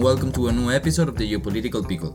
and 0.00 0.06
welcome 0.06 0.32
to 0.32 0.48
a 0.48 0.52
new 0.52 0.70
episode 0.70 1.08
of 1.10 1.16
the 1.18 1.30
Geopolitical 1.30 1.86
Pickle. 1.86 2.14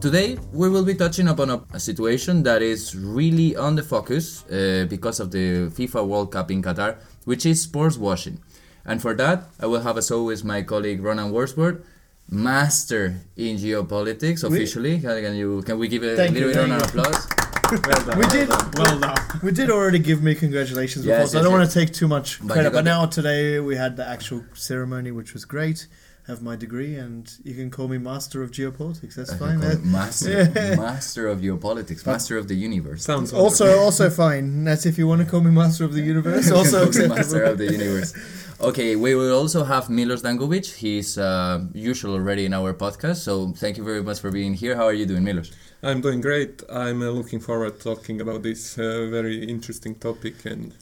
Today, 0.00 0.38
we 0.54 0.70
will 0.70 0.84
be 0.84 0.94
touching 0.94 1.28
upon 1.28 1.50
a, 1.50 1.62
a 1.74 1.78
situation 1.78 2.42
that 2.44 2.62
is 2.62 2.96
really 2.96 3.54
on 3.56 3.76
the 3.76 3.82
focus 3.82 4.44
uh, 4.46 4.86
because 4.88 5.20
of 5.20 5.30
the 5.30 5.68
FIFA 5.68 6.06
World 6.06 6.32
Cup 6.32 6.50
in 6.50 6.62
Qatar, 6.62 6.96
which 7.26 7.44
is 7.44 7.60
sports 7.60 7.98
washing. 7.98 8.40
And 8.86 9.02
for 9.02 9.12
that, 9.16 9.44
I 9.60 9.66
will 9.66 9.80
have 9.80 9.98
as 9.98 10.10
always 10.10 10.42
my 10.42 10.62
colleague 10.62 11.02
Ronan 11.02 11.30
Wordsworth, 11.30 11.84
master 12.30 13.16
in 13.36 13.56
geopolitics 13.58 14.42
officially. 14.42 15.00
Can, 15.00 15.20
can 15.22 15.36
you 15.36 15.60
can 15.62 15.78
we 15.78 15.88
give 15.88 16.02
a 16.02 16.16
Thank 16.16 16.32
little 16.32 16.48
you, 16.48 16.54
bit 16.54 16.64
of 16.64 16.70
an 16.70 16.80
applause? 16.80 17.28
Well 17.70 18.04
done. 18.06 18.18
We 18.18 18.26
did. 18.28 18.48
Well 18.78 18.98
done. 18.98 19.40
We 19.42 19.52
did 19.52 19.70
already 19.70 19.98
give 19.98 20.22
me 20.22 20.34
congratulations 20.34 21.04
before, 21.04 21.20
Yes, 21.20 21.32
so 21.32 21.38
I 21.38 21.42
don't 21.42 21.52
want 21.52 21.68
to 21.70 21.74
take 21.74 21.92
too 21.92 22.08
much 22.08 22.40
credit. 22.40 22.70
got 22.70 22.72
But 22.72 22.84
now 22.84 23.04
today 23.06 23.60
we 23.60 23.76
had 23.76 23.96
the 23.96 24.08
actual 24.08 24.42
ceremony, 24.54 25.10
which 25.10 25.34
was 25.34 25.44
great. 25.44 25.86
Have 26.26 26.42
my 26.42 26.54
degree, 26.54 26.94
and 26.94 27.32
you 27.42 27.54
can 27.54 27.70
call 27.70 27.88
me 27.88 27.98
master 27.98 28.42
of 28.42 28.50
geopolitics. 28.52 29.14
That's 29.16 29.32
I 29.32 29.36
fine. 29.38 29.60
call 29.60 29.70
That- 29.70 29.84
master, 29.84 30.44
master 30.76 31.26
of 31.28 31.40
geopolitics, 31.40 32.06
master 32.06 32.36
of 32.38 32.46
the 32.46 32.54
universe. 32.54 33.02
Sounds 33.04 33.32
also, 33.32 33.78
also 33.86 34.10
fine. 34.10 34.64
That's 34.64 34.86
if 34.86 34.96
you 34.98 35.06
want 35.08 35.22
to 35.22 35.26
call 35.26 35.40
me 35.40 35.50
master 35.50 35.84
of 35.84 35.92
the 35.92 36.02
universe. 36.02 36.50
Also 36.50 36.86
master 36.86 37.04
acceptable. 37.12 37.46
of 37.52 37.58
the 37.58 37.72
universe. 37.72 38.14
Okay, 38.60 38.94
we 38.94 39.14
will 39.14 39.34
also 39.34 39.64
have 39.64 39.88
Milos 39.88 40.22
Dangubic. 40.22 40.66
He's 40.76 41.16
uh, 41.16 41.64
usual 41.72 42.12
already 42.14 42.44
in 42.44 42.52
our 42.52 42.74
podcast. 42.74 43.16
So 43.16 43.52
thank 43.56 43.78
you 43.78 43.84
very 43.84 44.02
much 44.02 44.20
for 44.20 44.30
being 44.30 44.52
here. 44.54 44.76
How 44.76 44.84
are 44.84 44.92
you 44.92 45.06
doing, 45.06 45.24
Milos? 45.24 45.50
I'm 45.82 46.02
doing 46.02 46.20
great. 46.20 46.62
I'm 46.70 47.00
uh, 47.00 47.06
looking 47.10 47.40
forward 47.40 47.78
to 47.80 47.94
talking 47.94 48.20
about 48.20 48.42
this 48.42 48.76
uh, 48.78 49.08
very 49.10 49.42
interesting 49.48 49.94
topic, 49.94 50.44
and 50.44 50.74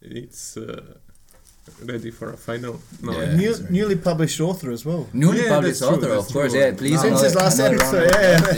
it's 0.00 0.56
uh, 0.56 0.94
ready 1.84 2.10
for 2.10 2.30
a 2.32 2.36
final. 2.36 2.80
No, 3.02 3.12
Yeah. 3.12 3.34
New, 3.34 3.54
that's 3.54 3.70
newly 3.70 3.96
published 3.96 4.40
author 4.40 4.70
as 4.70 4.84
well. 4.84 5.08
Newly 5.12 5.42
Yeah, 5.42 5.48
published 5.48 5.80
that's 5.80 5.88
true, 5.90 5.98
author, 5.98 6.14
that's 6.14 6.26
of 6.28 6.32
course. 6.32 6.52
true. 6.52 6.60
Yeah, 6.60 6.72
please. 6.72 7.00
Since 7.00 7.20
another- 7.20 7.24
his 7.24 7.34
last 7.34 7.58
another 7.58 7.74
episode, 7.76 8.14
round 8.14 8.48
of 8.48 8.56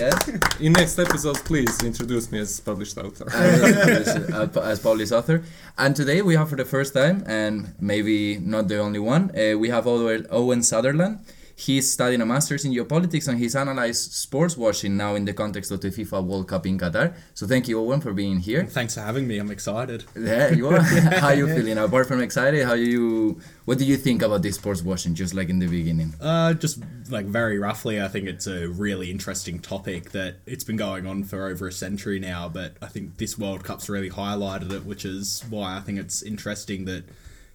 yeah. 0.61 0.67
In 0.67 0.73
next 0.73 0.99
episodes, 0.99 1.41
please 1.43 1.83
introduce 1.83 2.31
me 2.33 2.39
as 2.41 2.61
published 2.61 2.97
author. 2.99 3.27
as, 3.31 4.57
as 4.57 4.81
Pauli's 4.81 5.13
author. 5.13 5.43
And 5.79 5.95
today 5.97 6.23
we 6.23 6.35
have 6.37 6.49
for 6.51 6.57
the 6.57 6.65
first 6.65 6.95
time, 6.95 7.23
and 7.27 7.75
maybe 7.81 8.39
not 8.39 8.69
the 8.69 8.79
only 8.79 8.99
one, 8.99 9.31
uh, 9.37 9.59
we 9.59 9.69
have 9.71 9.87
Owen 9.87 10.27
Owen 10.31 10.63
Sutherland. 10.63 11.19
He's 11.57 11.91
studying 11.91 12.21
a 12.21 12.27
master's 12.27 12.65
in 12.65 12.73
geopolitics 12.73 13.29
and 13.29 13.39
he's 13.39 13.55
analyzed 13.55 14.13
sports 14.13 14.57
washing 14.57 14.97
now 14.97 15.15
in 15.15 15.25
the 15.25 15.33
context 15.33 15.71
of 15.71 15.81
the 15.81 15.89
FIFA 15.89 16.25
World 16.25 16.49
Cup 16.49 16.67
in 16.67 16.79
Qatar. 16.79 17.15
So 17.35 17.47
thank 17.47 17.69
you, 17.69 17.79
Owen, 17.79 18.01
for 18.01 18.13
being 18.13 18.39
here. 18.39 18.67
Thanks 18.67 18.95
for 18.95 19.03
having 19.03 19.29
me. 19.29 19.39
I'm 19.39 19.51
excited. 19.51 20.05
Yeah, 20.17 20.51
you 20.51 20.69
are. 20.69 20.81
how 21.21 21.29
are 21.29 21.35
you 21.35 21.47
feeling? 21.47 21.79
Apart 21.79 22.09
from 22.09 22.21
excited, 22.21 22.65
how 22.65 22.75
you? 22.75 23.41
What 23.67 23.79
do 23.79 23.85
you 23.85 23.97
think 23.97 24.23
about 24.23 24.43
this 24.43 24.57
sports 24.57 24.83
washing? 24.83 25.15
Just 25.15 25.33
like 25.33 25.49
in 25.49 25.61
the 25.61 25.69
beginning. 25.69 26.15
Uh, 26.21 26.55
just 26.55 26.81
like 27.09 27.27
very 27.27 27.59
roughly, 27.59 28.03
I 28.03 28.09
think 28.09 28.27
it's 28.27 28.47
a 28.47 28.69
really 28.69 29.11
interesting 29.11 29.61
topic 29.61 30.11
that 30.11 30.37
it's 30.47 30.65
been 30.65 30.77
going 30.77 31.07
on 31.07 31.23
for 31.23 31.47
over 31.47 31.69
a 31.69 31.73
century 31.73 32.19
now. 32.19 32.49
But 32.49 32.77
I 32.83 32.87
think 32.87 33.17
this 33.19 33.39
World 33.39 33.63
Cup's 33.63 33.89
really 33.89 34.11
highlighted 34.11 34.73
it, 34.73 34.85
which 34.85 35.05
is 35.05 35.45
why 35.49 35.77
I 35.77 35.81
think 35.81 35.99
it's 35.99 36.23
interesting 36.23 36.85
that 36.87 37.05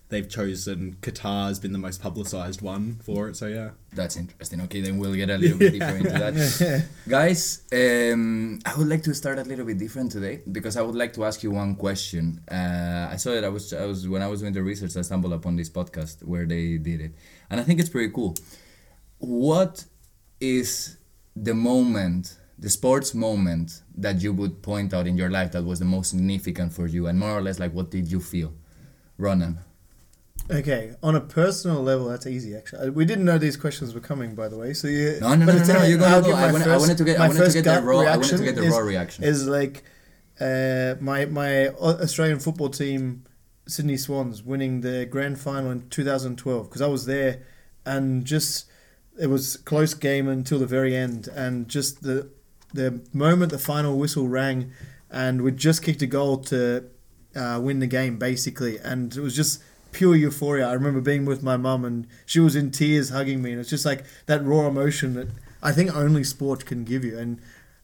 they've 0.09 0.27
chosen 0.27 0.97
Qatar 1.01 1.47
has 1.47 1.59
been 1.59 1.71
the 1.71 1.79
most 1.79 2.01
publicized 2.01 2.61
one 2.61 2.99
for 3.03 3.29
it. 3.29 3.37
So 3.37 3.47
yeah. 3.47 3.71
That's 3.93 4.17
interesting. 4.17 4.61
Okay, 4.61 4.81
then 4.81 4.97
we'll 4.97 5.15
get 5.15 5.29
a 5.29 5.37
little 5.37 5.57
bit 5.57 5.73
deeper 5.73 5.85
into 5.85 6.09
that. 6.09 6.85
Guys, 7.07 7.63
um, 7.71 8.59
I 8.65 8.75
would 8.75 8.87
like 8.87 9.03
to 9.03 9.15
start 9.15 9.39
a 9.39 9.43
little 9.43 9.65
bit 9.65 9.77
different 9.77 10.11
today 10.11 10.41
because 10.51 10.77
I 10.77 10.81
would 10.81 10.95
like 10.95 11.13
to 11.13 11.25
ask 11.25 11.41
you 11.41 11.51
one 11.51 11.75
question. 11.75 12.41
Uh, 12.51 13.07
I 13.11 13.15
saw 13.15 13.31
that 13.31 13.43
I 13.43 13.49
was, 13.49 13.73
I 13.73 13.85
was 13.85 14.07
when 14.07 14.21
I 14.21 14.27
was 14.27 14.41
doing 14.41 14.53
the 14.53 14.61
research, 14.61 14.95
I 14.95 15.01
stumbled 15.01 15.33
upon 15.33 15.55
this 15.55 15.69
podcast 15.69 16.23
where 16.23 16.45
they 16.45 16.77
did 16.77 17.01
it, 17.01 17.13
and 17.49 17.59
I 17.59 17.63
think 17.63 17.79
it's 17.79 17.89
pretty 17.89 18.13
cool. 18.13 18.35
What 19.17 19.85
is 20.39 20.97
the 21.35 21.55
moment, 21.55 22.37
the 22.59 22.69
sports 22.69 23.15
moment 23.15 23.81
that 23.97 24.21
you 24.21 24.33
would 24.33 24.61
point 24.61 24.93
out 24.93 25.07
in 25.07 25.17
your 25.17 25.29
life 25.29 25.51
that 25.53 25.63
was 25.63 25.79
the 25.79 25.85
most 25.85 26.11
significant 26.11 26.73
for 26.73 26.85
you, 26.85 27.07
and 27.07 27.17
more 27.17 27.31
or 27.31 27.41
less 27.41 27.59
like 27.59 27.73
what 27.73 27.89
did 27.89 28.11
you 28.11 28.19
feel, 28.19 28.53
Ronan? 29.17 29.59
Okay, 30.51 30.95
on 31.03 31.15
a 31.15 31.21
personal 31.21 31.83
level, 31.83 32.07
that's 32.07 32.25
easy. 32.25 32.55
Actually, 32.55 32.87
Uh, 32.87 32.91
we 32.91 33.05
didn't 33.05 33.25
know 33.25 33.37
these 33.37 33.55
questions 33.55 33.93
were 33.93 33.99
coming, 33.99 34.33
by 34.33 34.47
the 34.47 34.57
way. 34.57 34.73
So 34.73 34.87
you, 34.87 35.17
No, 35.21 35.35
no, 35.35 35.45
but 35.45 35.53
no, 35.55 35.61
it's- 35.61 35.67
no, 35.67 35.73
no, 35.75 35.83
you're 35.85 35.97
gonna 35.99 36.15
I'll 36.15 36.21
go. 36.23 36.31
I 36.33 36.51
wanted- 36.51 36.67
I 36.67 36.77
wanted 36.77 36.97
to 36.97 37.03
get- 37.03 37.17
I 37.19 37.27
wanted 37.27 37.33
to 37.39 37.43
first 37.45 37.53
get 37.55 37.63
the 37.65 37.69
gut 37.69 37.83
raw- 37.83 37.99
I 37.99 38.17
wanted 38.17 38.37
to 38.37 38.43
get 38.43 38.55
the 38.55 38.63
is- 38.63 38.71
raw 38.71 38.79
reaction. 38.79 39.23
Is 39.23 39.47
like 39.47 39.83
uh, 40.41 40.95
my 41.01 41.25
my 41.25 41.67
Australian 41.67 42.39
football 42.39 42.69
team, 42.69 43.23
Sydney 43.67 43.97
Swans, 43.97 44.41
winning 44.43 44.81
the 44.81 45.05
grand 45.05 45.37
final 45.39 45.69
in 45.69 45.87
2012 45.89 46.69
because 46.69 46.81
I 46.81 46.87
was 46.87 47.05
there, 47.05 47.39
and 47.85 48.23
just 48.25 48.65
it 49.19 49.27
was 49.27 49.57
close 49.57 49.93
game 49.93 50.27
until 50.29 50.57
the 50.59 50.65
very 50.65 50.95
end, 50.95 51.27
and 51.35 51.67
just 51.67 52.01
the 52.03 52.29
the 52.73 53.01
moment 53.13 53.51
the 53.51 53.59
final 53.59 53.97
whistle 53.99 54.27
rang, 54.27 54.71
and 55.11 55.41
we 55.41 55.51
just 55.51 55.83
kicked 55.83 56.01
a 56.01 56.07
goal 56.07 56.37
to 56.45 56.85
uh, 57.35 57.59
win 57.61 57.79
the 57.79 57.87
game 57.87 58.17
basically, 58.17 58.77
and 58.79 59.15
it 59.15 59.21
was 59.21 59.35
just 59.35 59.59
pure 59.91 60.15
euphoria. 60.15 60.67
I 60.67 60.73
remember 60.73 61.01
being 61.01 61.25
with 61.25 61.41
my 61.43 61.57
mum 61.57 61.85
and 61.85 62.07
she 62.25 62.39
was 62.39 62.55
in 62.55 62.71
tears 62.71 63.09
hugging 63.09 63.41
me, 63.41 63.51
and 63.51 63.59
it's 63.59 63.69
just 63.69 63.85
like 63.85 64.03
that 64.27 64.43
raw 64.43 64.67
emotion 64.67 65.13
that 65.15 65.27
I 65.61 65.71
think 65.71 65.95
only 65.95 66.23
sport 66.23 66.65
can 66.65 66.83
give 66.83 67.03
you. 67.03 67.17
And 67.17 67.39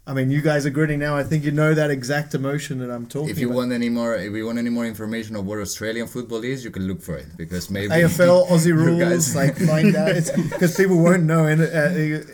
I 0.08 0.14
mean, 0.14 0.30
you 0.30 0.40
guys 0.44 0.68
are 0.68 0.70
grinning 0.70 1.00
now. 1.00 1.18
I 1.18 1.24
think 1.24 1.44
you 1.44 1.50
know 1.50 1.74
that 1.74 1.90
exact 1.90 2.36
emotion 2.36 2.78
that 2.78 2.92
I'm 2.92 3.08
talking 3.08 3.30
If 3.30 3.40
you 3.40 3.48
about. 3.48 3.56
want 3.58 3.72
any 3.74 3.90
more, 3.90 4.16
if 4.16 4.32
you 4.34 4.46
want 4.46 4.60
any 4.60 4.70
more 4.70 4.86
information 4.86 5.36
of 5.36 5.48
what 5.48 5.58
Australian 5.58 6.06
football 6.06 6.44
is, 6.44 6.64
you 6.64 6.70
can 6.70 6.88
look 6.88 7.02
for 7.02 7.18
it 7.18 7.26
because 7.36 7.72
maybe 7.72 7.88
AFL, 7.90 8.48
Aussie 8.52 8.72
rules, 8.86 9.36
like 9.36 9.58
find 9.58 9.96
out. 9.96 10.14
Because 10.52 10.78
people 10.82 11.00
won't 11.00 11.24
know, 11.24 11.46
and 11.48 11.60
uh, 11.62 11.90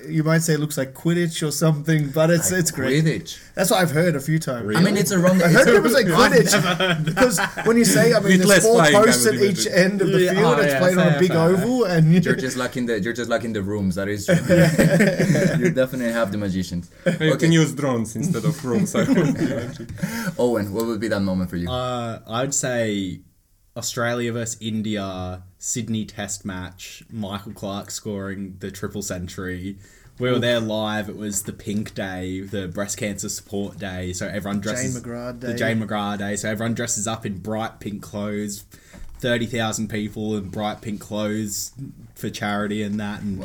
you- 0.10 0.24
might 0.26 0.40
say 0.40 0.54
it 0.56 0.60
looks 0.60 0.78
like 0.78 0.94
Quidditch 0.94 1.48
or 1.48 1.52
something, 1.52 2.10
but 2.10 2.30
it's 2.30 2.52
it's 2.52 2.72
great. 2.72 3.06
Quidditch. 3.06 3.40
That's 3.56 3.70
what 3.70 3.82
I've 3.82 3.92
heard 3.92 4.16
a 4.16 4.20
few 4.20 4.40
times. 4.40 4.76
I 4.76 4.82
mean, 4.82 4.96
it's 4.98 5.12
a 5.12 5.20
wrong. 5.20 5.42
I 5.42 5.48
heard 5.50 5.68
it's 5.68 5.70
a- 5.70 5.74
people 5.74 5.90
say 5.90 6.04
Quidditch 6.06 7.06
because 7.06 7.40
when 7.66 7.78
you 7.78 7.86
say, 7.86 8.14
I 8.14 8.20
mean, 8.20 8.40
With 8.40 8.48
there's 8.48 8.64
four 8.64 8.82
posts 8.86 9.26
at 9.26 9.36
each 9.36 9.66
imagine. 9.66 9.74
end 9.74 10.02
of 10.02 10.12
the 10.12 10.22
Yeah, 10.22 10.34
field. 10.34 10.46
oh, 10.46 10.62
it's 10.62 10.74
yeah, 10.74 10.80
played 10.80 10.98
on 10.98 11.08
a 11.16 11.20
big 11.20 11.32
fair. 11.32 11.40
oval, 11.40 11.84
and 11.86 12.14
you 12.14 12.20
You're 12.22 12.36
just 12.36 12.56
lacking 12.58 12.86
the. 12.86 13.00
You're 13.00 13.14
just 13.14 13.30
lacking 13.30 13.54
the 13.54 13.62
rooms. 13.62 13.96
That 13.96 14.08
is 14.08 14.26
true. 14.26 14.36
you 15.66 15.72
definitely 15.72 16.12
have 16.14 16.32
the 16.32 16.38
magicians. 16.38 16.90
You 17.20 17.36
can 17.38 17.52
use 17.52 17.74
drones 17.74 18.16
instead 18.16 18.46
of 18.46 18.64
rooms. 18.64 18.96
I 18.96 19.04
would 19.04 19.18
imagine. 19.18 19.88
Owen, 20.38 20.74
what 20.74 20.86
would 20.86 21.00
be 21.00 21.08
that 21.10 21.22
moment 21.22 21.50
for 21.50 21.58
you? 21.58 21.70
Uh, 21.70 22.20
I'd 22.28 22.54
say 22.54 23.22
Australia 23.76 24.32
versus 24.34 24.58
India 24.62 25.44
Sydney 25.58 26.06
Test 26.06 26.46
match. 26.46 27.04
Michael 27.12 27.54
Clarke 27.54 27.92
scoring 27.92 28.56
the 28.60 28.72
triple 28.72 29.02
century. 29.02 29.78
We 30.22 30.30
were 30.30 30.38
there 30.38 30.60
live. 30.60 31.10
It 31.10 31.18
was 31.18 31.42
the 31.42 31.52
Pink 31.52 31.96
Day, 31.96 32.42
the 32.42 32.68
Breast 32.68 32.98
Cancer 32.98 33.28
Support 33.28 33.80
Day. 33.80 34.14
So 34.14 34.28
everyone 34.28 34.60
dresses 34.60 35.02
McGrath 35.02 35.40
the 35.40 35.54
Day. 35.54 35.58
Jane 35.58 35.82
McGrath 35.82 36.20
Day. 36.20 36.36
So 36.36 36.48
everyone 36.48 36.76
dresses 36.76 37.08
up 37.08 37.26
in 37.26 37.40
bright 37.40 37.80
pink 37.80 38.04
clothes. 38.04 38.66
Thirty 39.18 39.48
thousand 39.48 39.88
people 39.88 40.38
in 40.38 40.50
bright 40.50 40.82
pink 40.82 41.02
clothes 41.02 41.72
for 42.14 42.30
charity 42.30 42.84
and 42.84 43.00
that, 43.00 43.22
and 43.22 43.44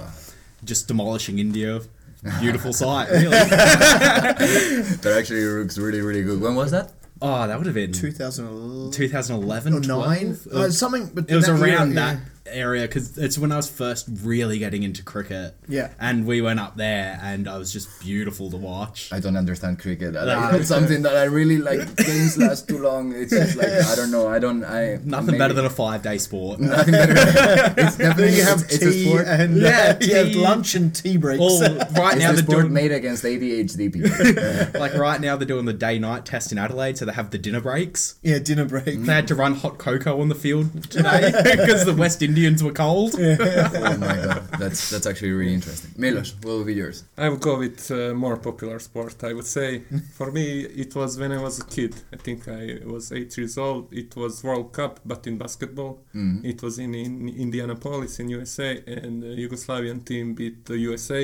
just 0.65 0.87
demolishing 0.87 1.39
India. 1.39 1.81
Beautiful 2.41 2.75
sight, 2.75 3.09
really. 3.11 3.31
that 3.31 5.15
actually 5.19 5.45
looks 5.45 5.79
really, 5.79 6.03
really 6.03 6.25
good. 6.25 6.43
When 6.43 6.57
was 6.57 6.73
that? 6.73 6.93
Oh, 7.23 7.47
that 7.47 7.57
would 7.57 7.65
have 7.65 7.75
been 7.75 7.93
2011 7.93 8.91
2011 8.91 9.73
or 9.73 9.81
nine, 9.81 10.37
uh, 10.53 10.69
something. 10.69 11.07
But 11.15 11.31
It 11.31 11.37
was 11.37 11.47
that 11.47 11.57
year, 11.57 11.77
around 11.77 11.95
yeah. 11.95 12.19
That 12.47 12.57
area 12.57 12.83
because 12.83 13.17
it's 13.19 13.39
when 13.39 13.53
I 13.53 13.57
was 13.57 13.69
first 13.69 14.09
really 14.23 14.59
getting 14.59 14.83
into 14.83 15.03
cricket. 15.03 15.55
Yeah. 15.69 15.91
And 15.99 16.27
we 16.27 16.41
went 16.41 16.61
up 16.61 16.77
there 16.77 17.19
and 17.23 17.49
I 17.49 17.59
was 17.59 17.73
just 17.73 17.89
beautiful 18.01 18.51
to 18.51 18.57
watch. 18.57 19.13
I 19.13 19.21
don't 19.21 19.37
understand 19.37 19.79
cricket. 19.79 20.17
I- 20.17 20.25
Nah. 20.27 20.41
Like, 20.49 20.61
it's 20.61 20.69
something 20.69 21.03
that 21.03 21.17
I 21.17 21.25
really 21.25 21.59
like. 21.59 21.97
Games 22.07 22.37
last 22.39 22.69
too 22.69 22.79
long. 22.79 23.13
It's 23.15 23.31
just 23.33 23.57
like 23.57 23.69
I 23.69 23.95
don't 23.95 24.11
know. 24.11 24.29
I 24.29 24.39
don't. 24.39 24.65
I 24.65 24.99
Nothing 25.05 25.27
maybe- 25.27 25.39
better 25.39 25.55
than 25.55 25.65
a 25.67 25.71
five 25.71 26.03
day 26.03 26.19
sport. 26.19 26.61
Nothing 26.61 26.93
better. 26.93 27.13
it's 27.81 27.97
definitely 27.97 28.37
you 28.37 28.43
have 28.45 28.63
it's, 28.63 28.75
it's 28.75 28.85
a 28.85 28.91
tea 28.91 29.05
sport. 29.09 29.27
and 29.27 29.57
Yeah, 29.57 29.97
uh, 30.01 30.05
you 30.05 30.15
have 30.17 30.27
tea. 30.29 30.35
lunch 30.35 30.75
and 30.75 30.95
tea 30.95 31.17
breaks. 31.17 31.41
All 31.41 31.61
right 31.61 31.71
It's 31.87 31.97
now 31.97 32.31
a 32.31 32.33
they're 32.35 32.37
sport 32.43 32.61
doing 32.63 32.73
made 32.73 32.93
against 32.93 33.25
ADHD 33.25 33.93
people. 33.93 34.81
like 34.81 34.95
right 34.95 35.21
now 35.21 35.37
they're 35.37 35.47
doing 35.47 35.65
the 35.65 35.73
day 35.73 35.99
night 35.99 36.25
test 36.25 36.53
in 36.53 36.59
Adelaide, 36.59 36.99
so 36.99 37.05
they 37.05 37.13
have 37.13 37.31
the 37.31 37.39
dinner 37.39 37.61
breaks. 37.61 38.17
yeah, 38.23 38.39
dinner 38.39 38.65
break. 38.65 38.85
They 39.03 39.13
had 39.13 39.29
to 39.29 39.35
run 39.35 39.55
hot 39.55 39.79
cocoa 39.79 40.21
on 40.21 40.29
the 40.29 40.35
field 40.35 40.91
today 40.91 41.33
because 41.57 41.85
the 41.85 41.95
West 41.95 42.23
Indians 42.37 42.63
were 42.63 42.73
cold. 42.73 43.15
oh 43.19 43.97
my 44.07 44.17
god, 44.27 44.43
that's 44.63 44.91
that's 44.91 45.07
actually 45.07 45.33
really 45.33 45.55
interesting. 45.55 45.91
Milos, 45.97 46.35
what 46.43 46.53
will 46.57 46.65
be 46.65 46.75
yours? 46.75 47.05
I 47.17 47.29
would 47.31 47.41
go 47.41 47.55
with 47.59 47.91
uh, 47.91 48.13
more 48.25 48.37
popular 48.37 48.79
sport. 48.79 49.17
I 49.25 49.33
would 49.33 49.47
say 49.47 49.69
for 50.19 50.31
me 50.31 50.47
it 50.85 50.95
was 50.95 51.19
when 51.19 51.33
I 51.33 51.41
was 51.47 51.55
a 51.59 51.65
kid. 51.65 51.95
I 52.13 52.17
think 52.17 52.47
I 52.47 52.63
was 52.95 53.11
eight 53.19 53.33
years 53.39 53.57
old. 53.57 53.83
It 54.03 54.15
was 54.17 54.45
World 54.45 54.69
Cup, 54.73 55.01
but 55.11 55.27
in 55.27 55.39
basketball. 55.39 55.93
Mhm. 56.15 56.45
It 56.45 56.63
was 56.63 56.79
in, 56.79 56.95
in 56.95 57.29
Indianapolis 57.45 58.21
in 58.21 58.29
USA, 58.39 58.71
and 58.87 59.23
the 59.23 59.33
Yugoslavian 59.43 60.05
team 60.05 60.35
beat 60.35 60.67
the 60.67 60.77
USA. 60.91 61.23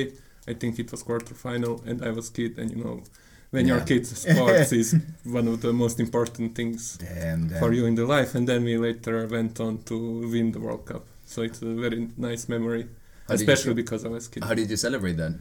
I 0.51 0.53
think 0.61 0.73
it 0.79 0.91
was 0.91 1.03
quarterfinal, 1.03 1.75
and 1.89 1.97
I 2.03 2.09
was 2.09 2.29
kid, 2.29 2.57
and 2.59 2.71
you 2.71 2.83
know, 2.83 2.97
when 3.53 3.63
Yeah. 3.67 3.75
you're 3.75 3.85
kids, 3.91 4.07
sports 4.23 4.71
is 4.81 4.89
one 5.39 5.47
of 5.53 5.57
the 5.65 5.71
most 5.83 5.97
important 6.07 6.47
things 6.59 6.97
Damn, 6.97 7.41
damn. 7.49 7.59
for 7.61 7.69
you 7.77 7.83
in 7.89 7.95
the 7.99 8.05
life. 8.15 8.31
And 8.37 8.43
then 8.49 8.59
we 8.69 8.75
later 8.87 9.15
went 9.37 9.55
on 9.67 9.73
to 9.89 9.95
win 10.33 10.47
the 10.55 10.59
World 10.65 10.83
Cup. 10.89 11.03
So 11.33 11.37
it's 11.47 11.61
a 11.61 11.73
very 11.85 11.99
nice 12.29 12.43
memory. 12.55 12.83
How 13.27 13.35
especially 13.35 13.75
because 13.83 14.01
I 14.07 14.09
was 14.17 14.27
kid. 14.31 14.43
How 14.43 14.53
did 14.59 14.69
you 14.73 14.77
celebrate 14.87 15.17
then 15.23 15.33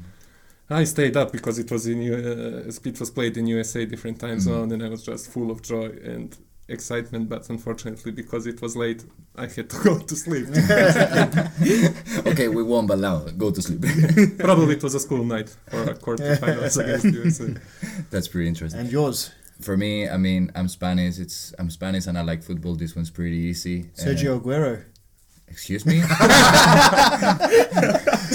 I 0.71 0.85
stayed 0.85 1.17
up 1.23 1.29
because 1.39 1.57
it 1.65 1.69
was 1.75 1.83
in 1.93 1.99
uh, 2.01 2.71
it 2.91 2.99
was 3.03 3.11
played 3.19 3.35
in 3.41 3.45
USA 3.57 3.81
different 3.93 4.19
time 4.25 4.39
Mhm. 4.39 4.47
zone, 4.51 4.69
and 4.75 4.81
I 4.87 4.89
was 4.95 5.03
just 5.11 5.25
full 5.35 5.49
of 5.55 5.59
joy 5.73 5.89
and 6.13 6.29
excitement. 6.69 7.29
But 7.29 7.49
unfortunately, 7.51 8.13
because 8.13 8.47
it 8.47 8.61
was 8.63 8.77
late, 8.77 9.05
I 9.37 9.43
had 9.47 9.69
to 9.71 9.79
go 9.85 9.99
to 9.99 10.17
sleep. 10.17 10.47
okay, 12.27 12.49
we 12.49 12.63
won, 12.63 12.87
but 12.87 12.99
now 12.99 13.21
go 13.37 13.51
to 13.51 13.63
sleep. 13.63 13.83
Probably 14.39 14.75
it 14.77 14.83
was 14.83 14.95
a 14.95 15.01
school 15.01 15.25
night 15.25 15.55
for 15.71 15.83
a 15.83 15.95
quarterfinals 15.95 16.83
against 16.83 17.05
USA. 17.07 17.55
That's 18.11 18.29
pretty 18.29 18.49
interesting. 18.49 18.81
And 18.81 18.91
yours, 18.93 19.31
For 19.61 19.77
me, 19.77 20.09
I 20.09 20.17
mean, 20.17 20.51
I'm 20.55 20.69
Spanish. 20.69 21.19
It's 21.19 21.55
I'm 21.59 21.71
Spanish 21.71 22.07
and 22.07 22.19
I 22.19 22.23
like 22.23 22.43
football. 22.43 22.75
This 22.75 22.97
one's 22.97 23.11
pretty 23.11 23.37
easy. 23.37 23.85
Sergio 23.95 24.37
Uh, 24.37 24.41
Aguero. 24.41 24.85
Excuse 25.53 25.85
me. 25.87 26.01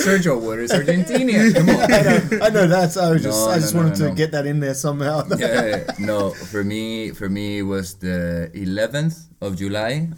Sergio, 0.06 0.40
what 0.40 0.60
is 0.60 0.72
Argentina? 0.72 1.52
Come 1.58 1.70
on. 1.70 1.82
I 1.82 2.02
know, 2.02 2.20
I 2.44 2.50
know 2.50 2.68
that. 2.68 2.98
I 2.98 3.12
was 3.12 3.24
just, 3.24 3.46
No, 3.46 3.50
I 3.52 3.60
just 3.60 3.74
no, 3.74 3.82
wanted 3.82 4.00
no, 4.00 4.10
to 4.10 4.16
get 4.16 4.32
that 4.32 4.46
in 4.46 4.60
there 4.60 4.74
somehow. 4.74 5.24
yeah, 5.38 5.84
no, 6.00 6.32
for 6.32 6.64
me, 6.64 7.12
for 7.12 7.30
me, 7.30 7.60
it 7.60 7.64
was 7.64 7.96
the 7.96 8.52
11th 8.54 9.26
of 9.42 9.58
July, 9.58 10.10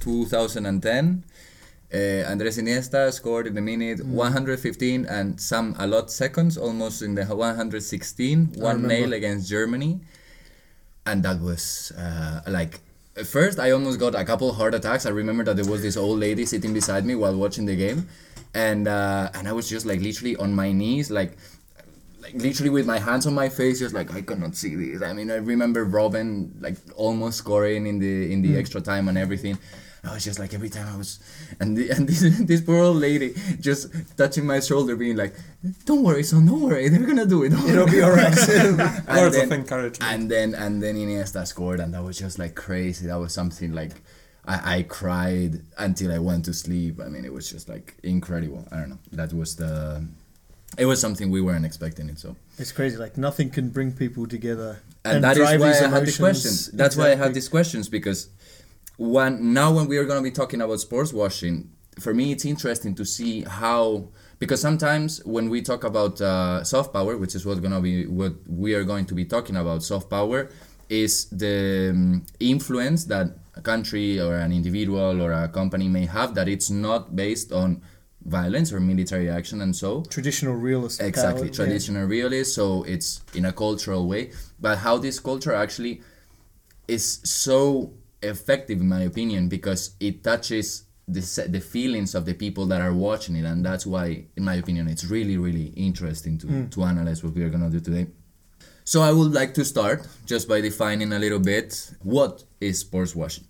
2010. 0.00 1.24
Uh, 1.92 1.96
Andres 2.30 2.56
Iniesta 2.56 3.12
scored 3.12 3.48
in 3.48 3.54
the 3.54 3.60
minute 3.60 3.98
Mm. 3.98 4.14
115 4.14 5.06
and 5.06 5.40
some 5.40 5.74
a 5.78 5.86
lot 5.88 6.10
seconds, 6.10 6.56
almost 6.56 7.02
in 7.02 7.16
the 7.16 7.24
116, 7.26 8.52
one 8.56 8.86
nail 8.86 9.12
against 9.12 9.48
Germany, 9.50 10.00
and 11.04 11.22
that 11.24 11.40
was 11.40 11.92
uh, 11.98 12.40
like. 12.46 12.78
At 13.16 13.26
first, 13.26 13.58
I 13.58 13.72
almost 13.72 13.98
got 13.98 14.14
a 14.14 14.24
couple 14.24 14.52
heart 14.52 14.74
attacks. 14.74 15.04
I 15.04 15.10
remember 15.10 15.42
that 15.44 15.56
there 15.56 15.70
was 15.70 15.82
this 15.82 15.96
old 15.96 16.20
lady 16.20 16.46
sitting 16.46 16.72
beside 16.72 17.04
me 17.04 17.14
while 17.14 17.36
watching 17.36 17.66
the 17.66 17.76
game, 17.76 18.08
and 18.54 18.86
uh, 18.86 19.30
and 19.34 19.48
I 19.48 19.52
was 19.52 19.68
just 19.68 19.84
like 19.84 20.00
literally 20.00 20.36
on 20.36 20.54
my 20.54 20.70
knees, 20.72 21.10
like 21.10 21.36
like 22.22 22.34
literally 22.34 22.70
with 22.70 22.86
my 22.86 22.98
hands 22.98 23.26
on 23.26 23.34
my 23.34 23.48
face, 23.48 23.80
just 23.80 23.94
like 23.94 24.14
I 24.14 24.22
cannot 24.22 24.54
see 24.54 24.74
this. 24.76 25.02
I 25.02 25.12
mean, 25.12 25.30
I 25.30 25.36
remember 25.36 25.84
Robben 25.84 26.50
like 26.60 26.76
almost 26.94 27.38
scoring 27.38 27.86
in 27.86 27.98
the 27.98 28.32
in 28.32 28.42
the 28.42 28.56
extra 28.56 28.80
time 28.80 29.08
and 29.08 29.18
everything. 29.18 29.58
I 30.02 30.14
was 30.14 30.24
just 30.24 30.38
like 30.38 30.54
every 30.54 30.70
time 30.70 30.88
I 30.92 30.96
was, 30.96 31.20
and 31.60 31.76
the, 31.76 31.90
and 31.90 32.08
this 32.10 32.20
this 32.40 32.60
poor 32.62 32.78
old 32.82 32.96
lady 32.96 33.34
just 33.60 33.88
touching 34.16 34.46
my 34.46 34.60
shoulder, 34.60 34.96
being 34.96 35.16
like, 35.16 35.34
"Don't 35.84 36.02
worry, 36.02 36.22
son, 36.22 36.46
don't 36.46 36.62
worry, 36.62 36.88
they're 36.88 37.06
gonna 37.06 37.26
do 37.26 37.42
it. 37.44 37.52
It'll 37.52 37.86
be 37.86 38.00
all 38.02 38.10
right. 38.12 38.32
And 38.48 38.78
Words 39.08 39.36
then- 39.36 39.44
of 39.44 39.52
encouragement. 39.52 40.12
and 40.12 40.30
then 40.30 40.54
and 40.54 40.82
then 40.82 40.96
Iniesta 40.96 41.46
scored, 41.46 41.80
and 41.80 41.92
that 41.94 42.02
was 42.02 42.18
just 42.18 42.38
like 42.38 42.54
crazy. 42.54 43.06
That 43.08 43.18
was 43.20 43.34
something 43.34 43.72
like 43.74 43.92
I, 44.46 44.76
I 44.76 44.82
cried 44.84 45.60
until 45.76 46.12
I 46.12 46.18
went 46.18 46.46
to 46.46 46.54
sleep. 46.54 46.98
I 47.04 47.08
mean, 47.08 47.24
it 47.26 47.32
was 47.32 47.50
just 47.50 47.68
like 47.68 47.94
incredible. 48.02 48.66
I 48.72 48.76
don't 48.80 48.88
know. 48.90 48.98
That 49.12 49.32
was 49.34 49.56
the. 49.56 50.02
It 50.78 50.86
was 50.86 51.00
something 51.00 51.30
we 51.30 51.40
weren't 51.42 51.66
expecting 51.66 52.08
it. 52.08 52.18
So 52.18 52.36
it's 52.56 52.72
crazy. 52.72 52.96
Like 52.96 53.18
nothing 53.18 53.50
can 53.50 53.68
bring 53.68 53.92
people 53.92 54.26
together. 54.26 54.80
and, 55.04 55.24
that 55.24 55.32
is 55.32 55.38
drive 55.38 55.60
why 55.60 55.66
I 55.72 55.74
had 55.74 56.06
these 56.06 56.18
emotions. 56.18 56.18
questions. 56.20 56.70
That's 56.72 56.96
why 56.96 57.04
I 57.04 57.06
Exactly. 57.08 57.26
had 57.26 57.34
these 57.34 57.48
questions 57.48 57.88
because 57.88 58.28
when 59.00 59.54
now 59.54 59.72
when 59.72 59.88
we 59.88 59.96
are 59.96 60.04
going 60.04 60.18
to 60.18 60.22
be 60.22 60.30
talking 60.30 60.60
about 60.60 60.78
sports 60.78 61.10
washing, 61.10 61.70
for 61.98 62.12
me 62.12 62.32
it's 62.32 62.44
interesting 62.44 62.94
to 62.94 63.04
see 63.06 63.40
how 63.44 64.06
because 64.38 64.60
sometimes 64.60 65.24
when 65.24 65.48
we 65.48 65.62
talk 65.62 65.84
about 65.84 66.20
uh, 66.20 66.62
soft 66.64 66.92
power, 66.92 67.16
which 67.16 67.34
is 67.34 67.46
what's 67.46 67.60
going 67.60 67.72
to 67.72 67.80
be 67.80 68.06
what 68.06 68.34
we 68.46 68.74
are 68.74 68.84
going 68.84 69.06
to 69.06 69.14
be 69.14 69.24
talking 69.24 69.56
about, 69.56 69.82
soft 69.82 70.10
power 70.10 70.50
is 70.90 71.30
the 71.30 71.90
um, 71.94 72.26
influence 72.40 73.06
that 73.06 73.28
a 73.54 73.62
country 73.62 74.20
or 74.20 74.36
an 74.36 74.52
individual 74.52 75.22
or 75.22 75.32
a 75.32 75.48
company 75.48 75.88
may 75.88 76.04
have 76.04 76.34
that 76.34 76.46
it's 76.46 76.68
not 76.68 77.16
based 77.16 77.52
on 77.52 77.80
violence 78.26 78.70
or 78.70 78.80
military 78.80 79.30
action 79.30 79.62
and 79.62 79.74
so 79.74 80.02
Traditional 80.10 80.54
realist. 80.54 81.00
exactly 81.00 81.42
power, 81.42 81.46
yeah. 81.46 81.52
traditional 81.64 82.06
realist 82.06 82.54
so 82.54 82.82
it's 82.82 83.22
in 83.34 83.46
a 83.46 83.52
cultural 83.52 84.06
way 84.06 84.30
but 84.60 84.76
how 84.78 84.98
this 84.98 85.18
culture 85.20 85.54
actually 85.54 86.02
is 86.86 87.20
so 87.24 87.94
effective 88.22 88.80
in 88.80 88.88
my 88.88 89.02
opinion 89.02 89.48
because 89.48 89.96
it 90.00 90.22
touches 90.22 90.84
the, 91.08 91.46
the 91.48 91.60
feelings 91.60 92.14
of 92.14 92.24
the 92.24 92.34
people 92.34 92.66
that 92.66 92.80
are 92.80 92.92
watching 92.92 93.34
it 93.36 93.44
and 93.44 93.64
that's 93.64 93.86
why 93.86 94.24
in 94.36 94.44
my 94.44 94.54
opinion 94.54 94.86
it's 94.88 95.04
really 95.04 95.36
really 95.36 95.68
interesting 95.76 96.38
to, 96.38 96.68
to 96.68 96.82
analyze 96.84 97.24
what 97.24 97.34
we 97.34 97.42
are 97.42 97.48
going 97.48 97.62
to 97.62 97.70
do 97.70 97.80
today 97.80 98.06
so 98.84 99.02
i 99.02 99.10
would 99.10 99.32
like 99.32 99.54
to 99.54 99.64
start 99.64 100.06
just 100.26 100.48
by 100.48 100.60
defining 100.60 101.12
a 101.12 101.18
little 101.18 101.40
bit 101.40 101.92
what 102.02 102.44
is 102.60 102.78
sports 102.80 103.16
washing 103.16 103.44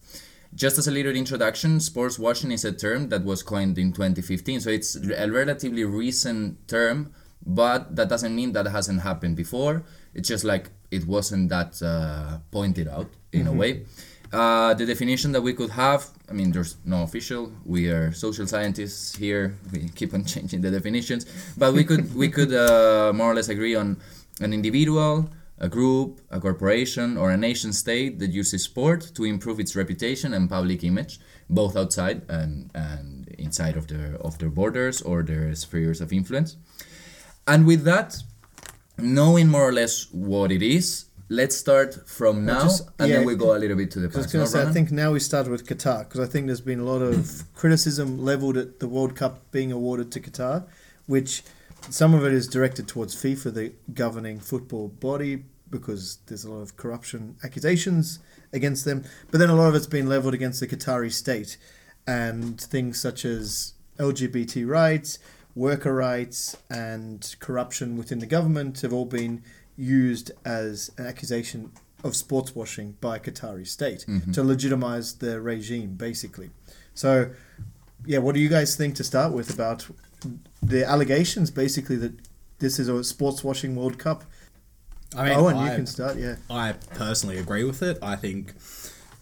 just 0.54 0.78
as 0.78 0.88
a 0.88 0.90
little 0.90 1.14
introduction, 1.14 1.78
sports 1.78 2.18
washing 2.18 2.50
is 2.50 2.64
a 2.64 2.72
term 2.72 3.08
that 3.10 3.24
was 3.24 3.42
coined 3.42 3.78
in 3.78 3.92
2015, 3.92 4.60
so 4.60 4.70
it's 4.70 4.96
a 4.96 5.30
relatively 5.30 5.84
recent 5.84 6.66
term, 6.66 7.14
but 7.46 7.94
that 7.94 8.08
doesn't 8.08 8.34
mean 8.34 8.52
that 8.52 8.66
hasn't 8.66 9.02
happened 9.02 9.36
before. 9.36 9.84
It's 10.12 10.28
just 10.28 10.44
like 10.44 10.70
it 10.90 11.06
wasn't 11.06 11.50
that 11.50 11.80
uh, 11.82 12.38
pointed 12.50 12.88
out 12.88 13.10
in 13.32 13.46
a 13.46 13.52
way. 13.52 13.86
Uh, 14.32 14.74
the 14.74 14.86
definition 14.86 15.32
that 15.32 15.42
we 15.42 15.52
could 15.52 15.70
have, 15.70 16.08
I 16.28 16.32
mean, 16.32 16.52
there's 16.52 16.76
no 16.84 17.02
official. 17.02 17.52
We 17.64 17.88
are 17.88 18.12
social 18.12 18.46
scientists 18.46 19.16
here. 19.16 19.56
We 19.72 19.88
keep 19.88 20.14
on 20.14 20.24
changing 20.34 20.60
the 20.60 20.70
definitions, 20.70 21.26
but 21.56 21.74
we 21.74 21.82
could 21.84 22.14
we 22.14 22.28
could 22.28 22.54
uh, 22.54 23.12
more 23.12 23.32
or 23.32 23.34
less 23.34 23.48
agree 23.48 23.74
on 23.74 23.96
an 24.40 24.52
individual, 24.52 25.28
a 25.58 25.68
group, 25.68 26.20
a 26.30 26.38
corporation, 26.38 27.16
or 27.16 27.32
a 27.32 27.36
nation 27.36 27.72
state 27.72 28.20
that 28.20 28.30
uses 28.30 28.62
sport 28.62 29.10
to 29.16 29.24
improve 29.24 29.58
its 29.58 29.74
reputation 29.74 30.32
and 30.32 30.48
public 30.48 30.84
image, 30.84 31.18
both 31.48 31.76
outside 31.76 32.22
and, 32.28 32.70
and 32.72 33.28
inside 33.36 33.76
of 33.76 33.88
their 33.88 34.14
of 34.20 34.38
their 34.38 34.50
borders 34.50 35.02
or 35.02 35.24
their 35.24 35.52
spheres 35.56 36.00
of 36.00 36.12
influence. 36.12 36.56
And 37.48 37.66
with 37.66 37.82
that, 37.82 38.16
knowing 38.96 39.48
more 39.48 39.68
or 39.68 39.72
less 39.72 40.06
what 40.12 40.52
it 40.52 40.62
is, 40.62 41.06
let's 41.30 41.56
start 41.56 42.06
from 42.08 42.44
now, 42.44 42.62
just- 42.64 42.82
and 42.98 43.08
yeah, 43.08 43.16
then 43.18 43.26
we 43.26 43.34
go 43.36 43.56
a 43.56 43.58
little 43.58 43.76
bit 43.76 43.90
to 43.92 44.00
the 44.00 44.06
I 44.06 44.08
was 44.08 44.16
past. 44.26 44.32
going 44.32 44.40
No, 44.42 44.46
to 44.46 44.52
say, 44.52 44.62
I 44.62 44.72
think 44.72 44.90
now 44.90 45.12
we 45.12 45.20
start 45.20 45.48
with 45.48 45.64
Qatar 45.66 46.00
because 46.00 46.20
I 46.20 46.26
think 46.26 46.46
there's 46.46 46.60
been 46.60 46.80
a 46.80 46.84
lot 46.84 47.00
of 47.02 47.44
criticism 47.54 48.22
leveled 48.22 48.56
at 48.56 48.80
the 48.80 48.88
World 48.88 49.14
Cup 49.16 49.50
being 49.52 49.70
awarded 49.72 50.10
to 50.12 50.20
Qatar, 50.20 50.64
which 51.06 51.42
some 51.88 52.12
of 52.14 52.24
it 52.26 52.32
is 52.32 52.46
directed 52.46 52.88
towards 52.88 53.14
FIFA, 53.16 53.54
the 53.54 53.72
governing 53.94 54.40
football 54.40 54.88
body, 54.88 55.44
because 55.70 56.18
there's 56.26 56.44
a 56.44 56.50
lot 56.50 56.60
of 56.62 56.76
corruption 56.76 57.36
accusations 57.44 58.18
against 58.52 58.84
them. 58.84 59.04
But 59.30 59.38
then 59.38 59.50
a 59.50 59.54
lot 59.54 59.68
of 59.68 59.74
it's 59.76 59.86
been 59.86 60.08
leveled 60.08 60.34
against 60.34 60.58
the 60.60 60.66
Qatari 60.66 61.12
state 61.12 61.56
and 62.08 62.60
things 62.60 63.00
such 63.00 63.24
as 63.24 63.74
LGBT 64.00 64.66
rights, 64.68 65.20
worker 65.54 65.94
rights, 65.94 66.56
and 66.68 67.36
corruption 67.38 67.96
within 67.96 68.18
the 68.18 68.26
government 68.26 68.80
have 68.80 68.92
all 68.92 69.04
been 69.04 69.42
used 69.80 70.30
as 70.44 70.90
an 70.98 71.06
accusation 71.06 71.70
of 72.04 72.14
sports 72.14 72.54
washing 72.54 72.96
by 73.00 73.18
Qatari 73.18 73.66
state 73.66 74.04
Mhm. 74.06 74.32
to 74.34 74.42
legitimize 74.42 75.14
the 75.14 75.40
regime, 75.40 75.94
basically. 75.94 76.50
So, 76.94 77.30
yeah, 78.06 78.18
what 78.18 78.34
do 78.34 78.40
you 78.40 78.48
guys 78.48 78.76
think 78.76 78.94
to 78.96 79.04
start 79.04 79.32
with 79.32 79.50
about 79.52 79.86
the 80.62 80.84
allegations, 80.84 81.50
basically, 81.50 81.96
that 81.96 82.12
this 82.58 82.78
is 82.78 82.88
a 82.88 83.02
sports 83.04 83.42
washing 83.42 83.74
World 83.74 83.98
Cup? 83.98 84.24
I 85.14 85.24
mean, 85.28 85.38
Owen, 85.38 85.56
I, 85.56 85.70
you 85.70 85.76
can 85.76 85.86
start, 85.86 86.18
yeah. 86.18 86.36
I 86.48 86.72
personally 86.94 87.38
agree 87.38 87.64
with 87.64 87.82
it. 87.82 87.98
I 88.02 88.16
think, 88.16 88.54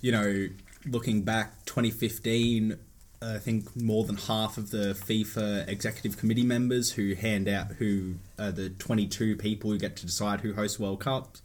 you 0.00 0.12
know, 0.12 0.48
looking 0.86 1.22
back 1.22 1.64
2015, 1.66 2.76
I 3.20 3.38
think 3.38 3.74
more 3.74 4.04
than 4.04 4.16
half 4.16 4.58
of 4.58 4.70
the 4.70 4.94
FIFA 4.94 5.68
executive 5.68 6.16
committee 6.16 6.44
members 6.44 6.92
who 6.92 7.14
hand 7.14 7.48
out, 7.48 7.72
who 7.78 8.14
are 8.38 8.52
the 8.52 8.70
22 8.70 9.36
people 9.36 9.70
who 9.70 9.78
get 9.78 9.96
to 9.96 10.06
decide 10.06 10.40
who 10.40 10.54
hosts 10.54 10.78
World 10.78 11.00
Cups, 11.00 11.42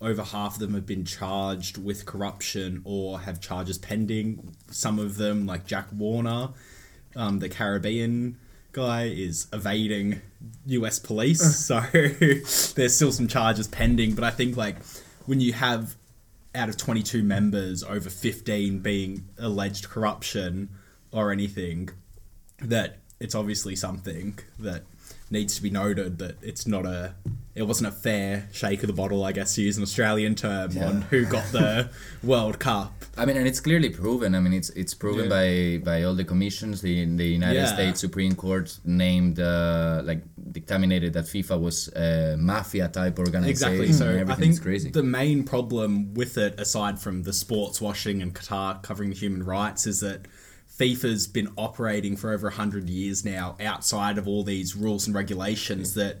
over 0.00 0.24
half 0.24 0.54
of 0.54 0.58
them 0.58 0.74
have 0.74 0.84
been 0.84 1.04
charged 1.04 1.78
with 1.78 2.06
corruption 2.06 2.82
or 2.84 3.20
have 3.20 3.40
charges 3.40 3.78
pending. 3.78 4.56
Some 4.68 4.98
of 4.98 5.16
them, 5.16 5.46
like 5.46 5.64
Jack 5.64 5.86
Warner, 5.92 6.48
um, 7.14 7.38
the 7.38 7.48
Caribbean 7.48 8.36
guy, 8.72 9.04
is 9.04 9.46
evading 9.52 10.20
US 10.66 10.98
police. 10.98 11.56
so 11.66 11.80
there's 11.92 12.96
still 12.96 13.12
some 13.12 13.28
charges 13.28 13.68
pending. 13.68 14.16
But 14.16 14.24
I 14.24 14.30
think, 14.30 14.56
like, 14.56 14.76
when 15.26 15.40
you 15.40 15.52
have 15.52 15.94
out 16.52 16.68
of 16.68 16.76
22 16.76 17.22
members, 17.22 17.84
over 17.84 18.10
15 18.10 18.80
being 18.80 19.28
alleged 19.38 19.88
corruption 19.88 20.68
or 21.12 21.30
anything, 21.32 21.90
that 22.60 22.98
it's 23.20 23.34
obviously 23.34 23.76
something 23.76 24.38
that 24.58 24.82
needs 25.30 25.54
to 25.56 25.62
be 25.62 25.70
noted 25.70 26.18
that 26.18 26.36
it's 26.42 26.66
not 26.66 26.84
a 26.84 27.14
it 27.54 27.62
wasn't 27.62 27.88
a 27.88 27.92
fair 27.92 28.48
shake 28.52 28.82
of 28.82 28.86
the 28.86 28.92
bottle 28.92 29.24
i 29.24 29.32
guess 29.32 29.54
to 29.54 29.62
use 29.62 29.78
an 29.78 29.82
australian 29.82 30.34
term 30.34 30.76
on 30.78 31.00
who 31.02 31.24
got 31.24 31.44
the 31.52 31.88
world 32.22 32.58
cup 32.58 32.92
I 33.14 33.26
mean, 33.26 33.36
and 33.36 33.46
it's 33.46 33.60
clearly 33.60 33.90
proven. 33.90 34.34
I 34.34 34.40
mean, 34.40 34.54
it's 34.54 34.70
it's 34.70 34.94
proven 34.94 35.28
by 35.28 35.82
by 35.84 36.02
all 36.04 36.14
the 36.14 36.24
commissions. 36.24 36.80
The 36.80 37.04
the 37.04 37.26
United 37.26 37.56
Yeah. 37.60 37.66
States 37.66 38.00
Supreme 38.00 38.34
Court 38.34 38.74
named 38.86 39.38
uh, 39.38 40.00
like 40.02 40.22
dictaminated 40.50 41.12
that 41.12 41.26
FIFA 41.26 41.60
was 41.60 41.88
a 41.88 42.36
mafia 42.38 42.88
type 42.88 43.18
organization. 43.18 43.50
exactly 43.50 43.92
so 43.92 44.24
i 44.28 44.34
think 44.34 44.60
crazy. 44.62 44.90
the 44.90 45.02
main 45.02 45.44
problem 45.44 46.14
with 46.14 46.38
it 46.38 46.58
aside 46.58 46.98
from 46.98 47.22
the 47.24 47.32
sports 47.34 47.82
washing 47.82 48.22
and 48.22 48.34
qatar 48.34 48.82
covering 48.82 49.12
human 49.12 49.42
rights 49.42 49.86
is 49.86 50.00
that 50.00 50.20
FIFA's 50.78 51.26
been 51.26 51.52
operating 51.56 52.16
for 52.16 52.32
over 52.32 52.48
100 52.48 52.88
years 52.88 53.24
now 53.24 53.56
outside 53.60 54.18
of 54.18 54.26
all 54.26 54.42
these 54.42 54.74
rules 54.74 55.06
and 55.06 55.14
regulations 55.14 55.94
that 55.94 56.20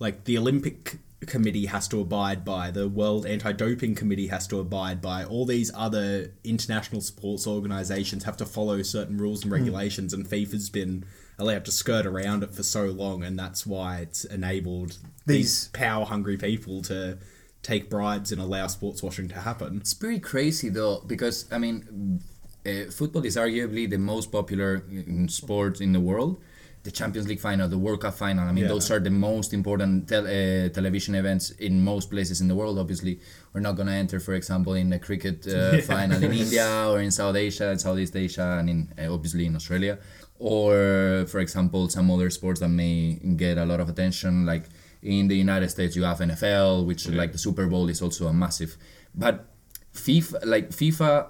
like 0.00 0.24
the 0.24 0.36
Olympic 0.36 0.98
committee 1.26 1.66
has 1.66 1.88
to 1.88 2.00
abide 2.00 2.44
by, 2.44 2.70
the 2.70 2.88
World 2.88 3.24
Anti-Doping 3.24 3.94
Committee 3.94 4.26
has 4.26 4.46
to 4.48 4.58
abide 4.58 5.00
by, 5.00 5.24
all 5.24 5.46
these 5.46 5.70
other 5.74 6.32
international 6.42 7.00
sports 7.00 7.46
organizations 7.46 8.24
have 8.24 8.36
to 8.38 8.44
follow 8.44 8.82
certain 8.82 9.16
rules 9.16 9.42
and 9.42 9.50
hmm. 9.50 9.54
regulations 9.54 10.12
and 10.12 10.26
FIFA's 10.26 10.70
been 10.70 11.04
allowed 11.38 11.64
to 11.64 11.72
skirt 11.72 12.06
around 12.06 12.42
it 12.42 12.54
for 12.54 12.62
so 12.62 12.86
long 12.86 13.24
and 13.24 13.38
that's 13.38 13.66
why 13.66 13.98
it's 13.98 14.24
enabled 14.24 14.98
these 15.26 15.66
These- 15.66 15.68
power-hungry 15.68 16.36
people 16.36 16.82
to 16.82 17.18
take 17.62 17.88
bribes 17.88 18.30
and 18.30 18.40
allow 18.40 18.66
sports 18.66 19.02
washing 19.02 19.28
to 19.28 19.40
happen. 19.40 19.78
It's 19.78 19.94
pretty 19.94 20.20
crazy 20.20 20.68
though, 20.68 21.00
because 21.06 21.50
I 21.50 21.58
mean, 21.58 22.20
uh, 22.66 22.90
football 22.90 23.24
is 23.24 23.36
arguably 23.36 23.88
the 23.88 23.98
most 23.98 24.32
popular 24.32 24.80
mm, 24.80 25.30
sport 25.30 25.80
in 25.80 25.92
the 25.92 26.00
world. 26.00 26.40
The 26.82 26.90
Champions 26.90 27.26
League 27.28 27.40
final, 27.40 27.66
the 27.66 27.78
World 27.78 28.02
Cup 28.02 28.12
final. 28.14 28.44
I 28.46 28.52
mean, 28.52 28.64
Yeah. 28.64 28.68
those 28.68 28.90
are 28.90 29.00
the 29.00 29.10
most 29.10 29.54
important 29.54 30.06
tel- 30.06 30.26
uh, 30.26 30.68
television 30.68 31.14
events 31.14 31.50
in 31.52 31.82
most 31.82 32.10
places 32.10 32.42
in 32.42 32.48
the 32.48 32.54
world. 32.54 32.78
Obviously, 32.78 33.20
we're 33.52 33.62
not 33.62 33.74
going 33.76 33.88
to 33.88 33.94
enter, 33.94 34.20
for 34.20 34.34
example, 34.34 34.74
in 34.74 34.90
the 34.90 34.98
cricket 34.98 35.46
uh, 35.46 35.80
final 35.92 36.22
in 36.22 36.32
India 36.32 36.86
or 36.90 37.00
in 37.00 37.10
South 37.10 37.36
Asia, 37.36 37.70
in 37.70 37.78
Southeast 37.78 38.14
Asia, 38.16 38.56
and 38.60 38.68
in 38.68 38.92
uh, 38.98 39.12
obviously 39.14 39.46
in 39.46 39.56
Australia, 39.56 39.98
or 40.38 41.24
for 41.28 41.40
example, 41.40 41.88
some 41.88 42.10
other 42.10 42.28
sports 42.28 42.60
that 42.60 42.68
may 42.68 43.14
get 43.36 43.56
a 43.56 43.64
lot 43.64 43.80
of 43.80 43.88
attention, 43.88 44.44
like 44.44 44.64
in 45.02 45.28
the 45.28 45.36
United 45.36 45.70
States, 45.70 45.96
you 45.96 46.04
have 46.04 46.18
NFL, 46.18 46.84
which 46.86 47.08
like 47.08 47.32
the 47.32 47.38
Super 47.38 47.66
Bowl 47.66 47.88
is 47.88 48.02
also 48.02 48.26
a 48.26 48.32
massive. 48.32 48.76
But 49.14 49.46
FIFA, 49.94 50.44
like 50.44 50.70
FIFA, 50.70 51.28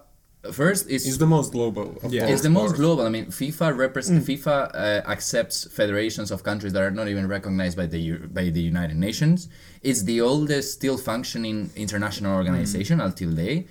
first 0.53 0.89
is 0.89 1.07
It's 1.07 1.17
the 1.19 1.27
most 1.27 1.53
global. 1.53 1.97
Of 2.03 2.13
Yeah. 2.13 2.27
it's 2.33 2.43
the 2.43 2.51
most 2.51 2.71
sports. 2.71 2.81
global. 2.81 3.07
I 3.07 3.11
mean, 3.11 3.27
FIFA 3.27 3.73
Mm. 3.73 3.79
represent 3.79 4.25
FIFA 4.27 4.57
uh, 4.75 5.11
accepts 5.15 5.65
federations 5.71 6.31
of 6.31 6.43
countries 6.43 6.73
that 6.75 6.83
are 6.83 6.91
not 6.91 7.09
even 7.09 7.27
recognized 7.29 7.77
by 7.77 7.87
the 7.87 8.03
by 8.39 8.51
the 8.51 8.61
United 8.61 8.97
Nations. 8.97 9.49
It's 9.83 10.03
the 10.05 10.21
oldest 10.21 10.73
still 10.73 10.99
functioning 10.99 11.71
international 11.77 12.33
Mm. 12.33 12.37
organization 12.41 13.01
until 13.01 13.31
today. 13.31 13.67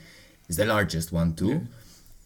It's 0.48 0.58
the 0.58 0.65
largest 0.65 1.12
one 1.12 1.34
too. 1.42 1.62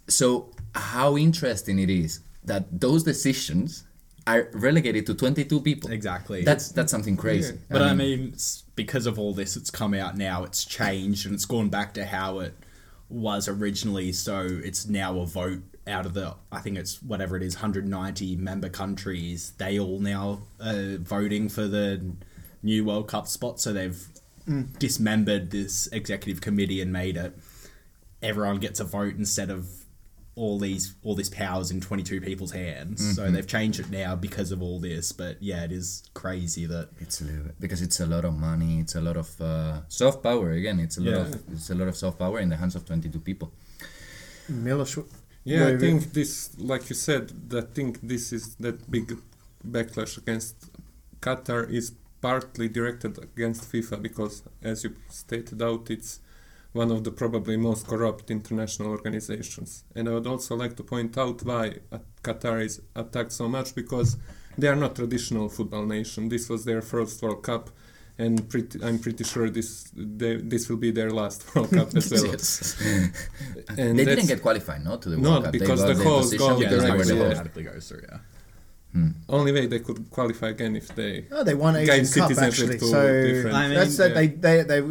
So 0.07 0.27
how 0.73 1.17
interesting 1.17 1.79
it 1.79 1.89
is 1.89 2.19
that 2.45 2.63
those 2.79 3.03
decisions 3.03 3.83
are 4.25 4.49
relegated 4.53 5.05
to 5.05 5.13
22 5.13 5.61
people. 5.61 5.89
Exactly. 5.91 6.43
That's 6.43 6.69
that's 6.69 6.91
something 6.91 7.15
crazy. 7.17 7.55
But 7.69 7.81
I 7.81 7.93
mean, 7.93 8.33
s- 8.35 8.63
because 8.75 9.05
of 9.05 9.17
all 9.19 9.33
this, 9.33 9.55
it's 9.59 9.71
come 9.71 9.93
out 9.93 10.17
now. 10.17 10.43
It's 10.43 10.65
changed 10.65 11.25
and 11.25 11.33
it's 11.35 11.45
gone 11.45 11.69
back 11.69 11.93
to 11.93 12.05
how 12.05 12.39
it 12.39 12.53
was 13.09 13.47
originally. 13.47 14.11
So 14.11 14.47
it's 14.63 14.87
now 14.87 15.19
a 15.19 15.25
vote 15.25 15.63
out 15.85 16.05
of 16.05 16.13
the, 16.13 16.35
I 16.51 16.59
think 16.59 16.77
it's 16.77 17.01
whatever 17.01 17.37
it 17.37 17.43
is, 17.43 17.55
190 17.55 18.35
member 18.35 18.69
countries. 18.69 19.53
They 19.57 19.79
all 19.79 19.99
now 19.99 20.41
are 20.61 20.97
voting 20.97 21.49
for 21.49 21.67
the 21.67 22.13
new 22.61 22.85
World 22.85 23.07
Cup 23.07 23.27
spot. 23.27 23.59
So 23.59 23.73
they've 23.73 24.07
mm. 24.47 24.77
dismembered 24.79 25.51
this 25.51 25.87
executive 25.87 26.41
committee 26.41 26.81
and 26.81 26.91
made 26.91 27.17
it 27.17 27.37
everyone 28.21 28.57
gets 28.57 28.79
a 28.79 28.83
vote 28.83 29.15
instead 29.15 29.49
of 29.49 29.76
all 30.37 30.57
these 30.59 30.85
all 31.03 31.15
this 31.15 31.29
powers 31.29 31.71
in 31.71 31.79
22 31.81 32.21
people's 32.21 32.51
hands 32.51 32.97
so 33.15 33.21
they've 33.31 33.47
changed 33.57 33.79
it 33.83 33.89
now 33.89 34.15
because 34.15 34.49
of 34.55 34.61
all 34.61 34.79
this 34.79 35.11
but 35.11 35.33
yeah 35.41 35.63
it 35.67 35.71
is 35.71 36.03
crazy 36.13 36.65
that 36.73 36.87
It's 36.99 37.19
a 37.21 37.25
little 37.29 37.43
bit 37.47 37.55
because 37.59 37.81
it's 37.81 37.99
a 37.99 38.05
lot 38.05 38.23
of 38.29 38.33
money. 38.49 38.73
It's 38.83 38.95
a 38.95 39.01
lot 39.01 39.17
of 39.17 39.29
uh, 39.41 39.81
soft 39.87 40.19
power. 40.27 40.47
Again, 40.51 40.79
it's 40.85 40.97
a 40.97 41.01
lot 41.01 41.11
Yeah. 41.15 41.21
of 41.27 41.33
it's 41.53 41.69
a 41.69 41.75
lot 41.81 41.87
of 41.91 41.95
soft 42.03 42.17
power 42.19 42.37
in 42.39 42.49
the 42.49 42.57
hands 42.61 42.75
of 42.75 42.81
22 42.85 43.19
people. 43.29 43.47
Milos, 44.49 44.95
what- 44.97 45.07
Yeah, 45.43 45.67
I 45.67 45.77
think 45.77 45.99
this, 46.13 46.31
like 46.71 46.83
you 46.89 46.95
said, 46.95 47.23
I 47.61 47.61
think 47.75 47.91
this 48.13 48.33
is 48.37 48.55
that 48.63 48.77
big 48.91 49.07
backlash 49.75 50.17
against 50.17 50.55
Qatar 51.21 51.61
is 51.79 51.93
partly 52.21 52.67
directed 52.79 53.13
against 53.27 53.61
FIFA 53.71 54.01
because, 54.07 54.43
as 54.61 54.83
you 54.83 54.91
stated 55.09 55.61
out, 55.61 55.89
it's 55.89 56.19
one 56.77 56.91
of 56.91 57.03
the 57.03 57.11
probably 57.11 57.57
most 57.57 57.87
corrupt 57.87 58.29
international 58.31 58.89
organizations. 58.89 59.83
And 59.95 60.07
I 60.07 60.11
would 60.13 60.27
also 60.27 60.55
like 60.55 60.75
to 60.77 60.83
point 60.83 61.17
out 61.17 61.43
why 61.43 61.65
Qatar 62.23 62.63
is 62.63 62.81
attacked 62.95 63.33
so 63.33 63.47
much 63.49 63.73
because 63.75 64.17
they 64.57 64.67
are 64.67 64.75
not 64.75 64.95
traditional 64.95 65.49
football 65.49 65.85
nation. 65.85 66.29
This 66.29 66.49
was 66.49 66.65
their 66.65 66.81
first 66.81 67.21
World 67.21 67.43
Cup. 67.43 67.69
And 68.19 68.49
pretty, 68.49 68.83
I'm 68.83 68.97
pretty 68.97 69.23
sure 69.23 69.47
this 69.47 69.91
they, 69.95 70.37
this 70.37 70.69
will 70.69 70.81
be 70.87 70.89
their 70.89 71.11
last 71.11 71.39
World 71.55 71.69
Cup 71.69 71.89
as 71.95 72.11
well. 72.11 72.25
Yes. 72.25 72.75
And 73.77 73.97
they 73.99 74.05
didn't 74.05 74.27
get 74.33 74.41
qualified, 74.41 74.83
no, 74.83 74.97
to 74.97 75.09
the 75.09 75.17
No, 75.17 75.31
World 75.31 75.43
Cup. 75.43 75.53
They 75.53 75.59
because 75.59 75.81
got 75.83 75.95
the 75.95 76.03
host 76.03 76.31
position 76.31 76.47
got 76.47 76.59
yeah, 76.61 76.69
because 76.69 76.83
they 76.83 76.91
were 76.91 76.95
directly, 76.95 77.13
the 77.13 77.19
yeah. 77.19 77.27
host. 77.27 77.35
automatically 77.35 77.63
goes 77.63 77.89
through 77.89 78.03
yeah 78.09 78.19
Only 79.29 79.51
way 79.51 79.65
they 79.67 79.79
could 79.87 80.09
qualify 80.09 80.49
again 80.49 80.75
if 80.75 80.87
they 80.95 81.25
Oh, 81.31 81.43
they 81.43 81.53
won 81.53 81.73
gain 81.75 81.83
Asian 81.83 82.21
Cup 82.21 82.29
citizenship 82.29 82.65
actually. 82.65 82.79
to 82.79 82.85
So 82.95 83.01
different. 83.29 83.55
I 83.55 83.67
mean, 83.67 83.75
that's 83.79 83.97
that 83.97 84.09
yeah. 84.09 84.15
they, 84.19 84.27
they 84.27 84.63
they. 84.63 84.81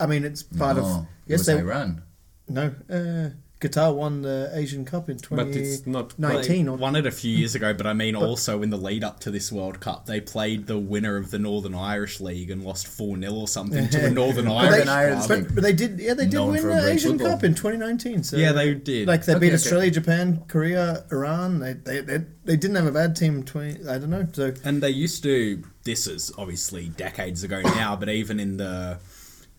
I 0.00 0.06
mean, 0.06 0.24
it's 0.24 0.42
part 0.42 0.76
no, 0.76 0.84
of. 0.84 1.06
Yes, 1.26 1.40
was 1.40 1.46
they. 1.46 1.58
Iran. 1.58 2.02
No, 2.48 2.74
uh, 2.90 3.30
Qatar 3.60 3.92
won 3.92 4.22
the 4.22 4.50
Asian 4.54 4.84
Cup 4.84 5.10
in 5.10 5.18
but 5.30 5.48
it's 5.48 5.84
not. 5.84 6.16
nineteen. 6.16 6.66
They 6.66 6.70
or 6.70 6.76
won 6.76 6.94
it 6.94 7.06
a 7.06 7.10
few 7.10 7.36
years 7.36 7.56
ago, 7.56 7.74
but 7.74 7.88
I 7.88 7.92
mean, 7.92 8.14
also 8.16 8.62
in 8.62 8.70
the 8.70 8.76
lead 8.76 9.02
up 9.02 9.18
to 9.20 9.32
this 9.32 9.50
World 9.50 9.80
Cup, 9.80 10.06
they 10.06 10.20
played 10.20 10.68
the 10.68 10.78
winner 10.78 11.16
of 11.16 11.32
the 11.32 11.40
Northern 11.40 11.74
Irish 11.74 12.20
League 12.20 12.50
and 12.50 12.62
lost 12.62 12.86
4 12.86 13.18
0 13.18 13.32
or 13.32 13.48
something 13.48 13.88
to 13.88 14.06
a 14.06 14.10
Northern 14.12 14.44
But 14.44 14.52
Irish 14.54 14.84
they, 14.84 14.90
Ireland 14.90 15.24
but, 15.28 15.54
but 15.56 15.62
they 15.64 15.72
did, 15.72 15.98
yeah, 15.98 16.14
they 16.14 16.26
did 16.26 16.34
Known 16.34 16.52
win 16.52 16.68
the 16.68 16.88
Asian 16.88 17.18
football. 17.18 17.34
Cup 17.34 17.44
in 17.44 17.54
2019. 17.54 18.22
So 18.22 18.36
Yeah, 18.36 18.52
they 18.52 18.74
did. 18.74 19.08
Like 19.08 19.24
they 19.24 19.32
Okay, 19.32 19.40
beat 19.40 19.46
okay. 19.48 19.54
Australia, 19.56 19.90
Japan, 19.90 20.44
Korea, 20.46 21.04
Iran. 21.10 21.58
They, 21.58 21.72
they 21.72 22.00
they 22.00 22.24
they 22.44 22.56
didn't 22.56 22.76
have 22.76 22.86
a 22.86 22.92
bad 22.92 23.16
team. 23.16 23.42
20, 23.42 23.88
I 23.88 23.98
don't 23.98 24.10
know. 24.10 24.26
So 24.32 24.54
And 24.64 24.80
they 24.80 24.90
used 24.90 25.24
to, 25.24 25.64
this 25.82 26.06
is 26.06 26.30
obviously 26.38 26.90
decades 26.90 27.42
ago 27.42 27.60
now, 27.62 27.96
but 27.96 28.08
even 28.08 28.38
in 28.38 28.56
the 28.58 29.00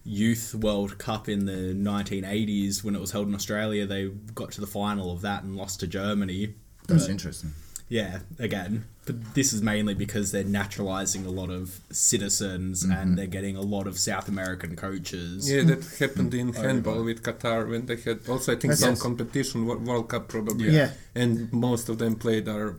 Youth 0.04 0.56
World 0.56 0.98
Cup 0.98 1.30
in 1.30 1.46
the 1.46 1.74
1980s, 1.74 2.84
when 2.84 2.96
it 2.96 3.02
was 3.02 3.12
held 3.12 3.28
in 3.28 3.36
Australia, 3.36 3.86
they 3.86 4.08
got 4.34 4.52
to 4.54 4.62
the 4.62 4.68
final 4.68 5.12
of 5.12 5.22
that 5.22 5.44
and 5.44 5.56
lost 5.56 5.80
to 5.82 5.88
Germany. 5.88 6.56
That's 6.88 7.04
But, 7.04 7.12
interesting. 7.12 7.54
yeah, 7.88 8.20
again. 8.40 8.86
But 9.06 9.34
this 9.34 9.54
is 9.54 9.62
mainly 9.62 9.94
because 9.94 10.32
they're 10.32 10.44
naturalizing 10.44 11.26
a 11.26 11.30
lot 11.30 11.50
of 11.50 11.80
citizens 11.92 12.84
and 12.84 12.94
mm-hmm. 12.94 13.16
they're 13.16 13.28
getting 13.28 13.56
a 13.56 13.62
lot 13.62 13.88
of 13.88 13.98
South 13.98 14.28
American 14.28 14.76
coaches. 14.76 15.50
Yeah, 15.52 15.64
that 15.64 15.84
happened 16.00 16.34
in 16.34 16.54
mm. 16.54 16.56
handball 16.56 17.04
with 17.04 17.24
Qatar 17.24 17.68
when 17.70 17.86
they 17.88 17.98
had 17.98 18.28
also 18.30 18.52
I 18.54 18.56
think 18.56 18.74
That's- 18.74 18.80
some 18.80 18.92
Yes. 18.92 19.02
competition 19.02 19.66
World 19.66 20.10
Cup 20.10 20.28
probably. 20.28 20.72
Yeah. 20.72 20.92
And 21.16 21.52
most 21.52 21.90
of 21.90 21.98
them 21.98 22.16
played 22.16 22.48
are 22.48 22.78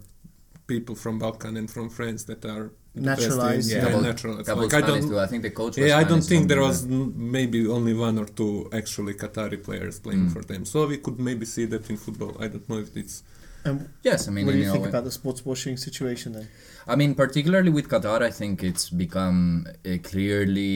people 0.66 0.94
from 0.94 1.18
Balkan 1.18 1.56
and 1.56 1.68
from 1.68 1.90
France 1.90 2.24
that 2.24 2.44
are 2.44 2.44
the 2.44 2.60
best 2.60 2.68
in- 2.68 2.79
Naturalized, 2.94 3.70
Yeah, 3.70 3.82
Couple- 3.84 4.00
naturalized. 4.02 4.46
couple 4.46 4.64
Like, 4.64 4.74
I 4.74 4.80
don't. 4.80 5.02
too. 5.08 5.18
I 5.20 5.26
think 5.26 5.42
the 5.42 5.50
coach 5.50 5.76
was 5.76 5.86
Yeah, 5.88 5.96
I 5.98 6.04
don't 6.04 6.22
think 6.30 6.48
there 6.48 6.60
was 6.60 6.82
like 6.84 6.92
n- 6.92 7.12
maybe 7.16 7.66
only 7.68 7.94
one 7.94 8.18
or 8.18 8.26
two 8.26 8.68
actually 8.72 9.14
Qatari 9.14 9.62
players 9.62 10.00
playing 10.00 10.26
Mm. 10.26 10.32
for 10.32 10.42
them. 10.42 10.64
So 10.64 10.86
we 10.88 10.98
could 10.98 11.18
maybe 11.20 11.46
see 11.46 11.66
that 11.66 11.88
in 11.88 11.96
football. 11.96 12.32
I 12.44 12.48
don't 12.48 12.68
know 12.68 12.78
if 12.78 12.96
it's 12.96 13.22
and 13.64 13.80
that. 13.80 13.88
Yes, 14.02 14.26
I 14.26 14.30
mean, 14.32 14.46
what 14.46 14.52
do 14.52 14.58
you 14.58 14.70
think 14.72 14.84
way. 14.84 14.88
about 14.88 15.04
the 15.04 15.12
sports 15.12 15.44
washing 15.44 15.76
situation 15.76 16.32
then? 16.32 16.48
I 16.92 16.96
mean, 16.96 17.14
particularly 17.14 17.70
with 17.70 17.86
Qatar, 17.88 18.22
I 18.22 18.30
think 18.40 18.64
it's 18.64 18.88
become 18.90 19.66
uh, 19.68 19.98
clearly 20.02 20.74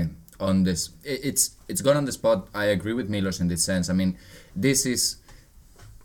uh, 0.00 0.06
on 0.48 0.62
this. 0.62 0.80
It's 1.04 1.50
it's 1.68 1.82
gone 1.82 1.96
on 1.98 2.06
the 2.06 2.12
spot. 2.20 2.48
I 2.54 2.66
agree 2.76 2.94
with 2.94 3.08
Milos 3.10 3.40
in 3.40 3.48
this 3.48 3.62
sense. 3.62 3.90
I 3.90 3.94
mean, 4.00 4.16
this 4.56 4.86
is 4.86 5.16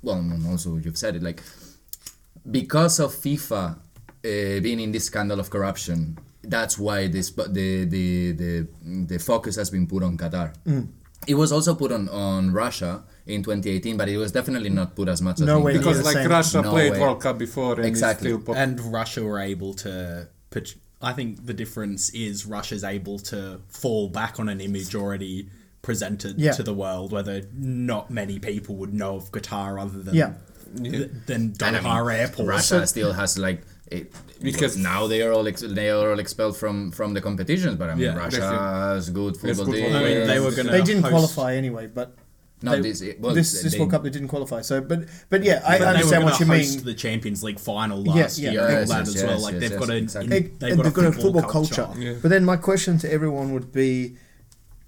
well, 0.01 0.20
also 0.50 0.70
you've 0.84 0.98
said 0.98 1.16
it 1.16 1.24
like 1.24 1.42
because 2.50 3.00
of 3.00 3.13
FIFA 3.13 3.77
uh, 4.27 4.60
being 4.62 4.79
in 4.79 4.91
this 4.91 5.05
scandal 5.05 5.39
of 5.39 5.50
corruption. 5.50 6.17
That's 6.43 6.77
why 6.77 7.07
this 7.07 7.29
the 7.31 7.86
the 7.96 8.31
the 8.41 8.67
the 9.12 9.19
focus 9.19 9.55
has 9.62 9.69
been 9.69 9.88
put 9.88 10.03
on 10.03 10.17
Qatar. 10.17 10.48
It 11.27 11.34
was 11.36 11.51
also 11.51 11.74
put 11.75 11.91
on, 11.91 12.07
on 12.10 12.53
Russia 12.53 13.03
in 13.25 13.41
2018, 13.43 13.98
but 13.98 14.07
it 14.07 14.17
was 14.17 14.31
definitely 14.31 14.69
not 14.69 14.96
put 14.96 15.07
as 15.10 15.22
much 15.22 15.39
as 15.41 15.48
No 15.48 15.57
in 15.57 15.63
way 15.63 15.77
because 15.77 16.03
like 16.05 16.13
same. 16.13 16.29
Russia 16.29 16.62
No 16.62 16.69
played 16.72 16.91
way. 16.93 17.00
World 17.01 17.19
Cup 17.22 17.38
before 17.38 17.74
and 17.75 17.86
Exactly. 17.86 18.29
still 18.29 18.39
pop- 18.39 18.55
And 18.55 18.79
Russia 18.79 19.24
were 19.24 19.39
able 19.39 19.74
to. 19.86 20.27
put- 20.51 20.75
I 21.01 21.13
think 21.13 21.46
the 21.46 21.53
difference 21.53 22.10
is 22.12 22.46
Russia's 22.46 22.84
able 22.84 23.17
to 23.34 23.60
fall 23.67 24.10
back 24.10 24.39
on 24.39 24.48
an 24.48 24.62
image 24.62 24.96
already 24.96 25.50
presented 25.81 26.39
Yeah. 26.39 26.53
to 26.53 26.63
the 26.63 26.74
world, 26.74 27.12
whether 27.12 27.41
not 27.53 28.10
many 28.12 28.39
people 28.39 28.75
would 28.77 28.93
know 28.93 29.15
of 29.17 29.31
Qatar 29.31 29.81
other 29.81 30.01
than 30.03 30.15
Yeah. 30.15 30.34
th- 30.81 31.10
than 31.25 31.41
And 31.62 31.75
I 31.75 31.79
Doha 31.81 32.05
mean, 32.07 32.19
Airport. 32.22 32.48
Russia 32.48 32.88
still 32.88 33.13
has 33.13 33.38
like 33.38 33.62
it, 33.91 34.12
Because- 34.12 34.44
because 34.44 34.77
now 34.77 35.08
they 35.08 35.22
are 35.22 35.32
all 35.32 35.48
ex- 35.48 35.62
they 35.79 35.89
are 35.89 36.12
all 36.12 36.20
expelled 36.20 36.56
from 36.58 36.91
from 36.91 37.13
the 37.13 37.22
competitions. 37.22 37.75
But 37.75 37.89
I 37.89 37.96
mean, 37.96 38.03
Yeah. 38.06 38.15
Russia 38.17 38.38
Definitely. 38.41 38.67
has 38.67 39.10
good 39.10 39.34
football 39.38 39.65
good 39.65 39.75
team. 39.75 39.84
football 39.86 40.01
I 40.01 40.13
mean, 40.13 40.27
they 40.27 40.39
were 40.39 40.51
gonna 40.51 40.72
They 40.72 40.82
didn't 40.82 41.03
host- 41.03 41.12
qualify 41.15 41.56
anyway, 41.56 41.88
but 42.00 42.15
Not 42.62 42.72
they- 42.82 42.82
this. 42.91 43.03
Well, 43.20 43.34
this 43.36 43.50
this 43.62 43.74
they- 43.74 43.79
World 43.79 43.91
Cup 43.91 44.03
they 44.03 44.10
didn't 44.10 44.27
qualify. 44.36 44.62
So, 44.62 44.82
but 44.82 45.00
but 45.29 45.44
yeah, 45.44 45.62
I 45.65 45.77
But 45.77 45.79
they 45.79 45.86
understand 45.86 46.24
were 46.24 46.32
what 46.32 46.39
you 46.39 46.46
gonna 46.48 46.60
mean. 46.60 46.84
the 46.84 46.94
Champions 47.06 47.44
League 47.44 47.60
final 47.60 48.00
Yeah, 48.06 48.13
last 48.13 48.39
yeah. 48.39 48.51
year 48.51 48.62
and 48.62 48.74
all 48.74 48.79
Yes, 48.79 48.89
that 48.89 48.98
yes, 49.00 49.08
as 49.15 49.24
well. 49.24 49.32
yes, 49.34 49.41
Like 49.44 49.53
yes, 49.53 49.62
they've 49.62 49.72
yes, 49.72 49.79
got 49.79 49.89
a 49.89 49.96
exactly. 49.96 50.38
in, 50.38 50.44
It- 50.44 50.60
they've 50.60 50.72
and 50.74 50.94
got, 50.94 51.06
a 51.06 51.12
football, 51.12 51.41
culture. 51.44 51.88
Yeah. 51.98 52.13
But 52.22 52.29
then 52.29 52.44
my 52.46 52.58
question 52.58 52.98
to 53.00 53.12
everyone 53.12 53.53
would 53.53 53.72
be: 53.72 54.15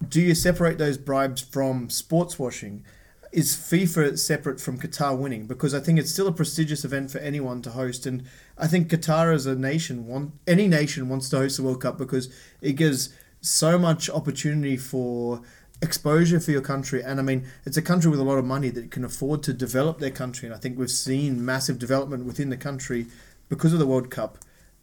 Do 0.07 0.19
you 0.21 0.33
separate 0.35 0.77
those 0.77 0.97
bribes 0.97 1.41
from 1.41 1.89
sports 1.89 2.37
washing? 2.39 2.83
Is 3.31 3.55
FIFA 3.55 4.17
separate 4.17 4.59
from 4.59 4.79
Qatar 4.79 5.17
winning? 5.17 5.45
Because 5.45 5.73
I 5.73 5.79
think 5.79 5.99
it's 5.99 6.11
still 6.11 6.27
a 6.27 6.31
prestigious 6.31 6.83
event 6.83 7.11
for 7.11 7.19
anyone 7.19 7.61
to 7.63 7.71
host, 7.71 8.05
and 8.05 8.23
I 8.57 8.67
think 8.67 8.89
Qatar 8.89 9.33
as 9.33 9.45
a 9.45 9.55
nation 9.55 10.07
want 10.07 10.33
any 10.47 10.67
nation 10.67 11.09
wants 11.09 11.29
to 11.29 11.37
host 11.37 11.57
the 11.57 11.63
World 11.63 11.81
Cup 11.81 11.97
because 11.97 12.33
it 12.61 12.73
gives 12.73 13.09
so 13.41 13.77
much 13.77 14.09
opportunity 14.09 14.77
for 14.77 15.41
exposure 15.81 16.39
for 16.41 16.51
your 16.51 16.61
country 16.61 17.01
and 17.01 17.19
i 17.21 17.23
mean 17.23 17.47
it's 17.65 17.77
a 17.77 17.81
country 17.81 18.11
with 18.11 18.19
a 18.19 18.23
lot 18.23 18.37
of 18.37 18.43
money 18.43 18.69
that 18.69 18.91
can 18.91 19.05
afford 19.05 19.41
to 19.41 19.53
develop 19.53 19.99
their 19.99 20.11
country 20.11 20.45
and 20.45 20.53
i 20.53 20.57
think 20.57 20.77
we've 20.77 20.91
seen 20.91 21.43
massive 21.43 21.79
development 21.79 22.25
within 22.25 22.49
the 22.49 22.57
country 22.57 23.05
because 23.47 23.71
of 23.71 23.79
the 23.79 23.87
world 23.87 24.09
cup 24.09 24.37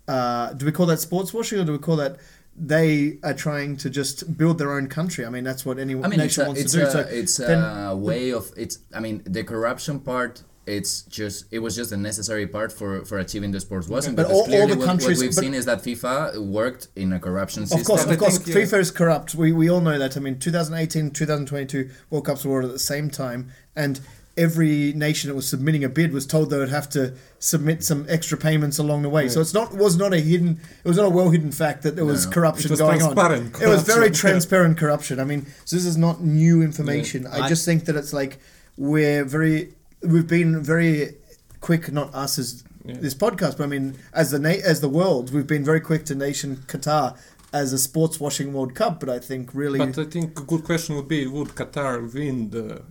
uh, 0.08 0.52
do 0.54 0.64
we 0.64 0.72
call 0.72 0.86
that 0.86 0.98
sports 0.98 1.34
washing 1.34 1.58
or 1.58 1.64
do 1.64 1.72
we 1.72 1.78
call 1.78 1.96
that 1.96 2.16
they 2.58 3.18
are 3.22 3.34
trying 3.34 3.76
to 3.76 3.90
just 3.90 4.36
build 4.38 4.56
their 4.58 4.72
own 4.72 4.86
country 4.88 5.26
i 5.26 5.28
mean 5.28 5.44
that's 5.44 5.64
what 5.66 5.78
any 5.78 5.92
I 5.94 6.08
mean, 6.08 6.18
nation 6.18 6.44
a, 6.44 6.46
wants 6.46 6.60
it's 6.62 6.72
to 6.72 6.78
do 6.78 6.86
a, 6.86 6.90
so 6.90 7.00
it's 7.00 7.36
then- 7.36 7.62
a 7.62 7.94
way 7.94 8.32
of 8.32 8.50
it's. 8.56 8.78
I 8.94 9.00
mean, 9.00 9.22
the 9.25 9.44
corruption 9.44 10.00
part. 10.00 10.42
It's 10.66 11.02
just 11.02 11.44
it 11.52 11.60
was 11.60 11.76
just 11.76 11.92
a 11.92 11.96
necessary 11.96 12.44
part 12.46 12.72
for 12.72 13.04
for 13.04 13.18
achieving 13.18 13.52
the 13.52 13.60
sports 13.60 13.86
wasn't. 13.88 14.16
But 14.16 14.26
all- 14.26 14.40
all 14.40 14.46
clearly 14.46 14.72
the 14.72 14.78
what, 14.78 14.86
countries- 14.86 15.18
what 15.18 15.26
we've 15.26 15.34
seen 15.34 15.54
is 15.54 15.64
that 15.66 15.78
FIFA 15.84 16.44
worked 16.44 16.88
in 16.96 17.12
a 17.12 17.20
corruption 17.20 17.66
system. 17.66 17.80
Of 17.82 17.86
course, 17.86 18.04
of 18.04 18.18
course, 18.18 18.38
think, 18.38 18.56
yeah. 18.56 18.62
FIFA 18.64 18.78
is 18.80 18.90
corrupt. 18.90 19.34
We, 19.36 19.52
we 19.52 19.70
all 19.70 19.80
know 19.80 19.96
that. 19.96 20.16
I 20.16 20.20
mean, 20.20 20.40
2018, 20.40 21.12
2022 21.12 21.88
World 22.10 22.26
Cups 22.26 22.44
were 22.44 22.62
at 22.62 22.72
the 22.72 22.80
same 22.80 23.10
time, 23.10 23.50
and 23.76 24.00
every 24.37 24.93
nation 24.93 25.28
that 25.31 25.35
was 25.35 25.49
submitting 25.49 25.83
a 25.83 25.88
bid 25.88 26.12
was 26.12 26.26
told 26.26 26.50
they 26.50 26.59
would 26.59 26.69
have 26.69 26.88
to 26.90 27.14
submit 27.38 27.83
some 27.83 28.05
extra 28.09 28.37
payments 28.37 28.78
along 28.78 29.02
the 29.02 29.09
way. 29.09 29.28
So 29.28 29.40
it's 29.40 29.55
not 29.55 29.75
was 29.75 29.97
not 29.97 30.12
a 30.12 30.19
hidden. 30.21 30.61
It 30.85 30.88
was 30.88 30.97
not 30.99 31.07
a 31.07 31.11
well 31.11 31.31
hidden 31.31 31.52
fact 31.52 31.83
that 31.85 31.97
there 31.97 32.05
was 32.05 32.26
No. 32.26 32.33
corruption 32.33 32.66
It 32.66 32.71
was 32.73 32.81
going 32.81 33.02
on. 33.02 33.14
transparent 33.14 33.62
It 33.62 33.69
was 33.69 33.83
very 33.83 33.99
corruption, 34.09 34.12
yeah. 34.12 34.21
transparent 34.33 34.78
corruption. 34.78 35.21
I 35.21 35.25
mean, 35.25 35.47
so 35.64 35.76
this 35.76 35.87
is 35.87 35.97
not 35.97 36.23
new 36.23 36.62
information. 36.62 37.26
I 37.26 37.45
I- 37.45 37.49
just 37.49 37.64
think 37.64 37.87
that 37.87 37.97
it's 37.97 38.12
like 38.12 38.38
we're 38.76 39.25
very. 39.25 39.73
We've 40.02 40.26
been 40.28 40.62
very 40.62 41.14
quick, 41.61 41.90
not 41.90 42.14
us 42.14 42.38
as 42.38 42.62
Yeah. 42.85 42.97
this 43.00 43.14
podcast, 43.14 43.57
but 43.57 43.64
I 43.64 43.66
mean, 43.69 43.95
as 44.12 44.31
the 44.31 44.38
na- 44.38 44.62
as 44.73 44.81
the 44.81 44.88
world, 44.90 45.33
we've 45.33 45.47
been 45.47 45.64
very 45.64 45.81
quick 45.81 46.05
to 46.07 46.14
nation 46.14 46.62
Qatar 46.69 47.16
as 47.52 47.73
a 47.73 47.78
sports 47.78 48.21
washing 48.21 48.52
World 48.52 48.75
Cup. 48.75 49.00
But 49.00 49.09
I 49.09 49.19
think 49.19 49.50
really, 49.55 49.78
But 49.78 49.99
I 49.99 50.05
think 50.05 50.38
a 50.38 50.43
good 50.43 50.62
question 50.64 50.95
would 50.97 51.09
be: 51.09 51.26
Would 51.26 51.49
Qatar 51.61 52.12
win 52.12 52.50
the 52.50 52.83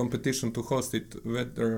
competition 0.00 0.46
to 0.56 0.60
host 0.72 0.90
it, 0.98 1.06
whether 1.34 1.68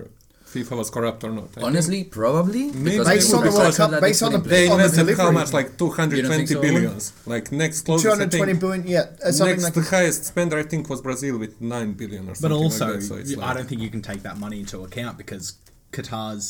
FIFA 0.52 0.74
was 0.80 0.88
corrupt 0.96 1.20
or 1.24 1.30
not? 1.38 1.44
I 1.44 1.52
think 1.54 1.66
Honestly, 1.68 2.00
probably 2.20 2.64
Maybe 2.72 3.02
Based 3.04 3.32
on 3.34 3.44
the 3.46 3.52
World 3.58 3.74
Cup, 3.80 3.90
based 4.06 4.20
they 4.20 4.26
on 4.26 4.32
the- 4.32 4.38
they 4.54 4.66
place. 4.66 4.70
on 4.74 4.78
the 4.78 4.84
invested 4.84 5.16
how 5.24 5.30
much? 5.40 5.50
Like 5.58 5.68
two 5.80 5.90
hundred 5.98 6.16
You 6.16 6.22
don't 6.24 6.30
twenty 6.32 6.46
think 6.46 6.58
so? 6.60 6.66
billions. 6.68 7.02
Like 7.34 7.46
next 7.62 7.78
closest, 7.86 8.04
two 8.16 8.22
I 8.22 8.28
think. 8.28 8.60
billion, 8.64 8.86
yeah, 8.86 9.06
uh, 9.24 9.32
something 9.32 9.56
Next, 9.60 9.64
like. 9.64 9.74
the 9.74 9.86
highest 9.96 10.20
spender 10.30 10.56
I 10.64 10.66
think 10.72 10.82
was 10.92 11.00
Brazil 11.08 11.34
with 11.44 11.54
nine 11.74 11.90
billion 12.00 12.24
or 12.24 12.34
But 12.34 12.36
something 12.36 12.62
also, 12.64 12.86
like 12.86 12.94
that. 13.00 13.02
So 13.08 13.14
it's 13.16 13.30
you- 13.30 13.36
like, 13.40 13.48
I 13.50 13.54
don't 13.56 13.68
think 13.70 13.80
you 13.86 13.90
can 13.96 14.02
take 14.10 14.22
that 14.28 14.36
money 14.44 14.58
into 14.64 14.76
account 14.88 15.14
because 15.22 15.44
Qatar's 15.96 16.46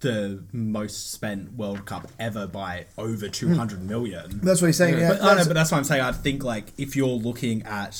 the 0.00 0.42
most 0.52 1.12
spent 1.12 1.42
World 1.60 1.82
Cup 1.90 2.04
ever 2.18 2.44
by 2.62 2.86
over 2.98 3.28
two 3.40 3.50
hundred 3.54 3.80
million. 3.92 4.40
That's 4.42 4.60
what 4.60 4.68
he's 4.68 4.76
saying. 4.82 4.98
Yeah, 4.98 5.10
but, 5.12 5.22
I 5.22 5.34
know, 5.36 5.44
but 5.50 5.54
that's 5.54 5.70
what 5.70 5.78
I'm 5.78 5.84
saying. 5.84 6.02
I 6.02 6.12
think 6.26 6.42
like 6.54 6.66
if 6.78 6.96
you're 6.96 7.18
looking 7.28 7.58
at 7.64 7.94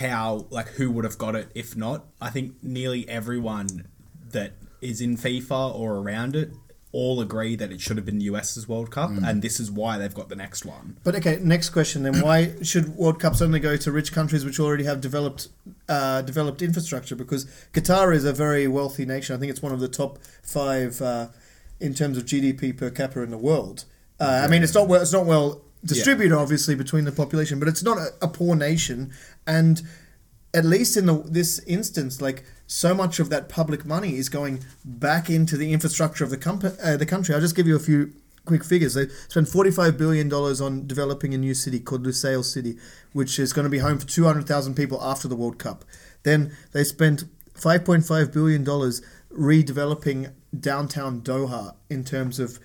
how 0.00 0.46
like 0.50 0.68
who 0.68 0.90
would 0.90 1.04
have 1.04 1.18
got 1.18 1.34
it 1.34 1.50
if 1.54 1.76
not, 1.76 2.06
I 2.20 2.30
think 2.30 2.54
nearly 2.62 3.08
everyone 3.08 3.88
that 4.30 4.52
is 4.80 5.00
in 5.00 5.16
FIFA 5.16 5.74
or 5.74 5.96
around 5.96 6.34
it 6.34 6.52
all 6.92 7.22
agree 7.22 7.56
that 7.56 7.72
it 7.72 7.80
should 7.80 7.96
have 7.96 8.04
been 8.04 8.20
US's 8.20 8.68
World 8.68 8.90
Cup, 8.90 9.10
and 9.10 9.40
this 9.40 9.58
is 9.58 9.70
why 9.70 9.96
they've 9.96 10.14
got 10.14 10.28
the 10.28 10.36
next 10.36 10.66
one. 10.66 10.98
But 11.02 11.16
okay, 11.16 11.38
next 11.40 11.70
question 11.70 12.02
then: 12.02 12.20
Why 12.20 12.52
should 12.62 12.96
World 12.96 13.18
Cups 13.18 13.40
only 13.40 13.60
go 13.60 13.76
to 13.78 13.90
rich 13.90 14.12
countries 14.12 14.44
which 14.44 14.60
already 14.60 14.84
have 14.84 15.00
developed 15.00 15.48
uh, 15.88 16.20
developed 16.20 16.60
infrastructure? 16.60 17.16
Because 17.16 17.46
Qatar 17.72 18.14
is 18.14 18.26
a 18.26 18.32
very 18.32 18.68
wealthy 18.68 19.06
nation. 19.06 19.34
I 19.34 19.38
think 19.38 19.50
it's 19.50 19.62
one 19.62 19.72
of 19.72 19.80
the 19.80 19.88
top 19.88 20.18
five 20.42 21.00
uh, 21.00 21.28
in 21.80 21.94
terms 21.94 22.18
of 22.18 22.26
GDP 22.26 22.76
per 22.76 22.90
capita 22.90 23.22
in 23.22 23.30
the 23.30 23.38
world. 23.38 23.86
Uh, 24.20 24.42
I 24.44 24.48
mean, 24.48 24.62
it's 24.62 24.74
not 24.74 24.86
well, 24.86 25.00
it's 25.00 25.14
not 25.14 25.24
well 25.24 25.62
distributed, 25.84 26.36
obviously, 26.36 26.74
between 26.74 27.04
the 27.04 27.12
population, 27.12 27.58
but 27.58 27.68
it's 27.68 27.82
not 27.82 27.98
a, 27.98 28.08
a 28.22 28.28
poor 28.28 28.54
nation. 28.54 29.12
And 29.46 29.82
at 30.54 30.64
least 30.64 30.96
in 30.96 31.06
the 31.06 31.22
this 31.24 31.58
instance, 31.60 32.20
like 32.20 32.44
so 32.66 32.94
much 32.94 33.18
of 33.18 33.30
that 33.30 33.48
public 33.48 33.84
money 33.84 34.16
is 34.16 34.28
going 34.28 34.64
back 34.84 35.30
into 35.30 35.56
the 35.56 35.72
infrastructure 35.72 36.24
of 36.24 36.30
the 36.30 36.36
comp- 36.36 36.64
uh, 36.82 36.96
the 36.96 37.06
country. 37.06 37.34
I'll 37.34 37.40
just 37.40 37.56
give 37.56 37.66
you 37.66 37.76
a 37.76 37.80
few 37.80 38.12
quick 38.44 38.64
figures. 38.64 38.94
They 38.94 39.08
spent 39.28 39.48
forty 39.48 39.70
five 39.70 39.96
billion 39.96 40.28
dollars 40.28 40.60
on 40.60 40.86
developing 40.86 41.34
a 41.34 41.38
new 41.38 41.54
city 41.54 41.80
called 41.80 42.04
Lusail 42.04 42.44
City, 42.44 42.76
which 43.12 43.38
is 43.38 43.52
going 43.52 43.64
to 43.64 43.70
be 43.70 43.78
home 43.78 43.98
for 43.98 44.06
two 44.06 44.24
hundred 44.24 44.46
thousand 44.46 44.74
people 44.74 45.02
after 45.02 45.28
the 45.28 45.36
World 45.36 45.58
Cup. 45.58 45.84
Then 46.22 46.54
they 46.72 46.84
spent 46.84 47.24
five 47.54 47.84
point 47.84 48.04
five 48.04 48.32
billion 48.32 48.64
dollars 48.64 49.02
redeveloping 49.32 50.32
downtown 50.58 51.22
Doha 51.22 51.74
in 51.88 52.04
terms 52.04 52.38
of 52.38 52.58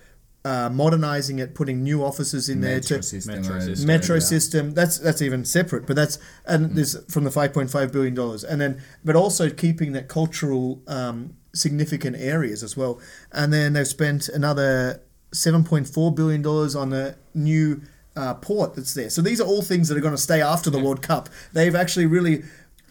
uh, 0.48 0.70
modernizing 0.70 1.38
it, 1.38 1.54
putting 1.54 1.82
new 1.82 2.02
offices 2.02 2.48
in 2.48 2.62
there 2.62 2.76
Metro 2.76 2.96
to 2.96 3.02
system 3.02 3.42
Metro 3.42 3.60
system. 3.60 3.86
metro 3.86 4.14
yeah. 4.16 4.20
system. 4.20 4.70
That's 4.72 4.96
that's 4.98 5.20
even 5.20 5.44
separate 5.44 5.86
but 5.86 5.94
that's 5.94 6.18
and 6.46 6.74
this 6.74 6.96
from 7.10 7.24
the 7.24 7.30
5.5 7.30 7.92
billion 7.92 8.14
dollars. 8.14 8.44
And 8.44 8.58
then 8.58 8.80
but 9.04 9.14
also 9.14 9.50
keeping 9.50 9.92
that 9.92 10.08
cultural 10.08 10.82
um, 10.86 11.34
significant 11.54 12.16
areas 12.16 12.62
as 12.62 12.78
well. 12.78 12.98
And 13.30 13.52
then 13.52 13.74
they've 13.74 13.86
spent 13.86 14.30
another 14.30 15.02
7.4 15.32 16.16
billion 16.16 16.40
dollars 16.40 16.74
on 16.74 16.94
a 16.94 17.16
new 17.34 17.82
uh, 18.16 18.32
port 18.34 18.74
that's 18.74 18.94
there. 18.94 19.10
So 19.10 19.20
these 19.20 19.42
are 19.42 19.46
all 19.46 19.60
things 19.60 19.88
that 19.88 19.98
are 19.98 20.00
going 20.00 20.14
to 20.14 20.26
stay 20.30 20.40
after 20.40 20.70
the 20.70 20.78
world 20.78 21.02
cup. 21.02 21.28
They've 21.52 21.74
actually 21.74 22.06
really 22.06 22.42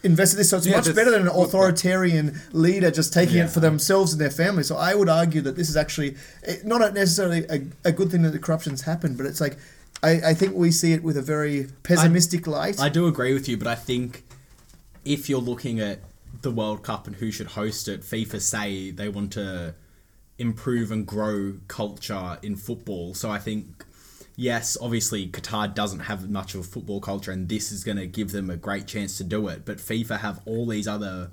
invested 0.04 0.36
this 0.36 0.50
so 0.50 0.56
it's 0.58 0.66
Yeah, 0.66 0.76
much 0.76 0.94
better 0.94 1.10
than 1.10 1.22
an 1.22 1.28
authoritarian 1.28 2.40
leader 2.52 2.90
just 2.90 3.12
taking 3.12 3.36
Yeah. 3.38 3.44
it 3.46 3.50
for 3.50 3.60
themselves 3.60 4.12
and 4.12 4.20
their 4.20 4.30
family 4.30 4.62
so 4.62 4.76
i 4.76 4.94
would 4.94 5.08
argue 5.08 5.40
that 5.40 5.56
this 5.56 5.68
is 5.68 5.76
actually 5.76 6.14
eh, 6.44 6.56
not 6.64 6.94
necessarily 6.94 7.44
a, 7.50 7.62
a 7.88 7.92
good 7.92 8.10
thing 8.10 8.22
that 8.22 8.30
the 8.30 8.38
corruption's 8.38 8.82
happened 8.82 9.16
but 9.16 9.26
it's 9.26 9.40
like 9.40 9.56
I, 10.02 10.10
I 10.30 10.34
think 10.34 10.54
we 10.54 10.70
see 10.70 10.92
it 10.92 11.02
with 11.02 11.16
a 11.16 11.22
very 11.22 11.66
pessimistic 11.82 12.46
light. 12.46 12.78
I 12.78 12.88
do 12.88 13.08
agree 13.08 13.34
with 13.34 13.48
you, 13.48 13.56
but 13.56 13.66
I 13.66 13.74
think 13.74 14.22
if 15.04 15.28
you're 15.28 15.40
looking 15.40 15.80
at 15.80 15.98
the 16.42 16.52
World 16.52 16.84
Cup 16.84 17.08
and 17.08 17.16
who 17.16 17.32
should 17.32 17.48
host 17.48 17.88
it, 17.88 18.02
FIFA 18.02 18.40
say 18.40 18.90
they 18.92 19.08
want 19.08 19.32
to 19.32 19.74
improve 20.38 20.92
and 20.92 21.04
grow 21.04 21.54
culture 21.66 22.38
in 22.42 22.54
football. 22.54 23.14
So 23.14 23.28
I 23.28 23.38
think, 23.40 23.84
yes, 24.38 24.78
obviously 24.80 25.28
Qatar 25.28 25.74
doesn't 25.74 26.00
have 26.00 26.30
much 26.30 26.54
of 26.54 26.60
a 26.60 26.62
football 26.62 27.00
culture, 27.00 27.32
and 27.32 27.48
this 27.48 27.70
is 27.70 27.84
going 27.84 27.98
to 27.98 28.06
give 28.06 28.30
them 28.32 28.48
a 28.48 28.56
great 28.56 28.86
chance 28.86 29.18
to 29.18 29.24
do 29.24 29.48
it. 29.48 29.66
But 29.66 29.78
FIFA 29.78 30.20
have 30.20 30.40
all 30.46 30.64
these 30.66 30.88
other 30.88 31.32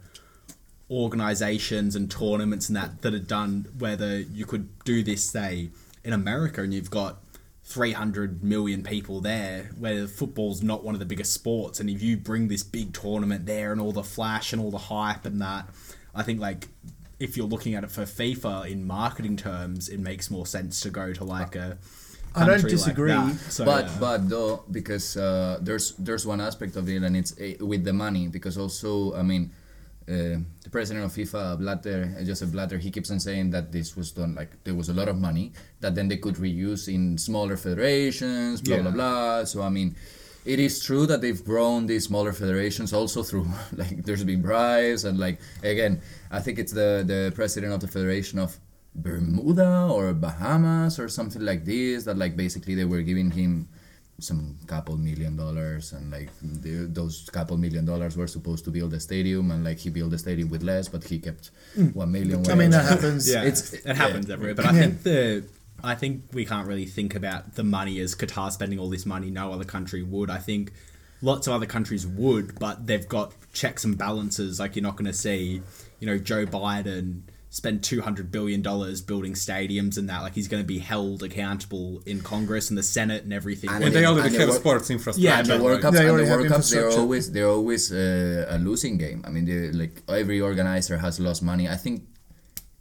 organizations 0.89 1.95
and 1.95 2.11
tournaments 2.11 2.69
and 2.69 2.75
that 2.75 3.01
that 3.01 3.11
are 3.11 3.17
done 3.17 3.67
whether 3.79 4.19
you 4.19 4.45
could 4.45 4.69
do 4.83 5.01
this 5.01 5.27
say 5.27 5.67
in 6.03 6.13
America 6.13 6.61
and 6.61 6.75
you've 6.75 6.91
got 6.91 7.23
300 7.63 8.43
million 8.43 8.83
people 8.83 9.19
there 9.19 9.71
where 9.79 10.05
football's 10.05 10.61
not 10.61 10.83
one 10.83 10.93
of 10.93 10.99
the 10.99 11.05
biggest 11.05 11.33
sports 11.33 11.79
and 11.79 11.89
if 11.89 12.03
you 12.03 12.15
bring 12.15 12.49
this 12.49 12.61
big 12.61 12.93
tournament 12.93 13.47
there 13.47 13.71
and 13.71 13.81
all 13.81 13.91
the 13.91 14.03
flash 14.03 14.53
and 14.53 14.61
all 14.61 14.69
the 14.69 14.77
hype 14.77 15.25
and 15.25 15.41
that 15.41 15.67
I 16.13 16.21
think 16.21 16.39
like 16.39 16.67
if 17.19 17.35
you're 17.35 17.47
looking 17.47 17.73
at 17.73 17.83
it 17.83 17.89
for 17.89 18.03
FIFA 18.03 18.69
in 18.69 18.85
marketing 18.85 19.37
terms 19.37 19.89
it 19.89 19.99
makes 19.99 20.29
more 20.29 20.45
sense 20.45 20.81
to 20.81 20.91
go 20.91 21.13
to 21.13 21.23
like 21.23 21.55
a 21.55 21.79
I 22.35 22.45
don't 22.45 22.61
like 22.61 22.71
disagree, 22.71 23.11
that. 23.11 23.37
So, 23.49 23.65
but 23.65 23.85
yeah. 23.85 23.97
but 23.99 24.29
though 24.29 24.63
because 24.71 25.17
uh, 25.17 25.57
there's 25.61 25.93
there's 25.97 26.25
one 26.25 26.41
aspect 26.41 26.75
of 26.75 26.89
it 26.89 27.01
and 27.03 27.15
it's 27.15 27.33
uh, 27.39 27.65
with 27.65 27.83
the 27.83 27.93
money 27.93 28.27
because 28.27 28.57
also 28.57 29.15
I 29.15 29.23
mean 29.23 29.51
uh, 30.07 30.43
the 30.63 30.69
president 30.69 31.05
of 31.05 31.11
FIFA 31.11 31.59
Blatter 31.59 32.13
uh, 32.19 32.23
Joseph 32.23 32.51
Blatter 32.51 32.77
he 32.77 32.91
keeps 32.91 33.09
on 33.09 33.19
saying 33.19 33.51
that 33.51 33.71
this 33.71 33.95
was 33.95 34.11
done 34.11 34.35
like 34.35 34.63
there 34.65 34.75
was 34.75 34.89
a 34.89 34.93
lot 34.93 35.07
of 35.07 35.17
money 35.17 35.53
that 35.79 35.95
then 35.95 36.07
they 36.07 36.17
could 36.17 36.35
reuse 36.35 36.93
in 36.93 37.17
smaller 37.17 37.57
federations 37.57 38.61
blah 38.61 38.79
blah 38.79 38.91
blah 38.91 39.43
so 39.45 39.61
I 39.61 39.69
mean 39.69 39.95
it 40.45 40.59
is 40.59 40.83
true 40.83 41.07
that 41.07 41.21
they've 41.21 41.43
grown 41.43 41.87
these 41.87 42.05
smaller 42.05 42.33
federations 42.33 42.93
also 42.93 43.23
through 43.23 43.47
like 43.73 44.03
there's 44.03 44.23
been 44.23 44.41
bribes 44.41 45.05
and 45.05 45.17
like 45.17 45.39
again 45.63 46.01
I 46.31 46.39
think 46.39 46.59
it's 46.59 46.73
the 46.73 47.03
the 47.05 47.31
president 47.33 47.73
of 47.73 47.79
the 47.79 47.87
federation 47.87 48.39
of 48.39 48.57
Bermuda 48.95 49.87
or 49.91 50.13
Bahamas 50.13 50.99
or 50.99 51.09
something 51.09 51.43
like 51.43 51.65
this 51.65 52.05
that 52.05 52.17
like 52.17 52.35
basically 52.35 52.75
they 52.75 52.85
were 52.85 53.01
giving 53.01 53.29
him 53.31 53.67
some 54.19 54.57
couple 54.65 54.95
million 54.95 55.35
dollars 55.35 55.91
and 55.91 56.09
like 56.09 56.29
the, 56.41 56.87
those 56.87 57.29
couple 57.33 57.57
million 57.57 57.85
dollars 57.85 58.15
were 58.15 58.27
supposed 58.27 58.63
to 58.63 58.71
build 58.71 58.93
a 58.93 58.99
stadium 58.99 59.51
and 59.51 59.65
like 59.65 59.77
he 59.77 59.89
built 59.89 60.13
a 60.13 60.17
stadium 60.17 60.49
with 60.49 60.63
less 60.63 60.87
but 60.87 61.03
he 61.03 61.19
kept 61.19 61.51
hmm. 61.73 61.87
one 61.87 62.11
million 62.11 62.49
I 62.49 62.55
mean, 62.55 62.69
that 62.69 62.83
whatever. 62.83 63.01
happens. 63.01 63.29
yeah, 63.33 63.43
it's- 63.43 63.73
it 63.73 63.95
happens 63.95 64.29
everywhere. 64.29 64.55
But 64.55 64.67
I 64.67 64.71
think 64.71 65.03
the 65.03 65.43
I 65.83 65.95
think 65.95 66.23
we 66.31 66.45
can't 66.45 66.67
really 66.67 66.85
think 66.85 67.13
about 67.13 67.55
the 67.55 67.63
money 67.63 67.99
as 67.99 68.15
Qatar 68.15 68.51
spending 68.51 68.79
all 68.79 68.89
this 68.89 69.05
money. 69.05 69.29
No 69.29 69.51
other 69.51 69.65
country 69.65 70.01
would. 70.01 70.29
I 70.29 70.37
think 70.37 70.71
lots 71.21 71.47
of 71.47 71.53
other 71.53 71.65
countries 71.65 72.07
would, 72.07 72.57
but 72.57 72.87
they've 72.87 73.07
got 73.07 73.33
checks 73.53 73.83
and 73.83 73.97
balances. 73.97 74.59
Like 74.59 74.75
you're 74.75 74.83
not 74.83 74.95
going 74.95 75.05
to 75.05 75.13
see, 75.13 75.61
you 75.99 76.07
know, 76.07 76.17
Joe 76.17 76.45
Biden 76.45 77.23
spend 77.61 77.81
two 77.81 78.01
hundred 78.01 78.25
billion 78.37 78.61
dollars 78.61 78.97
building 79.01 79.33
stadiums 79.33 79.97
and 79.97 80.09
that. 80.09 80.19
Like 80.25 80.35
he's 80.39 80.49
going 80.49 80.61
to 80.61 80.67
be 80.67 80.79
held 80.93 81.23
accountable 81.23 82.01
in 82.05 82.17
Congress 82.33 82.65
and 82.69 82.77
the 82.77 82.83
Senate 82.97 83.23
and 83.23 83.31
everything. 83.39 83.69
And 83.69 83.81
And 83.85 83.95
they 83.95 84.01
is- 84.01 84.05
already 84.09 84.27
and 84.29 84.35
have 84.41 84.49
it 84.49 84.51
wa- 84.51 84.59
sports 84.63 84.89
infrastructure. 84.89 85.21
Yeah, 85.21 85.39
and 85.39 85.47
the 85.47 85.57
World 85.63 85.75
like- 85.75 85.81
Cups, 85.83 85.97
They 85.97 86.09
and 86.09 86.19
the 86.19 86.23
World 86.35 86.47
Cups, 86.53 86.69
they're 86.69 86.91
always 87.01 87.31
they're 87.31 87.53
always 87.59 87.83
uh, 87.93 88.55
a 88.55 88.57
losing 88.67 88.97
game. 88.97 89.19
I 89.27 89.29
mean, 89.29 89.45
they 89.45 89.71
like 89.71 89.95
every 90.09 90.39
organizer 90.41 90.97
has 90.97 91.17
lost 91.27 91.41
money. 91.43 91.65
I 91.69 91.77
think 91.85 92.03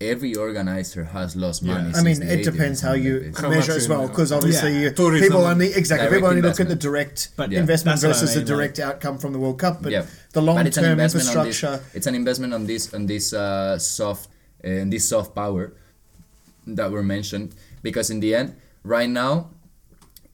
every 0.00 0.34
organizer 0.34 1.04
has 1.04 1.36
lost 1.36 1.62
money. 1.62 1.92
I 1.94 2.02
mean, 2.02 2.20
it 2.20 2.42
depends 2.44 2.80
how 2.80 2.94
you 2.94 3.20
like. 3.20 3.38
How 3.38 3.48
measure 3.50 3.72
as 3.72 3.88
well, 3.88 4.08
because 4.08 4.32
obviously 4.32 4.72
Yeah. 4.72 4.90
you, 4.90 5.20
people 5.26 5.44
only 5.46 5.68
exactly 5.72 6.08
people 6.14 6.28
only 6.28 6.42
look 6.42 6.58
at 6.58 6.68
the 6.68 6.74
direct 6.74 7.28
But 7.36 7.52
Yeah. 7.52 7.60
investment 7.60 8.00
that's 8.00 8.02
what 8.02 8.16
I 8.16 8.20
versus 8.20 8.34
the 8.34 8.40
mean, 8.40 8.48
like- 8.48 8.74
direct 8.74 8.78
outcome 8.80 9.18
from 9.18 9.32
the 9.32 9.38
World 9.38 9.58
Cup. 9.60 9.82
But 9.84 9.92
yeah. 9.92 10.04
the 10.32 10.42
long 10.42 10.56
But 10.56 10.66
it's 10.66 10.76
an 10.78 10.82
term 10.84 10.92
investment 10.98 11.28
on 11.28 11.46
this- 11.46 11.62
infrastructure. 11.62 11.96
it's 11.96 12.06
an 12.08 12.14
investment 12.16 12.52
on 12.52 12.66
this 12.66 12.92
on 12.92 13.06
this 13.06 13.32
uh, 13.32 13.78
soft 13.78 14.30
uh, 14.64 14.84
this 14.86 15.08
soft 15.08 15.34
power 15.34 15.74
that 16.66 16.90
were 16.90 17.02
mentioned 17.02 17.54
because 17.82 18.10
in 18.10 18.20
the 18.20 18.34
end, 18.34 18.56
right 18.82 19.08
now, 19.10 19.50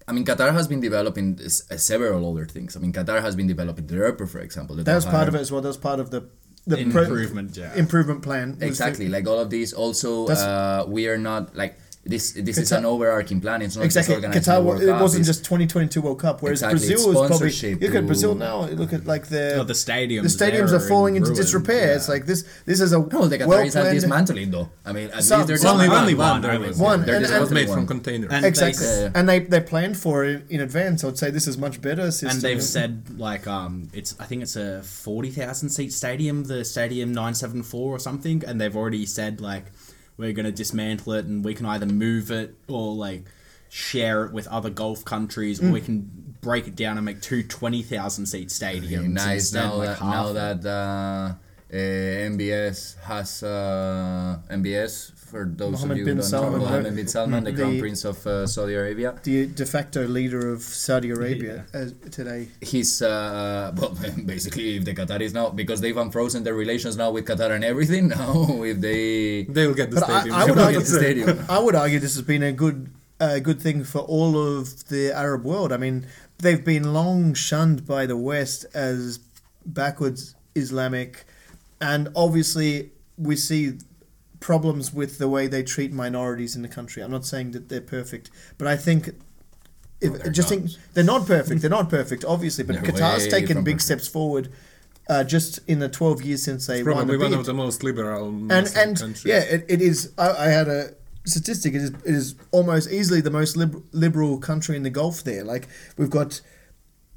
I 0.08 0.12
mean, 0.12 0.24
Qatar 0.24 0.52
has 0.52 0.66
been 0.68 0.80
developing 0.80 1.38
s- 1.44 1.62
uh, 1.70 1.76
several 1.76 2.20
other 2.30 2.46
things. 2.46 2.76
I 2.76 2.80
mean, 2.80 2.92
Qatar 2.92 3.20
has 3.22 3.34
been 3.36 3.46
developing 3.46 3.86
the 3.86 3.96
airport, 3.96 4.30
for 4.30 4.40
example. 4.40 4.74
the 4.76 4.82
That 4.84 4.94
was 4.96 5.04
part 5.06 5.28
of 5.28 5.34
it 5.34 5.40
as 5.40 5.50
well. 5.52 5.60
That 5.60 5.68
was 5.68 5.76
part 5.76 6.00
of 6.00 6.10
the 6.10 6.20
the 6.66 6.76
pro- 6.90 7.02
improvement. 7.04 7.56
yeah. 7.56 7.74
improvement 7.74 8.22
plan. 8.22 8.50
was 8.50 8.58
the- 8.58 8.66
Exactly, 8.66 9.08
like 9.08 9.26
all 9.26 9.38
of 9.40 9.50
these. 9.50 9.72
Also, 9.72 10.26
uh, 10.28 10.84
we 10.88 11.08
are 11.08 11.18
not 11.18 11.56
like 11.56 11.78
this. 12.04 12.32
This 12.32 12.56
is 12.58 12.72
an 12.72 12.84
overarching 12.86 13.40
plan. 13.40 13.60
It's 13.62 13.76
not 13.76 13.84
Exactly, 13.84 14.14
just 14.14 14.24
organizing 14.24 14.42
Qatar. 14.42 14.56
the 14.56 14.60
wa- 14.62 14.70
World 14.70 14.82
It 14.82 14.86
Cup, 14.86 15.00
wasn't 15.02 15.20
it's- 15.22 15.36
just 15.36 15.44
2022 15.44 16.00
World 16.00 16.18
Cup. 16.18 16.42
Whereas 16.42 16.62
Exactly, 16.62 16.78
it's 16.78 16.86
Brazil 16.88 17.08
was 17.08 17.14
probably. 17.28 17.36
sponsorship 17.50 17.80
Look 17.82 17.94
at 17.94 18.06
Brazil 18.06 18.34
now. 18.34 18.66
Look 18.68 18.92
at 18.92 19.06
like 19.06 19.26
the 19.26 19.54
Oh, 19.60 19.64
the 19.64 19.74
stadiums. 19.74 20.22
the 20.22 20.28
stadiums 20.44 20.72
are 20.72 20.80
falling 20.80 21.16
into 21.16 21.26
ruined, 21.30 21.42
disrepair. 21.42 21.88
yeah. 21.88 21.96
It's 21.96 22.08
like 22.08 22.26
this. 22.26 22.44
This 22.64 22.80
is 22.80 22.92
a 22.92 22.98
No, 22.98 23.26
the 23.28 23.38
Qataris 23.38 23.76
are 23.76 23.92
dismantling 23.92 24.50
though. 24.50 24.70
I 24.86 24.92
mean, 24.92 25.10
at 25.10 25.22
Some- 25.24 25.40
least 25.40 25.48
there's 25.48 25.60
some- 25.62 25.78
Only 25.80 25.88
Only 25.88 26.14
one. 26.14 26.30
one, 26.32 26.42
there 26.42 26.58
was- 26.58 26.78
one. 26.78 27.04
They're 27.04 27.16
And- 27.16 27.24
It 27.26 27.30
and- 27.30 27.40
was 27.40 27.50
made 27.50 27.68
one. 27.68 27.78
from 27.78 27.86
containers. 27.86 28.30
And 28.32 28.44
Exactly, 28.46 28.86
they- 28.86 29.02
Yeah. 29.02 29.10
and 29.14 29.28
they 29.28 29.38
they 29.40 29.60
planned 29.60 29.96
for 29.96 30.24
it 30.24 30.42
in 30.48 30.60
advance. 30.60 31.04
I 31.04 31.06
would 31.08 31.18
say 31.18 31.30
this 31.30 31.46
is 31.46 31.58
much 31.58 31.80
better. 31.82 32.10
System. 32.10 32.30
and 32.30 32.40
they've 32.42 32.62
said 32.62 33.02
like 33.18 33.46
um 33.46 33.88
it's 33.92 34.14
I 34.18 34.24
think 34.24 34.42
it's 34.42 34.56
a 34.56 34.82
forty 34.82 35.30
thousand 35.30 35.68
seat 35.70 35.92
stadium, 35.92 36.44
the 36.44 36.64
stadium 36.64 37.12
nine 37.12 37.34
seven 37.34 37.62
four 37.62 37.94
or 37.94 37.98
something, 37.98 38.42
and 38.46 38.60
they've 38.60 38.74
already 38.76 39.04
said 39.06 39.40
like 39.40 39.66
we're 40.20 40.32
gonna 40.32 40.52
dismantle 40.52 41.14
it 41.14 41.24
and 41.24 41.44
we 41.44 41.54
can 41.54 41.66
either 41.66 41.86
move 41.86 42.30
it 42.30 42.54
or 42.68 42.94
like 42.94 43.24
share 43.68 44.24
it 44.26 44.32
with 44.32 44.46
other 44.48 44.68
Gulf 44.70 45.04
countries, 45.04 45.60
Mm. 45.60 45.68
or 45.68 45.72
we 45.72 45.80
can 45.80 46.10
break 46.40 46.66
it 46.66 46.74
down 46.76 46.96
and 46.98 47.04
make 47.06 47.20
two 47.22 47.42
20,000 47.42 48.26
seat 48.26 48.48
stadiums. 48.48 48.98
Okay, 48.98 49.08
nice. 49.08 49.52
instead, 49.52 49.64
Now 49.64 49.74
like 49.76 49.98
that 49.98 50.04
now 50.04 50.32
that 50.32 50.66
uh, 50.66 51.34
uh, 51.72 51.76
MBS 51.76 52.96
has 53.02 53.42
uh, 53.42 54.38
MBS 54.50 55.12
for 55.30 55.44
those 55.60 55.72
Mohammed 55.72 55.92
of 55.92 55.98
you 55.98 56.04
bin 56.04 56.16
who 56.16 56.22
don't 56.22 56.30
Salman, 56.30 56.52
know 56.60 56.64
Mohammed 56.66 56.96
bin 56.96 57.08
Salman, 57.08 57.44
the 57.44 57.52
crown 57.52 57.78
prince 57.78 58.04
of 58.04 58.26
uh, 58.26 58.46
Saudi 58.46 58.74
Arabia. 58.74 59.14
the 59.22 59.46
de 59.46 59.66
facto 59.66 60.06
leader 60.06 60.42
of 60.54 60.60
Saudi 60.62 61.10
Arabia 61.10 61.64
as, 61.72 61.94
today. 62.10 62.48
He's 62.60 63.00
uh, 63.02 63.72
well, 63.76 63.96
basically 64.34 64.76
if 64.76 64.84
the 64.84 64.94
Qataris 64.94 65.32
now 65.32 65.50
because 65.50 65.80
they've 65.80 65.96
unfrozen 65.96 66.42
their 66.44 66.54
relations 66.54 66.96
now 66.96 67.10
with 67.10 67.24
Qatar 67.26 67.50
and 67.54 67.64
everything. 67.64 68.08
Now 68.20 68.62
if 68.64 68.80
they 68.80 69.44
They'll 69.44 69.74
get 69.74 69.90
the 69.90 70.00
But 70.00 70.10
I- 70.10 70.20
stadium. 70.20 70.36
I 70.40 70.44
would 70.48 70.58
argue- 70.58 70.78
get 70.80 70.86
the 70.88 70.96
stadium. 71.02 71.28
I 71.56 71.58
would 71.64 71.74
argue 71.82 71.98
this 72.00 72.14
has 72.16 72.22
been 72.34 72.42
a 72.42 72.52
good 72.52 72.78
uh, 73.20 73.38
good 73.38 73.60
thing 73.60 73.84
for 73.84 74.00
all 74.00 74.32
of 74.38 74.88
the 74.88 75.12
Arab 75.24 75.44
world. 75.44 75.70
I 75.72 75.76
mean, 75.76 76.06
they've 76.38 76.64
been 76.64 76.92
long 76.94 77.34
shunned 77.34 77.86
by 77.86 78.06
the 78.06 78.16
West 78.16 78.64
as 78.74 79.20
backwards 79.66 80.34
Islamic, 80.54 81.24
and 81.80 82.08
obviously 82.16 82.90
we 83.18 83.36
see 83.36 83.78
problems 84.40 84.92
with 84.92 85.18
the 85.18 85.28
way 85.28 85.46
they 85.46 85.62
treat 85.62 85.92
minorities 85.92 86.56
in 86.56 86.62
the 86.62 86.68
country. 86.68 87.02
I'm 87.02 87.10
not 87.10 87.24
saying 87.26 87.50
that 87.52 87.68
they're 87.68 87.80
perfect, 87.80 88.30
but 88.58 88.66
I 88.66 88.76
think. 88.76 89.10
If, 90.00 90.12
No, 90.12 90.18
they're 90.18 90.32
just 90.32 90.50
not. 90.50 90.58
think 90.60 90.70
they're 90.94 91.04
not 91.04 91.26
perfect. 91.26 91.60
They're 91.60 91.68
not 91.70 91.90
perfect, 91.90 92.24
obviously. 92.24 92.64
But 92.64 92.82
They're 92.82 92.92
Qatar's 92.92 93.28
taken 93.28 93.58
big 93.62 93.74
perfect. 93.76 93.82
steps 93.82 94.08
forward, 94.08 94.50
uh, 95.10 95.24
just 95.24 95.60
in 95.68 95.78
the 95.78 95.90
12 95.90 96.22
years 96.22 96.42
since 96.42 96.66
they 96.66 96.82
won 96.82 96.94
Probably 96.94 97.18
one 97.18 97.34
of 97.34 97.44
the 97.44 97.52
most 97.52 97.82
liberal 97.84 98.28
and 98.28 98.48
Muslim 98.48 98.88
and 98.88 98.98
countries. 98.98 99.24
yeah, 99.26 99.40
it, 99.40 99.66
it 99.68 99.82
is. 99.82 100.12
I, 100.16 100.30
I 100.30 100.46
had 100.48 100.68
a 100.68 100.94
statistic. 101.26 101.74
It 101.74 101.82
is, 101.82 101.90
it 101.90 102.14
is 102.14 102.34
almost 102.50 102.90
easily 102.90 103.20
the 103.20 103.30
most 103.30 103.58
lib- 103.58 103.84
liberal 103.92 104.38
country 104.38 104.74
in 104.74 104.84
the 104.84 104.90
Gulf. 104.90 105.22
There, 105.22 105.44
like 105.44 105.68
we've 105.98 106.08
got 106.08 106.40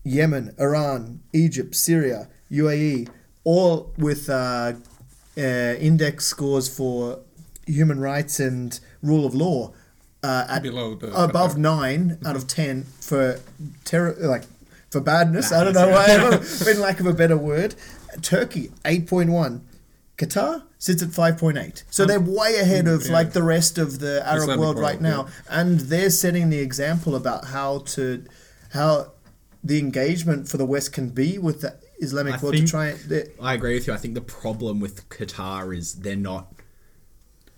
Yemen, 0.04 0.54
Iran, 0.60 1.22
Egypt, 1.32 1.76
Syria, 1.76 2.28
UAE, 2.52 3.08
all 3.46 3.94
with 3.98 4.30
uh, 4.30 4.74
uh, 5.38 5.42
index 5.80 6.26
scores 6.26 6.68
for 6.76 7.20
human 7.66 8.00
rights 8.00 8.40
and 8.40 8.80
rule 9.02 9.26
of 9.26 9.34
law 9.34 9.74
uh, 10.24 10.46
at 10.50 10.64
Below 10.64 10.96
the 10.96 11.08
above 11.22 11.58
nine 11.58 12.18
out 12.26 12.36
of 12.36 12.48
ten 12.48 12.84
for 13.02 13.40
terror, 13.84 14.16
like 14.20 14.44
for 14.90 15.02
badness. 15.02 15.52
I 15.52 15.64
don't 15.64 15.74
know 15.74 15.90
why, 15.90 16.72
in 16.72 16.80
lack 16.88 17.00
of 17.00 17.06
a 17.06 17.14
better 17.14 17.38
word. 17.38 17.76
Turkey 18.22 18.72
eight 18.86 19.08
point 19.08 19.30
one, 19.32 19.66
Qatar 20.18 20.64
sits 20.78 21.02
at 21.04 21.10
five 21.12 21.38
point 21.38 21.58
eight. 21.58 21.84
So 21.90 22.06
they're 22.06 22.20
way 22.20 22.56
ahead 22.60 22.88
of 22.88 23.06
Yeah. 23.08 23.14
like 23.14 23.34
the 23.34 23.44
rest 23.44 23.78
of 23.78 24.00
the 24.00 24.22
Arab 24.26 24.44
Islamic 24.44 24.60
world 24.62 24.80
right 24.80 25.02
now, 25.02 25.28
and 25.50 25.80
they're 25.82 26.10
setting 26.10 26.50
the 26.50 26.60
example 26.60 27.16
about 27.16 27.46
how 27.46 27.80
to 27.80 28.24
how 28.72 29.12
the 29.64 29.80
engagement 29.80 30.48
for 30.48 30.58
the 30.58 30.66
West 30.66 30.94
can 30.94 31.10
be 31.10 31.38
with 31.38 31.62
the 31.62 31.76
Islamic 32.04 32.36
I 32.36 32.38
world 32.38 32.56
to 32.56 32.66
try. 32.68 32.88
And, 32.90 33.30
I 33.42 33.54
agree 33.54 33.74
with 33.76 33.88
you. 33.88 33.94
I 33.94 33.98
think 33.98 34.14
the 34.14 34.22
problem 34.22 34.80
with 34.80 35.08
Qatar 35.10 35.76
is 35.76 35.96
they're 35.96 36.16
not 36.16 36.54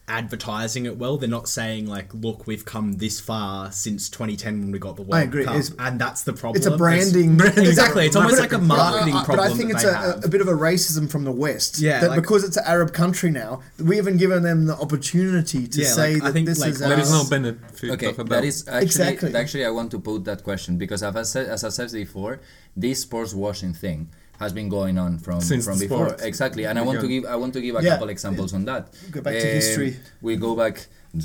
advertising 0.07 0.85
it 0.85 0.97
well. 0.97 1.17
They're 1.17 1.27
not 1.27 1.47
saying 1.49 1.87
like, 1.87 2.13
"Look, 2.13 2.45
we've 2.45 2.63
come 2.63 2.93
this 2.97 3.19
far 3.19 3.71
since 3.71 4.07
2010 4.07 4.59
when 4.61 4.71
we 4.71 4.77
got 4.77 4.97
the 4.97 5.01
World 5.01 5.15
I 5.15 5.21
agree. 5.23 5.45
Cup," 5.45 5.55
It's- 5.55 5.71
and 5.79 5.99
that's 5.99 6.21
the 6.21 6.33
problem. 6.33 6.57
it's 6.57 6.67
a 6.67 6.77
branding. 6.77 7.39
exactly. 7.41 8.05
It's 8.05 8.15
almost 8.15 8.39
like 8.39 8.53
a 8.53 8.59
but- 8.59 8.67
marketing 8.67 9.15
uh, 9.15 9.23
problem. 9.23 9.47
But 9.47 9.51
I 9.53 9.57
think 9.57 9.71
it's 9.73 9.83
a, 9.83 10.21
a 10.23 10.27
bit 10.29 10.41
of 10.41 10.47
a 10.47 10.53
racism 10.53 11.09
from 11.09 11.23
the 11.23 11.31
West. 11.31 11.79
Yeah, 11.79 12.01
that 12.01 12.09
like- 12.11 12.21
because 12.21 12.43
it's 12.43 12.55
an 12.55 12.65
Arab 12.67 12.93
country 12.93 13.31
now, 13.31 13.61
we 13.83 13.95
haven't 13.97 14.17
given 14.17 14.43
them 14.43 14.65
the 14.67 14.75
opportunity 14.75 15.65
to 15.67 15.81
Yeah, 15.81 15.87
say 15.87 16.13
like, 16.13 16.21
I 16.21 16.25
that 16.27 16.33
think, 16.33 16.47
this 16.49 16.59
like, 16.59 16.69
is. 16.73 16.79
There 16.79 16.99
is 16.99 17.11
our- 17.11 17.23
no 17.23 17.29
benefit 17.29 17.89
Okay, 17.91 18.05
of 18.09 18.19
a 18.19 18.23
that 18.25 18.29
doubt. 18.29 18.43
is 18.45 18.67
actually 18.67 18.83
Exactly. 18.85 19.35
actually 19.35 19.65
I 19.65 19.71
want 19.71 19.89
to 19.91 19.99
put 19.99 20.23
that 20.25 20.43
question 20.43 20.77
because 20.77 21.01
as 21.01 21.15
I 21.15 21.23
said 21.23 21.47
as 21.47 21.63
I 21.63 21.69
said 21.69 21.91
before, 21.91 22.41
this 22.77 23.01
sports 23.01 23.33
washing 23.33 23.73
thing 23.73 24.09
has 24.39 24.51
been 24.53 24.69
going 24.69 24.97
on 24.97 25.17
from 25.17 25.41
Since 25.41 25.65
from 25.65 25.79
before 25.79 26.09
sport 26.09 26.21
exactly, 26.23 26.65
and 26.65 26.77
I 26.77 26.81
want 26.81 26.99
to 27.01 27.07
give 27.07 27.25
I 27.25 27.35
want 27.35 27.53
to 27.53 27.61
give 27.61 27.75
a 27.75 27.81
Yeah. 27.83 27.91
couple 27.91 28.09
examples 28.09 28.53
on 28.53 28.65
that. 28.65 28.87
Go 29.11 29.21
back 29.21 29.33
to 29.33 29.39
Um, 29.49 29.55
history. 29.55 29.97
We 30.21 30.35
go 30.35 30.55
back. 30.55 30.85
we, 31.15 31.21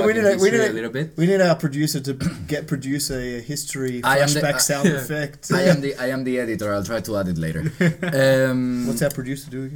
we 0.00 0.12
need 0.12 0.24
a, 0.24 0.36
we 0.38 0.50
need 0.52 0.60
a 0.60 0.70
a, 0.70 0.72
little 0.72 0.90
bit. 0.90 1.16
We 1.16 1.26
need 1.26 1.40
our 1.40 1.56
producer 1.56 1.98
to 1.98 2.12
get 2.46 2.68
producer 2.68 3.18
a 3.18 3.40
history 3.40 4.00
I 4.04 4.18
am 4.18 4.28
the- 4.32 4.38
flashback 4.40 4.54
uh, 4.54 4.58
sound 4.58 4.88
yeah. 4.92 4.94
effect. 5.02 5.50
I 5.52 5.62
am 5.62 5.80
the 5.80 5.96
I 5.96 6.06
am 6.10 6.22
the 6.22 6.38
editor. 6.38 6.72
I'll 6.72 6.84
try 6.84 7.00
to 7.00 7.16
add 7.16 7.28
it 7.28 7.38
later. 7.38 7.64
Um, 8.50 8.86
What's 8.86 9.02
our 9.02 9.10
producer 9.10 9.50
doing? 9.50 9.74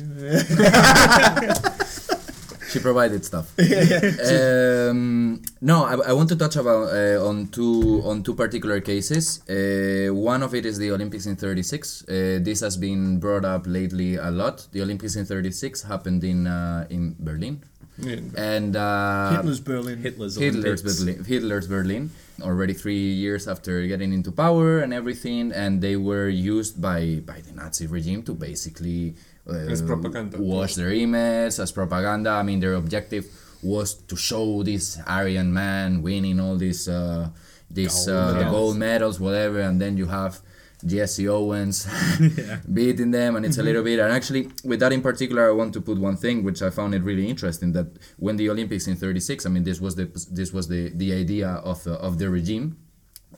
She 2.72 2.80
provided 2.80 3.22
stuff. 3.22 3.52
yeah, 3.58 3.84
yeah. 3.84 4.88
um, 4.88 5.42
no, 5.60 5.84
I, 5.84 6.08
I 6.08 6.12
want 6.14 6.30
to 6.30 6.36
touch 6.36 6.56
about 6.56 6.88
uh, 6.88 7.22
on 7.22 7.48
two 7.48 8.00
on 8.02 8.22
two 8.22 8.34
particular 8.34 8.80
cases. 8.80 9.46
Uh, 9.46 10.14
one 10.14 10.42
of 10.42 10.54
it 10.54 10.64
is 10.64 10.78
the 10.78 10.90
Olympics 10.90 11.26
in 11.26 11.36
'36. 11.36 12.08
Uh, 12.08 12.38
this 12.40 12.60
has 12.60 12.78
been 12.78 13.18
brought 13.20 13.44
up 13.44 13.66
lately 13.66 14.16
a 14.16 14.30
lot. 14.30 14.66
The 14.72 14.80
Olympics 14.80 15.16
in 15.16 15.26
'36 15.26 15.82
happened 15.82 16.24
in 16.24 16.46
uh, 16.46 16.86
in 16.88 17.14
Berlin, 17.18 17.62
Yeah. 17.98 18.20
and 18.36 18.74
uh, 18.74 19.36
Hitler's 19.36 19.60
Berlin. 19.60 19.98
Hitler's 20.00 20.36
Hitler's 20.36 20.82
Berlin, 20.82 21.24
Hitler's 21.24 21.68
Berlin, 21.68 22.10
already 22.40 22.72
three 22.72 23.12
years 23.12 23.46
after 23.46 23.86
getting 23.86 24.12
into 24.12 24.32
power 24.32 24.80
and 24.80 24.94
everything, 24.94 25.52
and 25.52 25.80
they 25.82 25.96
were 25.96 26.28
used 26.28 26.80
by 26.80 27.20
by 27.26 27.40
the 27.44 27.52
Nazi 27.52 27.86
regime 27.86 28.22
to 28.24 28.32
basically 28.32 29.14
uh, 29.46 29.68
As 29.68 29.82
propaganda. 29.82 30.40
wash 30.40 30.74
their 30.74 30.90
image 30.90 31.58
as 31.60 31.70
propaganda. 31.70 32.30
I 32.30 32.42
mean, 32.42 32.60
their 32.60 32.74
objective 32.74 33.28
was 33.62 33.94
to 34.08 34.16
show 34.16 34.62
this 34.64 34.98
Aryan 35.06 35.52
man 35.52 36.00
winning 36.02 36.40
all 36.40 36.56
these 36.56 36.88
uh, 36.88 37.28
these 37.70 38.06
Gold 38.06 38.16
uh, 38.18 38.32
medals. 38.32 38.52
gold 38.52 38.76
medals, 38.78 39.16
whatever, 39.20 39.60
and 39.60 39.76
then 39.80 39.96
you 40.00 40.06
have. 40.06 40.40
Jesse 40.84 41.28
Owens 41.28 41.86
beating 42.72 43.10
them, 43.10 43.36
and 43.36 43.44
it's 43.44 43.58
a 43.58 43.62
little 43.62 43.82
bit. 43.82 43.98
And 43.98 44.12
actually, 44.12 44.48
with 44.64 44.80
that 44.80 44.92
in 44.92 45.02
particular, 45.02 45.48
I 45.48 45.52
want 45.52 45.72
to 45.74 45.80
put 45.80 45.98
one 45.98 46.16
thing 46.16 46.42
which 46.42 46.62
I 46.62 46.70
found 46.70 46.94
it 46.94 47.02
really 47.02 47.28
interesting 47.28 47.72
that 47.72 47.86
when 48.18 48.36
the 48.36 48.50
Olympics 48.50 48.86
in 48.86 48.96
'36, 48.96 49.46
I 49.46 49.48
mean, 49.48 49.64
this 49.64 49.80
was 49.80 49.96
the 49.96 50.06
this 50.30 50.52
was 50.52 50.68
the 50.68 50.90
the 50.90 51.12
idea 51.12 51.48
of 51.48 51.84
the, 51.84 51.94
of 51.94 52.18
the 52.18 52.28
regime, 52.30 52.76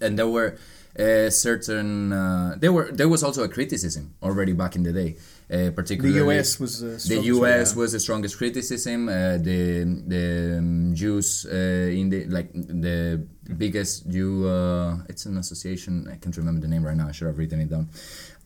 and 0.00 0.18
there 0.18 0.28
were 0.28 0.57
uh, 0.98 1.28
certain 1.30 2.12
uh, 2.12 2.54
there 2.59 2.72
were 2.72 2.90
there 2.92 3.09
was 3.09 3.22
also 3.22 3.42
a 3.42 3.48
criticism 3.48 4.14
already 4.22 4.52
back 4.52 4.76
in 4.76 4.83
the 4.85 4.92
day, 4.92 5.16
uh, 5.50 5.70
The 5.70 6.24
US 6.24 6.61
was 6.61 6.83
uh, 6.83 6.98
the 7.09 7.20
U.S. 7.35 7.74
one. 7.74 7.83
was 7.83 7.92
the 7.92 8.00
strongest 8.00 8.38
criticism. 8.38 9.09
Uh, 9.09 9.37
the 9.38 9.85
the 10.07 10.59
um, 10.59 10.94
Jews 10.94 11.46
uh, 11.50 11.57
in 12.00 12.11
the 12.11 12.26
like 12.26 12.52
the 12.52 13.26
biggest 13.52 14.07
you 14.07 14.46
Uh, 14.48 14.98
it's 15.09 15.26
an 15.26 15.37
association. 15.38 16.09
I 16.11 16.16
can't 16.16 16.37
remember 16.37 16.61
the 16.61 16.68
name 16.68 16.85
right 16.85 16.96
now. 16.96 17.09
I 17.09 17.12
should 17.12 17.26
have 17.26 17.38
written 17.38 17.61
it 17.61 17.68
down. 17.70 17.88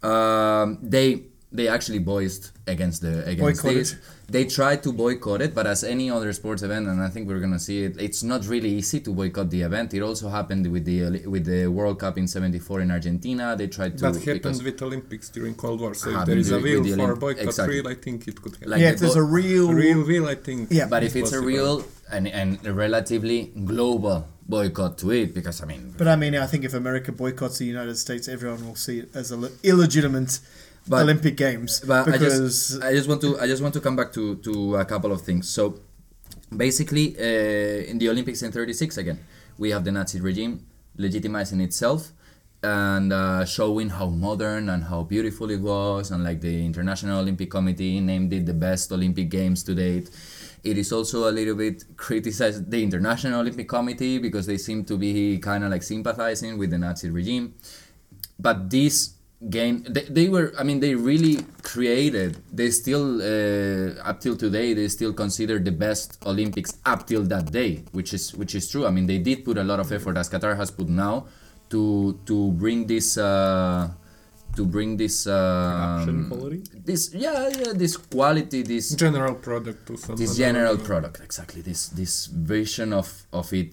Um, 0.03 0.79
they 0.83 1.23
they 1.51 1.67
actually 1.67 1.99
voiced 1.99 2.53
against 2.67 3.01
the 3.01 3.25
against 3.25 3.63
Boycott 3.63 3.75
this. 3.79 3.93
it. 3.95 3.99
They 4.31 4.45
tried 4.45 4.83
to 4.83 4.93
boycott 4.93 5.41
it, 5.41 5.55
but 5.55 5.67
as 5.67 5.83
any 5.83 6.11
other 6.11 6.31
sports 6.35 6.63
event, 6.63 6.87
and 6.87 7.01
I 7.03 7.09
think 7.09 7.27
we're 7.27 7.41
gonna 7.41 7.59
see 7.59 7.85
it, 7.85 7.97
it's 7.99 8.23
not 8.23 8.47
really 8.47 8.69
easy 8.69 9.01
to 9.01 9.11
boycott 9.15 9.49
the 9.49 9.63
event. 9.63 9.95
It 9.95 10.03
also 10.03 10.29
happened 10.29 10.67
with 10.71 10.85
the 10.85 11.27
with 11.27 11.47
the 11.47 11.67
World 11.69 11.99
Cup 11.99 12.19
in 12.19 12.29
'74 12.29 12.83
in 12.83 12.91
Argentina. 12.91 13.57
They 13.57 13.67
tried 13.69 13.97
to 13.97 14.03
That 14.05 14.17
happened 14.17 14.35
because 14.43 14.63
with 14.63 14.83
Olympics 14.83 15.31
during 15.31 15.55
Cold 15.55 15.81
War. 15.81 15.95
So 15.95 16.11
if 16.21 16.27
there 16.27 16.37
is 16.37 16.51
a 16.51 16.57
with- 16.57 16.65
will 16.65 16.83
with 16.83 16.91
the 16.91 16.97
for 17.03 17.15
Olymp- 17.17 17.21
boycott 17.21 17.45
exactly. 17.45 17.77
real, 17.77 17.89
I 17.89 17.95
think 17.95 18.29
it 18.29 18.43
could 18.43 18.53
happen. 18.57 18.71
Like 18.71 18.81
yeah, 18.83 18.89
the 18.89 18.95
if 18.95 19.01
there's 19.01 19.15
bo- 19.15 19.21
a 19.21 19.25
real, 19.25 19.73
real 19.73 20.05
will, 20.07 20.27
I 20.29 20.35
think. 20.35 20.69
Yeah. 20.71 20.87
but 20.87 21.03
if 21.03 21.17
it's 21.17 21.33
a 21.33 21.41
real 21.41 21.83
and 22.11 22.27
and 22.29 22.59
a 22.67 22.73
relatively 22.73 23.53
global 23.65 24.27
boycott 24.49 24.97
to 24.99 25.11
it, 25.13 25.35
because 25.35 25.63
I 25.63 25.67
mean, 25.67 25.95
But 25.99 26.09
I 26.09 26.17
mean, 26.17 26.35
I 26.35 26.47
think 26.47 26.65
if 26.65 26.75
America 26.75 27.13
boycotts 27.13 27.59
the 27.59 27.67
United 27.67 27.97
States, 27.97 28.29
everyone 28.29 28.65
will 28.67 28.77
see 28.77 29.01
it 29.01 29.09
as 29.15 29.31
a 29.31 29.37
le- 29.37 29.51
illegitimate 29.63 30.41
But- 30.89 31.03
Olympic 31.03 31.37
Games 31.37 31.81
But 31.87 32.09
I 32.09 32.17
just, 32.19 32.83
I 32.83 32.93
just 32.95 33.09
want 33.09 33.21
to 33.21 33.39
I 33.39 33.47
just 33.47 33.63
want 33.63 33.75
to 33.75 33.81
come 33.81 33.97
back 33.97 34.11
to, 34.15 34.37
to 34.37 34.77
a 34.77 34.85
couple 34.85 35.13
of 35.13 35.21
things. 35.21 35.49
So 35.49 35.81
basically, 36.57 37.17
uh, 37.19 37.91
in 37.91 37.99
the 37.99 38.09
Olympics 38.09 38.43
in 38.43 38.53
'36 38.53 38.97
again, 38.97 39.19
we 39.59 39.71
have 39.71 39.85
the 39.85 39.93
Nazi 39.93 40.21
regime 40.21 40.65
legitimizing 40.99 41.61
itself 41.63 42.13
and 42.63 43.13
uh, 43.13 43.45
showing 43.45 43.89
how 43.91 44.07
modern 44.07 44.69
and 44.69 44.85
how 44.85 45.03
beautiful 45.05 45.49
it 45.51 45.61
was, 45.61 46.11
and 46.11 46.25
like 46.25 46.41
the 46.41 46.65
International 46.65 47.21
Olympic 47.21 47.51
Committee 47.51 48.01
named 48.01 48.33
it 48.33 48.47
the 48.47 48.55
best 48.55 48.91
Olympic 48.91 49.29
Games 49.29 49.63
to 49.65 49.75
date. 49.75 50.11
It 50.65 50.79
is 50.79 50.93
also 50.93 51.29
a 51.29 51.33
little 51.33 51.55
bit 51.55 51.85
criticized 51.97 52.71
the 52.71 52.83
International 52.83 53.41
Olympic 53.41 53.69
Committee 53.69 54.19
because 54.19 54.47
they 54.47 54.59
seem 54.59 54.85
to 54.87 54.97
be 54.97 55.39
kind 55.39 55.65
of 55.65 55.71
like 55.71 55.83
sympathizing 55.83 56.59
with 56.59 56.71
the 56.71 56.79
Nazi 56.79 57.11
regime. 57.11 57.55
But 58.39 58.71
this 58.71 59.19
game 59.51 59.85
they, 59.89 60.03
they 60.03 60.29
were 60.29 60.53
i 60.59 60.65
mean 60.65 60.81
they 60.81 60.97
really 60.97 61.39
created 61.63 62.37
they 62.53 62.71
still 62.71 63.23
uh, 63.23 63.95
up 64.03 64.21
till 64.21 64.37
today 64.37 64.75
they 64.75 64.89
still 64.89 65.13
consider 65.13 65.61
the 65.61 65.71
best 65.71 66.19
olympics 66.27 66.77
up 66.85 67.07
till 67.07 67.23
that 67.23 67.53
day 67.53 67.85
which 67.93 68.13
is 68.13 68.35
which 68.35 68.57
is 68.57 68.69
true. 68.69 68.85
I 68.85 68.91
mean 68.91 69.07
they 69.07 69.19
did 69.19 69.45
put 69.45 69.57
a 69.57 69.63
lot 69.63 69.79
of 69.79 69.93
effort 69.93 70.17
as 70.17 70.29
qatar 70.29 70.57
has 70.57 70.73
put 70.73 70.89
now 70.89 71.27
to 71.71 72.19
to 72.27 72.51
bring 72.53 72.87
this 72.87 73.17
uh, 73.17 73.89
to 74.57 74.65
bring 74.67 74.97
this 74.97 75.25
Production 75.25 76.17
um, 76.25 76.29
quality? 76.31 76.63
this 76.85 77.15
yeah, 77.15 77.49
yeah 77.49 77.73
this 77.75 77.97
quality 77.97 78.63
this 78.63 78.91
general 78.95 79.35
product 79.35 79.87
to 79.87 79.97
some 79.97 80.17
this 80.17 80.31
other- 80.31 80.39
general 80.45 80.77
product 80.79 81.21
exactly 81.23 81.63
this 81.63 81.89
this 81.89 82.27
vision 82.27 82.93
of 82.93 83.09
of 83.33 83.53
it 83.53 83.73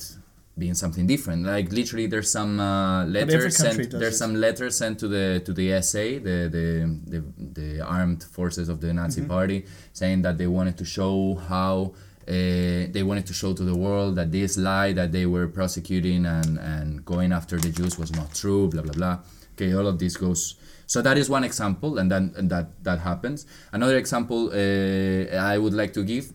being 0.58 0.74
something 0.74 1.06
different 1.06 1.44
like 1.46 1.70
literally 1.72 2.08
there's 2.08 2.32
some 2.32 2.60
uh, 2.60 3.04
letters 3.06 3.58
sent 3.58 3.92
there's 3.92 4.16
it. 4.16 4.24
some 4.24 4.36
letters 4.36 4.78
sent 4.78 4.98
to 5.00 5.08
the 5.08 5.42
to 5.46 5.52
the 5.54 5.68
SA 5.82 6.00
the 6.00 6.38
the 6.56 6.66
the, 7.14 7.20
the 7.60 7.82
armed 7.82 8.24
forces 8.24 8.70
of 8.70 8.80
the 8.80 8.94
Nazi 8.94 9.22
Mm-hmm. 9.22 9.30
party 9.38 9.66
saying 9.94 10.22
that 10.22 10.38
they 10.38 10.48
wanted 10.48 10.78
to 10.78 10.86
show 10.86 11.36
how 11.50 11.76
uh, 12.28 12.32
they 12.96 13.04
wanted 13.10 13.26
to 13.28 13.34
show 13.34 13.54
to 13.54 13.64
the 13.64 13.76
world 13.86 14.16
that 14.16 14.32
this 14.32 14.58
lie 14.58 14.92
that 14.94 15.12
they 15.12 15.26
were 15.26 15.48
prosecuting 15.48 16.26
and, 16.26 16.58
and 16.58 16.88
going 17.06 17.32
after 17.32 17.56
the 17.66 17.70
Jews 17.70 18.00
was 18.00 18.12
not 18.20 18.34
true, 18.34 18.68
blah 18.70 18.82
blah 18.82 18.94
blah. 18.94 19.18
Okay, 19.56 19.74
all 19.74 19.88
of 19.88 19.98
this 19.98 20.18
goes. 20.18 20.56
So 20.86 21.02
that 21.02 21.18
is 21.18 21.30
one 21.30 21.44
example, 21.44 21.98
and 21.98 22.12
then 22.12 22.34
and 22.38 22.50
that 22.50 22.84
that 22.84 23.00
happens. 23.00 23.46
Another 23.72 23.98
example 23.98 24.50
uh, 24.54 25.36
I 25.36 25.58
would 25.58 25.74
like 25.74 25.94
to 25.94 26.04
give, 26.04 26.34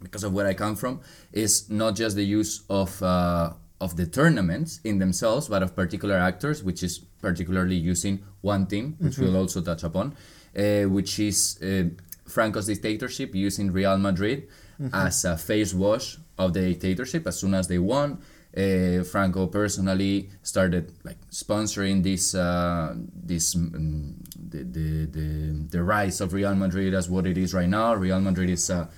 because 0.00 0.24
of 0.24 0.32
where 0.32 0.46
I 0.46 0.54
come 0.54 0.76
from, 0.76 1.00
is 1.32 1.68
not 1.68 1.96
just 1.96 2.16
the 2.16 2.24
use 2.24 2.62
of 2.70 3.02
uh, 3.02 3.52
of 3.80 3.96
the 3.96 4.06
tournaments 4.06 4.80
in 4.84 4.98
themselves, 4.98 5.48
but 5.48 5.62
of 5.62 5.74
particular 5.74 6.14
actors, 6.16 6.62
which 6.62 6.82
is 6.82 6.98
particularly 7.20 7.76
using 7.76 8.22
one 8.40 8.66
team, 8.66 8.96
which 9.00 9.18
we'll 9.18 9.36
also 9.36 9.60
touch 9.60 9.82
upon, 9.82 10.14
uh, 10.56 10.82
which 10.84 11.18
is 11.18 11.58
uh, 11.62 11.84
Franco's 12.26 12.66
dictatorship 12.66 13.34
using 13.34 13.72
Real 13.72 13.98
Madrid 13.98 14.48
as 14.92 15.24
a 15.24 15.36
face 15.36 15.74
wash 15.74 16.18
of 16.38 16.52
the 16.52 16.60
dictatorship. 16.60 17.26
As 17.26 17.38
soon 17.38 17.54
as 17.54 17.68
they 17.68 17.78
won, 17.78 18.18
uh, 18.56 19.02
Franco 19.04 19.46
personally 19.48 20.30
started 20.42 20.92
like 21.04 21.18
sponsoring 21.30 22.02
this 22.02 22.34
uh, 22.34 22.94
this 23.26 23.54
um, 23.56 24.14
the, 24.50 24.58
the 24.62 25.06
the 25.06 25.66
the 25.70 25.82
rise 25.82 26.20
of 26.20 26.32
Real 26.32 26.54
Madrid 26.54 26.94
as 26.94 27.08
what 27.10 27.26
it 27.26 27.36
is 27.36 27.52
right 27.52 27.68
now. 27.68 27.94
Real 27.94 28.20
Madrid 28.20 28.50
is 28.50 28.70
a 28.70 28.88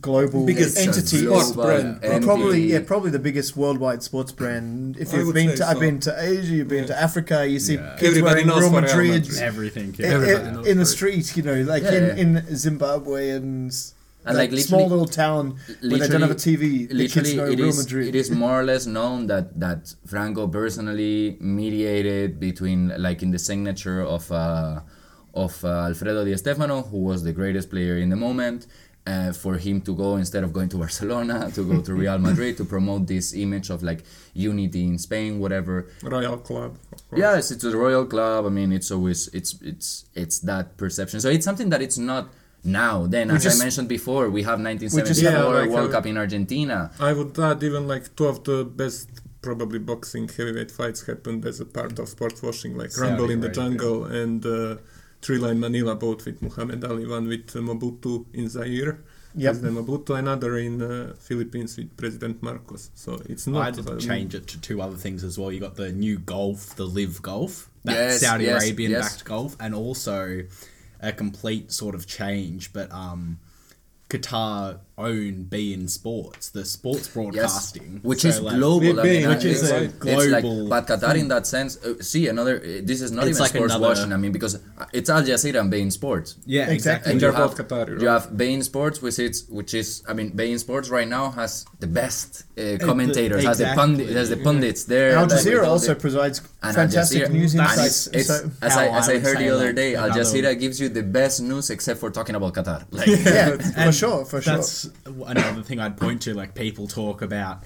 global 0.00 0.46
Biggest 0.46 0.78
entity. 0.78 1.24
sports 1.26 1.52
brand. 1.52 2.00
Well, 2.02 2.20
probably 2.20 2.72
yeah, 2.72 2.80
probably 2.86 3.10
the 3.10 3.18
biggest 3.18 3.56
worldwide 3.56 4.02
sports 4.02 4.32
brand. 4.32 4.96
If 4.96 5.12
you've 5.12 5.34
been 5.34 5.50
say 5.50 5.56
to, 5.56 5.68
I've 5.68 5.80
been 5.80 6.00
to 6.00 6.14
Asia, 6.18 6.54
you've 6.54 6.68
been 6.68 6.86
to 6.86 6.98
Africa, 6.98 7.46
you 7.46 7.58
see 7.60 7.74
Yeah. 7.74 7.96
kids 7.98 8.16
Everybody 8.16 8.44
wearing 8.44 8.46
knows 8.48 8.60
Real 8.60 8.70
for 8.70 8.80
Real 8.80 8.82
Madrid. 8.82 9.22
Madrid. 9.24 9.42
Everything. 9.42 9.94
i- 9.98 10.02
Yeah. 10.02 10.08
Everybody 10.08 10.46
i- 10.48 10.52
knows 10.52 10.66
in 10.66 10.78
the 10.78 10.84
for 10.84 10.90
it. 10.90 10.94
street, 11.24 11.36
you 11.36 11.42
know, 11.42 11.62
like 11.62 11.82
Yeah, 11.82 11.92
in, 12.16 12.34
yeah. 12.34 12.40
in 12.48 12.56
Zimbabwe 12.56 13.30
and, 14.28 14.36
like, 14.36 14.52
like, 14.52 14.60
small 14.60 14.86
little 14.88 15.06
town 15.06 15.58
where 15.80 15.98
they 15.98 16.08
don't 16.08 16.22
have 16.22 16.30
a 16.30 16.34
TV. 16.34 16.88
The 16.88 17.08
kids 17.08 17.34
literally 17.34 17.36
know 17.36 17.44
it 17.46 17.58
Real 17.58 17.68
is, 17.68 17.78
Madrid. 17.84 18.08
it 18.08 18.14
is 18.14 18.30
more 18.30 18.60
or 18.60 18.64
less 18.64 18.86
known 18.86 19.26
that 19.26 19.58
that 19.58 19.94
Franco 20.06 20.46
personally 20.48 21.36
mediated 21.40 22.38
between 22.40 22.80
like 23.02 23.22
in 23.22 23.30
the 23.30 23.38
signature 23.38 24.00
of 24.02 24.30
uh, 24.32 24.80
of 25.34 25.64
uh, 25.64 25.86
Alfredo 25.88 26.24
Di 26.24 26.36
Stefano 26.36 26.82
who 26.82 26.98
was 26.98 27.22
the 27.22 27.32
greatest 27.32 27.70
player 27.70 27.96
in 27.98 28.08
the 28.08 28.16
moment 28.16 28.66
uh, 29.06 29.32
for 29.32 29.56
him 29.56 29.80
to 29.80 29.94
go 29.94 30.16
instead 30.16 30.44
of 30.44 30.52
going 30.52 30.68
to 30.68 30.76
Barcelona 30.84 31.50
to 31.54 31.64
go 31.64 31.80
to 31.80 31.94
Real 31.94 32.18
Madrid 32.18 32.56
to 32.58 32.64
promote 32.64 33.06
this 33.06 33.32
image 33.34 33.70
of 33.70 33.82
like 33.82 34.04
unity 34.34 34.84
in 34.84 34.98
Spain 34.98 35.38
whatever 35.38 35.88
Royal 36.02 36.36
Club. 36.38 36.76
Yes, 37.16 37.50
it's 37.50 37.64
a 37.64 37.74
royal 37.76 38.04
club. 38.04 38.44
I 38.46 38.50
mean, 38.50 38.70
it's 38.72 38.90
always 38.90 39.28
it's 39.28 39.52
it's 39.62 40.04
it's 40.14 40.38
that 40.40 40.76
perception. 40.76 41.20
So 41.20 41.28
it's 41.30 41.44
something 41.44 41.70
that 41.70 41.80
it's 41.80 41.98
not 41.98 42.28
now. 42.68 43.06
Then, 43.06 43.28
We 43.28 43.34
as 43.36 43.42
just- 43.42 43.60
I 43.60 43.64
mentioned 43.64 43.88
before, 43.88 44.24
we 44.30 44.42
have 44.42 44.58
just 44.58 44.64
1974 44.94 45.30
have, 45.32 45.54
like, 45.62 45.70
World 45.70 45.90
a- 45.90 45.92
Cup 45.92 46.06
in 46.06 46.16
Argentina. 46.16 46.90
I 47.00 47.12
would 47.12 47.38
add 47.38 47.62
even 47.62 47.88
like 47.88 48.14
two 48.16 48.26
of 48.26 48.44
the 48.44 48.64
best 48.64 49.08
probably 49.42 49.78
boxing 49.78 50.28
heavyweight 50.28 50.70
fights 50.70 51.06
happened 51.06 51.44
as 51.46 51.60
a 51.60 51.64
part 51.64 51.98
of 51.98 52.08
sports 52.08 52.42
washing, 52.42 52.76
like 52.76 52.90
Saudi 52.90 53.08
Rumble 53.10 53.30
in 53.30 53.40
the 53.40 53.46
Arabia. 53.46 53.62
Jungle 53.62 54.04
and 54.06 54.44
uh, 54.46 54.76
Thrilla 55.22 55.50
in 55.52 55.60
Manila, 55.60 55.94
both 55.94 56.24
with 56.26 56.42
Muhammad 56.42 56.84
Ali, 56.84 57.06
one 57.06 57.26
with 57.28 57.54
uh, 57.56 57.60
Mobutu 57.60 58.26
in 58.34 58.48
Zaire. 58.48 58.98
Yep. 59.34 59.52
President 59.52 59.74
Mobutu, 59.86 60.18
another 60.18 60.56
in 60.58 60.82
uh, 60.82 61.14
Philippines 61.18 61.76
with 61.76 61.96
President 61.96 62.42
Marcos. 62.42 62.90
So 62.94 63.20
it's 63.26 63.46
not. 63.46 63.78
I'd 63.78 63.88
uh, 63.88 63.96
change 63.98 64.34
it 64.34 64.46
to 64.48 64.60
two 64.60 64.80
other 64.82 64.96
things 64.96 65.22
as 65.22 65.38
well. 65.38 65.52
You 65.52 65.60
got 65.60 65.76
the 65.76 65.92
new 65.92 66.18
golf, 66.18 66.74
the 66.76 66.86
LIV 66.86 67.22
Golf, 67.22 67.70
that 67.84 67.92
Yes, 67.94 68.20
Saudi 68.22 68.44
yes, 68.46 68.62
Arabian 68.64 68.90
yes. 68.92 69.12
backed 69.12 69.24
golf, 69.24 69.56
and 69.60 69.74
also 69.74 70.42
a 71.00 71.12
complete 71.12 71.72
sort 71.72 71.94
of 71.94 72.06
change. 72.06 72.72
But 72.72 72.90
um, 72.92 73.38
Qatar 74.08 74.80
own 74.98 75.46
beIN 75.48 75.88
Sports, 75.88 76.50
the 76.50 76.64
sports 76.64 77.08
broadcasting, 77.08 78.00
which 78.02 78.22
So, 78.22 78.28
is 78.28 78.40
like, 78.40 78.56
global. 78.56 79.00
I 79.00 79.02
mean, 79.04 79.28
which 79.28 79.44
it's, 79.44 79.62
is 79.62 79.70
a 79.70 79.86
global 79.88 80.28
Like, 80.30 80.44
but 80.68 80.86
Qatar, 81.00 81.16
in 81.16 81.28
that 81.28 81.46
sense, 81.46 81.76
uh, 81.84 82.02
see 82.02 82.26
another. 82.28 82.56
Uh, 82.58 82.80
this 82.82 83.00
is 83.00 83.10
not 83.12 83.26
It's 83.26 83.36
even 83.38 83.42
like 83.42 83.50
sports 83.54 83.74
another- 83.74 83.88
washing. 83.94 84.12
I 84.12 84.16
mean, 84.16 84.32
because 84.32 84.54
uh, 84.56 84.86
it's 84.92 85.08
Al 85.10 85.22
Jazeera 85.22 85.60
and 85.60 85.72
beIN 85.72 85.92
Sports. 85.92 86.36
Yeah, 86.44 86.62
Exactly. 86.62 86.74
exactly. 86.74 87.12
And 87.12 87.20
They're 87.20 87.30
you 87.30 87.36
have, 87.36 87.56
both 87.56 87.68
Qatari, 87.68 88.00
you 88.02 88.08
have 88.08 88.24
beIN 88.30 88.62
Sports, 88.64 89.00
which 89.02 89.18
is 89.18 89.46
which 89.48 89.72
is 89.74 90.02
I 90.08 90.12
mean, 90.14 90.32
beIN 90.32 90.58
Sports 90.58 90.88
right 90.90 91.08
now 91.08 91.30
has 91.30 91.64
the 91.80 91.86
best 91.86 92.44
uh, 92.58 92.76
commentators, 92.84 93.44
has 93.44 93.58
the 93.58 93.64
exactly. 93.64 93.80
pundit, 93.82 94.08
has 94.16 94.28
the 94.30 94.36
pundits 94.38 94.84
there. 94.84 95.16
Al 95.16 95.26
Jazeera 95.26 95.64
all 95.64 95.72
also 95.72 95.94
the- 95.94 96.00
provides 96.00 96.40
and 96.62 96.74
fantastic 96.74 97.22
Al 97.22 97.28
Jazeera, 97.28 97.32
news 97.32 97.54
and 97.54 97.62
insights. 97.62 98.06
It's, 98.08 98.16
it's, 98.16 98.28
so, 98.28 98.50
as 98.62 98.76
I, 98.76 98.86
I 98.86 98.98
as 98.98 99.08
I 99.08 99.12
would 99.14 99.22
heard 99.22 99.38
the 99.38 99.50
other 99.50 99.72
day, 99.72 99.94
Al 99.94 100.10
Jazeera 100.10 100.58
gives 100.58 100.80
you 100.80 100.88
the 100.88 101.02
best 101.02 101.40
news 101.40 101.70
except 101.70 102.00
for 102.00 102.10
talking 102.10 102.34
about 102.34 102.54
Qatar. 102.54 102.84
Like, 102.90 103.06
yeah, 103.38 103.84
for 103.86 103.92
sure, 103.92 104.24
for 104.24 104.40
sure. 104.42 104.62
That's 105.04 105.30
another 105.30 105.62
thing 105.62 105.80
I'd 105.80 105.96
point 105.96 106.22
to. 106.22 106.34
Like 106.34 106.54
people 106.54 106.86
talk 106.86 107.22
about 107.22 107.62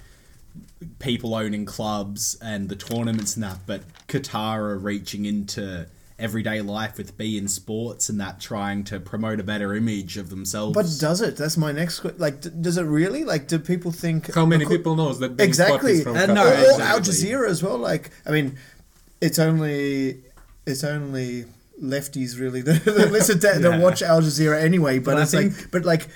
people 0.98 1.34
owning 1.34 1.64
clubs 1.64 2.36
and 2.42 2.68
the 2.68 2.76
tournaments 2.76 3.34
and 3.36 3.42
that, 3.44 3.58
but 3.66 3.82
Qatar 4.08 4.58
are 4.58 4.78
reaching 4.78 5.24
into 5.26 5.86
everyday 6.18 6.60
life 6.60 6.98
with 6.98 7.16
beIN 7.18 7.48
Sports 7.48 8.08
and 8.08 8.20
that, 8.20 8.38
trying 8.40 8.84
to 8.84 9.00
promote 9.00 9.40
a 9.40 9.42
better 9.42 9.74
image 9.74 10.16
of 10.16 10.30
themselves. 10.30 10.74
But 10.74 10.86
does 11.00 11.20
it? 11.20 11.36
That's 11.36 11.56
my 11.56 11.72
next 11.72 12.00
question. 12.00 12.20
Like, 12.20 12.42
d- 12.42 12.50
does 12.60 12.76
it 12.76 12.84
really? 12.84 13.24
Like, 13.24 13.48
do 13.48 13.58
people 13.58 13.90
think 13.92 14.32
How 14.34 14.44
many 14.46 14.64
Because- 14.64 14.76
people 14.78 14.94
knows 14.96 15.18
that 15.20 15.32
beIN 15.36 15.36
Sport 15.36 15.48
exactly? 15.48 15.92
is 15.92 16.02
from 16.02 16.14
Qatar? 16.16 16.34
no, 16.34 16.44
or, 16.46 16.48
or 16.50 16.52
exactly. 16.54 16.84
Al 16.84 17.00
Jazeera 17.00 17.48
as 17.48 17.62
well. 17.62 17.78
Like, 17.78 18.10
I 18.26 18.30
mean, 18.30 18.56
it's 19.20 19.38
only 19.38 20.18
it's 20.66 20.84
only 20.84 21.46
lefties 21.82 22.38
really 22.38 22.60
that, 22.62 22.84
that 22.84 23.10
listen 23.10 23.40
to 23.40 23.46
that 23.58 23.60
Yeah. 23.62 23.78
watch 23.80 24.02
Al 24.02 24.20
Jazeera 24.20 24.60
anyway. 24.62 24.98
But, 24.98 25.12
But 25.14 25.18
I 25.18 25.22
it's 25.22 25.34
like, 25.34 25.70
but 25.72 25.84
like, 25.84 26.08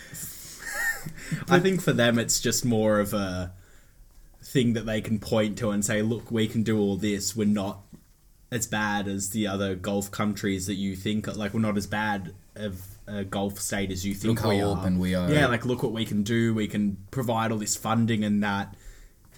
I 1.49 1.59
think 1.59 1.81
for 1.81 1.93
them, 1.93 2.19
it's 2.19 2.41
just 2.41 2.65
more 2.65 3.01
of 3.01 3.12
a 3.15 3.53
thing 4.43 4.75
that 4.75 4.87
they 4.87 5.01
can 5.01 5.19
point 5.19 5.59
to 5.59 5.71
and 5.71 5.85
say, 5.85 6.03
"Look, 6.03 6.31
we 6.31 6.47
can 6.47 6.62
do 6.62 6.79
all 6.79 6.97
this. 6.97 7.35
We're 7.35 7.47
not 7.47 7.81
as 8.51 8.67
bad 8.67 9.09
as 9.09 9.31
the 9.31 9.47
other 9.47 9.75
Gulf 9.75 10.11
countries 10.11 10.67
that 10.67 10.75
you 10.75 10.95
think. 10.95 11.27
Like, 11.37 11.53
we're 11.53 11.61
not 11.61 11.77
as 11.77 11.87
bad 11.87 12.33
of 12.55 12.81
a 13.07 13.25
Gulf 13.25 13.59
state 13.59 13.91
as 13.91 14.05
you 14.05 14.15
think 14.15 14.37
Look 14.37 14.45
how 14.45 14.49
we 14.51 14.61
are. 14.61 14.79
open 14.79 14.99
we 14.99 15.15
are. 15.15 15.31
Yeah, 15.31 15.47
like 15.47 15.65
look 15.65 15.83
what 15.83 15.93
we 15.93 16.05
can 16.05 16.23
do. 16.23 16.55
We 16.55 16.69
can 16.69 16.97
provide 17.11 17.53
all 17.53 17.59
this 17.59 17.77
funding 17.77 18.25
and 18.25 18.43
that. 18.43 18.75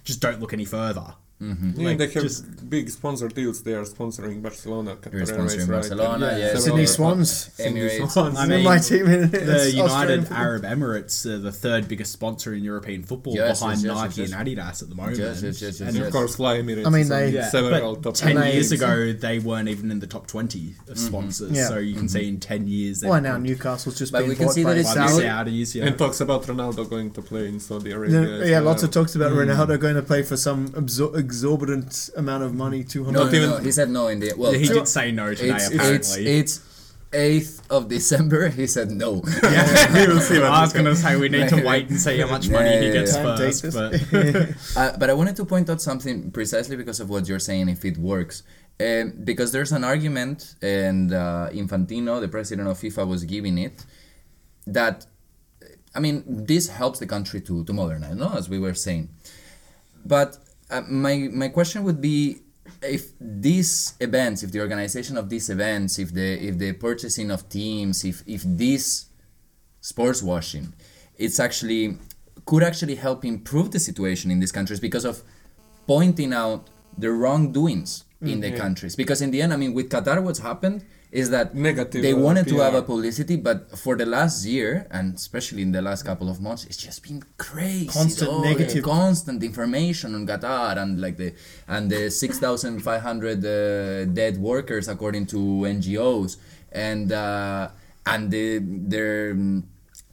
Just 0.05 0.21
don't 0.21 0.41
look 0.41 0.53
any 0.53 0.65
further. 0.65 1.15
Mhm. 1.41 1.79
Yeah, 1.79 1.89
Like, 1.89 1.99
they 1.99 2.09
have 2.09 2.23
just- 2.25 2.69
big 2.69 2.91
sponsor 2.91 3.29
deals. 3.29 3.63
They 3.63 3.75
are 3.75 3.85
sponsoring 3.85 4.43
Barcelona, 4.43 4.97
Qatar 4.97 5.13
They're 5.13 5.37
sponsoring 5.37 5.59
right? 5.61 5.69
Barcelona, 5.69 6.27
And 6.27 6.39
yeah, 6.41 6.47
several 6.49 6.63
Sydney 6.63 6.87
Swans. 6.87 7.51
Emirates. 7.59 8.11
Swans. 8.11 8.37
I 8.37 8.43
I 8.43 8.47
mean, 8.49 8.65
my 8.65 8.79
team 8.79 9.07
in 9.07 9.31
The 9.31 9.71
United. 9.73 10.33
Arab 10.33 10.65
Emirates 10.65 11.25
are 11.27 11.39
the 11.39 11.53
third 11.53 11.87
biggest 11.87 12.13
sponsor 12.13 12.55
in 12.55 12.65
European 12.65 13.05
football 13.05 13.35
Yes, 13.37 13.61
behind 13.61 13.83
yes, 13.83 13.85
yes, 13.85 13.95
Nike 13.95 14.09
yes, 14.09 14.31
yes. 14.31 14.33
and 14.33 14.49
Adidas 14.49 14.83
at 14.83 14.89
the 14.89 14.95
moment. 14.97 15.17
Yes, 15.19 15.43
yes, 15.43 15.43
yes, 15.43 15.63
yes, 15.63 15.81
And 15.81 15.89
And 15.91 15.97
yes. 15.99 16.07
of 16.09 16.13
course, 16.13 16.35
Fly 16.37 16.59
Emirates. 16.59 16.87
I 16.87 16.91
mean, 16.91 17.09
they- 17.09 17.31
Yeah, 17.31 17.49
several 17.51 17.95
but 17.95 18.03
top 18.03 18.15
ten 18.15 18.31
And 18.37 18.43
they- 18.43 18.53
years 18.55 18.73
ago 18.73 19.13
they 19.13 19.39
weren't 19.39 19.69
even 19.69 19.91
in 19.93 20.01
the 20.01 20.07
top 20.09 20.27
twenty 20.27 20.75
of 20.89 20.97
mm-hmm. 20.97 21.07
sponsors. 21.07 21.53
Yeah. 21.53 21.69
So 21.69 21.79
you 21.79 21.95
can 21.95 22.07
mm-hmm. 22.07 22.19
see 22.19 22.29
in 22.29 22.41
ten 22.41 22.67
years. 22.67 23.01
they've 23.01 23.11
Why 23.11 23.21
now 23.21 23.37
Newcastle's 23.39 23.97
just 23.97 24.11
But 24.11 24.21
been 24.21 24.31
we 24.31 24.35
can 24.35 24.47
bought 24.47 24.55
see 24.55 24.65
by 24.65 24.75
that 24.75 24.81
it's 24.81 24.95
by 24.95 25.07
the 25.07 25.09
Saudi- 25.09 25.63
Saudis. 25.63 25.75
Yeah. 25.77 25.85
And 25.87 25.97
talks 25.97 26.21
about 26.21 26.43
Ronaldo 26.47 26.89
going 26.91 27.13
to 27.13 27.23
play 27.23 27.47
in 27.49 27.61
Saudi 27.61 27.93
Arabia. 27.93 28.45
Yeah, 28.45 28.59
lots 28.59 28.83
of 28.83 28.91
talks 28.91 29.15
about 29.15 29.33
mm. 29.33 29.47
Ronaldo 29.47 29.79
going 29.79 29.95
to 29.95 30.03
play 30.03 30.23
for 30.25 30.37
some 30.37 30.69
absor- 30.71 31.28
exorbitant 31.29 32.11
amount 32.23 32.43
of 32.47 32.53
money, 32.65 32.81
Two 32.95 33.05
hundred. 33.05 33.19
No, 33.19 33.25
hundred. 33.25 33.43
no, 33.43 33.59
no, 33.59 33.65
he 33.69 33.73
said 33.79 33.89
no 33.99 34.05
in 34.13 34.19
the 34.21 34.33
well. 34.37 34.53
he 34.53 34.67
did 34.67 34.89
say 34.89 35.07
no 35.21 35.27
today. 35.35 35.55
it's, 35.55 35.67
it's 35.67 35.75
apparently. 35.75 36.27
it's 36.39 36.55
eighth 37.13 37.55
of 37.71 37.89
December. 37.89 38.49
He 38.49 38.67
said 38.67 38.91
no. 38.91 39.23
yeah, 39.43 39.93
We 39.97 40.07
will 40.13 40.21
see 40.21 40.39
what 40.39 40.53
I 40.59 40.61
was 40.63 40.73
going 40.73 40.91
to 40.93 40.97
say 40.97 41.17
we 41.17 41.29
need 41.29 41.49
to 41.51 41.61
wait 41.71 41.89
and 41.91 41.99
see 42.01 42.19
how 42.23 42.29
much 42.37 42.49
money 42.49 42.71
Yeah, 42.71 42.81
he 42.81 42.91
gets 42.99 43.15
yeah. 43.15 43.37
First. 43.37 43.63
But. 43.73 43.91
Uh, 44.81 44.97
but 45.01 45.11
I 45.11 45.15
wanted 45.21 45.37
to 45.37 45.45
point 45.45 45.69
out 45.71 45.81
something 45.81 46.31
precisely 46.31 46.77
because 46.77 47.01
of 47.01 47.09
what 47.11 47.29
you're 47.29 47.45
saying, 47.51 47.69
if 47.69 47.85
it 47.85 47.97
works. 47.99 48.43
Um, 48.81 49.05
because 49.25 49.51
there's 49.55 49.73
an 49.73 49.85
argument, 49.93 50.55
and 50.63 51.13
uh, 51.13 51.49
Infantino, 51.63 52.21
the 52.21 52.29
president 52.29 52.69
of 52.69 52.77
FIFA, 52.79 53.09
was 53.09 53.25
giving 53.25 53.57
it, 53.59 53.77
that, 54.67 55.07
I 55.97 56.01
mean, 56.05 56.23
this 56.27 56.69
helps 56.69 56.99
the 57.01 57.07
country 57.07 57.41
to, 57.49 57.65
to 57.65 57.73
modernize, 57.73 58.17
no? 58.17 58.29
as 58.41 58.49
we 58.49 58.59
were 58.59 58.75
saying. 58.75 59.09
But 60.05 60.39
uh, 60.71 60.83
my, 60.89 61.29
my 61.33 61.49
question 61.49 61.85
would 61.85 62.01
be 62.01 62.39
if 62.83 63.13
these 63.21 63.95
events, 64.01 64.43
if 64.43 64.53
the 64.53 64.61
organization 64.61 65.17
of 65.17 65.29
these 65.29 65.51
events, 65.51 65.99
if 65.99 66.13
the, 66.13 66.49
if 66.49 66.59
the 66.59 66.73
purchasing 66.73 67.31
of 67.31 67.49
teams, 67.49 68.05
if, 68.05 68.23
if 68.27 68.43
this 68.45 69.07
sports 69.81 70.23
washing 70.23 70.73
it's 71.17 71.41
actually 71.41 71.99
could 72.47 72.63
actually 72.63 72.95
help 72.95 73.25
improve 73.25 73.71
the 73.73 73.79
situation 73.79 74.31
in 74.31 74.41
these 74.41 74.53
countries 74.53 74.81
because 74.81 75.05
of 75.05 75.23
pointing 75.87 76.33
out 76.33 76.69
the 76.97 77.11
wrongdoings 77.11 78.05
in 78.21 78.41
the 78.41 78.51
countries. 78.53 78.97
Because 78.97 79.21
in 79.23 79.31
the 79.31 79.43
end 79.43 79.53
i 79.53 79.57
mean 79.57 79.75
with 79.75 79.89
qatar 79.91 80.23
what's 80.23 80.39
happened 80.41 80.85
is 81.11 81.31
that 81.31 81.55
Negative, 81.55 82.03
they 82.03 82.13
uh, 82.13 82.19
wanted 82.19 82.47
to 82.49 82.59
have 82.59 82.75
a 82.75 82.83
publicity 82.83 83.37
but 83.37 83.79
for 83.79 83.97
the 83.97 84.05
last 84.07 84.45
year 84.45 84.87
and 84.91 85.15
especially 85.15 85.63
in 85.63 85.73
the 85.73 85.81
last 85.81 86.03
couple 86.05 86.29
of 86.29 86.41
months 86.41 86.65
it's 86.65 86.77
just 86.77 87.03
been 87.03 87.23
crazy 87.39 87.87
Constant 87.87 88.31
though. 88.31 88.43
negative. 88.43 88.85
constant 88.85 89.43
information 89.43 90.15
on 90.15 90.27
qatar 90.27 90.77
and 90.77 91.01
like 91.01 91.17
the 91.17 91.33
and 91.67 91.91
the 91.91 92.11
6500 92.23 93.45
uh, 93.45 94.05
dead 94.13 94.37
workers 94.39 94.89
according 94.89 95.25
to 95.27 95.37
ngos 95.39 96.37
and 96.73 97.13
uh, 97.13 97.69
and 98.07 98.31
the, 98.31 98.59
their 98.63 99.35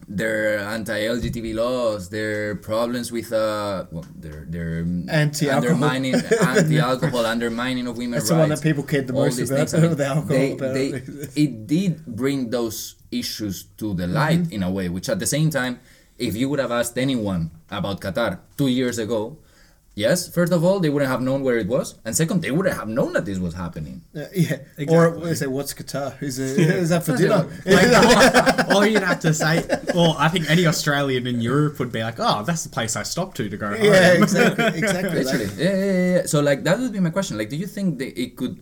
their 0.07 0.59
anti-LGBT 0.59 1.55
laws, 1.55 2.09
their 2.09 2.55
problems 2.55 3.11
with 3.11 3.33
uh, 3.33 3.85
well, 3.91 4.05
their 4.15 4.45
their 4.47 4.85
Anti-alcohol. 5.09 5.55
undermining, 5.73 6.15
anti-alcohol, 6.15 7.25
undermining 7.35 7.87
of 7.87 7.97
women's 7.97 8.23
That's 8.23 8.29
the 8.29 8.35
one 8.37 8.49
rights. 8.49 8.61
that 8.61 8.67
people 8.69 8.83
cared 8.83 9.07
the 9.07 9.13
most 9.13 9.39
about, 9.39 9.69
things. 9.69 9.73
I 9.73 9.79
mean, 9.81 9.95
the 9.97 10.05
alcohol, 10.05 10.55
they- 10.57 10.91
they- 10.91 11.01
it 11.43 11.67
did 11.67 12.05
bring 12.05 12.49
those 12.49 12.95
issues 13.11 13.63
to 13.77 13.93
the 13.93 14.07
light 14.07 14.41
Mm-hmm. 14.43 14.53
in 14.53 14.63
a 14.63 14.71
way, 14.71 14.89
which 14.89 15.09
at 15.09 15.19
the 15.19 15.25
same 15.25 15.49
time, 15.49 15.79
if 16.17 16.35
you 16.35 16.49
would 16.49 16.59
have 16.59 16.71
asked 16.71 16.97
anyone 16.97 17.51
about 17.69 17.99
Qatar 18.01 18.39
two 18.57 18.67
years 18.67 18.97
ago, 18.99 19.37
yes, 19.95 20.27
first 20.29 20.51
of 20.53 20.63
all, 20.63 20.79
they 20.79 20.89
wouldn't 20.89 21.09
have 21.09 21.21
known 21.21 21.41
where 21.43 21.57
it 21.57 21.67
was, 21.67 21.95
and 22.05 22.15
second, 22.15 22.41
they 22.41 22.51
wouldn't 22.51 22.75
have 22.77 22.87
known 22.87 23.13
that 23.13 23.25
this 23.25 23.39
was 23.39 23.53
happening. 23.53 24.01
Uh, 24.15 24.25
yeah, 24.35 24.57
Exactly. 24.77 24.87
or 24.95 25.19
they 25.25 25.33
say, 25.35 25.47
"What's 25.47 25.73
Qatar? 25.73 26.21
Is, 26.21 26.37
it, 26.39 26.59
is 26.59 26.89
that 26.89 27.03
for 27.05 27.15
dinner?" 27.21 27.47
like, 27.65 28.67
all, 28.69 28.75
all 28.77 28.85
you'd 28.85 29.03
have 29.03 29.19
to 29.21 29.33
say, 29.33 29.63
well, 29.93 30.15
I 30.17 30.27
think 30.29 30.49
any 30.49 30.65
Australian 30.67 31.25
in 31.27 31.41
Europe 31.41 31.79
would 31.79 31.91
be 31.91 32.01
like, 32.03 32.15
oh, 32.19 32.43
that's 32.43 32.63
the 32.63 32.69
place 32.69 32.95
I 32.95 33.03
stopped 33.03 33.37
to 33.37 33.49
to 33.49 33.57
go 33.57 33.71
yeah, 33.71 34.13
home. 34.13 34.23
exactly, 34.23 34.65
exactly. 34.83 35.23
Literally, 35.23 35.49
yeah, 35.57 35.75
yeah, 35.75 35.85
yeah, 35.85 36.15
yeah. 36.15 36.25
So 36.25 36.41
like 36.41 36.63
that 36.65 36.77
would 36.79 36.93
be 36.93 36.99
my 36.99 37.09
question. 37.11 37.37
Like, 37.37 37.49
do 37.49 37.55
you 37.55 37.67
think 37.67 37.97
that 37.99 38.11
it 38.19 38.35
could, 38.35 38.61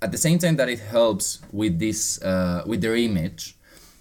at 0.00 0.10
the 0.12 0.18
same 0.18 0.38
time 0.38 0.56
that 0.56 0.68
it 0.68 0.80
helps 0.80 1.40
with 1.52 1.78
this, 1.78 2.22
uh, 2.22 2.62
with 2.66 2.80
their 2.80 2.94
image, 2.96 3.56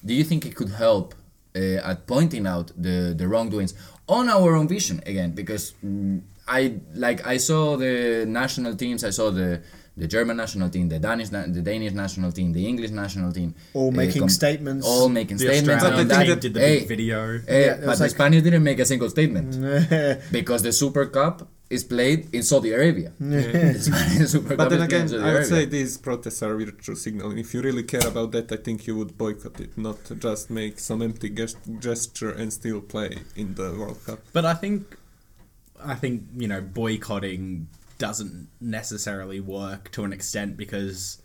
do 0.05 0.13
you 0.13 0.23
think 0.23 0.45
it 0.45 0.55
could 0.55 0.69
help 0.69 1.15
uh, 1.55 1.89
at 1.91 2.05
pointing 2.05 2.45
out 2.45 2.71
the 2.77 3.13
the 3.17 3.27
wrongdoings 3.27 3.73
on 4.07 4.29
our 4.29 4.55
own 4.55 4.67
vision 4.67 5.01
again? 5.05 5.31
Because 5.31 5.73
mm, 5.83 6.21
I 6.47 6.61
like 6.93 7.25
I 7.27 7.37
saw 7.37 7.75
the 7.77 8.25
national 8.27 8.75
teams. 8.75 9.03
I 9.03 9.11
saw 9.11 9.29
the 9.31 9.61
the 10.01 10.07
German 10.07 10.37
national 10.37 10.69
team, 10.69 10.89
the 10.89 10.99
Danish, 10.99 11.29
the 11.29 11.61
Danish 11.63 11.91
national 11.93 12.31
team, 12.31 12.53
the 12.53 12.65
English 12.67 12.91
national 12.91 13.33
team, 13.33 13.55
All 13.73 13.87
uh, 13.87 13.91
making 13.91 14.29
statements. 14.29 14.85
all 14.85 15.09
making 15.09 15.37
The 15.37 15.45
statements. 15.47 15.83
Australian 15.83 16.01
and 16.01 16.11
I 16.13 16.17
team 16.25 16.29
that- 16.35 16.41
did 16.41 16.53
the 16.53 16.59
hey, 16.59 16.79
big 16.79 16.87
video. 16.87 17.19
eh, 17.47 17.65
Yeah, 17.65 17.75
but 17.77 17.87
was 17.87 17.97
the 17.99 18.03
like- 18.05 18.11
Spaniards 18.11 18.43
didn't 18.43 18.63
make 18.63 18.77
a 18.79 18.85
single 18.85 19.09
statement 19.09 19.49
because 20.31 20.61
the 20.61 20.71
Super 20.71 21.05
Cup 21.07 21.47
is 21.69 21.83
played 21.83 22.19
in 22.31 22.43
Saudi 22.43 22.71
Arabia. 22.73 23.11
The 23.19 24.27
Super 24.35 24.55
But 24.55 24.69
Cup 24.69 24.69
then 24.69 24.81
is 24.83 24.87
played 24.87 25.01
in 25.01 25.07
again, 25.17 25.23
I 25.29 25.33
would 25.33 25.47
say 25.47 25.65
these 25.65 25.97
protests 25.97 26.43
are 26.43 26.55
virtue 26.55 26.95
signal. 26.95 27.35
If 27.37 27.53
you 27.55 27.61
really 27.61 27.83
care 27.93 28.07
about 28.13 28.31
that, 28.33 28.51
I 28.51 28.57
think 28.65 28.85
you 28.87 28.95
would 28.99 29.17
boycott 29.17 29.59
it, 29.65 29.71
not 29.77 29.97
just 30.25 30.49
make 30.51 30.79
some 30.79 31.01
empty 31.01 31.29
gest- 31.29 31.57
gesture 31.87 32.31
and 32.39 32.53
still 32.53 32.81
play 32.81 33.11
in 33.35 33.55
the 33.55 33.67
World 33.79 33.99
Cup. 34.05 34.19
But 34.31 34.45
I 34.45 34.53
think, 34.53 34.81
I 35.83 35.95
think 35.95 36.23
you 36.37 36.47
know, 36.47 36.61
boycotting 36.61 37.67
doesn't 37.97 38.47
necessarily 38.61 39.39
work 39.39 39.91
to 39.91 40.03
an 40.03 40.13
extent 40.13 40.55
because, 40.57 41.21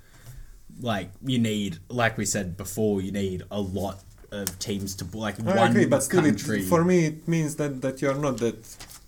like, 0.80 1.10
you 1.24 1.38
need, 1.38 1.78
like 1.88 2.16
we 2.16 2.24
said 2.24 2.56
before, 2.56 3.00
you 3.02 3.12
need 3.12 3.42
a 3.50 3.60
lot 3.60 4.00
of 4.30 4.58
teams 4.58 4.94
to 4.96 5.06
like 5.16 5.38
I 5.40 5.56
one 5.56 5.70
agree, 5.72 5.84
but 5.84 6.02
still, 6.02 6.20
it, 6.24 6.28
country. 6.38 6.62
for 6.62 6.84
me, 6.84 7.04
it 7.06 7.28
means 7.28 7.56
that, 7.56 7.82
that 7.82 8.00
you're 8.00 8.14
not 8.14 8.38
that. 8.38 8.62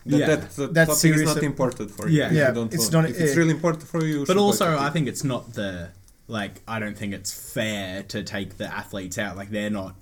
That, 0.07 0.19
Yeah. 0.19 0.27
that 0.37 0.51
the 0.51 0.67
That's 0.67 0.89
topic 0.89 1.01
serious 1.01 1.31
is 1.31 1.35
not 1.37 1.43
important 1.43 1.91
for 1.91 2.09
you. 2.09 2.19
Yeah. 2.19 2.27
if 2.27 2.33
Yeah, 2.35 2.49
you 2.49 2.55
don't 2.55 2.75
it's 2.75 2.93
want. 2.93 3.07
not- 3.07 3.11
If 3.11 3.21
it's 3.21 3.37
really 3.37 3.53
important 3.53 3.85
for 3.85 4.05
you, 4.05 4.21
you 4.21 4.27
but 4.27 4.37
also, 4.37 4.67
boycott 4.67 4.83
I 4.87 4.91
think 4.91 5.09
it's 5.09 5.25
not 5.25 5.55
the 5.55 5.89
like. 6.29 6.61
I 6.69 6.79
don't 6.79 6.97
think 6.99 7.15
it's 7.15 7.33
fair 7.33 8.03
to 8.03 8.23
take 8.23 8.59
the 8.59 8.67
athletes 8.71 9.17
out. 9.17 9.39
Like 9.39 9.49
they're 9.51 9.71
not 9.71 9.95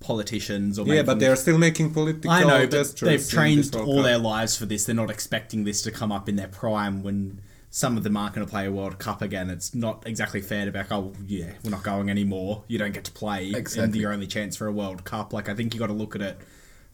politicians 0.00 0.78
or 0.78 0.86
Yeah, 0.86 1.02
but 1.02 1.18
they're 1.18 1.36
still 1.36 1.58
making 1.58 1.92
political 1.92 2.30
I 2.30 2.44
know, 2.44 2.66
but 2.66 2.96
they've 3.00 3.28
trained 3.28 3.74
all 3.74 4.02
their 4.02 4.18
lives 4.18 4.56
for 4.56 4.66
this. 4.66 4.84
They're 4.84 4.94
not 4.94 5.10
expecting 5.10 5.64
this 5.64 5.82
to 5.82 5.90
come 5.90 6.12
up 6.12 6.28
in 6.28 6.36
their 6.36 6.48
prime 6.48 7.02
when 7.02 7.40
some 7.70 7.96
of 7.96 8.04
them 8.04 8.16
aren't 8.16 8.34
going 8.34 8.46
to 8.46 8.50
play 8.50 8.66
a 8.66 8.72
World 8.72 8.98
Cup 8.98 9.20
again. 9.20 9.50
It's 9.50 9.74
not 9.74 10.06
exactly 10.06 10.40
fair 10.40 10.64
to 10.64 10.72
be 10.72 10.78
like, 10.78 10.92
oh, 10.92 11.12
yeah, 11.26 11.52
we're 11.62 11.70
not 11.70 11.82
going 11.82 12.08
anymore. 12.08 12.64
You 12.68 12.78
don't 12.78 12.94
get 12.94 13.04
to 13.04 13.12
play. 13.12 13.48
And 13.48 13.56
Exactly. 13.56 13.98
your 13.98 14.12
only 14.12 14.26
chance 14.26 14.56
for 14.56 14.66
a 14.66 14.72
World 14.72 15.04
Cup. 15.04 15.32
Like, 15.32 15.48
I 15.48 15.54
think 15.54 15.74
you 15.74 15.80
got 15.80 15.88
to 15.88 15.92
look 15.92 16.14
at 16.14 16.22
it 16.22 16.38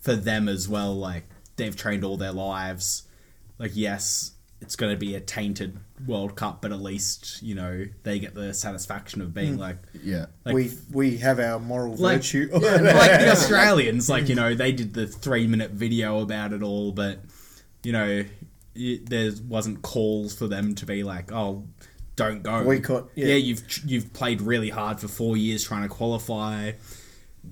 for 0.00 0.16
them 0.16 0.48
as 0.48 0.68
well. 0.68 0.94
Like, 0.94 1.24
they've 1.56 1.76
trained 1.76 2.02
all 2.02 2.16
their 2.16 2.32
lives. 2.32 3.04
Like, 3.58 3.72
yes, 3.74 4.31
it's 4.62 4.76
going 4.76 4.92
to 4.92 4.96
be 4.96 5.14
a 5.16 5.20
tainted 5.20 5.76
World 6.06 6.36
Cup, 6.36 6.62
but 6.62 6.72
at 6.72 6.80
least, 6.80 7.42
you 7.42 7.54
know, 7.54 7.84
they 8.04 8.18
get 8.18 8.34
the 8.34 8.54
satisfaction 8.54 9.20
of 9.20 9.34
being 9.34 9.54
hmm. 9.54 9.60
like, 9.60 9.76
yeah. 10.02 10.26
like 10.44 10.54
we 10.54 10.70
we 10.92 11.16
have 11.18 11.40
our 11.40 11.58
moral 11.58 11.96
like, 11.96 12.18
virtue. 12.18 12.48
yeah, 12.52 12.58
like 12.80 13.20
the 13.20 13.30
Australians, 13.30 14.08
like 14.08 14.28
you 14.28 14.34
know, 14.34 14.54
they 14.54 14.72
did 14.72 14.94
the 14.94 15.06
three 15.06 15.46
minute 15.46 15.72
video 15.72 16.20
about 16.20 16.52
it 16.52 16.62
all, 16.62 16.92
but 16.92 17.18
you 17.82 17.92
know, 17.92 18.24
it, 18.74 19.10
there 19.10 19.32
wasn't 19.48 19.82
calls 19.82 20.34
for 20.34 20.46
them 20.46 20.74
to 20.76 20.86
be 20.86 21.02
like, 21.02 21.32
oh, 21.32 21.64
don't 22.14 22.42
go. 22.42 22.64
Boycott, 22.64 23.08
yeah. 23.14 23.34
you've 23.34 23.62
you've 23.84 24.12
played 24.12 24.40
really 24.40 24.70
hard 24.70 25.00
for 25.00 25.08
four 25.08 25.36
years 25.36 25.64
trying 25.64 25.82
to 25.82 25.88
qualify. 25.88 26.72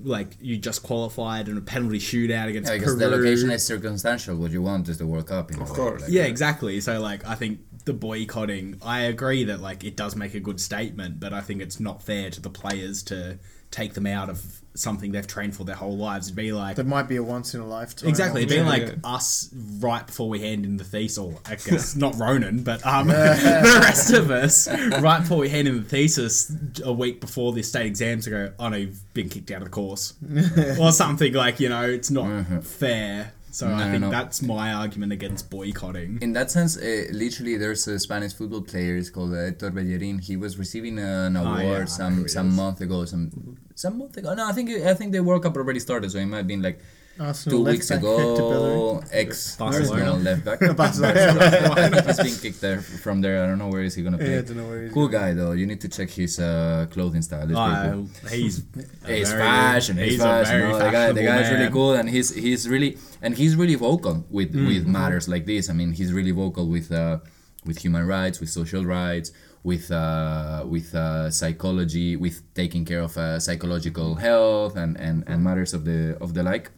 Like 0.02 0.36
you 0.40 0.56
just 0.56 0.82
qualified 0.82 1.48
in 1.48 1.56
a 1.56 1.60
penalty 1.60 1.98
shootout 1.98 2.46
against 2.48 2.70
Yeah, 2.70 2.78
because 2.78 2.94
Peru. 2.94 3.10
the 3.10 3.16
location 3.16 3.50
is 3.50 3.66
circumstantial. 3.66 4.36
What 4.36 4.50
you 4.52 4.62
want 4.62 4.88
is 4.88 4.98
the 4.98 5.06
World 5.06 5.26
Cup. 5.26 5.50
In 5.50 5.58
a 5.58 5.62
Of 5.62 5.70
way, 5.70 5.76
course. 5.76 6.02
like, 6.02 6.10
Yeah, 6.10 6.22
uh, 6.22 6.26
exactly. 6.26 6.80
So 6.80 7.00
like 7.00 7.26
I 7.26 7.34
think 7.34 7.60
the 7.84 7.92
boycotting, 7.92 8.78
I 8.82 9.00
agree 9.00 9.44
that 9.44 9.60
like 9.60 9.82
it 9.84 9.96
does 9.96 10.14
make 10.16 10.34
a 10.34 10.40
good 10.40 10.60
statement, 10.60 11.18
but 11.18 11.32
I 11.32 11.40
think 11.40 11.60
it's 11.60 11.80
not 11.80 12.02
fair 12.02 12.30
to 12.30 12.40
the 12.40 12.50
players 12.50 13.02
to 13.04 13.38
take 13.70 13.94
them 13.94 14.06
out 14.06 14.30
of 14.30 14.59
something 14.74 15.10
they've 15.12 15.26
trained 15.26 15.54
for 15.54 15.64
their 15.64 15.74
whole 15.74 15.96
lives. 15.96 16.28
It'd 16.28 16.36
be 16.36 16.52
like 16.52 16.76
that 16.76 16.86
might 16.86 17.08
be 17.08 17.16
a 17.16 17.22
once 17.22 17.54
in 17.54 17.60
a 17.60 17.66
lifetime. 17.66 18.08
Exactly, 18.08 18.42
it'd 18.42 18.50
be 18.50 18.56
Yeah, 18.56 18.66
like 18.68 18.82
yeah. 18.86 18.94
us 19.04 19.48
right 19.80 20.06
before 20.06 20.28
we 20.28 20.40
hand 20.40 20.64
in 20.64 20.76
the 20.76 20.84
thesis, 20.84 21.18
or 21.18 21.34
I 21.46 21.56
guess 21.56 21.96
not 22.04 22.14
Ronan, 22.16 22.62
but 22.62 22.84
um, 22.86 23.08
the 23.08 23.80
rest 23.82 24.12
of 24.12 24.30
us 24.30 24.68
right 24.68 25.20
before 25.20 25.38
we 25.38 25.48
hand 25.48 25.66
in 25.68 25.76
the 25.82 25.88
thesis 25.88 26.52
a 26.84 26.92
week 26.92 27.20
before 27.20 27.52
the 27.52 27.62
state 27.62 27.86
exams 27.86 28.24
to 28.24 28.30
go, 28.30 28.52
oh 28.58 28.68
no, 28.68 28.76
you've 28.76 29.12
been 29.14 29.28
kicked 29.28 29.50
out 29.50 29.58
of 29.58 29.64
the 29.64 29.70
course, 29.70 30.14
or 30.80 30.92
something 30.92 31.32
like 31.32 31.60
you 31.60 31.68
know, 31.68 31.88
it's 31.88 32.10
not 32.10 32.64
fair. 32.64 33.32
So 33.52 33.68
No, 33.68 33.74
I 33.74 33.90
think 33.90 34.00
no. 34.02 34.10
that's 34.10 34.42
my 34.42 34.72
argument 34.72 35.12
against 35.12 35.50
boycotting. 35.50 36.18
In 36.22 36.32
that 36.34 36.50
sense, 36.50 36.76
uh, 36.76 37.06
literally, 37.12 37.56
there's 37.56 37.86
a 37.88 37.98
Spanish 37.98 38.32
football 38.32 38.62
player. 38.62 38.96
It's 38.96 39.10
called 39.10 39.32
uh, 39.34 39.38
Hector 39.46 39.70
Bellerin. 39.70 40.18
He 40.20 40.36
was 40.36 40.56
receiving 40.58 40.98
an 40.98 41.36
Oh, 41.36 41.40
award 41.44 41.62
yeah, 41.62 41.68
know 41.72 41.80
who 41.80 41.86
some 41.86 42.28
some 42.28 42.54
month 42.54 42.80
ago. 42.80 43.04
Some 43.06 43.56
some 43.74 43.98
month 43.98 44.16
ago. 44.16 44.34
No, 44.34 44.46
I 44.48 44.52
think 44.52 44.70
I 44.70 44.94
think 44.94 45.12
the 45.12 45.20
World 45.20 45.42
Cup 45.42 45.56
already 45.56 45.80
started, 45.80 46.10
so 46.12 46.18
it 46.18 46.26
might 46.26 46.38
have 46.38 46.46
been 46.46 46.62
like 46.62 46.78
Arsenal 47.20 47.58
two 47.58 47.64
weeks 47.70 47.88
back, 47.90 47.98
Hector 48.00 48.16
Bellerin. 48.50 48.76
ago, 48.98 49.02
ex 49.12 49.60
Arsenal 49.60 50.16
left 50.16 50.44
back. 50.44 50.58
Barcelona. 50.76 52.02
He's 52.06 52.16
been 52.16 52.36
kicked 52.44 52.60
there 52.60 52.80
from 52.80 53.20
there. 53.20 53.44
I 53.44 53.46
don't 53.46 53.58
know 53.58 53.68
where 53.68 53.82
is 53.82 53.94
he 53.94 54.02
gonna 54.02 54.18
play. 54.18 54.32
Yeah, 54.32 54.38
I 54.38 54.42
don't 54.42 54.56
know 54.56 54.68
where 54.68 54.82
he's 54.84 54.92
Cool 54.92 55.08
going. 55.08 55.22
guy 55.22 55.34
though. 55.34 55.52
You 55.52 55.66
need 55.66 55.80
to 55.82 55.88
check 55.88 56.10
his 56.10 56.38
uh, 56.40 56.86
clothing 56.90 57.22
style. 57.22 57.44
It's 57.50 57.58
pretty 57.58 57.90
cool. 57.92 58.08
Uh, 58.24 58.28
he's 58.28 58.56
He's 59.06 59.30
very- 59.30 59.42
fashion. 59.42 59.96
He's, 59.98 60.12
he's 60.12 60.20
a 60.20 60.24
fashion. 60.24 60.58
very 60.60 60.72
no, 60.72 60.78
the 60.78 60.90
guy, 60.90 61.12
the 61.12 61.20
fashionable 61.20 61.32
guy 61.32 61.40
is 61.42 61.50
really 61.52 61.70
cool, 61.70 61.92
and 61.94 62.08
he's 62.10 62.34
he's 62.34 62.68
really 62.68 62.96
and 63.22 63.36
he's 63.36 63.54
really 63.56 63.74
vocal 63.76 64.24
with 64.30 64.54
with 64.54 64.86
matters 64.86 65.28
like 65.28 65.44
this. 65.46 65.68
I 65.70 65.74
mean, 65.74 65.92
he's 65.92 66.12
really 66.12 66.32
vocal 66.32 66.66
with 66.68 66.90
uh, 66.90 67.18
with 67.66 67.78
human 67.78 68.06
rights, 68.06 68.40
with 68.40 68.48
social 68.50 68.84
rights, 68.84 69.32
with 69.62 69.90
uh, 69.90 70.64
with 70.66 70.94
uh, 70.94 71.30
psychology, 71.30 72.16
with 72.16 72.42
taking 72.54 72.84
care 72.84 73.00
of 73.02 73.16
uh, 73.18 73.38
psychological 73.38 74.14
health 74.14 74.76
and, 74.76 74.96
and, 74.98 75.24
and 75.26 75.44
matters 75.44 75.74
of 75.74 75.84
the 75.84 76.16
of 76.20 76.32
the 76.34 76.42
like. 76.42 76.70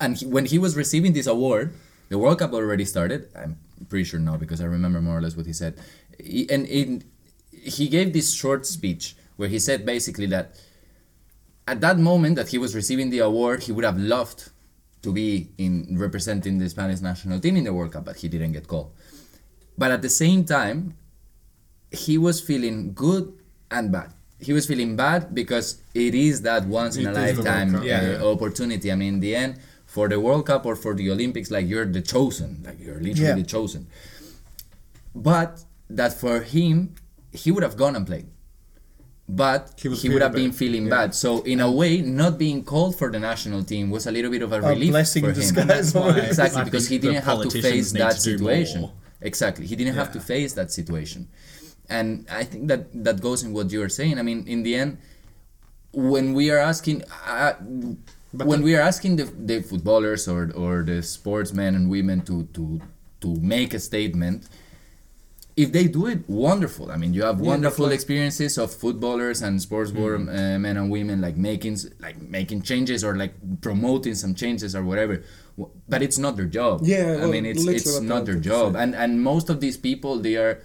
And 0.00 0.16
he, 0.16 0.26
when 0.26 0.46
he 0.46 0.58
was 0.58 0.76
receiving 0.76 1.12
this 1.12 1.26
award, 1.26 1.72
the 2.08 2.18
World 2.18 2.38
Cup 2.38 2.52
already 2.52 2.84
started. 2.84 3.28
I'm 3.36 3.58
pretty 3.88 4.04
sure 4.04 4.20
now 4.20 4.36
because 4.36 4.60
I 4.60 4.64
remember 4.64 5.00
more 5.00 5.18
or 5.18 5.22
less 5.22 5.36
what 5.36 5.46
he 5.46 5.52
said. 5.52 5.78
He, 6.18 6.48
and 6.50 6.66
in, 6.66 7.04
he 7.52 7.88
gave 7.88 8.12
this 8.12 8.32
short 8.32 8.66
speech 8.66 9.16
where 9.36 9.48
he 9.48 9.58
said 9.58 9.84
basically 9.86 10.26
that 10.26 10.54
at 11.66 11.80
that 11.80 11.98
moment 11.98 12.36
that 12.36 12.48
he 12.48 12.58
was 12.58 12.74
receiving 12.74 13.10
the 13.10 13.20
award, 13.20 13.62
he 13.62 13.72
would 13.72 13.84
have 13.84 13.98
loved 13.98 14.50
to 15.02 15.12
be 15.12 15.48
in 15.58 15.96
representing 15.98 16.58
the 16.58 16.68
Spanish 16.68 17.00
national 17.00 17.40
team 17.40 17.56
in 17.56 17.64
the 17.64 17.72
World 17.72 17.92
Cup, 17.92 18.04
but 18.04 18.16
he 18.16 18.28
didn't 18.28 18.52
get 18.52 18.66
called. 18.68 18.92
But 19.76 19.90
at 19.90 20.02
the 20.02 20.08
same 20.08 20.44
time, 20.44 20.94
he 21.90 22.18
was 22.18 22.40
feeling 22.40 22.92
good 22.94 23.32
and 23.70 23.90
bad. 23.92 24.12
He 24.40 24.52
was 24.52 24.66
feeling 24.66 24.96
bad 24.96 25.34
because 25.34 25.80
it 25.94 26.14
is 26.14 26.42
that 26.42 26.66
once 26.66 26.96
in 26.96 27.06
a 27.06 27.10
It 27.10 27.14
the 27.14 27.20
World 27.20 27.36
lifetime 27.44 27.72
Cup. 27.72 27.80
uh, 27.82 27.84
Yeah. 27.84 28.22
opportunity. 28.22 28.92
I 28.92 28.94
mean, 28.94 29.14
in 29.14 29.20
the 29.20 29.34
end, 29.36 29.58
for 29.94 30.08
the 30.12 30.18
World 30.26 30.44
Cup 30.50 30.62
or 30.66 30.74
for 30.84 30.92
the 31.00 31.06
Olympics, 31.14 31.48
like 31.56 31.66
you're 31.72 31.86
the 31.98 32.02
chosen, 32.14 32.50
like 32.66 32.78
you're 32.84 33.00
literally 33.06 33.28
Yeah. 33.30 33.34
the 33.42 33.48
chosen. 33.56 33.82
But 35.14 35.50
that 35.98 36.12
for 36.22 36.36
him, 36.54 36.74
he 37.42 37.48
would 37.52 37.62
have 37.68 37.76
gone 37.76 37.94
and 37.98 38.04
played. 38.10 38.26
But 39.28 39.62
He 39.76 39.82
he, 39.82 39.88
would 39.88 39.98
feeling 40.00 40.20
have 40.26 40.32
been 40.42 40.52
feeling 40.62 40.84
Yeah. 40.86 40.96
bad. 40.96 41.14
So 41.14 41.28
in 41.52 41.58
a 41.60 41.70
way, 41.80 41.92
not 42.22 42.32
being 42.44 42.60
called 42.72 42.92
for 43.00 43.08
the 43.14 43.20
national 43.30 43.62
team 43.72 43.84
was 43.96 44.04
a 44.10 44.12
little 44.16 44.30
bit 44.34 44.42
of 44.46 44.50
a 44.52 44.58
A 44.60 44.68
relief 44.74 44.90
blessing 44.90 45.22
for 45.24 45.32
him. 45.32 45.54
That's 45.72 45.94
why 45.98 46.18
exactly 46.30 46.60
I 46.62 46.64
because 46.68 46.86
he 46.92 46.98
didn't 47.04 47.22
have 47.30 47.40
to 47.46 47.50
face 47.68 47.88
that 47.92 48.16
to 48.16 48.20
situation. 48.20 48.80
more. 48.82 48.92
Exactly, 49.30 49.64
he 49.70 49.76
didn't 49.80 49.94
have 50.02 50.10
to 50.16 50.20
face 50.20 50.52
that 50.58 50.68
situation, 50.78 51.20
and 51.88 52.06
I 52.40 52.42
think 52.50 52.62
that 52.68 52.82
that 53.06 53.16
goes 53.26 53.40
in 53.44 53.50
what 53.56 53.66
you 53.72 53.80
are 53.86 53.88
saying. 54.00 54.14
I 54.20 54.22
mean, 54.28 54.40
in 54.54 54.60
the 54.66 54.74
end, 54.82 54.98
when 56.10 56.26
we 56.38 56.44
are 56.54 56.58
asking, 56.72 56.98
uh, 57.26 57.54
But 58.38 58.46
when 58.46 58.62
we 58.62 58.74
are 58.76 58.82
asking 58.82 59.16
the, 59.16 59.24
the 59.24 59.62
footballers 59.62 60.26
or 60.28 60.50
or 60.54 60.82
the 60.82 61.02
sportsmen 61.02 61.74
and 61.74 61.88
women 61.88 62.20
to 62.28 62.44
to 62.56 62.80
to 63.22 63.28
make 63.40 63.72
a 63.74 63.80
statement, 63.80 64.48
if 65.56 65.70
they 65.72 65.86
do 65.86 66.06
it, 66.06 66.28
wonderful. 66.28 66.90
I 66.90 66.96
mean, 66.96 67.14
you 67.14 67.22
have 67.22 67.38
wonderful 67.40 67.86
like- 67.86 67.94
experiences 67.94 68.58
of 68.58 68.72
footballers 68.74 69.40
and 69.42 69.62
sports 69.62 69.92
Mm-hmm. 69.92 70.28
uh, 70.28 70.58
men 70.58 70.76
and 70.76 70.90
women 70.90 71.20
like 71.20 71.36
making 71.36 71.78
like 72.00 72.20
making 72.20 72.62
changes 72.62 73.04
or 73.04 73.16
like 73.16 73.34
promoting 73.60 74.14
some 74.16 74.34
changes 74.34 74.74
or 74.74 74.82
whatever. 74.82 75.22
But 75.88 76.02
it's 76.02 76.18
not 76.18 76.34
their 76.36 76.50
job. 76.50 76.80
Yeah, 76.82 76.96
I 76.98 77.16
well, 77.22 77.30
mean, 77.30 77.46
it's 77.46 77.64
it's 77.66 78.00
not 78.00 78.24
their 78.26 78.40
job. 78.50 78.74
And 78.74 78.94
and 79.02 79.22
most 79.22 79.48
of 79.48 79.60
these 79.60 79.76
people, 79.76 80.18
they 80.18 80.36
are 80.36 80.58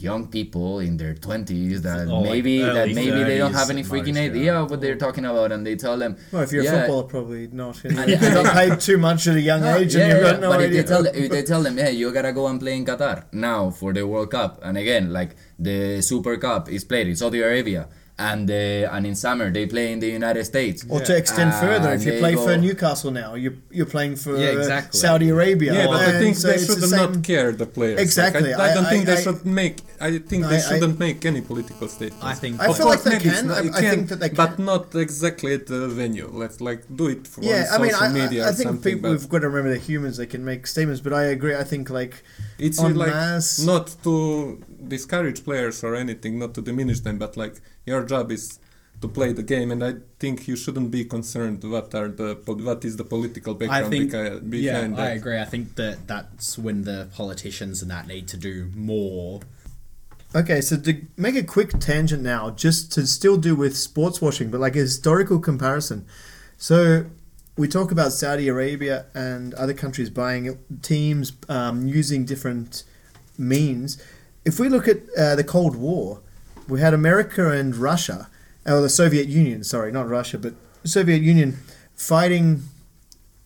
young 0.00 0.28
people 0.28 0.78
in 0.80 0.96
their 0.96 1.14
20s 1.14 1.78
that 1.82 2.06
Or, 2.08 2.20
like, 2.20 2.30
maybe 2.30 2.60
that 2.62 2.88
maybe 2.94 3.22
they 3.24 3.38
don't 3.38 3.52
have 3.54 3.70
any 3.70 3.82
freaking 3.82 4.14
most, 4.14 4.28
idea 4.30 4.52
yeah. 4.52 4.60
of 4.60 4.70
what 4.70 4.80
they're 4.80 4.96
talking 4.96 5.24
about 5.24 5.52
and 5.52 5.66
they 5.66 5.76
tell 5.76 5.96
them 5.96 6.16
Well, 6.32 6.42
if 6.42 6.52
you're 6.52 6.64
yeah, 6.64 6.74
a 6.74 6.78
footballer, 6.80 7.02
probably 7.04 7.48
not. 7.48 7.82
You 7.84 7.90
And- 7.98 8.20
got 8.34 8.54
paid 8.54 8.80
too 8.80 8.98
much 8.98 9.26
at 9.26 9.36
a 9.36 9.40
young 9.40 9.60
no, 9.62 9.76
age, 9.76 9.94
yeah, 9.94 10.02
and 10.02 10.12
you've 10.12 10.22
yeah, 10.22 10.30
got 10.32 10.40
no 10.40 10.50
but 10.50 10.60
idea. 10.60 10.80
if 10.80 10.86
they 10.86 10.92
tell 10.94 11.06
if 11.06 11.30
they 11.30 11.42
tell 11.52 11.62
them, 11.62 11.76
hey, 11.76 11.92
you 11.92 12.12
gotta 12.12 12.32
go 12.32 12.46
and 12.46 12.60
play 12.60 12.76
in 12.76 12.84
Qatar 12.84 13.24
now 13.32 13.70
for 13.70 13.92
the 13.92 14.06
World 14.06 14.30
Cup, 14.30 14.60
and 14.62 14.76
again, 14.78 15.12
like 15.12 15.36
the 15.58 16.00
Super 16.02 16.36
Cup 16.36 16.68
is 16.68 16.84
played 16.84 17.08
in 17.08 17.16
Saudi 17.16 17.40
Arabia, 17.40 17.88
and 18.20 18.48
the 18.48 18.88
and 18.92 19.06
in 19.06 19.14
summer 19.14 19.48
they 19.50 19.64
play 19.66 19.92
in 19.92 20.00
the 20.00 20.08
United 20.10 20.44
States. 20.44 20.84
or 20.88 21.00
to 21.00 21.16
extend 21.16 21.50
Ah, 21.54 21.60
further, 21.60 21.90
if 21.94 22.04
you 22.04 22.12
they 22.12 22.18
play 22.20 22.34
for 22.34 22.56
Newcastle 22.56 23.12
now, 23.12 23.34
you're 23.34 23.54
you're 23.70 23.86
playing 23.86 24.16
for 24.16 24.36
Yeah, 24.36 24.48
uh, 24.48 24.58
exactly. 24.58 24.98
Saudi 24.98 25.28
Arabia. 25.30 25.72
Yeah, 25.72 25.86
but 25.86 26.00
I 26.02 26.18
think 26.18 26.34
so 26.36 26.48
they 26.48 26.58
should 26.58 26.80
the 26.80 26.96
not 26.96 27.12
same- 27.14 27.22
care 27.22 27.52
the 27.52 27.66
players. 27.66 27.96
Like, 27.98 28.04
Exactly. 28.08 28.52
I, 28.54 28.58
I 28.70 28.74
don't 28.74 28.86
I- 28.86 28.90
think 28.90 29.06
they 29.06 29.18
I- 29.20 29.22
should 29.22 29.46
make. 29.46 29.76
I 30.00 30.18
think 30.30 30.40
they 30.52 30.56
I- 30.56 30.64
I- 30.66 30.68
shouldn't 30.68 30.98
make 31.06 31.24
any 31.32 31.42
political 31.50 31.86
statements. 31.96 32.24
I 32.32 32.34
think 32.34 32.60
I 32.60 32.66
Of 32.66 32.76
feel 32.76 32.86
like 32.86 33.02
course, 33.02 33.14
they 33.14 33.30
can. 33.30 33.46
not- 33.46 33.56
I- 33.58 33.60
I 33.78 33.80
can, 33.82 33.90
think 33.92 34.08
that 34.10 34.20
they 34.22 34.28
can. 34.30 34.36
but 34.44 34.58
not 34.58 34.84
exactly 35.06 35.54
at 35.58 35.64
the 35.68 35.86
venue. 36.00 36.28
Let's 36.42 36.60
like 36.60 36.82
do 37.00 37.06
it 37.14 37.22
for 37.32 37.40
Yeah, 37.44 37.66
on 37.70 37.74
I 37.74 37.82
mean, 37.82 37.92
social 37.92 38.06
I, 38.06 38.18
media 38.22 38.40
I, 38.46 38.48
I 38.50 38.52
think 38.58 38.82
people 38.82 39.10
we've 39.12 39.28
got 39.34 39.40
to 39.44 39.48
remember 39.48 39.70
they're 39.70 39.88
humans; 39.92 40.16
they 40.16 40.26
can 40.34 40.44
make 40.44 40.66
statements. 40.66 41.00
But 41.06 41.12
I 41.12 41.24
agree. 41.36 41.54
I 41.54 41.66
think 41.72 41.84
like 42.00 42.14
it's 42.58 42.80
en 42.82 42.94
like 42.96 43.14
masse- 43.14 43.60
not 43.72 43.86
to 44.04 44.14
discourage 44.86 45.44
players 45.44 45.82
or 45.82 45.94
anything, 45.94 46.38
not 46.38 46.54
to 46.54 46.62
diminish 46.62 47.00
them, 47.00 47.18
but 47.18 47.36
like 47.36 47.60
your 47.86 48.04
job 48.04 48.30
is 48.30 48.58
to 49.00 49.08
play 49.08 49.32
the 49.32 49.42
game, 49.42 49.70
and 49.70 49.84
I 49.84 49.94
think 50.18 50.48
you 50.48 50.56
shouldn't 50.56 50.90
be 50.90 51.04
concerned 51.04 51.62
what 51.62 51.94
are 51.94 52.08
the 52.08 52.34
what 52.46 52.84
is 52.84 52.96
the 52.96 53.04
political 53.04 53.54
I 53.54 53.58
background 53.58 53.90
think, 53.90 54.12
beca- 54.12 54.52
yeah, 54.54 54.72
behind 54.72 55.00
I 55.00 55.10
agree. 55.10 55.38
I 55.38 55.44
think 55.44 55.76
that 55.76 56.06
that's 56.06 56.58
when 56.58 56.82
the 56.82 57.08
politicians 57.14 57.80
and 57.82 57.90
that 57.90 58.06
need 58.06 58.26
to 58.28 58.36
do 58.36 58.70
more. 58.74 59.40
Okay, 60.34 60.60
so 60.60 60.76
to 60.76 61.06
make 61.16 61.36
a 61.36 61.42
quick 61.42 61.78
tangent 61.78 62.22
now, 62.22 62.50
just 62.50 62.92
to 62.92 63.06
still 63.06 63.36
do 63.36 63.54
with 63.54 63.76
sports 63.76 64.20
washing, 64.20 64.50
but 64.50 64.60
like 64.60 64.76
a 64.76 64.80
historical 64.80 65.38
comparison. 65.38 66.04
So 66.58 67.06
we 67.56 67.66
talk 67.66 67.90
about 67.90 68.12
Saudi 68.12 68.48
Arabia 68.48 69.06
and 69.14 69.54
other 69.54 69.74
countries 69.74 70.10
buying 70.10 70.58
teams 70.82 71.32
um, 71.48 71.86
using 71.86 72.24
different 72.24 72.84
means. 73.38 74.02
If 74.48 74.58
we 74.58 74.70
look 74.70 74.88
at 74.88 74.98
uh, 75.16 75.36
the 75.36 75.44
Cold 75.44 75.76
War, 75.76 76.20
we 76.68 76.80
had 76.80 76.94
America 76.94 77.50
and 77.50 77.76
Russia, 77.76 78.28
or 78.64 78.80
the 78.80 78.88
Soviet 78.88 79.26
Union, 79.28 79.62
sorry, 79.62 79.92
not 79.92 80.08
Russia, 80.08 80.38
but 80.38 80.54
Soviet 80.84 81.20
Union 81.20 81.58
fighting 81.94 82.62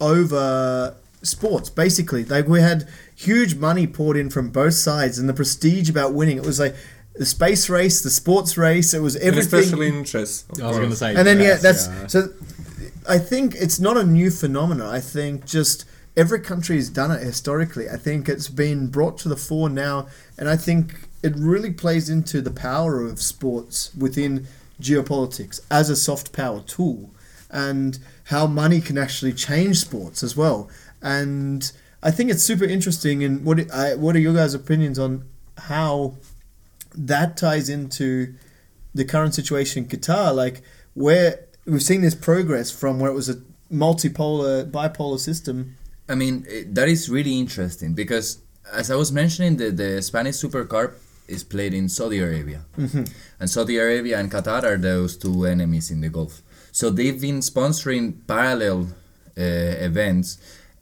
over 0.00 0.94
sports 1.22 1.70
basically 1.70 2.24
like 2.24 2.48
we 2.48 2.60
had 2.60 2.88
huge 3.14 3.54
money 3.54 3.86
poured 3.86 4.16
in 4.16 4.28
from 4.28 4.50
both 4.50 4.74
sides 4.74 5.20
and 5.20 5.28
the 5.28 5.32
prestige 5.32 5.88
about 5.88 6.12
winning 6.12 6.36
it 6.36 6.44
was 6.44 6.58
like 6.58 6.74
the 7.14 7.24
space 7.24 7.70
race 7.70 8.02
the 8.02 8.10
sports 8.10 8.58
race 8.58 8.92
it 8.92 8.98
was 8.98 9.14
And 9.14 9.26
everything 9.26 9.60
especially 9.60 9.88
in 9.88 10.02
chess. 10.02 10.44
I 10.60 10.66
was 10.66 10.78
going 10.78 10.90
to 10.90 10.96
say, 10.96 11.14
and 11.14 11.24
then 11.24 11.38
yeah 11.38 11.54
that's 11.54 11.86
yeah. 11.86 12.06
so 12.08 12.28
i 13.08 13.18
think 13.18 13.54
it's 13.54 13.78
not 13.78 13.96
a 13.96 14.02
new 14.02 14.30
phenomenon 14.30 14.88
i 14.88 14.98
think 14.98 15.46
just 15.46 15.84
every 16.16 16.40
country 16.40 16.76
has 16.76 16.90
done 16.90 17.10
it 17.10 17.22
historically 17.22 17.88
i 17.88 17.96
think 17.96 18.28
it's 18.28 18.48
been 18.48 18.86
brought 18.88 19.18
to 19.18 19.28
the 19.28 19.36
fore 19.36 19.68
now 19.68 20.06
and 20.38 20.48
i 20.48 20.56
think 20.56 21.08
it 21.22 21.34
really 21.36 21.70
plays 21.70 22.08
into 22.08 22.40
the 22.40 22.50
power 22.50 23.04
of 23.06 23.20
sports 23.20 23.94
within 23.94 24.46
geopolitics 24.80 25.60
as 25.70 25.88
a 25.88 25.96
soft 25.96 26.32
power 26.32 26.60
tool 26.60 27.10
and 27.50 27.98
how 28.24 28.46
money 28.46 28.80
can 28.80 28.98
actually 28.98 29.32
change 29.32 29.78
sports 29.78 30.22
as 30.22 30.36
well 30.36 30.68
and 31.00 31.72
i 32.02 32.10
think 32.10 32.30
it's 32.30 32.42
super 32.42 32.64
interesting 32.64 33.22
and 33.22 33.44
what 33.44 33.70
I, 33.70 33.94
what 33.94 34.16
are 34.16 34.20
your 34.20 34.34
guys 34.34 34.54
opinions 34.54 34.98
on 34.98 35.24
how 35.58 36.14
that 36.94 37.36
ties 37.36 37.68
into 37.68 38.34
the 38.94 39.04
current 39.04 39.34
situation 39.34 39.84
in 39.84 39.88
Qatar, 39.88 40.34
like 40.34 40.62
where 40.94 41.46
we've 41.64 41.82
seen 41.82 42.02
this 42.02 42.14
progress 42.14 42.70
from 42.70 42.98
where 42.98 43.10
it 43.10 43.14
was 43.14 43.28
a 43.28 43.36
multipolar, 43.72 44.70
bipolar 44.70 45.18
system. 45.18 45.76
I 46.12 46.14
mean, 46.14 46.44
eh, 46.48 46.64
that 46.68 46.88
is 46.88 47.08
really 47.08 47.38
interesting 47.38 47.94
because, 47.94 48.42
as 48.70 48.90
I 48.90 48.96
was 48.96 49.10
mentioning, 49.10 49.56
the, 49.56 49.70
the 49.70 50.02
Spanish 50.02 50.36
Super 50.36 50.64
Cup 50.66 50.92
is 51.26 51.42
played 51.42 51.72
in 51.72 51.88
Saudi 51.88 52.18
Arabia. 52.18 52.60
And 53.40 53.48
Saudi 53.48 53.78
Arabia 53.78 54.18
and 54.20 54.30
Qatar 54.30 54.62
are 54.62 54.76
those 54.76 55.16
two 55.16 55.46
enemies 55.46 55.90
in 55.90 56.02
the 56.02 56.10
Gulf. 56.10 56.42
So 56.70 56.90
they've 56.90 57.18
been 57.18 57.40
sponsoring 57.40 58.26
parallel 58.26 58.88
uh, 59.38 59.88
events, 59.88 60.36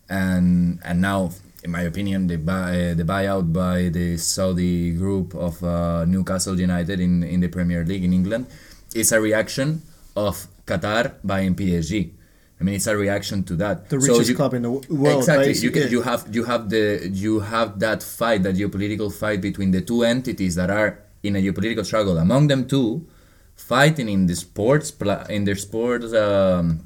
and 0.08 0.80
and 0.82 1.00
now, 1.00 1.30
in 1.62 1.70
my 1.70 1.82
opinion, 1.82 2.26
the 2.26 2.36
buy, 2.36 2.90
uh, 2.90 2.94
the 2.94 3.04
buyout 3.04 3.52
by 3.52 3.88
the 3.88 4.18
Saudi 4.18 4.92
group 4.92 5.34
of 5.34 5.62
uh, 5.62 6.04
Newcastle 6.06 6.58
United 6.58 6.98
in, 6.98 7.22
in 7.22 7.38
the 7.40 7.48
Premier 7.48 7.84
League 7.84 8.04
in 8.04 8.12
England 8.12 8.46
is 8.94 9.12
a 9.12 9.20
reaction 9.20 9.82
of 10.16 10.48
Qatar 10.66 11.14
buying 11.22 11.54
PSG. 11.54 12.19
I 12.60 12.62
mean, 12.64 12.74
it's 12.74 12.86
a 12.86 12.94
reaction 12.96 13.42
to 13.44 13.56
that. 13.56 13.88
The 13.88 13.98
So 14.00 14.12
richest 14.12 14.30
you- 14.30 14.36
club 14.36 14.52
in 14.54 14.62
the 14.62 14.70
world. 14.70 14.86
exactly 15.18 15.46
you, 15.48 15.70
basically. 15.70 15.80
can, 15.82 15.90
you 15.90 16.02
have 16.02 16.22
you 16.36 16.44
have 16.44 16.68
the 16.68 17.08
you 17.24 17.40
have 17.40 17.78
that 17.80 18.02
fight 18.02 18.42
that 18.42 18.54
geopolitical 18.56 19.10
fight 19.12 19.40
between 19.40 19.70
the 19.70 19.80
two 19.80 20.02
entities 20.04 20.54
that 20.60 20.68
are 20.70 20.98
in 21.22 21.36
a 21.36 21.40
geopolitical 21.40 21.84
struggle 21.84 22.16
among 22.18 22.48
them 22.48 22.66
two 22.66 23.06
fighting 23.56 24.08
in 24.08 24.26
the 24.26 24.34
sports 24.36 24.92
in 25.28 25.44
their 25.44 25.56
sports 25.56 26.12
um, 26.14 26.80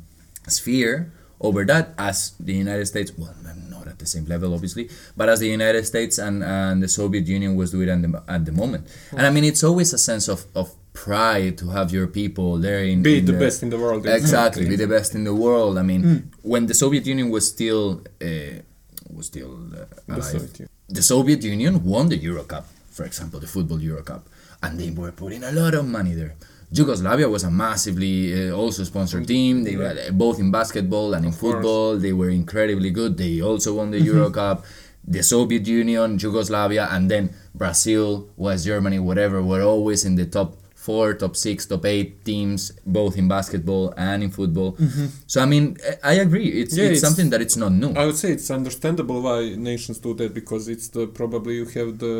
sphere 0.48 1.12
over 1.40 1.64
that 1.64 1.94
as 1.98 2.32
the 2.40 2.52
United 2.54 2.86
States 2.86 3.12
well 3.16 3.34
not 3.68 3.86
at 3.86 3.98
the 3.98 4.06
same 4.06 4.24
level 4.26 4.52
obviously 4.54 4.88
but 5.16 5.28
as 5.28 5.38
the 5.40 5.48
United 5.48 5.84
States 5.86 6.18
and, 6.18 6.42
and 6.42 6.82
the 6.82 6.88
Soviet 6.88 7.26
Union 7.26 7.54
was 7.56 7.70
doing 7.70 7.88
at 7.88 8.00
the, 8.02 8.22
at 8.28 8.44
the 8.44 8.52
moment 8.52 8.86
and 9.12 9.22
I 9.26 9.30
mean 9.30 9.44
it's 9.44 9.62
always 9.62 9.92
a 9.92 9.98
sense 9.98 10.26
of, 10.28 10.46
of 10.54 10.74
pride 10.94 11.58
to 11.58 11.66
have 11.76 11.88
your 11.92 12.06
people 12.06 12.56
there 12.66 12.82
in 12.84 13.02
Be 13.02 13.18
in 13.18 13.26
the 13.26 13.32
best 13.44 13.62
in 13.62 13.68
the 13.74 13.78
world. 13.84 14.06
exactly 14.06 14.64
be 14.74 14.76
the 14.76 14.86
best 14.96 15.14
in 15.14 15.24
the 15.24 15.34
world. 15.34 15.74
I 15.76 15.82
mean, 15.90 16.02
Hmm. 16.02 16.18
when 16.52 16.62
the 16.70 16.74
Soviet 16.82 17.04
Union 17.06 17.28
was 17.36 17.44
still 17.54 18.00
uh, 18.22 18.56
was 19.16 19.26
still 19.26 19.52
uh, 19.74 19.84
The 20.06 20.14
alive, 20.14 20.24
Soviet 20.34 20.54
Union. 20.60 20.70
the 20.98 21.02
Soviet 21.14 21.40
Union 21.54 21.74
won 21.84 22.04
the 22.08 22.16
Euro 22.28 22.44
Cup, 22.52 22.64
for 22.96 23.04
example, 23.10 23.38
the 23.44 23.50
football 23.54 23.80
Euro 23.90 24.02
Cup, 24.02 24.22
and 24.62 24.72
they 24.80 24.90
were 25.00 25.12
putting 25.22 25.42
a 25.44 25.52
lot 25.60 25.74
of 25.74 25.84
money 25.98 26.14
there. 26.14 26.34
Yugoslavia 26.78 27.28
was 27.28 27.42
a 27.44 27.50
massively 27.50 28.16
uh, 28.50 28.56
also 28.60 28.82
sponsored 28.84 29.26
team. 29.34 29.62
They 29.66 29.76
were 29.76 29.94
both 30.24 30.38
in 30.40 30.50
basketball 30.50 31.08
and 31.14 31.22
in 31.26 31.32
Of 31.32 31.38
course. 31.38 31.54
football. 31.54 31.88
They 32.04 32.12
were 32.20 32.30
incredibly 32.30 32.90
good. 32.90 33.12
They 33.16 33.34
also 33.42 33.74
won 33.78 33.90
the 33.90 34.00
Euro 34.00 34.30
Cup. 34.30 34.64
The 35.16 35.22
Soviet 35.22 35.66
Union, 35.82 36.18
Yugoslavia, 36.18 36.88
and 36.94 37.10
then 37.12 37.24
Brazil, 37.54 38.06
West 38.36 38.64
Germany, 38.70 38.98
whatever, 38.98 39.42
were 39.42 39.62
always 39.62 40.04
in 40.08 40.14
the 40.16 40.24
top 40.26 40.56
four, 40.86 41.06
top 41.22 41.34
six, 41.46 41.56
top 41.72 41.84
eight 41.94 42.10
teams, 42.30 42.60
both 42.98 43.14
in 43.20 43.26
basketball 43.36 43.84
and 44.10 44.18
in 44.26 44.30
football. 44.38 44.70
So 45.32 45.36
I 45.44 45.46
mean, 45.52 45.64
I 46.08 46.12
I 46.12 46.14
agree. 46.26 46.48
It's, 46.62 46.74
Yeah, 46.76 46.84
it's, 46.90 46.98
it's- 46.98 47.04
something 47.06 47.28
that 47.32 47.40
it's 47.46 47.56
not 47.64 47.72
new. 47.82 47.92
I 48.02 48.04
would 48.08 48.18
say 48.22 48.28
it's 48.36 48.50
understandable 48.60 49.18
why 49.26 49.40
nations 49.72 49.98
do 50.06 50.10
that 50.20 50.30
because 50.40 50.64
it's 50.74 50.88
the 50.96 51.04
probably 51.20 51.52
you 51.60 51.66
have 51.78 51.90
the 52.06 52.16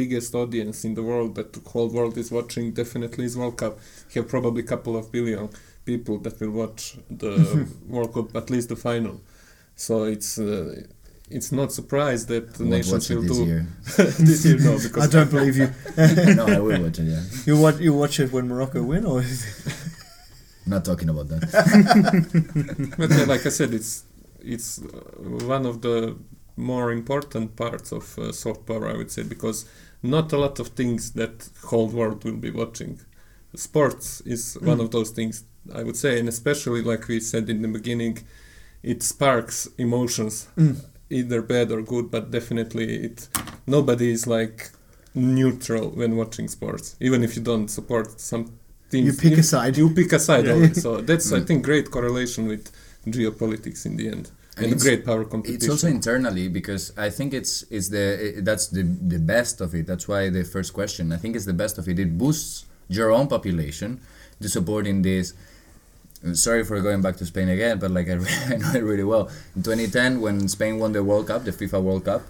biggest 0.00 0.30
audience 0.42 0.78
in 0.88 0.92
the 0.98 1.04
world 1.10 1.30
that 1.38 1.48
the 1.56 1.62
whole 1.72 1.90
world 1.98 2.14
is 2.22 2.28
watching. 2.38 2.64
Definitely 2.82 3.24
is 3.30 3.34
World 3.42 3.56
Cup. 3.62 3.74
You 4.12 4.16
have 4.22 4.30
probably 4.36 4.62
a 4.66 4.68
couple 4.74 4.94
of 5.00 5.04
billion 5.16 5.44
people 5.90 6.16
that 6.24 6.34
will 6.40 6.54
watch 6.62 6.82
the 7.22 7.34
World 7.94 8.10
Cup, 8.14 8.28
at 8.40 8.46
least 8.54 8.68
the 8.74 8.76
final. 8.90 9.16
So 9.86 9.94
it's 10.14 10.30
uh, 10.38 10.82
it's 11.30 11.50
not 11.52 11.72
surprised 11.72 12.28
that 12.28 12.54
the 12.54 12.64
Won't 12.64 12.70
nations 12.76 12.92
watch 12.92 13.10
it 13.10 13.16
will 13.16 13.22
this 13.28 13.38
do 13.38 13.44
year. 13.46 13.66
this 14.28 14.44
year. 14.46 14.58
No, 14.58 14.78
I 15.04 15.06
don't 15.06 15.30
believe 15.30 15.56
you. 15.56 15.68
no, 16.34 16.46
I 16.46 16.58
will 16.58 16.82
watch 16.82 16.98
it. 16.98 17.04
Yeah, 17.14 17.22
You 17.46 17.54
watch 17.64 17.78
you 17.80 17.92
watch 17.94 18.18
it 18.20 18.32
when 18.32 18.48
Morocco 18.48 18.82
win, 18.82 19.04
or 19.06 19.22
not 20.66 20.84
talking 20.84 21.08
about 21.08 21.28
that. 21.28 21.42
but 22.98 23.10
yeah, 23.10 23.24
like 23.24 23.44
I 23.46 23.50
said, 23.50 23.72
it's 23.74 24.04
it's 24.40 24.80
uh, 24.82 25.46
one 25.54 25.66
of 25.66 25.80
the 25.82 26.16
more 26.56 26.92
important 26.92 27.56
parts 27.56 27.92
of 27.92 28.18
uh, 28.18 28.32
soft 28.32 28.66
power, 28.66 28.88
I 28.88 28.96
would 28.96 29.10
say, 29.10 29.22
because 29.22 29.66
not 30.02 30.32
a 30.32 30.38
lot 30.38 30.58
of 30.60 30.68
things 30.68 31.12
that 31.12 31.48
whole 31.64 31.88
world 31.88 32.24
will 32.24 32.36
be 32.36 32.50
watching. 32.50 33.00
Sports 33.54 34.20
is 34.24 34.56
one 34.60 34.78
Mm. 34.78 34.84
of 34.84 34.90
those 34.90 35.10
things, 35.10 35.44
I 35.74 35.82
would 35.82 35.96
say, 35.96 36.18
and 36.20 36.28
especially 36.28 36.82
like 36.82 37.08
we 37.08 37.20
said 37.20 37.48
in 37.50 37.62
the 37.62 37.68
beginning, 37.68 38.18
it 38.82 39.02
sparks 39.02 39.68
emotions, 39.78 40.48
Mm. 40.56 40.76
Either 41.10 41.42
bad 41.42 41.70
or 41.72 41.82
good, 41.82 42.10
but 42.10 42.30
definitely 42.30 42.86
it. 43.06 43.28
Nobody 43.66 44.10
is 44.12 44.26
like 44.26 44.70
neutral 45.14 45.90
when 45.90 46.16
watching 46.16 46.48
sports, 46.48 46.96
even 47.00 47.22
if 47.22 47.36
you 47.36 47.42
don't 47.42 47.68
support 47.68 48.20
some 48.20 48.44
teams. 48.90 49.06
you 49.06 49.12
pick 49.12 49.32
If- 49.32 49.40
a 49.40 49.42
side. 49.42 49.76
you 49.76 49.90
pick 49.90 50.12
a 50.12 50.18
side 50.18 50.46
Yeah. 50.46 50.52
always. 50.54 50.80
So 50.82 51.00
that's 51.00 51.32
I 51.32 51.40
Mm. 51.40 51.46
think 51.48 51.64
great 51.64 51.90
correlation 51.90 52.46
with 52.46 52.70
geopolitics 53.06 53.86
in 53.86 53.96
the 53.96 54.08
end 54.08 54.30
And 54.56 54.72
and, 54.72 54.80
great 54.80 55.04
power 55.04 55.24
competition. 55.24 55.56
It's 55.56 55.68
also 55.74 55.88
internally 55.88 56.48
because 56.48 56.92
I 56.96 57.08
think 57.16 57.32
it's 57.40 57.64
it's 57.70 57.88
the 57.96 58.04
i- 58.38 58.40
that's 58.48 58.66
the 58.76 58.82
the 59.14 59.18
best 59.34 59.60
of 59.64 59.74
it. 59.78 59.84
That's 59.90 60.06
why 60.12 60.22
the 60.38 60.44
first 60.44 60.70
question. 60.80 61.12
I 61.12 61.18
think 61.22 61.32
it's 61.36 61.46
the 61.52 61.58
best 61.64 61.78
of 61.78 61.84
it. 61.88 61.98
It 61.98 62.10
boosts 62.22 62.66
your 62.88 63.10
own 63.18 63.26
population 63.36 63.90
to 64.42 64.48
supporting 64.48 65.02
this. 65.02 65.26
I'm 66.22 66.34
sorry 66.34 66.64
for 66.64 66.80
going 66.80 67.00
back 67.00 67.16
to 67.16 67.26
Spain 67.26 67.48
again, 67.48 67.78
but 67.78 67.90
like 67.90 68.08
I, 68.08 68.12
I 68.48 68.56
know 68.56 68.72
it 68.74 68.84
really 68.84 69.04
well. 69.04 69.30
In 69.56 69.62
2010, 69.62 70.20
when 70.20 70.48
Spain 70.48 70.78
won 70.78 70.92
the 70.92 71.02
World 71.02 71.28
Cup, 71.28 71.44
the 71.44 71.52
FIFA 71.52 71.82
World 71.82 72.04
Cup, 72.04 72.22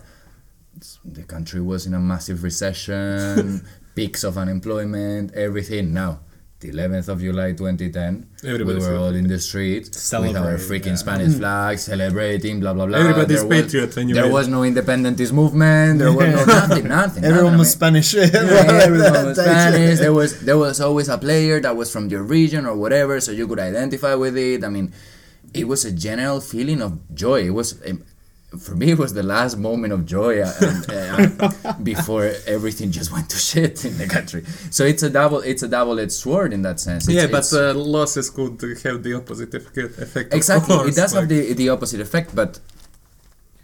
the 1.04 1.22
country 1.24 1.60
was 1.60 1.86
in 1.86 1.94
a 1.94 1.98
massive 1.98 2.42
recession, 2.42 3.66
peaks 3.94 4.22
of 4.22 4.38
unemployment, 4.38 5.34
everything. 5.34 5.92
Now, 5.92 6.20
the 6.60 6.70
11th 6.70 7.08
of 7.08 7.20
July 7.20 7.52
2010, 7.52 8.26
Everybody's 8.44 8.84
we 8.84 8.92
were 8.92 8.98
all 8.98 9.14
in 9.14 9.26
the 9.26 9.38
street 9.40 9.88
with 9.88 10.36
our 10.36 10.60
freaking 10.60 10.92
yeah. 10.92 10.94
Spanish 10.96 11.32
mm. 11.32 11.38
flag, 11.38 11.78
celebrating, 11.78 12.60
blah 12.60 12.74
blah 12.74 12.84
blah. 12.84 12.98
Everybody's 12.98 13.40
There 13.40 13.48
was- 13.48 13.62
patriot 13.62 13.96
when 13.96 14.08
you 14.10 14.14
There 14.14 14.24
win. 14.24 14.32
was 14.32 14.48
no 14.48 14.62
independentist 14.64 15.32
movement. 15.32 15.98
There 15.98 16.12
was 16.12 16.28
no 16.28 16.44
nothing, 16.60 16.88
nothing. 16.88 17.24
Everyone 17.24 17.56
nothing. 17.56 17.58
was 17.58 17.70
Spanish. 17.72 18.12
Yeah, 18.20 18.28
everyone 18.84 19.26
was 19.32 19.38
Spanish. 19.40 19.98
There 20.00 20.12
was 20.12 20.40
there 20.44 20.58
was 20.58 20.80
always 20.80 21.08
a 21.08 21.16
player 21.16 21.60
that 21.60 21.74
was 21.76 21.90
from 21.90 22.08
your 22.08 22.22
region 22.22 22.66
or 22.66 22.76
whatever, 22.76 23.20
so 23.20 23.32
you 23.32 23.48
could 23.48 23.58
identify 23.58 24.14
with 24.14 24.36
it. 24.36 24.62
I 24.62 24.68
mean, 24.68 24.92
it 25.54 25.64
was 25.66 25.86
a 25.86 25.92
general 25.92 26.40
feeling 26.40 26.82
of 26.82 27.00
joy. 27.14 27.48
It 27.48 27.56
was. 27.56 27.80
Um, 28.52 28.58
For 28.58 28.74
me, 28.74 28.90
it 28.92 28.98
was 28.98 29.14
the 29.14 29.22
last 29.22 29.56
moment 29.56 29.92
of 29.92 30.06
joy 30.06 30.40
uh, 30.40 30.52
uh, 30.88 31.74
before 31.82 32.32
everything 32.46 32.90
just 32.90 33.12
went 33.12 33.30
to 33.30 33.36
shit 33.36 33.84
in 33.84 33.96
the 33.98 34.06
country. 34.06 34.44
So 34.70 34.84
it's 34.84 35.02
a 35.02 35.10
double, 35.10 35.40
it's 35.40 35.62
a 35.62 35.68
double-edged 35.68 36.12
sword 36.12 36.52
in 36.52 36.62
that 36.62 36.80
sense. 36.80 37.08
It's, 37.08 37.14
yeah, 37.14 37.26
but 37.26 37.52
uh, 37.52 37.74
losses 37.74 38.30
could 38.30 38.60
have 38.84 39.02
the 39.02 39.14
opposite 39.14 39.54
effect. 39.54 40.34
exactly, 40.34 40.76
course, 40.76 40.88
it 40.88 40.96
does 41.00 41.12
have 41.12 41.28
the 41.28 41.52
the 41.54 41.68
opposite 41.68 42.00
effect. 42.00 42.34
But 42.34 42.60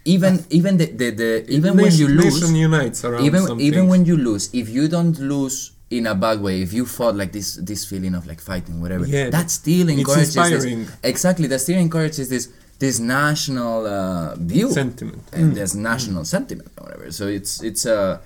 even 0.07 0.45
even 0.49 0.77
the 0.77 0.85
the, 0.85 1.09
the 1.11 1.45
even 1.49 1.75
when 1.75 1.93
you 1.93 2.07
lose, 2.07 2.41
nation 2.41 2.55
unites 2.55 3.03
around 3.03 3.23
even 3.25 3.41
some 3.45 3.59
even 3.59 3.87
when 3.87 4.05
you 4.05 4.17
lose 4.17 4.49
if 4.53 4.69
you 4.69 4.87
don't 4.87 5.19
lose 5.19 5.71
in 5.89 6.07
a 6.07 6.15
bad 6.15 6.41
way 6.41 6.61
if 6.61 6.73
you 6.73 6.85
fought 6.85 7.15
like 7.15 7.31
this 7.31 7.55
this 7.55 7.85
feeling 7.85 8.15
of 8.15 8.25
like 8.25 8.41
fighting 8.41 8.81
whatever 8.81 9.05
Yeah, 9.05 9.29
that 9.29 9.51
still 9.51 9.89
encourages 9.89 10.33
this, 10.33 10.89
exactly 11.03 11.47
that 11.47 11.59
still 11.59 11.77
encourages 11.77 12.29
this 12.29 12.49
this 12.79 12.99
national 12.99 13.85
uh, 13.87 14.35
view 14.35 14.69
sentiment. 14.71 15.21
and 15.33 15.55
there's 15.55 15.75
national 15.75 16.23
sentiment 16.25 16.69
or 16.77 16.83
whatever 16.85 17.11
so 17.11 17.25
it's 17.27 17.61
it's 17.63 17.85
uh 17.85 18.19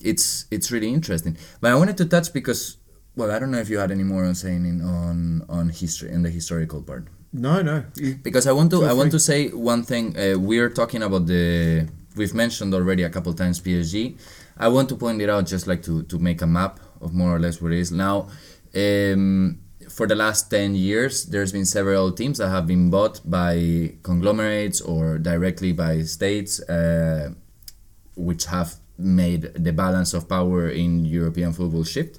it's 0.00 0.46
it's 0.50 0.70
really 0.74 0.88
interesting 0.98 1.36
but 1.60 1.70
i 1.72 1.74
wanted 1.74 1.96
to 1.96 2.06
touch 2.14 2.32
because 2.32 2.76
well 3.16 3.30
i 3.30 3.38
don't 3.38 3.50
know 3.50 3.58
if 3.66 3.68
you 3.68 3.78
had 3.78 3.90
any 3.90 4.04
more 4.12 4.24
on 4.24 4.34
saying 4.34 4.64
in, 4.64 4.80
on 4.82 5.44
on 5.48 5.68
history 5.68 6.10
in 6.10 6.22
the 6.22 6.30
historical 6.30 6.80
part 6.82 7.04
No, 7.32 7.62
no. 7.62 7.76
Because 8.26 8.44
I 8.50 8.52
want 8.58 8.70
to 8.74 8.78
I 8.90 8.92
want 9.00 9.10
to 9.16 9.20
say 9.20 9.38
one 9.72 9.82
thing. 9.90 10.04
Uh, 10.18 10.34
we're 10.50 10.72
talking 10.80 11.02
about 11.08 11.24
the 11.32 11.86
we've 12.18 12.34
mentioned 12.44 12.70
already 12.74 13.02
a 13.06 13.10
couple 13.16 13.32
times 13.42 13.56
PSG. 13.66 13.96
I 14.58 14.66
want 14.74 14.88
to 14.92 14.96
point 15.04 15.18
it 15.24 15.30
out 15.34 15.44
just 15.54 15.64
like 15.70 15.82
to 15.88 15.94
to 16.10 16.16
make 16.18 16.42
a 16.42 16.46
map 16.58 16.74
of 17.04 17.10
more 17.20 17.30
or 17.36 17.38
less 17.44 17.56
what 17.62 17.70
it 17.76 17.78
is 17.84 17.90
now. 18.06 18.16
Um, 18.74 19.58
for 19.90 20.06
the 20.06 20.14
last 20.14 20.50
10 20.50 20.74
years, 20.74 21.26
there's 21.26 21.52
been 21.52 21.66
several 21.66 22.12
teams 22.12 22.38
that 22.38 22.48
have 22.48 22.66
been 22.66 22.90
bought 22.90 23.20
by 23.24 23.92
conglomerates 24.02 24.80
or 24.80 25.18
directly 25.18 25.72
by 25.72 26.02
states, 26.02 26.60
uh, 26.62 27.32
which 28.16 28.46
have 28.46 28.76
made 28.96 29.42
the 29.54 29.72
balance 29.72 30.14
of 30.14 30.28
power 30.28 30.68
in 30.68 31.04
European 31.04 31.52
football 31.52 31.84
shift, 31.84 32.18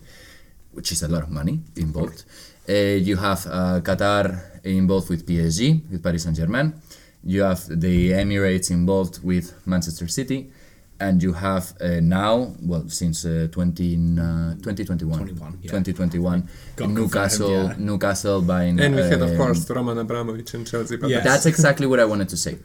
which 0.72 0.92
is 0.92 1.02
a 1.04 1.08
lot 1.08 1.24
of 1.24 1.30
money 1.30 1.62
involved. 1.76 2.24
Uh, 2.68 2.74
you 2.74 3.16
have 3.18 3.46
uh, 3.48 3.80
Qatar 3.82 4.64
involved 4.64 5.10
with 5.10 5.26
PSG, 5.26 5.90
with 5.90 6.04
Paris 6.04 6.24
Saint 6.24 6.36
Germain. 6.36 6.74
You 7.24 7.44
have 7.44 7.64
the 7.68 8.12
Emirates 8.12 8.72
involved 8.72 9.24
with 9.24 9.54
Manchester 9.66 10.08
City. 10.08 10.52
And 11.02 11.24
you 11.24 11.34
have 11.34 11.74
uh, 11.82 12.00
now, 12.00 12.54
well, 12.62 12.88
since 12.88 13.26
uh, 13.26 13.48
20, 13.52 13.96
uh, 13.96 14.54
2021, 14.62 15.18
21, 15.18 15.60
yeah. 15.64 15.72
2021, 15.72 16.48
Newcastle, 16.88 17.48
confirmed, 17.48 17.80
yeah. 17.80 17.86
Newcastle 17.86 18.42
buying. 18.44 18.80
And 18.80 18.96
we 18.96 19.02
had, 19.02 19.22
of 19.22 19.32
um, 19.32 19.38
course, 19.38 19.68
Roman 19.70 19.98
Abramovich 19.98 20.54
and 20.54 20.68
Chelsea. 20.68 20.98
But 20.98 21.10
Yeah. 21.10 21.22
That's 21.22 21.48
exactly 21.48 21.88
what 21.88 22.00
I 22.00 22.06
wanted 22.06 22.30
to 22.30 22.38
say. 22.38 22.60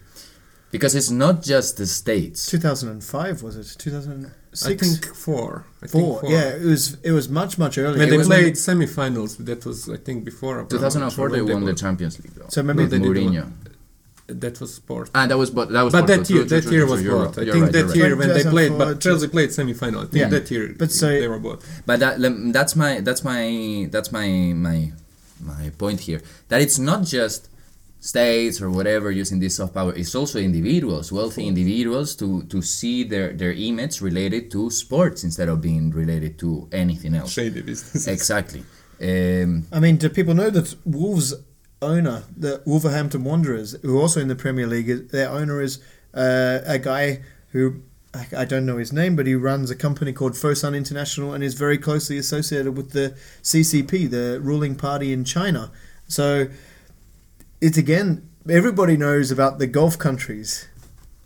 Because 0.71 0.95
it's 0.95 1.11
not 1.11 1.43
just 1.43 1.79
the 1.79 1.87
States. 1.87 2.47
2005 2.47 3.43
was 3.43 3.57
it? 3.57 3.79
2006. 3.79 4.67
I 4.67 4.75
think 4.77 5.17
four. 5.17 5.65
I 5.83 5.87
four. 5.87 6.01
Think 6.01 6.21
four. 6.21 6.31
Yeah, 6.31 6.57
it 6.57 6.65
was. 6.65 6.83
It 7.03 7.13
was 7.13 7.29
much 7.29 7.57
much 7.57 7.79
earlier. 7.79 7.99
When 7.99 8.11
they 8.11 8.23
played 8.23 8.59
semi-finals, 8.59 9.37
that 9.39 9.65
was 9.65 9.89
I 9.89 9.97
think 9.97 10.25
before. 10.25 10.61
Abramovich, 10.61 10.93
2004, 10.93 11.31
they 11.31 11.43
when 11.43 11.55
won 11.55 11.65
the 11.65 11.75
Champions 11.75 12.23
League. 12.23 12.35
Though, 12.35 12.49
So 12.49 12.63
maybe 12.63 12.83
with 12.83 12.91
they 12.91 12.99
did 12.99 13.15
the 13.15 13.21
Mourinho. 13.21 13.53
That 14.29 14.61
was 14.61 14.75
sport. 14.75 15.11
Ah, 15.15 15.27
that 15.29 15.39
was 15.39 15.51
but 15.51 15.71
that 15.71 15.83
was. 15.83 15.93
But 15.93 16.07
Porto. 16.07 16.17
that 16.17 16.31
year, 16.31 16.45
that 16.45 16.65
year 16.65 16.85
was 16.87 17.01
true, 17.01 17.11
you're 17.11 17.25
right, 17.27 17.39
I 17.39 17.43
you're 17.43 17.53
think 17.55 17.65
right, 17.65 17.73
that 17.73 17.79
you're 17.79 17.89
right. 17.89 17.97
year 17.97 18.17
when 18.17 18.29
they 18.29 18.43
played, 18.43 18.69
2004, 18.73 18.87
but 18.87 19.01
Chelsea 19.01 19.29
played 19.29 19.53
semi-final. 19.53 20.01
I 20.01 20.05
think 20.05 20.15
Yeah. 20.17 20.29
that 20.29 20.51
year 20.51 20.75
But 20.77 20.91
so- 20.91 21.09
they 21.09 21.29
were 21.29 21.39
both. 21.39 21.65
But 21.87 22.01
that, 22.01 22.15
that's 22.53 22.75
my 22.75 23.01
that's 23.01 23.23
my 23.23 23.89
that's 23.93 24.11
my 24.11 24.29
my 24.55 24.93
my 25.41 25.71
point 25.79 26.01
here. 26.01 26.21
That 26.49 26.61
it's 26.61 26.79
not 26.79 27.05
just 27.05 27.49
states 28.01 28.61
or 28.61 28.69
whatever 28.71 29.11
using 29.11 29.39
this 29.41 29.57
soft 29.57 29.75
power. 29.75 29.93
It's 29.95 30.15
also 30.15 30.39
individuals, 30.39 31.11
wealthy 31.13 31.47
individuals, 31.47 32.17
to 32.17 32.43
to 32.53 32.63
see 32.63 33.05
their 33.05 33.33
their 33.33 33.53
image 33.53 34.01
related 34.01 34.51
to 34.53 34.71
sports 34.71 35.23
instead 35.25 35.49
of 35.49 35.61
being 35.61 35.91
related 35.93 36.37
to 36.41 36.69
anything 36.73 37.15
else. 37.15 37.31
Shady 37.33 37.63
business. 37.63 38.07
Exactly. 38.09 38.65
Um, 39.01 39.67
I 39.73 39.79
mean, 39.79 39.99
do 39.99 40.09
people 40.09 40.35
know 40.35 40.51
that 40.51 40.75
Wolves 40.85 41.35
owner, 41.87 42.25
the 42.37 42.63
Wolverhampton 42.67 43.25
Wanderers, 43.25 43.77
who 43.83 43.99
are 43.99 44.03
also 44.03 44.21
in 44.21 44.29
the 44.29 44.37
Premier 44.37 44.67
League, 44.67 45.11
their 45.11 45.31
owner 45.31 45.61
is 45.61 45.79
uh, 46.15 46.61
a 46.67 46.79
guy 46.79 47.23
who 47.51 47.83
I, 48.15 48.27
I 48.39 48.45
don't 48.45 48.67
know 48.67 48.79
his 48.79 48.93
name, 48.93 49.17
but 49.17 49.27
he 49.27 49.35
runs 49.35 49.71
a 49.71 49.77
company 49.77 50.13
called 50.13 50.33
Fosun 50.33 50.77
International 50.77 51.33
and 51.33 51.45
is 51.45 51.55
very 51.55 51.79
closely 51.79 52.19
associated 52.19 52.77
with 52.77 52.93
the 52.93 53.17
CCP, 53.43 54.11
the 54.11 54.41
ruling 54.41 54.75
party 54.75 55.13
in 55.13 55.25
China. 55.25 55.71
So 56.09 56.49
it's 57.61 57.77
again, 57.77 58.29
everybody 58.49 58.97
knows 58.97 59.31
about 59.31 59.59
the 59.59 59.67
Gulf 59.67 59.99
countries. 59.99 60.69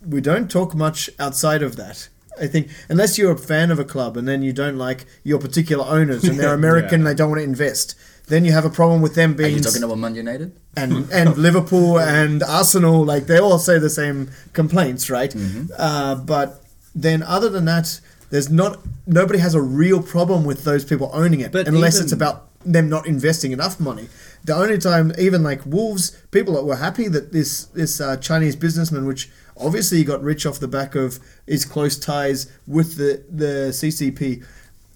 We 0.05 0.21
don't 0.21 0.49
talk 0.49 0.73
much 0.75 1.09
outside 1.19 1.61
of 1.61 1.75
that. 1.77 2.09
I 2.39 2.47
think 2.47 2.69
unless 2.89 3.17
you're 3.17 3.33
a 3.33 3.37
fan 3.37 3.71
of 3.71 3.79
a 3.79 3.85
club 3.85 4.17
and 4.17 4.27
then 4.27 4.41
you 4.41 4.53
don't 4.53 4.77
like 4.77 5.05
your 5.23 5.37
particular 5.37 5.85
owners 5.85 6.23
and 6.23 6.39
they're 6.39 6.53
American 6.61 7.01
and 7.01 7.07
they 7.07 7.13
don't 7.13 7.29
want 7.29 7.39
to 7.39 7.43
invest, 7.43 7.95
then 8.31 8.45
you 8.45 8.51
have 8.53 8.65
a 8.65 8.69
problem 8.69 9.01
with 9.01 9.13
them 9.15 9.35
being. 9.35 9.53
Are 9.53 9.57
you 9.57 9.63
talking 9.69 9.83
about 9.83 9.97
Man 10.05 10.15
United? 10.15 10.49
and 10.81 10.91
and 11.11 11.37
Liverpool 11.47 11.99
and 11.99 12.41
Arsenal, 12.43 13.03
like 13.13 13.23
they 13.31 13.39
all 13.39 13.59
say 13.59 13.77
the 13.79 13.89
same 13.89 14.29
complaints, 14.53 15.09
right? 15.09 15.31
Mm-hmm. 15.33 15.65
Uh, 15.77 16.15
but 16.15 16.47
then, 16.95 17.23
other 17.23 17.49
than 17.49 17.65
that, 17.65 17.99
there's 18.31 18.49
not 18.49 18.79
nobody 19.05 19.39
has 19.39 19.53
a 19.55 19.61
real 19.61 20.01
problem 20.01 20.45
with 20.45 20.63
those 20.63 20.83
people 20.85 21.07
owning 21.13 21.41
it, 21.41 21.51
But 21.51 21.67
unless 21.67 21.95
even- 21.95 22.05
it's 22.05 22.13
about 22.13 22.37
them 22.75 22.87
not 22.89 23.05
investing 23.07 23.51
enough 23.51 23.79
money. 23.79 24.07
The 24.45 24.55
only 24.55 24.77
time, 24.77 25.11
even 25.27 25.43
like 25.43 25.61
Wolves, 25.65 26.11
people 26.31 26.53
that 26.55 26.63
were 26.63 26.77
happy 26.87 27.07
that 27.09 27.31
this 27.31 27.65
this 27.79 27.99
uh, 27.99 28.17
Chinese 28.17 28.55
businessman, 28.55 29.05
which 29.05 29.29
obviously 29.57 29.97
he 29.99 30.03
got 30.03 30.19
rich 30.23 30.45
off 30.45 30.57
the 30.59 30.67
back 30.79 30.95
of 30.95 31.19
his 31.45 31.65
close 31.65 31.95
ties 31.99 32.39
with 32.65 32.89
the 33.01 33.11
the 33.29 33.53
CCP. 33.79 34.43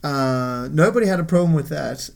Uh, 0.04 0.70
nobody 0.72 1.08
had 1.08 1.20
a 1.20 1.24
problem 1.24 1.54
with 1.54 1.70
that, 1.70 2.10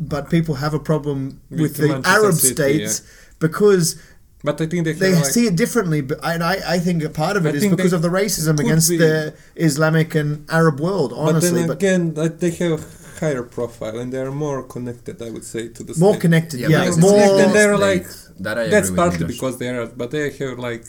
but 0.00 0.30
people 0.30 0.56
have 0.56 0.74
a 0.74 0.80
problem 0.80 1.40
With 1.50 1.60
with, 1.60 1.76
the 1.76 1.82
the 1.82 1.88
Manchester 1.88 2.20
Arab 2.20 2.34
City, 2.34 2.54
states 2.54 3.02
because 3.38 4.00
But 4.42 4.60
I 4.60 4.66
think 4.66 4.84
they, 4.86 4.94
they 4.94 5.14
like, 5.14 5.24
see 5.26 5.46
it 5.46 5.56
differently. 5.56 6.00
But 6.00 6.18
and 6.24 6.42
I, 6.42 6.56
I 6.74 6.78
think 6.78 7.02
a 7.04 7.10
part 7.10 7.36
of 7.36 7.44
I 7.44 7.50
it 7.50 7.56
is 7.56 7.66
because 7.68 7.92
of 7.92 8.02
the 8.06 8.08
racism 8.08 8.58
against 8.58 8.88
be. 8.88 8.96
the 8.96 9.34
Islamic 9.54 10.14
and 10.14 10.30
Arab 10.50 10.80
world. 10.80 11.12
Honestly, 11.12 11.66
but 11.66 11.78
then 11.80 12.10
but, 12.14 12.22
again, 12.22 12.22
like, 12.22 12.38
they 12.40 12.50
have 12.62 12.80
a 12.80 13.20
higher 13.20 13.42
profile 13.42 13.98
and 13.98 14.10
they 14.12 14.20
are 14.26 14.32
more 14.32 14.62
connected. 14.62 15.20
I 15.20 15.30
would 15.34 15.44
say 15.44 15.68
to 15.68 15.82
the 15.88 15.94
more 15.98 16.14
state. 16.14 16.22
connected. 16.22 16.60
Yeah, 16.60 16.68
because 16.68 16.96
it's 16.96 17.06
more. 17.06 17.18
like 17.18 17.30
connected, 17.30 17.54
they're 17.54 17.78
like, 17.78 18.06
like- 18.06 18.16
that 18.44 18.58
I 18.58 18.68
That's 18.68 18.90
partly 18.90 19.26
because 19.26 19.58
they 19.58 19.68
are, 19.68 19.86
but 19.86 20.10
they 20.10 20.30
have 20.30 20.58
like 20.58 20.84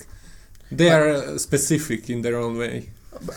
they 0.72 0.89
are 0.89 1.09
uh, 1.09 1.38
specific 1.38 2.09
in 2.09 2.22
their 2.22 2.38
own 2.38 2.57
way. 2.57 2.89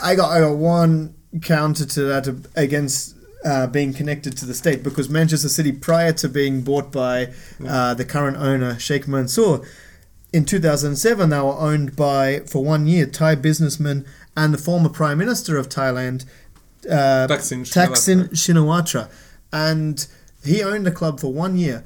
I 0.03 0.15
got 0.15 0.31
I 0.31 0.39
got 0.41 0.57
one 0.57 1.15
counter 1.43 1.85
to 1.85 2.01
that 2.05 2.29
against 2.55 3.17
uh, 3.45 3.67
being 3.67 3.93
connected 3.93 4.37
to 4.39 4.47
the 4.47 4.55
state 4.55 4.83
because 4.83 5.09
Manchester 5.09 5.49
City, 5.49 5.73
prior 5.73 6.13
to 6.15 6.29
being 6.29 6.63
bought 6.63 6.91
by 6.91 7.33
uh, 7.67 7.95
the 7.95 8.05
current 8.05 8.37
owner 8.37 8.79
Sheikh 8.79 9.07
Mansour, 9.07 9.61
in 10.33 10.45
2007 10.45 11.31
they 11.31 11.39
were 11.39 11.59
owned 11.59 11.95
by 11.95 12.41
for 12.41 12.65
one 12.65 12.87
year 12.87 13.07
Thai 13.07 13.37
businessman 13.37 14.05
and 14.37 14.53
the 14.53 14.59
former 14.59 14.89
prime 14.89 15.19
minister 15.19 15.57
of 15.57 15.69
Thailand, 15.69 16.25
uh, 16.91 17.29
Thaksin. 17.71 18.31
Shinawatra, 18.31 19.11
and 19.53 20.07
he 20.45 20.63
owned 20.63 20.87
the 20.87 20.91
club 20.91 21.21
for 21.21 21.33
one 21.33 21.57
year, 21.57 21.85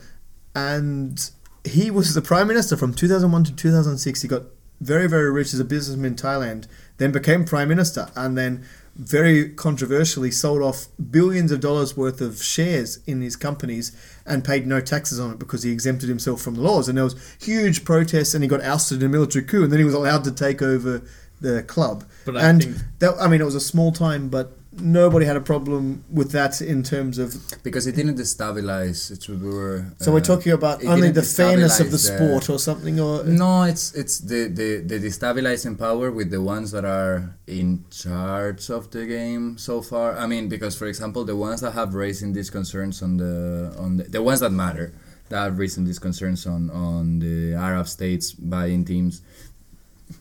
and 0.54 1.30
he 1.64 1.90
was 1.90 2.14
the 2.14 2.22
prime 2.22 2.48
minister 2.48 2.76
from 2.76 2.94
2001 2.94 3.44
to 3.44 3.54
2006. 3.54 4.22
He 4.22 4.28
got 4.28 4.44
very 4.80 5.08
very 5.08 5.30
rich 5.30 5.52
as 5.52 5.60
a 5.60 5.64
businessman 5.64 6.12
in 6.12 6.14
Thailand, 6.16 6.66
then 6.96 7.12
became 7.12 7.44
prime 7.44 7.68
minister, 7.68 8.08
and 8.16 8.38
then 8.38 8.64
very 8.98 9.50
controversially 9.50 10.30
sold 10.30 10.60
off 10.60 10.88
billions 11.10 11.52
of 11.52 11.60
dollars 11.60 11.96
worth 11.96 12.20
of 12.20 12.42
shares 12.42 12.98
in 13.06 13.20
these 13.20 13.36
companies 13.36 13.96
and 14.26 14.44
paid 14.44 14.66
no 14.66 14.80
taxes 14.80 15.20
on 15.20 15.30
it 15.30 15.38
because 15.38 15.62
he 15.62 15.70
exempted 15.70 16.08
himself 16.08 16.42
from 16.42 16.56
the 16.56 16.60
laws. 16.60 16.88
And 16.88 16.98
there 16.98 17.04
was 17.04 17.14
huge 17.40 17.84
protests, 17.84 18.34
and 18.34 18.42
he 18.42 18.48
got 18.48 18.60
ousted 18.60 19.00
in 19.00 19.06
a 19.06 19.08
military 19.08 19.44
coup, 19.44 19.62
and 19.62 19.72
then 19.72 19.78
he 19.78 19.84
was 19.84 19.94
allowed 19.94 20.24
to 20.24 20.32
take 20.32 20.60
over 20.60 21.02
the 21.40 21.62
club. 21.62 22.04
But 22.26 22.36
I 22.36 22.48
and 22.48 22.62
think- 22.62 22.76
that 22.98 23.14
I 23.20 23.28
mean, 23.28 23.40
it 23.40 23.44
was 23.44 23.54
a 23.54 23.60
small 23.60 23.92
time, 23.92 24.28
but 24.28 24.57
nobody 24.80 25.26
had 25.26 25.36
a 25.36 25.40
problem 25.40 26.04
with 26.10 26.32
that 26.32 26.60
in 26.60 26.82
terms 26.82 27.18
of. 27.18 27.34
because 27.62 27.86
it 27.86 27.94
didn't 27.96 28.16
destabilize. 28.16 29.10
It, 29.10 29.28
we 29.28 29.36
were. 29.36 29.86
So 29.98 30.10
uh, 30.10 30.14
we're 30.14 30.20
talking 30.20 30.52
about 30.52 30.84
only 30.84 31.10
the 31.10 31.22
fairness 31.22 31.80
of 31.80 31.90
the 31.90 31.98
sport 31.98 32.48
or 32.50 32.58
something, 32.58 32.98
or 33.00 33.24
No, 33.24 33.62
it's 33.62 33.94
it's 33.94 34.18
the, 34.18 34.48
the 34.48 34.78
the 34.80 34.98
destabilizing 34.98 35.78
power 35.78 36.10
with 36.10 36.30
the 36.30 36.42
ones 36.42 36.70
that 36.72 36.84
are 36.84 37.36
in 37.46 37.84
charge 37.90 38.70
of 38.70 38.90
the 38.90 39.06
game 39.06 39.58
so 39.58 39.82
far. 39.82 40.16
I 40.16 40.26
mean, 40.26 40.48
because 40.48 40.76
for 40.76 40.86
example, 40.86 41.24
the 41.24 41.36
ones 41.36 41.60
that 41.60 41.72
have 41.72 41.94
raising 41.94 42.32
these 42.32 42.50
concerns 42.50 43.02
on 43.02 43.16
the 43.16 43.74
on 43.78 43.98
the, 43.98 44.04
the 44.04 44.22
ones 44.22 44.40
that 44.40 44.50
matter 44.50 44.92
that 45.28 45.44
have 45.44 45.58
raising 45.58 45.84
these 45.84 45.98
concerns 45.98 46.46
on 46.46 46.70
on 46.70 47.18
the 47.18 47.54
Arab 47.54 47.86
states 47.88 48.32
buying 48.32 48.84
teams, 48.84 49.22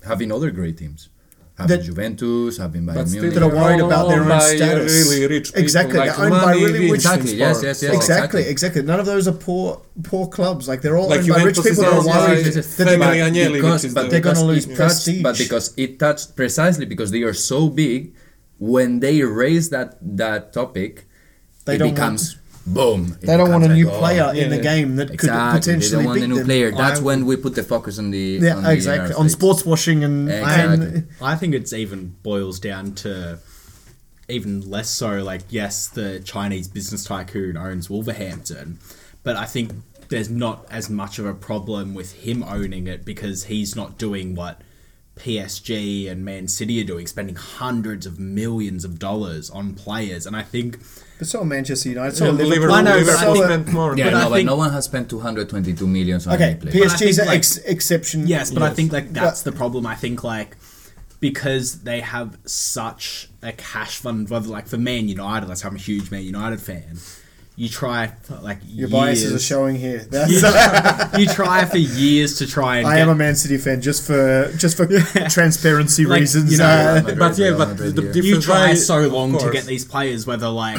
having 0.06 0.32
other 0.32 0.52
great 0.52 0.78
teams, 0.78 1.10
having 1.58 1.78
That- 1.78 1.84
Juventus, 1.86 2.58
having 2.58 2.84
Bayern 2.84 2.94
But 2.96 3.08
still, 3.10 3.22
Munich. 3.22 3.34
That 3.40 3.44
are 3.44 3.56
worried 3.56 3.80
about 3.82 4.10
their 4.10 4.22
own 4.22 4.30
by, 4.30 4.56
status. 4.56 4.94
Really 4.94 5.28
rich 5.28 5.48
people. 5.48 5.62
Exactly, 5.62 5.98
Like 6.00 6.16
they're 6.16 6.26
owned 6.26 6.42
by 6.42 6.54
really 6.54 6.80
rich- 6.80 6.90
in 6.90 6.96
Exactly, 6.96 7.34
yes, 7.36 7.64
yes, 7.64 7.82
yes. 7.82 7.94
exactly, 7.96 8.42
exactly. 8.42 8.42
exactly. 8.52 8.82
None 8.84 9.00
of 9.00 9.06
those 9.08 9.28
are 9.28 9.32
poor 9.34 9.82
poor 10.04 10.28
clubs. 10.28 10.68
Like 10.68 10.82
they're 10.82 10.98
all 10.98 11.10
Like 11.10 11.22
owned 11.22 11.30
by 11.30 11.44
rich 11.44 11.56
people 11.56 11.72
is 11.72 11.78
that 11.78 11.88
are 11.88 12.06
worried 12.06 12.44
by 12.46 12.50
that 12.52 12.54
they're 12.54 12.64
Family 12.64 12.98
gonna, 13.18 13.32
Agnelli, 13.32 13.54
because, 13.54 13.84
which 13.84 13.94
but 13.96 14.10
They're 14.12 14.20
gonna 14.22 14.36
because 14.36 14.44
lose 14.44 14.66
it 14.68 14.76
touched, 14.78 15.24
but 15.24 15.38
because 15.38 15.74
it 15.78 16.00
touched 16.00 16.36
precisely 16.36 16.86
because 16.86 17.10
they 17.12 17.24
are 17.24 17.34
so 17.34 17.70
big, 17.70 18.14
when 18.60 19.00
they 19.00 19.22
raise 19.24 19.70
that 19.70 19.98
that 20.02 20.54
topic, 20.54 21.08
They 21.66 21.76
it 21.76 21.80
don't 21.80 21.90
becomes 21.94 22.38
boom. 22.74 23.18
They 23.22 23.38
don't 23.38 23.50
want 23.50 23.64
a 23.64 23.70
new 23.74 23.88
like, 23.90 24.00
player 24.00 24.34
in 24.36 24.50
the 24.50 24.60
game 24.60 24.96
that 24.98 25.08
could 25.08 25.16
Exactly, 25.16 25.60
potentially 25.60 25.90
they 25.90 25.96
don't 25.98 26.06
want 26.06 26.16
beat 26.20 26.24
a 26.24 26.28
new 26.28 26.36
them. 26.36 26.46
player. 26.46 26.72
That's 26.72 27.00
I 27.00 27.04
when 27.04 27.26
we 27.26 27.36
put 27.36 27.56
the 27.56 27.64
focus 27.64 27.98
on 28.00 28.12
the 28.12 28.40
Yeah, 28.42 28.56
on 28.58 28.64
the 28.64 28.72
exactly. 28.72 29.14
On 29.16 29.30
sports 29.30 29.66
washing 29.66 30.04
and, 30.04 30.30
Exactly. 30.30 30.86
and 30.86 31.08
I 31.22 31.36
think 31.36 31.54
it's 31.56 31.74
even 31.74 32.16
boils 32.24 32.60
down 32.60 32.94
to 32.96 33.40
even 34.30 34.70
less 34.70 34.90
so 34.90 35.24
like 35.24 35.44
yes, 35.50 35.88
the 35.88 36.20
Chinese 36.20 36.68
business 36.68 37.06
tycoon 37.06 37.56
owns 37.58 37.90
Wolverhampton, 37.90 38.80
but 39.24 39.36
I 39.36 39.46
think 39.46 39.72
there's 40.10 40.30
not 40.30 40.66
as 40.70 40.90
much 40.90 41.20
of 41.20 41.26
a 41.26 41.34
problem 41.34 41.94
with 41.94 42.14
him 42.14 42.44
owning 42.44 42.88
it 42.88 43.04
because 43.06 43.46
he's 43.46 43.76
not 43.76 43.98
doing 43.98 44.36
what 44.36 44.62
PSG 45.18 46.10
and 46.10 46.24
Man 46.24 46.48
City 46.48 46.80
are 46.82 46.86
doing, 46.86 47.08
spending 47.08 47.36
hundreds 47.36 48.06
of 48.06 48.20
millions 48.20 48.86
of 48.86 49.00
dollars 49.00 49.50
on 49.50 49.74
players, 49.74 50.26
and 50.26 50.36
I 50.36 50.44
think 50.44 50.80
but 51.18 51.28
so 51.28 51.44
Manchester 51.44 51.90
United, 51.90 52.16
so 52.16 52.26
Yeah, 52.26 52.30
are 52.32 52.34
Liverpool. 52.34 52.50
Liverpool, 52.56 52.76
I 52.76 52.82
know, 52.82 52.98
Liverpool 52.98 53.36
spent 53.44 53.68
more. 53.70 53.98
Yeah, 53.98 54.06
But 54.06 54.12
no, 54.12 54.18
I 54.28 54.30
but 54.30 54.46
no 54.46 54.56
one 54.56 54.72
has 54.72 54.86
spent 54.86 55.10
222 55.10 55.88
million 55.88 56.22
on 56.28 56.34
Okay, 56.36 56.44
any 56.52 56.56
player. 56.60 56.74
But 56.86 56.92
I 56.92 56.96
PSG 56.96 57.08
is 57.08 57.20
an 57.20 57.28
like- 57.28 57.38
ex- 57.38 57.58
exception. 57.58 58.28
Yes, 58.28 58.52
but 58.52 58.62
I 58.64 58.72
think 58.74 58.92
like 58.94 59.14
that's 59.14 59.42
But- 59.44 59.52
the 59.52 59.58
problem. 59.58 59.86
I 59.88 59.96
think 59.96 60.24
like 60.24 60.56
because 61.20 61.82
they 61.82 62.02
have 62.02 62.38
such 62.46 63.30
a 63.42 63.52
cash 63.52 63.98
fund, 63.98 64.30
whether 64.30 64.48
like 64.50 64.68
for 64.68 64.78
Man 64.78 65.08
United, 65.10 65.50
like 65.50 65.64
I'm 65.66 65.76
a 65.76 65.80
huge 65.80 66.12
Man 66.12 66.24
United 66.24 66.62
fan. 66.62 66.98
You 67.56 67.68
try 67.70 68.12
like 68.44 68.60
Your 68.68 68.88
biases 68.88 69.34
are 69.34 69.40
showing 69.40 69.78
here. 69.78 70.06
That's, 70.12 70.32
you 71.18 71.26
try 71.26 71.66
for 71.66 71.78
years 71.80 72.38
to 72.38 72.46
try 72.46 72.78
and 72.78 72.88
I 72.88 72.98
get, 72.98 73.02
am 73.02 73.10
a 73.10 73.16
Man 73.16 73.36
City 73.36 73.58
fan 73.58 73.82
just 73.82 74.06
for 74.06 74.52
just 74.58 74.78
for 74.78 74.86
transparency 75.30 76.06
Like, 76.06 76.20
reasons. 76.20 76.52
you 76.52 76.60
know, 76.60 76.66
uh, 76.66 77.02
Madrid, 77.02 77.18
But 77.18 77.38
yeah, 77.40 77.56
but 77.58 77.70
Madrid 77.70 77.96
the 77.96 78.02
difference 78.04 78.26
you 78.28 78.42
try 78.42 78.68
why- 78.68 78.74
so 78.76 79.08
long 79.08 79.36
to 79.40 79.50
get 79.52 79.66
these 79.66 79.86
players, 79.86 80.28
whether 80.28 80.50
like 80.50 80.78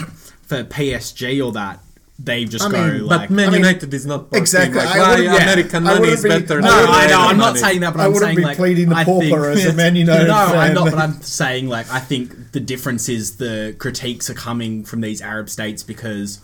for 0.48 0.64
PSG 0.64 1.44
or 1.44 1.52
that, 1.52 1.80
they 2.18 2.44
just 2.46 2.64
I 2.66 2.70
go 2.72 2.92
mean, 2.92 3.06
like. 3.06 3.28
But 3.28 3.30
Man 3.30 3.48
I 3.48 3.52
mean, 3.52 3.60
United 3.60 3.94
is 3.94 4.04
not 4.04 4.30
poor 4.30 4.40
exactly, 4.40 4.78
Like, 4.78 4.88
I 4.88 4.98
why 4.98 5.16
yeah, 5.20 5.36
American 5.36 5.86
I 5.86 5.94
money 5.94 6.08
is 6.08 6.22
be- 6.24 6.28
better 6.30 6.60
no, 6.60 6.68
than 6.68 6.88
I 6.88 7.06
know. 7.06 7.20
I'm 7.20 7.36
not 7.36 7.46
money. 7.50 7.58
saying 7.60 7.80
that, 7.82 7.94
but 7.94 8.00
I 8.00 8.06
I'm 8.06 8.14
saying 8.14 8.36
be 8.36 8.42
like 8.42 8.56
pleading 8.56 8.88
the 8.88 8.96
I 8.96 9.04
pauper 9.04 9.20
think, 9.54 9.66
as 9.66 9.66
a 9.66 9.72
Man 9.74 9.94
United 10.06 10.26
no, 10.26 10.34
fan. 10.34 10.56
I'm 10.56 10.74
not. 10.74 10.84
But 10.90 10.98
I'm 10.98 11.12
saying 11.22 11.68
like 11.68 11.88
I 11.92 12.00
think 12.00 12.50
the 12.52 12.58
difference 12.60 13.08
is 13.08 13.36
the 13.36 13.76
critiques 13.78 14.28
are 14.30 14.34
coming 14.34 14.84
from 14.84 15.00
these 15.00 15.22
Arab 15.22 15.48
states 15.48 15.84
because 15.84 16.40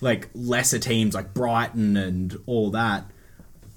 like 0.00 0.28
lesser 0.34 0.78
teams 0.78 1.14
like 1.14 1.34
Brighton 1.34 1.96
and 1.98 2.36
all 2.46 2.70
that 2.70 3.04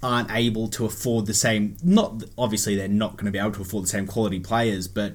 aren't 0.02 0.30
able 0.30 0.68
to 0.68 0.86
afford 0.86 1.26
the 1.26 1.34
same. 1.34 1.76
Not 1.82 2.22
obviously 2.38 2.74
they're 2.76 2.88
not 2.88 3.16
going 3.16 3.26
to 3.26 3.32
be 3.32 3.38
able 3.38 3.52
to 3.52 3.62
afford 3.62 3.84
the 3.84 3.88
same 3.88 4.06
quality 4.06 4.40
players, 4.40 4.88
but 4.88 5.14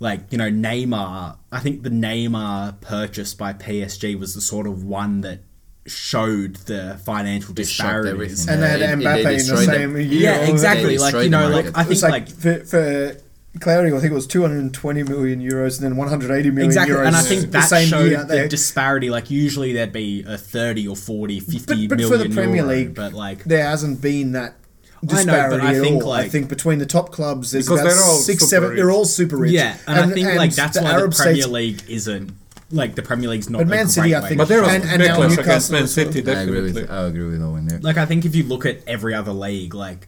like 0.00 0.32
you 0.32 0.38
know 0.38 0.50
Neymar. 0.50 1.36
I 1.52 1.60
think 1.60 1.82
the 1.84 1.90
Neymar 1.90 2.80
purchase 2.80 3.32
by 3.34 3.52
PSG 3.52 4.18
was 4.18 4.34
the 4.34 4.40
sort 4.40 4.66
of 4.66 4.82
one 4.84 5.20
that 5.20 5.40
showed 5.86 6.56
the 6.66 6.98
financial 7.04 7.52
It 7.52 7.56
disparities. 7.56 8.12
everything. 8.46 8.48
and 8.54 8.62
they 8.62 8.68
had 8.68 8.80
Yeah, 8.80 8.92
it- 8.92 8.98
Mbappe 8.98 9.18
in 9.18 9.24
the 9.24 9.30
destroyed 9.36 9.68
them. 9.68 9.74
same 9.94 9.96
year. 9.96 10.20
Yeah, 10.22 10.36
exactly. 10.48 10.98
Like 10.98 11.14
you 11.14 11.30
know, 11.30 11.48
like. 11.48 11.66
I 11.76 11.84
think 11.84 12.02
like, 12.02 12.12
like 12.12 12.28
for, 12.28 12.64
for 12.64 13.16
clarity, 13.60 13.94
I 13.96 13.98
think 14.00 14.12
it 14.12 14.14
was 14.14 14.26
220 14.26 15.02
million 15.04 15.40
euros 15.42 15.78
and 15.80 15.84
then 15.90 15.96
180 15.96 16.50
million 16.50 16.66
Exactly, 16.70 16.94
euros. 16.96 17.06
and 17.08 17.16
I 17.16 17.22
think 17.22 17.40
the 17.42 17.46
that 17.48 17.68
same 17.68 17.88
showed 17.88 18.10
year. 18.10 18.20
the 18.24 18.34
They- 18.36 18.48
disparity. 18.48 19.10
Like 19.10 19.30
usually 19.30 19.72
there'd 19.72 19.92
be 19.92 20.22
a 20.26 20.38
30 20.38 20.86
or 20.86 20.96
40, 20.96 21.40
50 21.40 21.58
but, 21.58 21.66
but 21.96 21.98
million 21.98 22.08
for 22.22 22.28
the 22.28 22.34
Premier 22.34 22.56
euro, 22.62 22.68
League, 22.68 22.94
but 22.94 23.12
like 23.12 23.44
there 23.44 23.64
hasn't 23.64 24.00
been 24.00 24.32
that 24.32 24.54
I 25.02 25.24
know, 25.24 25.32
but 25.48 25.56
disparity 25.56 25.66
I 25.66 25.74
at 25.76 25.82
think, 25.82 26.04
all. 26.04 26.12
I 26.12 26.28
think 26.28 26.48
between 26.48 26.78
the 26.78 26.86
top 26.86 27.10
clubs, 27.12 27.52
there's 27.52 27.66
Because 27.66 27.80
about 27.80 27.90
they're 27.90 28.02
all 28.02 28.16
six, 28.18 28.42
super 28.42 28.48
seven. 28.50 28.76
They're 28.76 28.86
rich. 28.86 28.94
all 28.94 29.04
super 29.04 29.36
rich. 29.36 29.52
yeah, 29.52 29.76
and, 29.86 29.98
I 29.98 30.12
think 30.14 30.28
like 30.36 30.54
that's 30.54 30.76
the 30.76 30.82
why 30.84 30.90
Arab 30.92 31.12
the 31.12 31.16
Premier 31.16 31.34
states- 31.42 31.52
League 31.52 31.82
isn't 31.88 32.32
like 32.70 32.94
the 32.94 33.02
Premier 33.02 33.30
League's 33.30 33.48
not. 33.50 33.58
But 33.58 33.66
a 33.66 33.70
Man 33.70 33.84
great 33.86 33.90
City, 33.90 34.14
I 34.14 34.20
think- 34.20 34.38
But 34.38 34.48
there 34.48 34.62
was 34.62 34.70
And- 34.72 34.84
and 34.84 35.02
now 35.02 35.16
against 35.22 35.36
Newcastle 35.38 35.72
Man 35.72 35.82
as 35.84 35.96
well. 35.96 36.06
City, 36.06 36.18
I 36.18 36.20
agree 36.42 36.54
definitely. 36.54 36.82
with 36.82 36.90
I 36.90 37.02
agree 37.04 37.24
with 37.30 37.42
Owen 37.42 37.66
there. 37.66 37.78
Like 37.80 37.96
I 37.96 38.06
think 38.06 38.24
if 38.24 38.34
you 38.36 38.42
look 38.44 38.64
at 38.66 38.80
every 38.86 39.14
other 39.14 39.32
league, 39.32 39.74
like 39.74 40.06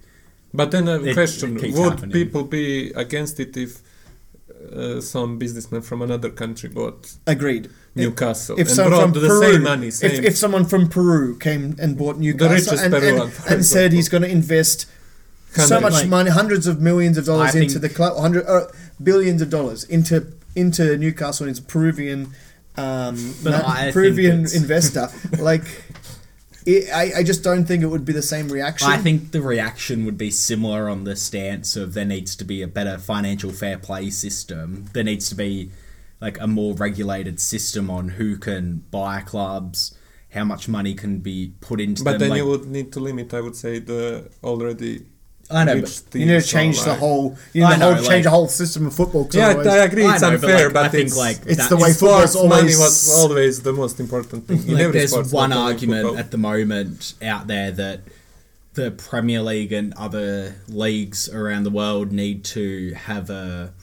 But 0.54 0.70
then 0.70 0.86
a 0.86 1.00
It- 1.02 1.14
question: 1.14 1.56
it 1.56 1.72
Would 1.74 1.92
happening. 1.94 2.10
people 2.12 2.44
be 2.44 2.92
against 2.94 3.40
it 3.40 3.56
if 3.56 3.80
uh, 4.76 5.00
some 5.00 5.38
businessman 5.38 5.80
from 5.82 6.02
another 6.02 6.28
country 6.30 6.68
bought 6.68 7.12
Agreed. 7.26 7.68
Newcastle 7.94 8.56
If 8.58 8.68
and 8.68 8.76
someone 8.76 8.90
brought 8.92 9.02
from 9.02 9.22
the 9.22 9.28
Peru, 9.28 9.52
same 9.52 9.62
money, 9.62 9.90
same 9.90 10.10
if, 10.10 10.24
if 10.24 10.36
someone 10.36 10.64
from 10.64 10.88
Peru 10.88 11.36
came 11.38 11.76
and 11.78 11.96
bought 11.98 12.16
Newcastle 12.16 12.54
richest 12.54 12.84
and, 12.84 12.94
and, 12.94 13.32
and 13.48 13.64
said 13.64 13.92
he's 13.92 14.08
going 14.08 14.22
to 14.22 14.30
invest 14.30 14.86
so 15.50 15.80
much 15.80 15.92
like- 15.92 16.08
money, 16.08 16.30
hundreds 16.30 16.66
of 16.66 16.80
millions 16.80 17.18
of 17.18 17.26
dollars 17.26 17.54
I 17.54 17.60
into 17.60 17.78
the 17.78 17.88
club, 17.90 18.16
hundred 18.18 18.46
uh, 18.46 18.68
billions 19.02 19.42
of 19.42 19.50
dollars 19.50 19.84
into 19.84 20.26
into 20.56 20.96
Newcastle 20.96 21.46
and 21.46 21.54
he's 21.54 21.62
a 21.62 21.66
Peruvian, 21.66 22.32
um, 22.76 23.34
But 23.42 23.50
na- 23.50 23.92
Peruvian 23.92 24.44
it's- 24.44 24.54
investor. 24.54 25.08
like, 25.38 25.62
it, 26.64 26.90
I, 26.92 27.18
I 27.18 27.22
just 27.22 27.42
don't 27.42 27.64
think 27.64 27.82
it 27.82 27.86
would 27.86 28.04
be 28.04 28.12
the 28.12 28.22
same 28.22 28.48
reaction. 28.48 28.88
I 28.88 28.98
think 28.98 29.32
the 29.32 29.42
reaction 29.42 30.04
would 30.04 30.16
be 30.16 30.30
similar 30.30 30.88
on 30.88 31.04
the 31.04 31.16
stance 31.16 31.76
of 31.76 31.94
there 31.94 32.04
needs 32.04 32.36
to 32.36 32.44
be 32.44 32.62
a 32.62 32.68
better 32.68 32.98
financial 32.98 33.50
fair 33.50 33.76
play 33.78 34.10
system. 34.10 34.86
There 34.92 35.04
needs 35.04 35.28
to 35.30 35.34
be 35.34 35.70
like 36.22 36.40
a 36.40 36.46
more 36.46 36.72
regulated 36.86 37.36
system 37.40 37.90
on 37.90 38.04
who 38.18 38.36
can 38.38 38.64
buy 38.90 39.20
clubs, 39.32 39.78
how 40.36 40.44
much 40.44 40.68
money 40.68 40.94
can 40.94 41.18
be 41.18 41.52
put 41.60 41.78
into 41.80 42.04
But 42.04 42.12
them. 42.12 42.20
then 42.20 42.30
like- 42.30 42.38
you 42.38 42.46
would 42.46 42.66
need 42.76 42.88
to 42.92 43.00
limit, 43.00 43.34
I 43.34 43.40
would 43.46 43.56
say, 43.56 43.80
the 43.80 44.28
already 44.42 44.92
I 45.50 45.64
know, 45.64 45.80
but 45.82 46.02
you 46.14 46.24
need 46.26 46.40
to 46.40 46.46
change 46.56 46.80
the 46.82 46.90
like- 46.90 46.98
whole. 47.00 47.36
You 47.52 47.62
need 47.62 47.66
I 47.66 47.72
to 47.74 47.78
know, 47.80 47.94
whole, 47.94 48.04
change 48.10 48.24
the 48.24 48.30
whole 48.30 48.48
system 48.48 48.86
of 48.86 48.94
football. 48.94 49.28
Yeah, 49.32 49.48
otherwise- 49.48 49.66
I 49.66 49.76
agree. 49.84 50.06
I 50.06 50.12
It's 50.14 50.22
know, 50.22 50.28
but, 50.30 50.34
unfair, 50.50 50.64
like, 50.66 50.74
but 50.74 50.84
I 50.86 50.88
think, 50.88 51.06
it's, 51.08 51.16
like, 51.26 51.38
it's 51.44 51.68
the 51.68 51.76
way 51.76 51.92
football's 51.92 52.30
sports 52.32 52.48
money 52.48 52.72
always. 52.74 52.78
was 52.78 53.14
always 53.22 53.54
the 53.62 53.72
most 53.72 54.00
important 54.00 54.46
thing. 54.46 54.62
In 54.68 54.78
every 54.78 54.92
there's 55.00 55.10
sport, 55.10 55.32
one 55.32 55.52
argument 55.52 56.16
at 56.18 56.30
the 56.30 56.38
moment 56.38 57.14
out 57.20 57.48
there 57.48 57.70
that 57.72 58.00
the 58.74 58.92
Premier 58.92 59.42
League 59.42 59.72
and 59.72 59.92
other 59.94 60.54
leagues 60.68 61.28
around 61.28 61.64
the 61.64 61.70
world 61.70 62.12
need 62.12 62.44
to 62.44 62.94
have 62.94 63.28
a 63.28 63.74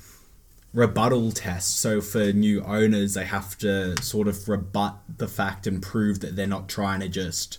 rebuttal 0.73 1.31
test. 1.31 1.77
So 1.77 2.01
for 2.01 2.31
new 2.33 2.61
owners, 2.63 3.13
they 3.15 3.25
have 3.25 3.57
to 3.59 4.01
sort 4.03 4.27
of 4.27 4.47
rebut 4.47 4.95
the 5.17 5.27
fact 5.27 5.65
and 5.67 5.81
prove 5.81 6.19
that 6.21 6.35
they're 6.35 6.47
not 6.47 6.69
trying 6.69 6.99
to 7.01 7.09
just 7.09 7.57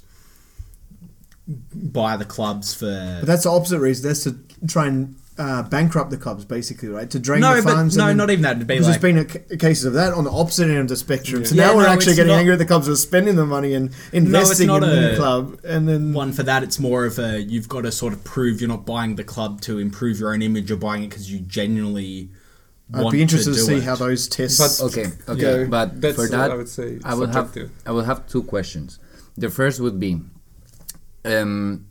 buy 1.75 2.17
the 2.17 2.25
clubs 2.25 2.75
for. 2.75 3.19
But 3.21 3.27
that's 3.27 3.45
the 3.45 3.51
opposite 3.51 3.81
reason. 3.81 4.09
That's 4.09 4.25
to 4.25 4.37
try 4.69 4.87
and 4.87 5.17
uh, 5.39 5.63
bankrupt 5.65 6.11
the 6.11 6.17
clubs, 6.17 6.45
basically, 6.45 6.89
right? 6.89 7.11
To 7.11 7.19
drain 7.19 7.41
no, 7.41 7.57
the 7.57 7.63
funds. 7.63 7.97
no, 7.97 8.13
not 8.13 8.31
even 8.31 8.43
that. 8.43 8.57
It'd 8.57 8.69
be 8.69 8.75
There's 8.75 8.87
like 8.87 8.95
just 8.95 9.03
been 9.03 9.19
a, 9.19 9.25
ca- 9.25 9.57
cases 9.57 9.87
of 9.87 9.95
that 9.95 10.13
on 10.13 10.25
the 10.25 10.31
opposite 10.31 10.69
end 10.69 10.79
of 10.79 10.89
the 10.89 10.97
spectrum. 10.97 11.45
So 11.45 11.55
Yeah, 11.55 11.69
now 11.69 11.77
we're 11.77 11.85
no, 11.85 11.89
actually 11.89 12.15
getting 12.15 12.29
not- 12.33 12.39
angry 12.41 12.53
at 12.53 12.59
the 12.59 12.67
clubs 12.67 12.89
are 12.89 12.95
spending 12.97 13.37
the 13.37 13.47
money 13.47 13.75
and 13.75 13.91
investing 14.13 14.69
not 14.69 14.83
in 14.85 14.91
the 14.91 15.17
club, 15.17 15.59
and 15.65 15.89
then 15.89 16.13
one 16.13 16.33
for 16.33 16.43
that. 16.45 16.63
It's 16.63 16.79
more 16.79 17.07
of 17.07 17.19
a 17.19 17.41
you've 17.41 17.69
got 17.69 17.81
to 17.83 17.91
sort 17.93 18.13
of 18.13 18.23
prove 18.23 18.61
you're 18.61 18.69
not 18.69 18.85
buying 18.87 19.17
the 19.17 19.25
club 19.25 19.61
to 19.63 19.79
improve 19.79 20.21
your 20.21 20.33
own 20.33 20.43
image. 20.43 20.69
You're 20.69 20.79
buying 20.79 21.03
it 21.05 21.09
because 21.09 21.33
you 21.33 21.41
genuinely. 21.41 22.29
I'd 22.93 23.03
want 23.05 23.13
be 23.13 23.23
interested 23.23 23.51
to, 23.53 23.57
do 23.57 23.63
see 23.65 23.77
it. 23.77 23.83
how 23.85 23.95
those 23.97 24.29
tests. 24.29 24.59
But- 24.59 24.87
Okay, 24.89 25.07
okay, 25.29 25.61
Yeah. 25.63 25.67
but 25.69 26.01
That's 26.01 26.17
for 26.17 26.27
that, 26.29 26.51
I 26.51 26.55
would 26.57 26.69
say 26.69 26.99
I 27.05 27.15
would 27.15 27.31
have. 27.31 27.57
I 27.87 27.93
will 27.93 28.05
have 28.05 28.27
two 28.27 28.43
questions. 28.43 28.99
The 29.37 29.49
first 29.51 29.81
would 29.81 29.99
be, 30.01 30.21
um, 31.25 31.87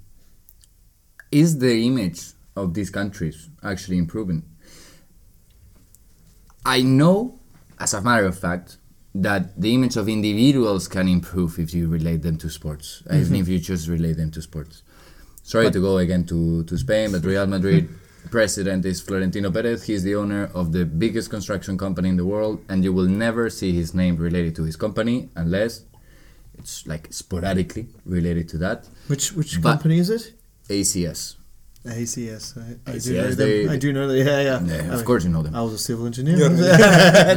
is 1.31 1.59
the 1.59 1.85
image 1.85 2.21
of 2.55 2.73
these 2.73 2.89
countries 2.89 3.49
actually 3.63 3.97
improving? 3.97 4.43
I 6.65 6.81
know, 6.81 7.39
as 7.79 7.93
a 7.93 8.01
matter 8.01 8.25
of 8.25 8.37
fact, 8.37 8.77
that 9.15 9.59
the 9.59 9.73
image 9.73 9.95
of 9.97 10.07
individuals 10.07 10.87
can 10.87 11.07
improve 11.07 11.57
if 11.57 11.73
you 11.73 11.87
relate 11.87 12.21
them 12.21 12.37
to 12.37 12.49
sports, 12.49 13.01
even 13.11 13.35
if 13.35 13.47
you 13.47 13.57
just 13.59 13.87
relate 13.87 14.17
them 14.17 14.31
to 14.31 14.41
sports. 14.41 14.83
Sorry 15.43 15.71
to 15.71 15.79
go 15.79 15.97
again 15.97 16.25
to, 16.25 16.63
to 16.65 16.77
Spain, 16.77 17.11
but 17.11 17.23
Real 17.25 17.47
Madrid 17.47 17.89
president 18.29 18.85
is 18.85 19.01
Florentino 19.01 19.51
Perez. 19.51 19.83
He's 19.83 20.03
the 20.03 20.15
owner 20.15 20.49
of 20.53 20.71
the 20.71 20.85
biggest 20.85 21.29
construction 21.29 21.77
company 21.77 22.09
in 22.09 22.17
the 22.17 22.25
world, 22.25 22.63
and 22.69 22.83
you 22.83 22.93
will 22.93 23.07
never 23.07 23.49
see 23.49 23.71
his 23.71 23.93
name 23.93 24.17
related 24.17 24.55
to 24.57 24.63
his 24.63 24.75
company 24.75 25.29
unless 25.35 25.83
it's 26.57 26.85
like 26.85 27.07
sporadically 27.11 27.87
related 28.05 28.49
to 28.49 28.57
that. 28.59 28.87
which 29.07 29.33
which 29.33 29.61
but- 29.61 29.71
company 29.71 29.99
is 29.99 30.09
it? 30.09 30.33
ACS. 30.69 31.35
ACS. 31.91 32.57
I, 32.57 32.91
I 32.91 32.97
do 32.97 33.13
know 33.13 33.31
they- 33.31 33.63
them. 33.65 33.73
I 33.73 33.77
do 33.77 33.93
know 33.93 34.07
that. 34.07 34.17
Yeah, 34.17 34.41
yeah. 34.41 34.59
Yeah, 34.63 34.91
I 34.93 34.95
of 34.95 35.05
course 35.05 35.23
you 35.23 35.29
know 35.29 35.41
them. 35.43 35.55
I 35.55 35.61
was 35.61 35.73
a 35.73 35.77
civil 35.89 36.05
engineer. 36.05 36.37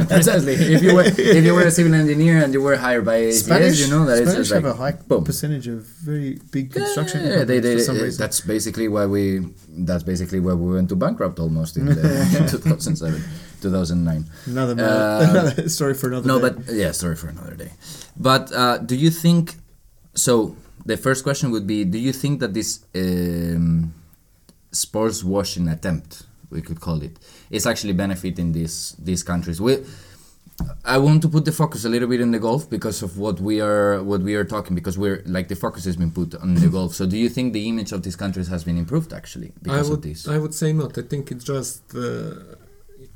Precisely. 0.07 0.53
If 0.53 0.81
you 0.83 0.93
were 0.95 1.03
if 1.05 1.43
you 1.45 1.53
were 1.53 1.63
a 1.63 1.71
civil 1.71 1.93
engineer 1.93 2.43
and 2.43 2.53
you 2.53 2.61
were 2.61 2.75
hired 2.75 3.05
by 3.05 3.19
ACS, 3.21 3.43
Spanish, 3.45 3.79
you 3.79 3.87
know 3.89 4.05
that 4.05 4.17
Spanish 4.17 4.29
it's 4.29 4.37
just 4.37 4.51
like 4.51 4.63
have 4.63 4.73
a 4.75 4.77
high 4.77 4.91
boom. 4.93 5.23
percentage 5.23 5.67
of 5.67 5.83
very 6.05 6.39
big 6.51 6.71
construction. 6.73 7.25
Yeah, 7.25 7.43
they, 7.43 7.59
they, 7.59 7.75
for 7.77 7.83
some 7.83 7.97
uh, 7.97 8.03
reason. 8.03 8.19
that's 8.19 8.41
basically 8.41 8.87
why 8.87 9.05
we 9.05 9.45
that's 9.69 10.03
basically 10.03 10.39
why 10.39 10.53
we 10.53 10.73
went 10.73 10.89
to 10.89 10.95
bankrupt 10.95 11.39
almost 11.39 11.77
in, 11.77 11.85
the, 11.85 11.91
in 12.39 12.47
2007 12.47 13.21
2009 13.61 14.25
Another, 14.45 14.75
Uh, 14.83 15.29
another 15.29 15.69
story 15.69 15.93
for 15.93 16.07
another 16.07 16.27
day. 16.27 16.33
no 16.33 16.39
day. 16.39 16.49
but 16.65 16.73
yeah 16.75 16.91
sorry 16.91 17.15
for 17.15 17.27
another 17.29 17.55
day 17.55 17.71
but 18.17 18.51
uh, 18.53 18.77
do 18.77 18.95
you 18.95 19.09
think 19.09 19.55
so 20.15 20.55
the 20.85 20.97
first 20.97 21.23
question 21.23 21.49
would 21.51 21.65
be 21.65 21.85
do 21.85 21.97
you 21.97 22.11
think 22.13 22.39
that 22.41 22.53
this 22.53 22.83
um, 22.95 23.93
sports 24.73 25.23
washing 25.23 25.67
attempt 25.67 26.23
we 26.49 26.61
could 26.61 26.79
call 26.79 27.01
it 27.01 27.15
it 27.49 27.55
is 27.57 27.65
actually 27.71 27.93
benefiting 27.93 28.51
these 28.53 28.95
these 29.09 29.23
countries 29.23 29.59
we 29.61 29.73
I 30.85 30.97
want 30.99 31.21
to 31.23 31.29
put 31.29 31.45
the 31.45 31.51
focus 31.51 31.83
a 31.83 31.89
little 31.89 32.07
bit 32.07 32.21
in 32.21 32.29
the 32.31 32.39
Gulf 32.47 32.69
because 32.69 33.01
of 33.01 33.17
what 33.17 33.39
we 33.41 33.55
are 33.59 34.03
what 34.03 34.21
we 34.21 34.35
are 34.35 34.43
talking 34.55 34.75
because 34.75 34.97
we're 35.03 35.23
like 35.25 35.47
the 35.47 35.55
focus 35.55 35.83
has 35.85 35.95
been 35.95 36.11
put 36.11 36.35
on 36.35 36.53
the 36.55 36.67
Gulf. 36.77 36.93
So 36.93 37.03
do 37.07 37.17
you 37.17 37.27
think 37.27 37.53
the 37.53 37.67
image 37.67 37.91
of 37.91 38.03
these 38.03 38.15
countries 38.15 38.49
has 38.49 38.63
been 38.63 38.77
improved 38.77 39.13
actually 39.13 39.49
I 39.49 39.59
because 39.63 39.89
would, 39.89 39.99
of 39.99 40.03
this? 40.03 40.27
I 40.27 40.37
would 40.37 40.53
say 40.53 40.71
not. 40.71 40.95
I 40.97 41.01
think 41.01 41.31
it 41.31 41.39
just 41.55 41.81
uh, 41.95 42.35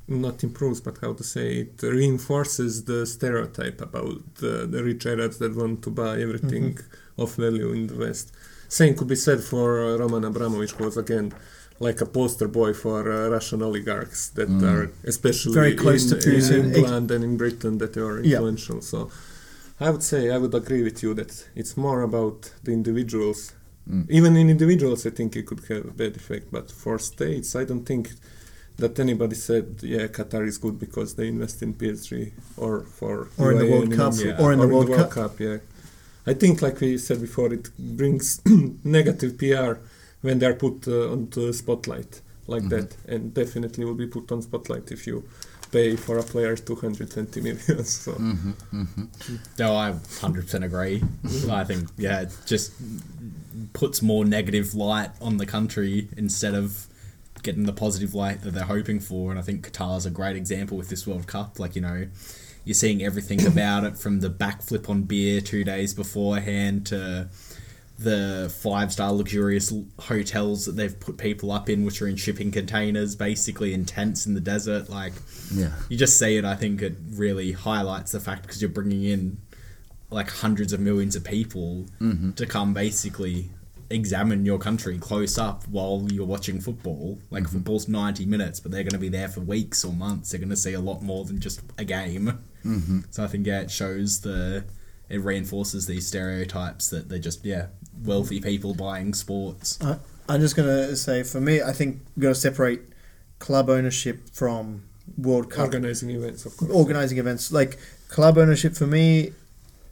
not 0.07 0.43
improves, 0.43 0.81
but 0.81 0.97
how 0.99 1.13
to 1.13 1.23
say 1.23 1.47
it 1.65 1.81
reinforces 1.83 2.85
the 2.85 3.05
stereotype 3.05 3.81
about 3.81 4.35
the, 4.41 4.65
the 4.73 4.83
rich 4.83 5.05
Arabs 5.05 5.37
that 5.37 5.55
want 5.55 5.83
to 5.83 5.91
buy 5.91 6.13
everything 6.19 6.73
Mm-hmm. 6.73 7.21
of 7.23 7.35
value 7.35 7.71
in 7.71 7.87
the 7.87 7.95
West. 8.05 8.31
Same 8.69 8.93
could 8.95 9.07
be 9.07 9.15
said 9.15 9.41
for 9.41 9.67
uh, 9.85 9.97
Roman 9.97 10.23
Abramovich, 10.25 10.71
who 10.71 10.83
was 10.85 10.97
again 10.97 11.33
like 11.79 12.01
a 12.01 12.05
poster 12.05 12.47
boy 12.47 12.73
for 12.73 13.11
uh, 13.11 13.29
Russian 13.29 13.61
oligarchs 13.61 14.29
that 14.37 14.49
Mm. 14.49 14.63
are 14.71 14.91
especially 15.03 15.53
Very 15.53 15.75
close 15.75 16.03
in, 16.11 16.19
to 16.19 16.29
Putin. 16.29 16.59
in 16.59 16.75
England 16.75 17.11
and 17.11 17.23
in 17.23 17.37
Britain 17.37 17.77
that 17.77 17.95
are 17.97 18.19
Yeah. 18.23 18.37
influential. 18.37 18.81
So 18.81 19.09
I 19.79 19.89
would 19.91 20.03
say 20.11 20.31
I 20.31 20.37
would 20.39 20.55
agree 20.55 20.83
with 20.83 20.97
you 21.03 21.13
that 21.13 21.31
it's 21.55 21.77
more 21.77 22.01
about 22.01 22.51
the 22.63 22.71
individuals 22.71 23.53
Mm. 23.89 24.05
even 24.09 24.35
in 24.35 24.49
individuals, 24.49 25.05
I 25.05 25.11
think 25.11 25.35
it 25.37 25.45
could 25.45 25.61
have 25.69 25.85
a 25.93 25.95
bad 26.01 26.13
effect. 26.17 26.45
But 26.51 26.69
for 26.81 26.99
states, 26.99 27.55
I 27.55 27.63
don't 27.63 27.85
think 27.85 28.05
that 28.81 28.99
anybody 28.99 29.35
said, 29.35 29.65
yeah, 29.81 30.07
Qatar 30.07 30.45
is 30.45 30.57
good 30.57 30.77
because 30.77 31.09
they 31.13 31.27
invest 31.29 31.61
in 31.65 31.73
PSG 31.73 32.33
or 32.57 32.73
for 32.97 33.29
Or 33.37 33.51
in 33.53 33.59
the 33.59 33.69
World 33.73 33.91
Cup, 33.99 34.11
India, 34.13 34.35
or 34.41 34.51
in 34.51 34.59
the 34.59 34.67
World 34.67 34.89
Cup. 34.99 35.09
Cup. 35.11 35.39
Yeah, 35.39 35.59
I 36.27 36.33
think 36.33 36.61
like 36.61 36.79
we 36.81 36.97
said 36.97 37.21
before, 37.21 37.53
it 37.53 37.69
brings 37.79 38.41
negative 38.83 39.37
PR 39.37 39.73
when 40.21 40.39
they 40.39 40.45
are 40.47 40.53
put 40.53 40.87
uh, 40.87 41.11
onto 41.13 41.51
spotlight 41.53 42.21
like 42.47 42.63
Mhm. 42.63 42.69
that, 42.69 42.95
and 43.07 43.33
definitely 43.33 43.85
will 43.85 43.95
be 43.95 44.07
put 44.07 44.31
on 44.31 44.41
spotlight 44.41 44.91
if 44.91 45.07
you 45.07 45.23
pay 45.71 45.95
for 45.97 46.17
a 46.17 46.23
player 46.23 46.55
220 46.55 47.41
million. 47.41 47.83
So 47.85 48.11
hmm 48.13 48.51
hmm 48.71 49.05
No, 49.59 49.75
I 49.75 49.91
100% 49.91 50.63
agree. 50.63 51.03
I 51.61 51.63
think, 51.65 51.89
yeah, 51.97 52.21
it 52.21 52.31
just 52.45 52.71
puts 53.73 54.01
more 54.01 54.23
negative 54.25 54.73
light 54.75 55.11
on 55.21 55.37
the 55.37 55.45
country 55.45 56.07
instead 56.17 56.55
of 56.55 56.87
getting 57.43 57.63
the 57.65 57.73
positive 57.73 58.13
light 58.13 58.41
that 58.43 58.51
they're 58.53 58.63
hoping 58.77 58.99
for. 58.99 59.29
And 59.31 59.39
I 59.39 59.43
think 59.43 59.69
Qatar's 59.69 60.05
a 60.05 60.09
great 60.09 60.35
example 60.37 60.77
with 60.77 60.89
this 60.89 61.05
World 61.07 61.27
Cup. 61.27 61.59
Like, 61.59 61.75
you 61.75 61.81
know, 61.81 62.07
you're 62.67 62.73
seeing 62.73 63.01
everything 63.03 63.45
about 63.47 63.83
it 63.85 63.97
from 63.97 64.19
the 64.19 64.29
backflip 64.29 64.89
on 64.89 65.03
beer 65.03 65.39
two 65.41 65.63
days 65.63 65.93
beforehand 65.93 66.85
to 66.87 67.29
the 67.99 68.53
five 68.61 68.91
star 68.93 69.11
luxurious 69.11 69.73
hotels 69.99 70.65
that 70.65 70.73
they've 70.73 70.99
put 70.99 71.17
people 71.17 71.51
up 71.51 71.67
in, 71.69 71.83
which 71.83 72.01
are 72.01 72.07
in 72.07 72.15
shipping 72.15 72.51
containers, 72.51 73.15
basically 73.15 73.73
in 73.73 73.85
tents 73.85 74.25
in 74.27 74.35
the 74.35 74.41
desert. 74.41 74.89
Like, 74.89 75.13
Yeah. 75.51 75.71
you 75.89 75.97
just 75.97 76.19
see 76.19 76.37
it. 76.37 76.45
I 76.45 76.55
think 76.55 76.81
it 76.81 76.95
really 77.13 77.53
highlights 77.53 78.11
the 78.11 78.19
fact 78.19 78.43
because 78.43 78.61
you're 78.61 78.69
bringing 78.69 79.03
in 79.03 79.37
like 80.11 80.29
hundreds 80.29 80.73
of 80.73 80.79
millions 80.79 81.15
of 81.15 81.23
people 81.23 81.85
Mhm. 81.99 82.35
to 82.35 82.45
come 82.45 82.73
basically 82.73 83.49
examine 83.89 84.45
your 84.45 84.59
country 84.59 84.97
close 84.97 85.37
up 85.37 85.65
while 85.69 86.05
you're 86.11 86.25
watching 86.25 86.59
football. 86.61 87.17
Like 87.31 87.47
football's 87.49 87.87
90 87.87 88.25
minutes, 88.25 88.59
but 88.59 88.71
they're 88.71 88.83
going 88.83 88.91
to 88.91 88.99
be 88.99 89.09
there 89.09 89.27
for 89.29 89.39
weeks 89.39 89.83
or 89.83 89.91
months. 89.93 90.29
They're 90.29 90.39
going 90.39 90.49
to 90.49 90.55
see 90.57 90.73
a 90.73 90.79
lot 90.81 91.01
more 91.01 91.25
than 91.25 91.39
just 91.39 91.61
a 91.77 91.83
game. 91.85 92.37
Hmm 92.67 92.99
So 93.11 93.23
I 93.23 93.27
think 93.27 93.45
yeah, 93.47 93.61
it 93.61 93.71
shows 93.71 94.21
the 94.21 94.63
it 95.09 95.21
reinforces 95.21 95.85
these 95.87 96.05
stereotypes 96.07 96.89
that 96.89 97.07
they're 97.09 97.19
just 97.19 97.45
yeah 97.45 97.67
wealthy 98.03 98.39
people 98.41 98.73
buying 98.73 99.13
sports. 99.13 99.79
I, 99.81 99.97
I'm 100.29 100.41
just 100.41 100.55
gonna 100.55 100.95
say, 100.95 101.23
for 101.23 101.39
me, 101.41 101.61
I 101.61 101.71
think 101.71 102.01
we've 102.15 102.23
got 102.23 102.29
to 102.29 102.35
separate 102.35 102.81
club 103.39 103.69
ownership 103.69 104.29
from 104.33 104.83
World 105.17 105.49
Cup 105.49 105.65
organizing 105.65 106.09
events, 106.11 106.45
of 106.45 106.57
course. 106.57 106.71
organizing 106.71 107.17
events. 107.17 107.51
Like 107.51 107.79
club 108.09 108.37
ownership, 108.37 108.75
for 108.75 108.87
me, 108.87 109.31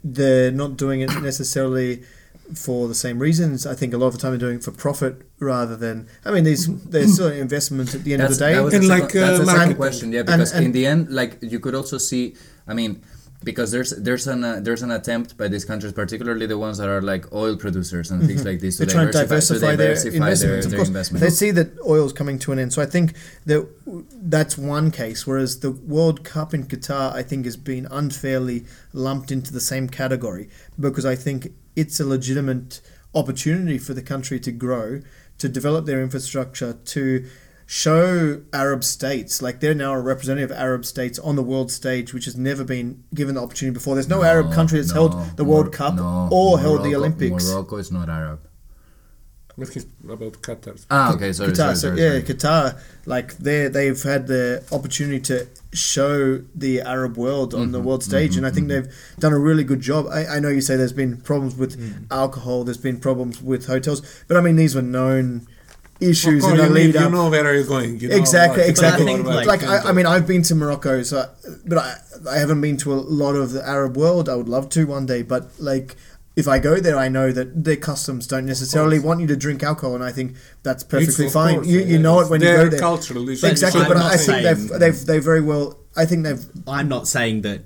they're 0.03 0.51
not 0.51 0.75
doing 0.77 1.01
it 1.01 1.09
necessarily 1.21 2.03
for 2.53 2.87
the 2.87 2.93
same 2.95 3.17
reasons. 3.19 3.65
I 3.65 3.73
think 3.73 3.93
a 3.93 3.97
lot 3.97 4.07
of 4.07 4.13
the 4.13 4.19
time 4.19 4.31
they're 4.31 4.39
doing 4.47 4.57
it 4.57 4.63
for 4.63 4.71
profit 4.71 5.21
rather 5.39 5.75
than. 5.77 6.07
I 6.25 6.31
mean, 6.31 6.43
there's 6.43 6.67
there's 6.67 7.13
still 7.13 7.27
an 7.27 7.37
investment 7.37 7.95
at 7.95 8.03
the 8.03 8.13
end 8.13 8.21
of 8.23 8.29
the 8.31 8.35
day. 8.35 8.53
that 8.55 8.63
was 8.63 8.73
And 8.73 8.83
the 8.83 8.87
like, 8.89 9.03
second, 9.11 9.21
that's 9.21 9.39
uh, 9.39 9.45
the 9.45 9.51
second 9.59 9.75
question. 9.77 10.11
Yeah, 10.11 10.19
And- 10.19 10.27
because 10.27 10.51
and- 10.51 10.65
in 10.65 10.71
the 10.73 10.85
end, 10.85 11.09
like 11.09 11.37
you 11.41 11.59
could 11.59 11.75
also 11.75 11.97
see. 11.97 12.35
I 12.67 12.73
mean, 12.73 13.03
because 13.43 13.71
there's 13.71 13.91
there's 13.91 14.27
an 14.27 14.43
uh, 14.43 14.59
there's 14.61 14.81
an 14.81 14.91
attempt 14.91 15.37
by 15.37 15.47
these 15.47 15.63
countries, 15.65 15.93
particularly 15.93 16.47
the 16.47 16.57
ones 16.57 16.77
that 16.79 16.89
are 16.89 17.01
like 17.01 17.31
oil 17.31 17.55
producers 17.55 18.09
and 18.11 18.25
things 18.25 18.43
like 18.43 18.59
this, 18.59 18.77
to 18.77 18.85
They're 18.85 18.93
trying 18.93 19.07
to 19.07 19.13
diversify, 19.13 19.71
to 19.71 19.77
their 19.77 19.87
diversify 19.95 20.15
investments. 20.15 20.41
their, 20.41 20.57
of 20.57 20.71
their 20.71 20.85
investments. 20.85 21.21
they 21.21 21.29
see 21.29 21.51
that 21.51 21.79
oil's 21.81 22.11
coming 22.11 22.39
to 22.39 22.51
an 22.51 22.59
end. 22.59 22.73
So 22.73 22.81
I 22.81 22.87
think 22.87 23.13
that 23.45 23.67
that's 24.13 24.57
one 24.57 24.89
case. 24.89 25.27
Whereas 25.27 25.59
the 25.59 25.71
World 25.71 26.23
Cup 26.23 26.53
in 26.53 26.65
Qatar, 26.65 27.13
I 27.13 27.21
think, 27.21 27.45
has 27.45 27.55
been 27.57 27.87
unfairly 27.91 28.65
lumped 28.93 29.31
into 29.31 29.53
the 29.53 29.61
same 29.61 29.87
category 29.89 30.49
because 30.79 31.05
I 31.05 31.15
think 31.15 31.49
it's 31.75 31.99
a 31.99 32.05
legitimate 32.05 32.81
opportunity 33.13 33.77
for 33.77 33.93
the 33.93 34.01
country 34.01 34.39
to 34.39 34.51
grow, 34.51 35.01
to 35.37 35.47
develop 35.47 35.85
their 35.85 36.01
infrastructure, 36.01 36.73
to 36.73 37.25
show 37.65 38.41
Arab 38.53 38.83
states 38.83 39.41
like 39.41 39.59
they're 39.59 39.73
now 39.75 39.93
a 39.93 39.99
representative 40.01 40.51
of 40.51 40.57
Arab 40.57 40.85
states 40.85 41.17
on 41.19 41.35
the 41.35 41.43
world 41.43 41.71
stage, 41.71 42.13
which 42.13 42.25
has 42.25 42.35
never 42.37 42.63
been 42.63 43.03
given 43.13 43.35
the 43.35 43.41
opportunity 43.41 43.73
before. 43.73 43.95
There's 43.95 44.09
no, 44.09 44.23
Arab 44.23 44.51
country 44.53 44.79
that's 44.79 44.91
held 44.91 45.13
the 45.37 45.43
World 45.43 45.65
Mor- 45.65 45.71
Cup 45.73 45.95
no, 45.95 46.29
or 46.31 46.59
held 46.59 46.83
the 46.83 46.95
Olympics. 46.95 47.49
Morocco 47.49 47.77
is 47.77 47.91
not 47.91 48.09
Arab. 48.09 48.39
But 49.57 49.69
he's 49.69 49.85
about 50.03 50.33
Qatar. 50.41 50.85
Ah, 50.91 51.13
okay, 51.15 51.31
sorry, 51.31 51.53
Qatar, 51.53 51.55
sorry, 51.55 51.75
so 51.77 51.95
sorry, 51.95 52.01
yeah. 52.01 52.19
Qatar, 52.19 52.77
like 53.05 53.37
they 53.37 53.69
they've 53.69 54.03
had 54.03 54.27
the 54.27 54.61
opportunity 54.69 55.21
to 55.21 55.47
show 55.71 56.39
the 56.53 56.81
Arab 56.81 57.15
world 57.15 57.53
on 57.53 57.61
Mm-hmm, 57.61 57.71
the 57.71 57.79
world 57.79 58.03
stage, 58.03 58.35
and 58.35 58.45
I 58.45 58.51
think 58.51 58.67
they've 58.67 58.93
done 59.17 59.31
a 59.31 59.39
really 59.39 59.63
good 59.63 59.79
job. 59.79 60.07
I, 60.11 60.25
I 60.25 60.39
know 60.41 60.49
you 60.49 60.59
say 60.59 60.75
there's 60.75 60.91
been 60.91 61.15
problems 61.21 61.55
with 61.55 61.79
Mm. 61.79 62.07
alcohol, 62.11 62.65
there's 62.65 62.77
been 62.77 62.99
problems 62.99 63.41
with 63.41 63.67
hotels, 63.67 64.01
but 64.27 64.35
I 64.35 64.41
mean 64.41 64.57
these 64.57 64.75
were 64.75 64.81
known 64.81 65.47
issues 65.99 66.43
Of 66.43 66.51
in 66.51 66.57
the 66.57 66.63
you, 66.63 66.69
lead 66.69 66.85
need- 66.95 67.01
you 67.01 67.09
know 67.09 67.29
where 67.29 67.45
are 67.45 67.53
you 67.55 67.63
going. 67.63 67.99
You 67.99 68.09
know 68.09 68.15
exactly, 68.15 68.61
what- 68.61 68.69
exactly. 68.69 69.03
I 69.05 69.15
think, 69.15 69.25
like, 69.25 69.47
like, 69.47 69.63
I, 69.63 69.89
I 69.89 69.91
mean, 69.91 70.05
I've 70.05 70.27
been 70.27 70.43
to 70.43 70.55
Morocco, 70.55 71.03
so 71.03 71.29
but 71.65 71.77
I, 71.77 71.95
I 72.29 72.37
haven't 72.37 72.61
been 72.61 72.77
to 72.77 72.93
a 72.93 72.95
lot 72.95 73.35
of 73.35 73.51
the 73.51 73.67
Arab 73.67 73.95
world. 73.97 74.27
I 74.29 74.35
would 74.35 74.49
love 74.49 74.69
to 74.69 74.85
one 74.85 75.05
day, 75.05 75.21
but 75.21 75.49
like. 75.59 75.95
If 76.37 76.49
I 76.49 76.59
go 76.59 76.81
there, 76.81 76.97
I 76.97 77.07
know 77.07 77.31
that 77.31 77.63
their 77.63 77.77
customs 77.77 78.27
don't 78.27 78.45
necessarily 78.45 78.99
want 78.99 79.21
you 79.21 79.27
to 79.27 79.37
drink 79.37 79.63
alcohol, 79.63 79.95
and 79.95 80.03
I 80.03 80.11
think 80.11 80.35
that's 80.63 80.83
perfectly 80.83 81.29
fine. 81.29 81.55
course, 81.55 81.67
you, 81.67 81.79
you 81.79 81.85
yeah, 81.95 81.97
know 81.99 82.19
it 82.19 82.29
when 82.29 82.41
you 82.41 82.47
go 82.47 82.67
there. 82.67 82.77
cultural. 82.77 83.29
Exactly, 83.29 83.85
but 83.87 83.95
I 83.95 84.17
think 84.17 84.43
they've 84.43 84.67
they've 84.67 85.05
they 85.05 85.19
very 85.19 85.39
well. 85.39 85.79
I 85.95 86.03
think 86.03 86.25
they've 86.25 86.45
I'm 86.67 86.89
not 86.89 87.07
saying 87.07 87.43
that 87.43 87.61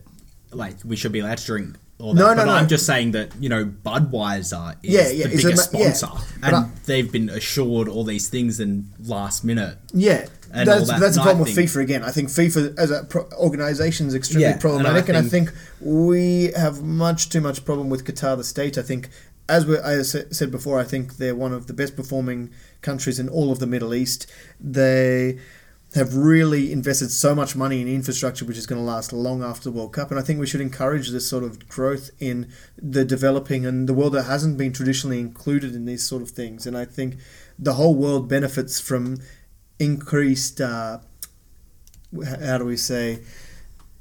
like 0.52 0.76
we 0.86 0.96
should 0.96 1.12
be 1.12 1.18
allowed 1.18 1.40
to 1.40 1.46
drink 1.48 1.78
No, 2.00 2.14
that, 2.14 2.16
no, 2.16 2.36
but 2.36 2.46
no. 2.46 2.54
I'm 2.54 2.68
just 2.70 2.86
saying 2.86 3.12
that 3.12 3.32
you 3.40 3.50
know 3.50 3.66
Budweiser 3.66 4.76
is 4.84 4.92
Yeah, 4.94 5.10
yeah, 5.10 5.28
the 5.28 5.34
a 5.34 5.38
biggest 5.38 5.74
yeah. 5.74 5.92
sponsor, 5.94 6.24
But 6.40 6.48
and 6.48 6.56
I- 6.56 6.70
they've 6.86 7.12
been 7.12 7.30
assured 7.30 7.88
all 7.90 8.04
these 8.04 8.30
things 8.30 8.60
in 8.60 8.90
last 9.04 9.44
minute. 9.44 9.78
yeah. 9.94 10.26
And 10.52 10.68
all 10.68 10.78
that's 10.78 10.90
that, 10.90 11.00
that's 11.00 11.18
I 11.20 11.24
problem 11.24 11.46
with 11.46 11.56
FIFA 11.56 11.82
again. 11.84 12.04
I 12.04 12.10
think 12.10 12.30
FIFA 12.30 12.76
as 12.80 12.90
a 12.90 13.04
pro- 13.04 13.30
organization 13.38 14.08
is 14.08 14.16
extremely 14.16 14.46
Yeah, 14.46 14.52
and 14.54 14.58
I 14.58 14.62
problematic, 14.62 15.08
and 15.10 15.18
I, 15.18 15.22
think- 15.22 15.52
think 15.52 15.58
we 15.80 16.52
have 16.58 16.82
much 16.82 17.30
too 17.30 17.40
much 17.40 17.64
problem 17.66 17.88
with 17.92 18.04
Qatar, 18.04 18.36
the 18.36 18.44
state. 18.44 18.76
I 18.76 18.82
think, 18.82 19.10
as 19.48 19.68
we, 19.68 19.78
I 19.78 20.02
said 20.02 20.50
before, 20.50 20.80
I 20.80 20.86
think 20.86 21.18
they're 21.18 21.36
one 21.36 21.54
of 21.54 21.68
the 21.68 21.74
best 21.74 21.96
performing 21.96 22.50
countries 22.82 23.20
in 23.20 23.30
all 23.30 23.52
of 23.52 23.60
the 23.60 23.68
Middle 23.68 23.94
East. 23.94 24.26
They 24.60 25.38
have 25.96 26.16
really 26.16 26.72
invested 26.72 27.10
so 27.10 27.34
much 27.34 27.56
money 27.56 27.82
in 27.82 27.88
infrastructure, 27.88 28.46
which 28.46 28.58
is 28.58 28.68
going 28.68 28.80
to 28.80 28.86
last 28.86 29.12
long 29.12 29.42
after 29.44 29.64
the 29.64 29.72
World 29.72 29.92
Cup. 29.94 30.12
And 30.12 30.20
I 30.20 30.24
think 30.24 30.40
we 30.40 30.46
should 30.46 30.62
encourage 30.62 31.10
this 31.10 31.28
sort 31.28 31.44
of 31.44 31.68
growth 31.68 32.12
in 32.20 32.52
the 32.78 33.04
developing 33.04 33.66
and 33.66 33.90
the 33.90 33.94
world 33.94 34.14
that 34.14 34.24
hasn't 34.24 34.58
been 34.58 34.72
traditionally 34.72 35.20
included 35.20 35.74
in 35.74 35.86
these 35.86 36.04
sort 36.06 36.22
of 36.22 36.30
things. 36.30 36.68
And 36.68 36.78
I 36.78 36.86
think 36.86 37.16
the 37.58 37.74
whole 37.74 37.96
world 37.96 38.30
benefits 38.30 38.80
from 38.80 39.18
increased, 39.80 40.62
uh, 40.62 41.00
how 42.46 42.58
do 42.60 42.66
we 42.66 42.78
say, 42.78 43.22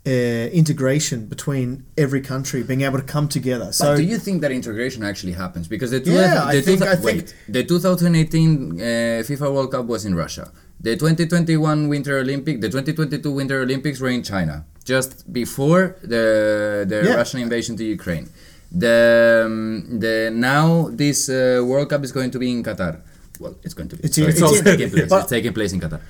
uh, 0.06 0.10
integration 0.10 1.26
between 1.26 1.84
every 1.96 2.20
country, 2.20 2.62
being 2.62 2.82
able 2.82 2.98
to 2.98 3.04
come 3.04 3.28
together. 3.28 3.72
So 3.72 3.92
but 3.92 3.96
do 3.96 4.02
you 4.02 4.18
think 4.18 4.42
that 4.42 4.52
integration 4.52 5.02
actually 5.02 5.32
happens? 5.32 5.68
Because 5.68 5.90
the, 5.90 6.00
two, 6.00 6.12
Yeah, 6.12 6.44
I 6.44 6.60
think- 6.60 6.80
two, 6.80 6.86
I 6.86 6.96
think- 6.96 7.04
wait, 7.04 7.34
the 7.48 7.64
2018 7.64 8.72
uh, 8.80 8.84
FIFA 9.28 9.52
World 9.54 9.70
Cup 9.72 9.86
was 9.86 10.04
in 10.04 10.14
Russia. 10.14 10.50
The 10.80 10.96
2021 10.96 11.88
Winter 11.88 12.18
Olympic, 12.18 12.60
the 12.60 12.68
2022 12.68 13.30
Winter 13.32 13.62
Olympics 13.62 14.00
were 14.00 14.10
in 14.10 14.22
China, 14.22 14.64
just 14.84 15.30
before 15.32 15.96
the 16.02 16.84
the 16.88 17.02
Yeah. 17.04 17.14
Russian 17.16 17.40
invasion 17.40 17.76
to 17.76 17.84
Ukraine. 17.84 18.28
The 18.70 19.42
um, 19.46 19.98
the 19.98 20.30
now 20.32 20.88
this 20.92 21.28
uh, 21.28 21.62
World 21.66 21.88
Cup 21.90 22.04
is 22.04 22.12
going 22.12 22.30
to 22.30 22.38
be 22.38 22.50
in 22.52 22.62
Qatar. 22.62 23.00
Well, 23.40 23.54
it's 23.64 23.74
going 23.74 23.88
to 23.90 23.96
be. 23.96 24.04
It's- 24.04 24.18
it's 24.18 24.40
it's, 24.40 24.62
taking 24.62 24.90
place. 24.90 25.10
it's 25.12 25.30
taking 25.30 25.52
place 25.52 25.72
in 25.72 25.80
Qatar. 25.80 26.00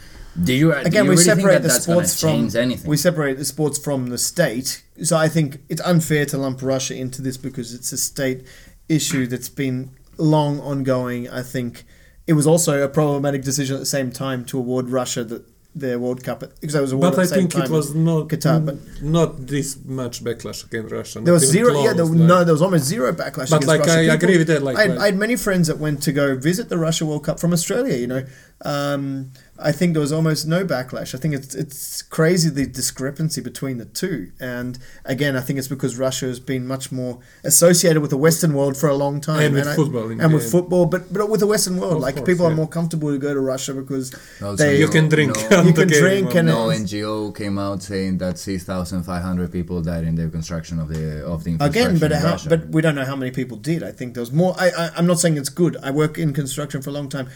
Do 0.47 0.53
you 0.53 0.71
do 0.73 0.79
again, 0.89 1.05
you 1.05 1.11
we 1.11 1.17
really 1.17 1.25
separate 1.33 1.63
that 1.63 1.63
the 1.63 1.71
sports 1.87 2.21
from 2.21 2.49
anything? 2.55 2.89
we 2.93 2.97
separate 2.97 3.39
the 3.39 3.45
sports 3.45 3.77
from 3.79 4.01
the 4.15 4.19
state. 4.19 4.85
So 5.03 5.17
I 5.17 5.29
think 5.29 5.49
it's 5.69 5.81
unfair 5.93 6.25
to 6.27 6.37
lump 6.39 6.63
Russia 6.63 6.95
into 6.95 7.23
this 7.23 7.37
because 7.37 7.69
it's 7.77 7.91
a 7.93 7.99
state 7.99 8.41
issue 8.89 9.27
that's 9.27 9.49
been 9.49 9.91
long 10.19 10.61
ongoing. 10.61 11.29
I 11.29 11.43
think 11.43 11.85
it 12.29 12.35
was 12.35 12.47
also 12.47 12.83
a 12.85 12.89
problematic 12.89 13.43
decision 13.43 13.77
at 13.77 13.81
the 13.81 13.87
same 13.87 14.13
time 14.13 14.45
to 14.45 14.59
award 14.59 14.91
Russia 14.91 15.25
the 15.25 15.43
their 15.75 15.99
World 15.99 16.25
Cup 16.25 16.41
because 16.61 16.75
it 16.75 16.81
was 16.81 16.93
awarded 16.93 17.17
But 17.17 17.21
I 17.21 17.23
at 17.23 17.29
the 17.29 17.35
same 17.35 17.49
think 17.49 17.65
it 17.65 17.71
was 17.71 17.95
not 17.95 18.29
Qatar. 18.29 18.65
But 18.65 18.77
not 19.03 19.47
this 19.47 19.79
much 19.85 20.25
backlash 20.25 20.65
against 20.65 20.93
Russia. 20.93 21.21
there 21.21 21.35
was 21.35 21.47
zero. 21.47 21.83
yeah, 21.83 21.93
there, 21.93 22.05
close, 22.05 22.11
no, 22.11 22.45
there 22.45 22.55
was 22.55 22.63
almost 22.63 22.85
zero 22.85 23.13
backlash. 23.13 23.51
But, 23.51 23.63
against 23.63 23.67
like, 23.69 23.81
Russia. 23.81 24.11
I 24.11 24.15
agree 24.15 24.39
with 24.39 24.49
that, 24.49 24.63
like, 24.63 24.77
I, 24.77 24.83
had, 24.83 24.91
like- 24.91 24.99
I 25.01 25.05
had 25.07 25.17
many 25.17 25.37
friends 25.37 25.69
that 25.69 25.79
went 25.79 26.03
to 26.05 26.13
go 26.13 26.37
visit 26.37 26.69
the 26.69 26.79
Russia 26.79 27.07
World 27.07 27.25
Cup 27.25 27.39
from 27.39 27.53
Australia. 27.53 27.97
You 27.97 28.07
know, 28.07 28.27
um, 28.65 29.31
I 29.61 29.73
think 29.73 29.93
there 29.93 30.01
was 30.01 30.13
almost 30.13 30.47
no 30.47 30.65
backlash. 30.65 31.15
I 31.15 31.19
think 31.19 31.35
it's 31.35 31.55
it's 31.55 32.03
crazy 32.03 32.49
the 32.49 32.67
discrepancy 32.67 33.41
between 33.41 33.79
the 33.79 33.85
two. 33.85 34.31
And 34.41 34.79
again, 35.05 35.37
I 35.37 35.41
think 35.41 35.59
it's 35.59 35.69
because 35.69 35.97
Russia 35.97 36.27
has 36.27 36.39
been 36.41 36.67
much 36.67 36.91
more 36.93 37.19
associated 37.45 38.01
with 38.01 38.11
the 38.11 38.17
Western 38.17 38.55
world 38.55 38.77
for 38.77 38.89
a 38.89 38.95
long 38.95 39.21
time, 39.21 39.41
And 39.43 39.55
with 39.55 39.67
I- 39.69 39.75
football 39.77 40.11
in 40.11 40.21
and 40.21 40.33
the 40.33 40.37
with 40.37 40.51
football, 40.51 40.87
but 40.87 41.13
but 41.13 41.29
with 41.31 41.41
the 41.41 41.47
Western 41.47 41.77
world, 41.79 41.95
Of 41.97 42.03
like 42.03 42.17
course, 42.17 42.27
people 42.27 42.47
are 42.47 42.55
more 42.55 42.69
comfortable 42.69 43.11
to 43.11 43.19
go 43.19 43.33
to 43.35 43.41
Russia 43.41 43.75
because 43.75 44.15
Also, 44.43 44.57
they 44.57 44.79
You 44.79 44.89
can 44.89 45.09
drink 45.09 45.35
No, 45.51 45.63
You 45.69 45.73
can 45.73 45.89
drink 45.89 46.35
and- 46.35 46.49
no 46.49 46.69
NGO 46.69 47.35
came 47.35 47.59
out 47.59 47.83
saying 47.83 48.19
that 48.19 48.39
6,500 48.39 49.53
people 49.53 49.83
died 49.83 50.05
in 50.05 50.15
the 50.17 50.29
construction 50.29 50.79
of 50.79 50.89
the 50.89 51.25
of 51.25 51.45
the 51.45 51.51
infrastructure 51.53 51.89
Again, 51.89 51.99
but 51.99 52.13
in 52.13 52.19
how, 52.19 52.39
but 52.49 52.69
we 52.69 52.81
don't 52.83 52.95
know 52.95 53.05
how 53.05 53.17
many 53.17 53.31
people 53.31 53.57
did. 53.57 53.83
I 53.83 53.93
think 53.93 54.15
there 54.15 54.21
was 54.23 54.33
more. 54.33 54.55
I, 54.59 54.71
I 54.71 54.91
I'm 54.97 55.07
not 55.07 55.19
saying 55.21 55.37
it's 55.37 55.49
good. 55.63 55.77
I 55.83 55.91
work 55.91 56.17
in 56.19 56.33
construction 56.33 56.81
for 56.83 56.91
a 56.91 56.93
long 56.93 57.09
time. 57.09 57.29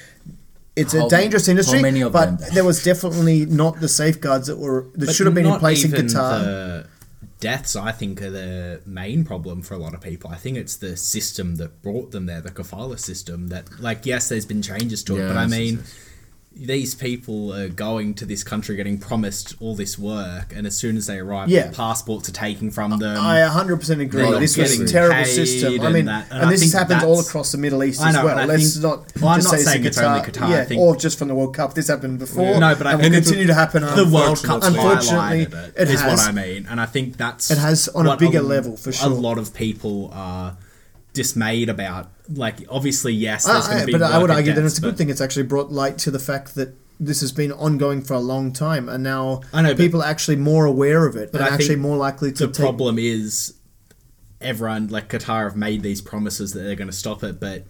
It's 0.74 0.94
How 0.94 1.06
a 1.06 1.10
dangerous 1.10 1.48
ma- 1.48 1.50
industry, 1.52 1.82
many 1.82 2.00
of 2.00 2.12
but 2.12 2.38
there 2.54 2.64
was 2.64 2.82
definitely 2.82 3.44
not 3.44 3.80
the 3.80 3.88
safeguards 3.88 4.46
that 4.46 4.56
were 4.56 4.86
that 4.94 5.06
But 5.06 5.14
should 5.14 5.26
have 5.26 5.34
been 5.34 5.46
in 5.46 5.58
place 5.58 5.84
in 5.84 5.90
Qatar. 5.90 6.44
The 6.44 6.86
deaths, 7.40 7.76
I 7.76 7.92
think, 7.92 8.22
are 8.22 8.30
the 8.30 8.80
main 8.86 9.24
problem 9.24 9.60
for 9.62 9.74
a 9.74 9.78
lot 9.78 9.92
of 9.92 10.00
people. 10.00 10.30
I 10.30 10.36
think 10.36 10.56
it's 10.56 10.76
the 10.76 10.96
system 10.96 11.56
that 11.56 11.82
brought 11.82 12.12
them 12.12 12.24
there, 12.26 12.40
the 12.40 12.50
kafala 12.50 12.98
system. 12.98 13.48
That, 13.48 13.80
like, 13.80 14.06
yes, 14.06 14.28
there's 14.30 14.46
been 14.46 14.62
changes 14.62 15.02
to 15.04 15.16
it, 15.16 15.28
but 15.28 15.36
I 15.36 15.46
mean, 15.46 15.78
yes, 15.78 16.08
these 16.54 16.94
people 16.94 17.52
are 17.52 17.68
going 17.68 18.14
to 18.14 18.26
this 18.26 18.44
country 18.44 18.76
getting 18.76 18.98
promised 18.98 19.54
all 19.60 19.74
this 19.74 19.98
work, 19.98 20.52
and 20.54 20.66
as 20.66 20.76
soon 20.76 20.96
as 20.96 21.06
they 21.06 21.18
arrive, 21.18 21.48
Yeah. 21.48 21.70
passports 21.72 22.28
are 22.28 22.32
taken 22.32 22.70
from 22.70 22.98
them. 22.98 23.16
I 23.18 23.40
100% 23.40 24.00
agree. 24.00 24.38
This 24.38 24.56
was 24.56 24.78
a 24.78 24.86
terrible 24.86 25.24
system. 25.24 25.80
I 25.80 25.84
and 25.86 25.94
mean, 25.94 26.04
that- 26.04 26.26
and 26.30 26.42
and, 26.42 26.50
this 26.52 26.62
has 26.62 26.72
happened 26.72 27.02
all 27.02 27.18
across 27.20 27.52
the 27.52 27.58
Middle 27.58 27.82
East 27.82 28.00
as 28.02 28.14
know, 28.14 28.24
well. 28.26 28.38
and 28.38 28.48
Let's 28.48 28.72
think- 28.74 28.82
not 28.84 29.12
well, 29.20 29.30
I'm 29.30 29.38
just 29.40 29.52
not 29.52 29.58
say 29.58 29.64
saying 29.64 29.84
it's 29.86 29.96
it's 29.96 30.06
only 30.06 30.20
Qatar, 30.20 30.42
I 30.42 30.50
yeah, 30.50 30.64
think- 30.64 30.80
or 30.80 30.94
just 30.96 31.18
from 31.18 31.28
the 31.28 31.34
World 31.34 31.54
Cup. 31.56 31.74
This 31.74 31.88
happened 31.88 32.18
before. 32.18 32.60
No, 32.60 32.74
but 32.74 32.86
I 32.86 32.96
think 32.96 33.14
will 33.14 33.20
continue 33.22 33.46
to 33.46 33.54
happen. 33.54 33.82
the 33.82 34.08
World 34.12 34.42
Cup, 34.42 34.62
Unfortunately, 34.62 35.42
it, 35.42 35.54
it 35.76 35.88
is 35.90 36.00
what 36.02 36.10
has. 36.10 36.28
I 36.28 36.32
mean, 36.32 36.66
and 36.70 36.80
I 36.80 36.86
think 36.86 37.16
that's 37.16 37.50
It 37.50 37.58
has 37.58 37.88
on 37.88 38.06
a 38.06 38.10
what 38.10 38.18
bigger 38.18 38.42
level, 38.42 38.76
for 38.76 38.92
sure. 38.92 39.10
A 39.10 39.14
lot 39.14 39.38
of 39.38 39.54
people 39.54 40.10
are 40.12 40.56
dismayed 41.12 41.68
about. 41.68 42.11
Like, 42.34 42.58
obviously, 42.68 43.12
yes, 43.12 43.44
there's 43.44 43.66
I- 43.66 43.70
going 43.70 43.80
to 43.80 43.86
be. 43.86 43.92
but 43.92 44.02
I 44.02 44.18
would 44.18 44.30
argue 44.30 44.52
that 44.52 44.64
it's 44.64 44.78
a 44.78 44.80
good 44.80 44.96
thing. 44.96 45.10
It's 45.10 45.20
actually 45.20 45.42
brought 45.44 45.70
light 45.72 45.98
to 45.98 46.10
the 46.10 46.18
fact 46.18 46.54
that 46.54 46.74
this 47.00 47.20
has 47.20 47.32
been 47.32 47.50
ongoing 47.52 48.00
for 48.02 48.14
a 48.14 48.20
long 48.20 48.52
time, 48.52 48.88
and 48.88 49.02
now 49.02 49.40
I 49.52 49.62
know, 49.62 49.74
people 49.74 50.02
are 50.02 50.06
actually 50.08 50.36
more 50.36 50.64
aware 50.66 51.04
of 51.06 51.16
it, 51.16 51.32
But 51.32 51.40
and 51.40 51.50
I 51.50 51.54
actually 51.54 51.68
think 51.68 51.80
more 51.80 51.96
likely 51.96 52.30
to 52.32 52.46
The 52.46 52.52
take. 52.52 52.60
problem 52.64 52.96
is, 52.98 53.54
everyone 54.40 54.88
like 54.88 55.08
Qatar 55.08 55.44
have 55.44 55.56
made 55.56 55.82
these 55.82 56.00
promises 56.00 56.52
that 56.52 56.60
they're 56.60 56.74
going 56.76 56.90
to 56.90 56.96
stop 56.96 57.22
it, 57.24 57.40
but 57.40 57.64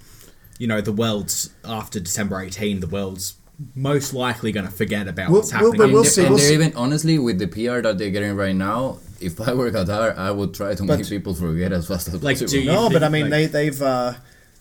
you 0.58 0.66
know, 0.66 0.80
the 0.80 0.92
world's 0.92 1.50
after 1.64 1.98
December 1.98 2.40
18, 2.40 2.80
the 2.80 2.86
world's 2.86 3.34
most 3.74 4.12
likely 4.14 4.52
going 4.52 4.66
to 4.66 4.72
forget 4.72 5.08
about 5.08 5.30
We'll- 5.30 5.40
what's 5.40 5.52
we'll- 5.52 5.60
happening. 5.72 5.82
and 5.82 5.92
we'll 5.92 6.02
they- 6.04 6.08
see, 6.08 6.20
and 6.22 6.30
we'll 6.30 6.38
they're 6.38 6.48
see. 6.48 6.54
even 6.54 6.72
honestly 6.76 7.18
with 7.18 7.38
the 7.38 7.46
PR 7.46 7.80
that 7.82 7.98
they're 7.98 8.10
getting 8.10 8.34
right 8.36 8.54
now. 8.56 8.98
If 9.20 9.40
I 9.40 9.52
were 9.54 9.70
Qatar, 9.70 10.16
I 10.18 10.30
would 10.32 10.52
try 10.52 10.74
to 10.74 10.82
But- 10.84 10.98
make 10.98 11.08
people 11.08 11.34
forget 11.34 11.72
as 11.72 11.86
fast 11.86 12.08
as 12.08 12.14
Like, 12.22 12.36
possible. 12.38 12.50
do 12.50 12.58
you- 12.60 12.66
no, 12.72 12.90
but 12.90 13.02
I 13.04 13.08
mean 13.08 13.30
like- 13.30 13.30
they 13.30 13.46
they've 13.46 13.82
uh, 13.82 14.14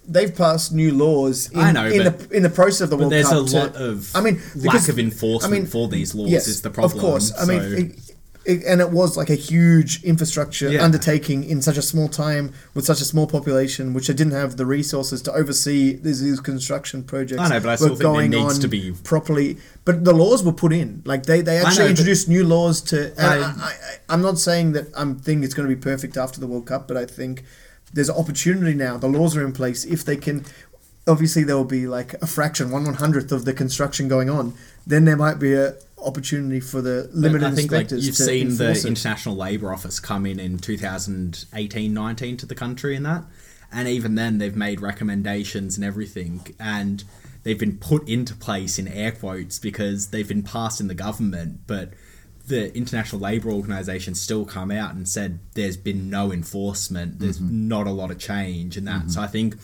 they've 0.08 0.36
passed 0.36 0.74
new 0.74 0.94
laws. 0.94 1.50
In, 1.52 1.60
I 1.60 1.72
know, 1.72 1.86
in 1.88 2.04
the 2.06 2.28
in 2.32 2.44
the 2.44 2.50
process 2.50 2.82
of 2.82 2.90
the 2.90 2.98
World 2.98 3.12
there's 3.12 3.30
Cup. 3.30 3.46
a 3.46 3.50
to- 3.50 3.58
lot 3.58 3.76
of 3.76 4.12
I 4.16 4.22
mean, 4.22 4.36
lack 4.56 4.64
because- 4.64 4.90
of 4.90 5.00
enforcement 5.00 5.54
I 5.54 5.58
mean, 5.60 5.66
for 5.68 5.88
these 5.88 6.14
laws 6.16 6.30
yes, 6.30 6.48
is 6.48 6.62
the 6.62 6.70
problem. 6.70 6.98
Of 6.98 7.02
course, 7.02 7.32
I 7.40 7.46
mean. 7.46 7.62
it- 7.62 7.96
it, 8.44 8.64
and 8.66 8.82
it 8.82 8.90
was 8.90 9.18
like 9.18 9.30
a 9.30 9.36
huge 9.36 10.04
infrastructure 10.04 10.68
Yeah. 10.68 10.84
undertaking 10.84 11.44
in 11.44 11.62
such 11.62 11.78
a 11.78 11.82
small 11.84 12.08
time 12.10 12.54
with 12.74 12.86
such 12.86 13.00
a 13.00 13.06
small 13.06 13.28
population, 13.28 13.94
which 13.94 14.08
they 14.08 14.16
didn't 14.16 14.34
have 14.34 14.58
the 14.58 14.66
resources 14.66 15.22
to 15.22 15.32
oversee 15.32 15.96
these, 15.98 16.22
these 16.22 16.40
construction 16.40 17.04
projects. 17.04 17.40
I 17.40 17.50
know, 17.50 17.60
but 17.60 17.70
I 17.70 17.74
were 17.74 17.78
still 17.78 17.88
think 17.90 18.00
there 18.00 18.08
going 18.08 18.32
needs 18.32 18.56
on 18.56 18.60
to 18.62 18.68
be- 18.68 18.94
properly. 19.04 19.58
But 19.86 20.06
the 20.06 20.14
laws 20.14 20.42
were 20.44 20.54
put 20.54 20.74
in, 20.74 21.04
like 21.06 21.28
they, 21.28 21.42
they 21.42 21.58
actually 21.60 21.84
know, 21.84 21.90
introduced 21.92 22.28
new 22.30 22.44
laws 22.44 22.82
to. 22.90 23.14
I- 23.22 23.38
I, 23.38 23.42
I, 23.44 23.74
I'm 24.10 24.24
not 24.24 24.40
saying 24.40 24.72
that 24.72 24.88
I'm 24.98 25.20
think 25.20 25.44
it's 25.46 25.54
going 25.54 25.70
to 25.70 25.76
be 25.76 25.80
perfect 25.80 26.18
after 26.18 26.40
the 26.40 26.48
World 26.48 26.66
Cup, 26.66 26.88
but 26.88 26.98
I 26.98 27.06
think 27.06 27.44
there's 27.94 28.10
an 28.10 28.16
opportunity 28.16 28.74
now. 28.74 28.98
The 28.98 29.08
laws 29.08 29.36
are 29.36 29.46
in 29.46 29.54
place. 29.54 29.86
If 29.86 30.06
they 30.06 30.18
can, 30.18 30.46
obviously 31.08 31.44
there 31.44 31.56
will 31.56 31.66
be 31.66 31.88
like 31.88 32.14
a 32.16 32.28
fraction, 32.28 32.72
one 32.72 32.86
one 32.86 32.96
hundredth 32.96 33.32
of 33.32 33.46
the 33.46 33.54
construction 33.54 34.08
going 34.08 34.30
on. 34.30 34.54
Then 34.86 35.06
there 35.06 35.18
might 35.18 35.40
be 35.40 35.54
a 35.54 35.76
opportunity 36.04 36.60
for 36.60 36.82
the 36.82 37.10
limited 37.14 37.46
I 37.46 37.52
think 37.52 37.72
like 37.72 37.82
inspectors 37.82 38.08
you've 38.08 38.16
to 38.16 38.24
seen 38.24 38.58
the 38.58 38.72
it. 38.72 38.86
International 38.86 39.36
Labour 39.36 39.72
Office 39.72 40.00
come 40.00 40.26
in 40.26 40.40
in 40.40 40.58
2018-19 40.58 42.40
to 42.40 42.46
the 42.48 42.56
country 42.56 42.96
and 42.96 43.06
that, 43.06 43.24
and 43.72 43.88
even 43.88 44.16
then 44.16 44.40
they've 44.40 44.56
made 44.56 44.82
recommendations 44.82 45.78
and 45.78 45.86
everything, 45.86 46.56
and 46.60 47.04
they've 47.44 47.60
been 47.60 47.78
put 47.78 48.08
into 48.10 48.34
place 48.36 48.80
in 48.80 48.88
air 48.88 49.12
quotes 49.12 49.60
because 49.60 50.08
they've 50.08 50.28
been 50.28 50.44
passed 50.44 50.82
in 50.82 50.88
the 50.88 50.96
government, 50.96 51.62
but 51.68 51.92
the 52.48 52.76
International 52.76 53.22
Labour 53.22 53.52
Organization 53.52 54.16
still 54.16 54.46
come 54.46 54.72
out 54.72 54.94
and 54.94 55.08
said 55.08 55.40
there's 55.54 55.78
been 55.78 56.10
no 56.10 56.32
enforcement, 56.32 57.20
there's 57.20 57.40
not 57.40 57.88
a 57.88 57.92
lot 57.92 58.12
of 58.12 58.20
change 58.20 58.78
and 58.78 58.88
that. 58.88 59.12
So 59.12 59.22
I 59.22 59.28
think 59.28 59.56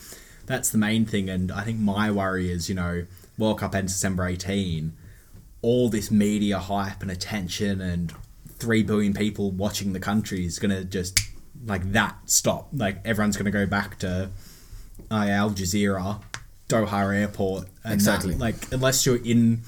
that's 0.46 0.70
the 0.70 0.78
main 0.78 1.04
thing, 1.04 1.28
and 1.28 1.52
I 1.52 1.62
think 1.62 1.78
my 1.78 2.10
worry 2.10 2.50
is 2.50 2.68
you 2.68 2.74
know 2.74 3.06
World 3.36 3.60
Cup 3.60 3.74
ends 3.74 3.92
December 3.92 4.26
18 4.26 4.92
all 5.62 5.88
this 5.88 6.10
media 6.10 6.58
hype 6.58 7.02
and 7.02 7.10
attention 7.10 7.80
and 7.80 8.14
three 8.48 8.82
billion 8.82 9.12
people 9.12 9.50
watching 9.50 9.92
the 9.92 10.00
country 10.00 10.44
is 10.44 10.58
gonna 10.58 10.84
just 10.84 11.18
like 11.64 11.92
that 11.92 12.16
stop. 12.26 12.68
Like 12.72 13.00
everyone's 13.04 13.36
gonna 13.36 13.50
go 13.50 13.66
back 13.66 13.98
to 14.00 14.30
uh, 15.10 15.14
Al 15.14 15.50
Jazeera, 15.50 16.22
Doha 16.68 17.16
Airport, 17.16 17.68
and 17.84 17.94
Exactly. 17.94 18.32
That, 18.32 18.40
like 18.40 18.72
unless 18.72 19.04
you're 19.06 19.24
in 19.24 19.62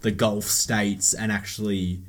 the 0.00 0.10
Gulf 0.10 0.44
states 0.44 1.14
and 1.14 1.32
actually 1.32 2.00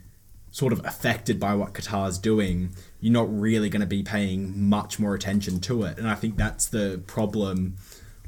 sort 0.57 0.73
of 0.73 0.83
affected 0.83 1.39
by 1.39 1.53
what 1.53 1.71
Qatar's 1.71 2.17
doing, 2.17 2.71
you're 2.99 3.13
not 3.13 3.27
really 3.29 3.69
going 3.69 3.81
to 3.81 3.85
be 3.85 4.01
paying 4.01 4.67
much 4.67 4.97
more 4.97 5.13
attention 5.13 5.59
to 5.59 5.83
it. 5.83 5.99
And 5.99 6.09
I 6.09 6.15
think 6.15 6.35
that's 6.35 6.65
the 6.65 6.99
problem 7.05 7.77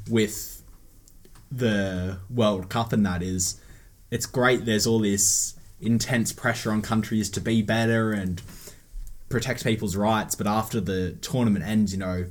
with 0.08 0.62
the 1.50 2.20
World 2.32 2.68
Cup 2.68 2.92
and 2.92 3.04
that 3.04 3.20
is 3.20 3.60
it's 4.12 4.26
great 4.26 4.64
there's 4.64 4.86
all 4.86 5.00
this 5.00 5.54
intense 5.80 6.32
pressure 6.32 6.70
on 6.70 6.82
countries 6.82 7.30
to 7.30 7.40
be 7.40 7.62
better 7.62 8.12
and 8.12 8.40
protect 9.28 9.64
people's 9.64 9.96
rights, 9.96 10.36
but 10.36 10.46
after 10.46 10.80
the 10.80 11.16
tournament 11.22 11.64
ends, 11.64 11.92
you 11.92 11.98
know, 11.98 12.26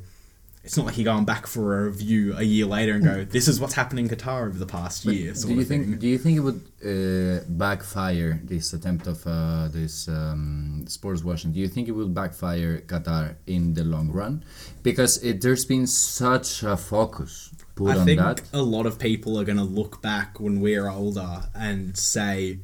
it's 0.70 0.78
not 0.78 0.86
like 0.86 1.00
you're 1.00 1.12
going 1.16 1.26
back 1.26 1.48
for 1.48 1.80
a 1.80 1.86
review 1.86 2.36
a 2.38 2.44
year 2.44 2.68
later 2.68 2.94
and 2.94 3.04
go, 3.04 3.26
"This 3.26 3.48
is 3.48 3.60
what's 3.60 3.74
happened 3.74 4.02
in 4.02 4.08
Qatar 4.08 4.46
over 4.46 4.60
the 4.60 4.68
past 4.68 5.04
year." 5.04 5.34
Sort 5.34 5.50
do 5.50 5.56
you 5.60 5.66
think? 5.66 5.88
thing. 5.88 5.98
Do 5.98 6.08
you 6.08 6.20
think 6.20 6.38
it 6.38 6.42
would 6.42 6.62
uh, 6.86 7.44
backfire 7.50 8.40
this 8.44 8.72
attempt 8.74 9.08
of 9.08 9.26
uh, 9.26 9.70
this 9.70 10.08
um, 10.08 10.86
sports 10.88 11.24
washing? 11.24 11.54
Do 11.54 11.60
you 11.60 11.68
think 11.68 11.88
it 11.88 11.94
will 11.94 12.08
backfire 12.08 12.82
Qatar 12.82 13.38
in 13.48 13.74
the 13.74 13.84
long 13.84 14.12
run? 14.12 14.46
Because 14.84 15.18
it, 15.24 15.42
there's 15.42 15.66
been 15.66 15.88
such 15.88 16.62
a 16.62 16.78
focus 16.78 17.50
put 17.74 17.96
I 17.96 18.02
on 18.02 18.06
think 18.06 18.20
that. 18.20 18.44
a 18.54 18.62
lot 18.62 18.86
of 18.86 19.00
people 19.00 19.40
are 19.40 19.46
going 19.46 19.58
to 19.58 19.64
look 19.64 20.04
back 20.04 20.40
when 20.40 20.62
we're 20.62 20.88
older 20.88 21.50
and 21.56 21.98
say, 21.98 22.60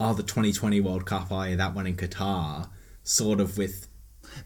"Oh, 0.00 0.14
the 0.14 0.22
2020 0.22 0.80
World 0.80 1.04
Cup, 1.04 1.26
oh, 1.30 1.42
yeah, 1.42 1.56
that 1.56 1.74
one 1.74 1.86
in 1.86 1.96
Qatar," 1.96 2.70
sort 3.04 3.38
of 3.38 3.58
with. 3.58 3.86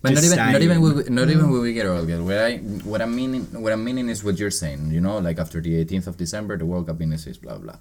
But 0.02 0.14
not 0.14 0.24
even, 0.24 0.36
not 0.36 0.62
even, 0.62 0.80
when 0.82 0.96
we, 0.96 1.02
not 1.04 1.30
even 1.30 1.50
when 1.50 1.60
we 1.62 1.72
get 1.72 1.86
older. 1.86 2.22
What 2.22 2.38
I, 2.38 2.56
what 2.58 3.00
I'm 3.00 3.14
meaning, 3.14 3.42
what 3.62 3.72
I'm 3.72 3.84
meaning 3.84 4.08
is 4.08 4.22
what 4.22 4.38
you're 4.38 4.50
saying. 4.50 4.90
You 4.90 5.00
know, 5.00 5.18
like 5.18 5.38
after 5.38 5.60
the 5.60 5.84
18th 5.84 6.06
of 6.08 6.16
December, 6.16 6.56
the 6.58 6.66
World 6.66 6.86
Cup 6.86 6.98
finishes, 6.98 7.38
blah 7.38 7.58
blah. 7.58 7.76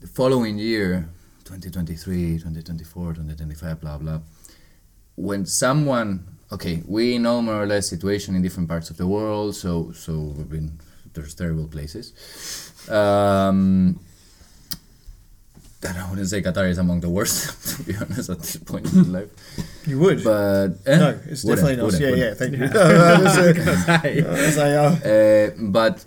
The 0.00 0.06
following 0.06 0.58
year, 0.58 1.08
2023, 1.44 2.38
2024, 2.38 3.14
2025, 3.14 3.80
blah 3.80 3.98
blah. 3.98 4.20
When 5.16 5.46
someone, 5.46 6.26
okay, 6.50 6.82
we 6.86 7.18
know 7.18 7.42
more 7.42 7.62
or 7.62 7.66
less 7.66 7.88
situation 7.88 8.34
in 8.34 8.42
different 8.42 8.68
parts 8.68 8.90
of 8.90 8.96
the 8.96 9.06
world. 9.06 9.54
So 9.54 9.92
so 9.92 10.12
we've 10.36 10.48
been 10.48 10.80
there's 11.12 11.34
terrible 11.34 11.66
places. 11.66 12.12
Um, 12.88 14.00
I 15.82 16.10
wouldn't 16.10 16.28
say 16.28 16.42
Qatar 16.42 16.68
is 16.68 16.78
among 16.78 17.00
the 17.00 17.08
worst, 17.08 17.76
to 17.78 17.82
be 17.84 17.96
honest, 17.96 18.28
at 18.28 18.38
this 18.40 18.56
point 18.56 18.92
in 18.92 19.12
life. 19.12 19.30
You 19.86 19.98
would. 19.98 20.22
But 20.22 20.72
eh, 20.86 20.96
no, 20.98 21.18
it's 21.26 21.42
definitely 21.42 21.76
not. 21.76 21.98
Yeah, 21.98 22.08
yeah, 22.10 22.34
thank 22.34 22.56
you. 22.56 22.64
Uh, 22.74 23.98
Hey. 24.00 24.22
I 24.22 24.30
was 24.30 24.56
like, 24.58 25.72
but 25.72 26.04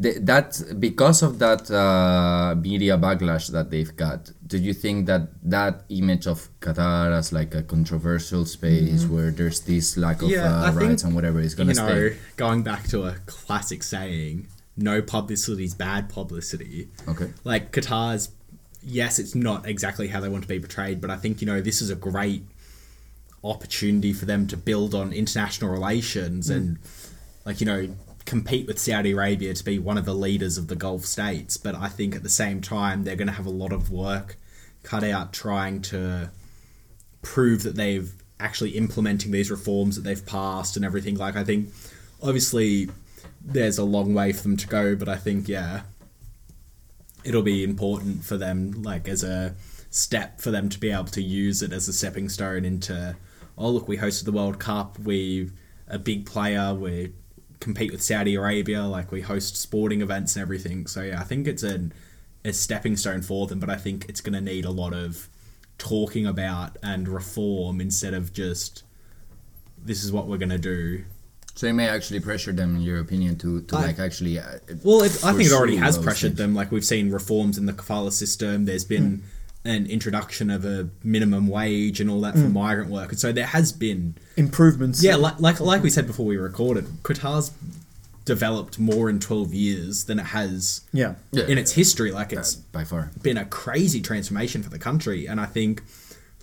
th- 0.00 0.18
that 0.22 0.60
because 0.78 1.22
of 1.22 1.38
that 1.38 1.70
uh, 1.70 2.54
media 2.56 2.98
backlash 2.98 3.50
that 3.52 3.70
they've 3.70 3.94
got, 3.96 4.30
do 4.46 4.58
you 4.58 4.74
think 4.74 5.06
that 5.06 5.28
that 5.42 5.84
image 5.88 6.26
of 6.26 6.48
Qatar 6.60 7.16
as 7.16 7.32
like 7.32 7.54
a 7.54 7.62
controversial 7.62 8.44
space 8.44 9.06
where 9.06 9.30
there's 9.30 9.60
this 9.60 9.96
lack 9.96 10.22
of. 10.22 10.28
Yeah, 10.30 10.52
uh, 10.52 10.66
I 10.66 10.70
think, 10.70 10.82
rights 10.82 11.04
and 11.04 11.14
whatever 11.14 11.40
is 11.40 11.54
gonna 11.54 11.72
you 11.72 11.80
know, 11.80 12.10
going 12.36 12.62
back 12.62 12.88
to 12.88 13.04
a 13.04 13.14
classic 13.26 13.82
saying, 13.82 14.48
no 14.76 15.00
publicity 15.02 15.64
is 15.64 15.74
bad 15.74 16.08
publicity. 16.08 16.88
Okay. 17.08 17.30
Like 17.44 17.72
Qatar's, 17.72 18.28
yes, 18.84 19.18
it's 19.18 19.34
not 19.34 19.66
exactly 19.66 20.08
how 20.08 20.20
they 20.20 20.28
want 20.28 20.42
to 20.42 20.48
be 20.48 20.60
portrayed, 20.60 21.00
but 21.00 21.10
I 21.10 21.16
think 21.16 21.40
you 21.40 21.46
know 21.46 21.60
this 21.60 21.80
is 21.80 21.90
a 21.90 21.96
great 21.96 22.42
opportunity 23.42 24.12
for 24.12 24.24
them 24.24 24.46
to 24.48 24.56
build 24.56 24.94
on 24.94 25.12
international 25.12 25.70
relations 25.70 26.50
mm. 26.50 26.56
and, 26.56 26.78
like 27.44 27.60
you 27.60 27.66
know, 27.66 27.88
compete 28.24 28.66
with 28.66 28.78
Saudi 28.78 29.12
Arabia 29.12 29.52
to 29.52 29.64
be 29.64 29.78
one 29.78 29.98
of 29.98 30.06
the 30.06 30.14
leaders 30.14 30.56
of 30.56 30.68
the 30.68 30.76
Gulf 30.76 31.04
states. 31.04 31.56
But 31.56 31.74
I 31.74 31.88
think 31.88 32.16
at 32.16 32.22
the 32.22 32.30
same 32.30 32.60
time 32.60 33.04
they're 33.04 33.16
going 33.16 33.28
to 33.28 33.34
have 33.34 33.46
a 33.46 33.50
lot 33.50 33.72
of 33.72 33.90
work 33.90 34.36
cut 34.82 35.04
out 35.04 35.32
trying 35.32 35.82
to 35.82 36.30
prove 37.22 37.62
that 37.62 37.76
they've 37.76 38.12
actually 38.40 38.70
implementing 38.70 39.30
these 39.30 39.50
reforms 39.50 39.96
that 39.96 40.02
they've 40.02 40.24
passed 40.24 40.76
and 40.76 40.84
everything. 40.84 41.16
Like 41.16 41.36
I 41.36 41.44
think 41.44 41.70
obviously 42.22 42.90
there's 43.42 43.78
a 43.78 43.84
long 43.84 44.14
way 44.14 44.32
for 44.32 44.42
them 44.42 44.56
to 44.56 44.66
go, 44.66 44.96
but 44.96 45.08
I 45.08 45.16
think 45.16 45.48
yeah, 45.48 45.82
it'll 47.24 47.42
be 47.42 47.64
important 47.64 48.24
for 48.24 48.36
them 48.36 48.82
like 48.82 49.08
as 49.08 49.24
a 49.24 49.54
step 49.90 50.40
for 50.40 50.50
them 50.50 50.68
to 50.68 50.78
be 50.78 50.90
able 50.90 51.04
to 51.04 51.22
use 51.22 51.62
it 51.62 51.72
as 51.72 51.88
a 51.88 51.92
stepping 51.92 52.28
stone 52.28 52.64
into 52.64 53.16
oh 53.56 53.70
look 53.70 53.88
we 53.88 53.96
hosted 53.96 54.24
the 54.24 54.32
World 54.32 54.58
Cup, 54.58 54.98
we 54.98 55.50
a 55.88 55.98
big 55.98 56.26
player, 56.26 56.74
we 56.74 57.12
compete 57.60 57.92
with 57.92 58.02
Saudi 58.02 58.34
Arabia, 58.34 58.82
like 58.82 59.12
we 59.12 59.20
host 59.20 59.56
sporting 59.56 60.02
events 60.02 60.36
and 60.36 60.42
everything. 60.42 60.86
So 60.86 61.02
yeah, 61.02 61.20
I 61.20 61.24
think 61.24 61.46
it's 61.46 61.62
an 61.62 61.92
a 62.44 62.52
stepping 62.52 62.96
stone 62.96 63.22
for 63.22 63.46
them, 63.46 63.58
but 63.58 63.70
I 63.70 63.76
think 63.76 64.06
it's 64.08 64.20
going 64.20 64.34
to 64.34 64.40
need 64.40 64.66
a 64.66 64.70
lot 64.70 64.92
of 64.92 65.30
talking 65.78 66.26
about 66.26 66.76
and 66.82 67.08
reform 67.08 67.80
instead 67.80 68.12
of 68.12 68.32
just 68.32 68.84
this 69.82 70.04
is 70.04 70.12
what 70.12 70.26
we're 70.26 70.38
going 70.38 70.50
to 70.50 70.58
do. 70.58 71.04
So 71.54 71.68
it 71.68 71.72
may 71.72 71.88
actually 71.88 72.20
pressure 72.20 72.52
them, 72.52 72.76
in 72.76 72.82
your 72.82 72.98
opinion, 72.98 73.36
to, 73.38 73.62
to 73.62 73.76
I- 73.76 73.86
like 73.86 73.98
actually. 73.98 74.38
Uh, 74.38 74.58
Well, 74.82 75.02
it, 75.02 75.24
I 75.24 75.32
think 75.32 75.48
it 75.48 75.52
already 75.52 75.76
has 75.76 75.96
pressured 75.96 76.30
things. 76.30 76.38
them. 76.38 76.54
Like 76.54 76.72
we've 76.72 76.84
seen 76.84 77.10
reforms 77.10 77.58
in 77.58 77.66
the 77.66 77.72
kafala 77.72 78.12
system. 78.12 78.64
There's 78.64 78.84
been 78.84 79.22
hmm. 79.64 79.68
an 79.68 79.86
introduction 79.86 80.50
of 80.50 80.64
a 80.64 80.88
minimum 81.04 81.46
wage 81.46 82.00
and 82.00 82.10
all 82.10 82.20
that 82.22 82.34
for 82.34 82.40
hmm. 82.40 82.54
migrant 82.54 82.90
workers. 82.90 83.20
So 83.20 83.30
there 83.30 83.46
has 83.46 83.72
been, 83.72 84.16
improvements. 84.36 85.02
yeah, 85.02 85.14
like 85.14 85.38
like 85.38 85.60
like 85.60 85.82
we 85.82 85.90
said 85.90 86.06
before 86.08 86.26
we 86.26 86.36
recorded, 86.36 86.86
Qatar's 87.04 87.52
developed 88.24 88.78
more 88.78 89.10
in 89.10 89.20
12 89.20 89.52
years 89.52 90.04
than 90.04 90.18
it 90.18 90.26
has 90.26 90.80
Yeah. 90.92 91.14
Yeah, 91.30 91.44
in 91.46 91.58
its 91.58 91.72
history. 91.72 92.10
Like 92.10 92.32
uh, 92.32 92.40
it's 92.40 92.54
by 92.54 92.84
far. 92.84 93.10
been 93.22 93.36
a 93.36 93.44
crazy 93.44 94.00
transformation 94.00 94.62
for 94.62 94.70
the 94.70 94.78
country 94.78 95.26
and 95.26 95.40
i 95.40 95.46
think 95.46 95.82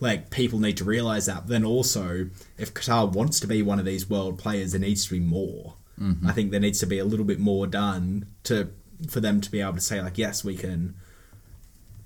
like 0.01 0.29
people 0.31 0.59
need 0.59 0.75
to 0.77 0.83
realize 0.83 1.27
that 1.27 1.47
then 1.47 1.63
also 1.63 2.27
if 2.57 2.73
qatar 2.73 3.09
wants 3.09 3.39
to 3.39 3.47
be 3.47 3.61
one 3.61 3.79
of 3.79 3.85
these 3.85 4.09
world 4.09 4.37
players 4.37 4.73
there 4.73 4.81
needs 4.81 5.05
to 5.05 5.11
be 5.11 5.19
more. 5.21 5.75
Mm-hmm. 5.99 6.27
I 6.27 6.33
think 6.33 6.51
there 6.51 6.59
needs 6.59 6.79
to 6.79 6.87
be 6.87 6.99
a 6.99 7.05
little 7.05 7.25
bit 7.25 7.39
more 7.39 7.67
done 7.67 8.25
to 8.43 8.69
for 9.07 9.21
them 9.21 9.39
to 9.39 9.49
be 9.49 9.61
able 9.61 9.73
to 9.73 9.79
say 9.79 10.01
like 10.01 10.17
yes 10.17 10.43
we 10.43 10.57
can 10.57 10.95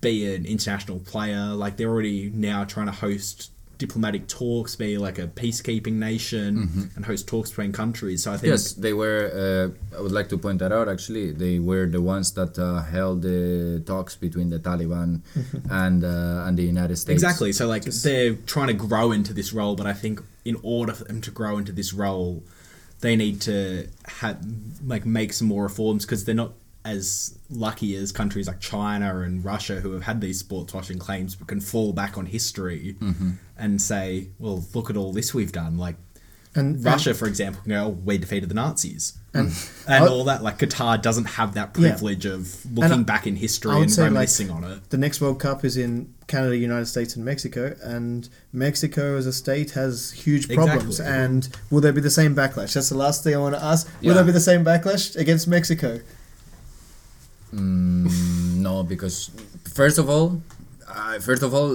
be 0.02 0.36
an 0.36 0.46
international 0.46 1.00
player. 1.00 1.48
Like 1.48 1.78
they're 1.78 1.90
already 1.90 2.30
now 2.30 2.64
trying 2.64 2.86
to 2.86 2.92
host 2.92 3.50
diplomatic 3.78 4.28
talks 4.28 4.76
be 4.76 4.98
like 4.98 5.18
a 5.20 5.28
peacekeeping 5.28 5.94
nation 5.94 6.92
and 6.96 7.06
host 7.06 7.28
talks 7.28 7.50
between 7.50 7.72
countries 7.72 8.24
so 8.24 8.32
i 8.32 8.38
think 8.38 8.52
Yes, 8.52 8.74
they 8.74 8.94
were. 8.94 9.22
Uh, 9.34 9.98
I 9.98 10.02
would 10.02 10.12
like 10.12 10.30
to 10.30 10.38
point 10.38 10.60
that 10.60 10.72
out. 10.72 10.88
Actually, 10.88 11.32
they 11.32 11.60
were 11.60 11.86
the 11.88 12.02
ones 12.02 12.32
that 12.34 12.58
uh, 12.60 12.82
held 12.84 13.22
the 13.22 13.82
talks 13.86 14.16
between 14.16 14.50
the 14.50 14.60
Taliban 14.60 15.22
and 15.70 16.04
uh, 16.04 16.46
and 16.48 16.58
the 16.58 16.64
United 16.64 16.98
States. 16.98 17.14
Exactly. 17.22 17.52
So 17.54 17.68
like 17.68 17.84
they're 17.84 18.36
trying 18.46 18.68
to 18.68 18.74
grow 18.74 19.12
into 19.12 19.34
this 19.34 19.52
role, 19.54 19.76
but 19.76 19.88
I 19.88 19.94
think 19.94 20.22
in 20.44 20.58
order 20.64 20.94
for 20.94 21.04
them 21.06 21.22
to 21.22 21.32
grow 21.32 21.58
into 21.58 21.72
this 21.72 21.92
role, 21.94 22.44
they 23.02 23.16
need 23.16 23.42
to 23.42 23.88
have 24.22 24.38
like 24.86 25.06
make 25.06 25.34
some 25.34 25.48
more 25.48 25.64
reforms 25.64 26.06
because 26.06 26.26
they're 26.26 26.36
not 26.36 26.54
as 26.86 27.38
lucky 27.50 27.96
as 27.96 28.12
countries 28.12 28.48
like 28.48 28.60
China 28.60 29.20
and 29.22 29.44
Russia 29.44 29.76
who 29.82 29.92
have 29.94 30.04
had 30.04 30.22
these 30.22 30.40
sports 30.40 30.74
washing 30.74 31.00
claims 31.00 31.36
but 31.36 31.48
can 31.48 31.60
fall 31.60 31.92
back 31.94 32.18
on 32.18 32.26
history 32.28 32.96
Mm-hmm. 33.02 33.32
and 33.58 33.82
say, 33.82 34.30
well, 34.40 34.64
look 34.74 34.90
at 34.90 34.96
all 34.98 35.12
this 35.12 35.34
we've 35.34 35.52
done. 35.52 35.78
Like 35.78 35.96
And 36.54 36.84
Russia, 36.86 37.14
for 37.14 37.28
example, 37.28 37.62
can 37.64 37.72
go, 37.72 37.86
oh, 37.86 37.90
we 37.90 38.18
defeated 38.18 38.50
the 38.50 38.56
Nazis. 38.56 39.18
And, 39.34 39.52
And 39.88 40.04
I- 40.06 40.08
all 40.08 40.24
that, 40.26 40.44
like 40.44 40.58
Qatar 40.60 41.02
doesn't 41.02 41.26
have 41.26 41.56
that 41.56 41.70
Yeah. 41.78 41.90
privilege 41.90 42.26
of 42.26 42.64
looking 42.72 43.00
I- 43.02 43.04
back 43.04 43.26
in 43.28 43.36
history 43.36 43.76
and 43.82 43.92
say, 43.92 44.04
like, 44.04 44.12
reminiscing 44.12 44.50
on 44.52 44.64
it. 44.64 44.90
the 44.92 44.98
next 44.98 45.20
World 45.22 45.40
Cup 45.40 45.66
is 45.66 45.76
in 45.78 46.14
Canada, 46.28 46.56
United 46.56 46.86
States, 46.86 47.16
and 47.16 47.26
Mexico, 47.26 47.76
and 47.84 48.30
Mexico 48.54 49.18
as 49.18 49.26
a 49.26 49.34
state 49.34 49.72
has 49.72 50.12
huge 50.12 50.48
problems. 50.50 51.00
Exactly. 51.00 51.16
And 51.24 51.50
will 51.70 51.82
there 51.82 51.94
be 51.94 52.02
the 52.02 52.10
same 52.22 52.34
backlash? 52.36 52.74
That's 52.74 52.90
the 52.90 52.98
last 52.98 53.24
thing 53.24 53.34
I 53.36 53.38
want 53.40 53.56
to 53.56 53.64
ask. 53.64 53.88
Will 54.02 54.08
Yeah. 54.10 54.14
there 54.14 54.24
be 54.24 54.32
the 54.32 54.40
same 54.40 54.64
backlash 54.64 55.16
against 55.18 55.48
Mexico? 55.48 56.00
Mm, 57.56 58.58
no, 58.68 58.84
because 58.84 59.32
first 59.74 59.98
of 59.98 60.10
all, 60.10 60.42
uh, 60.88 61.20
first 61.20 61.44
of 61.44 61.54
all, 61.54 61.72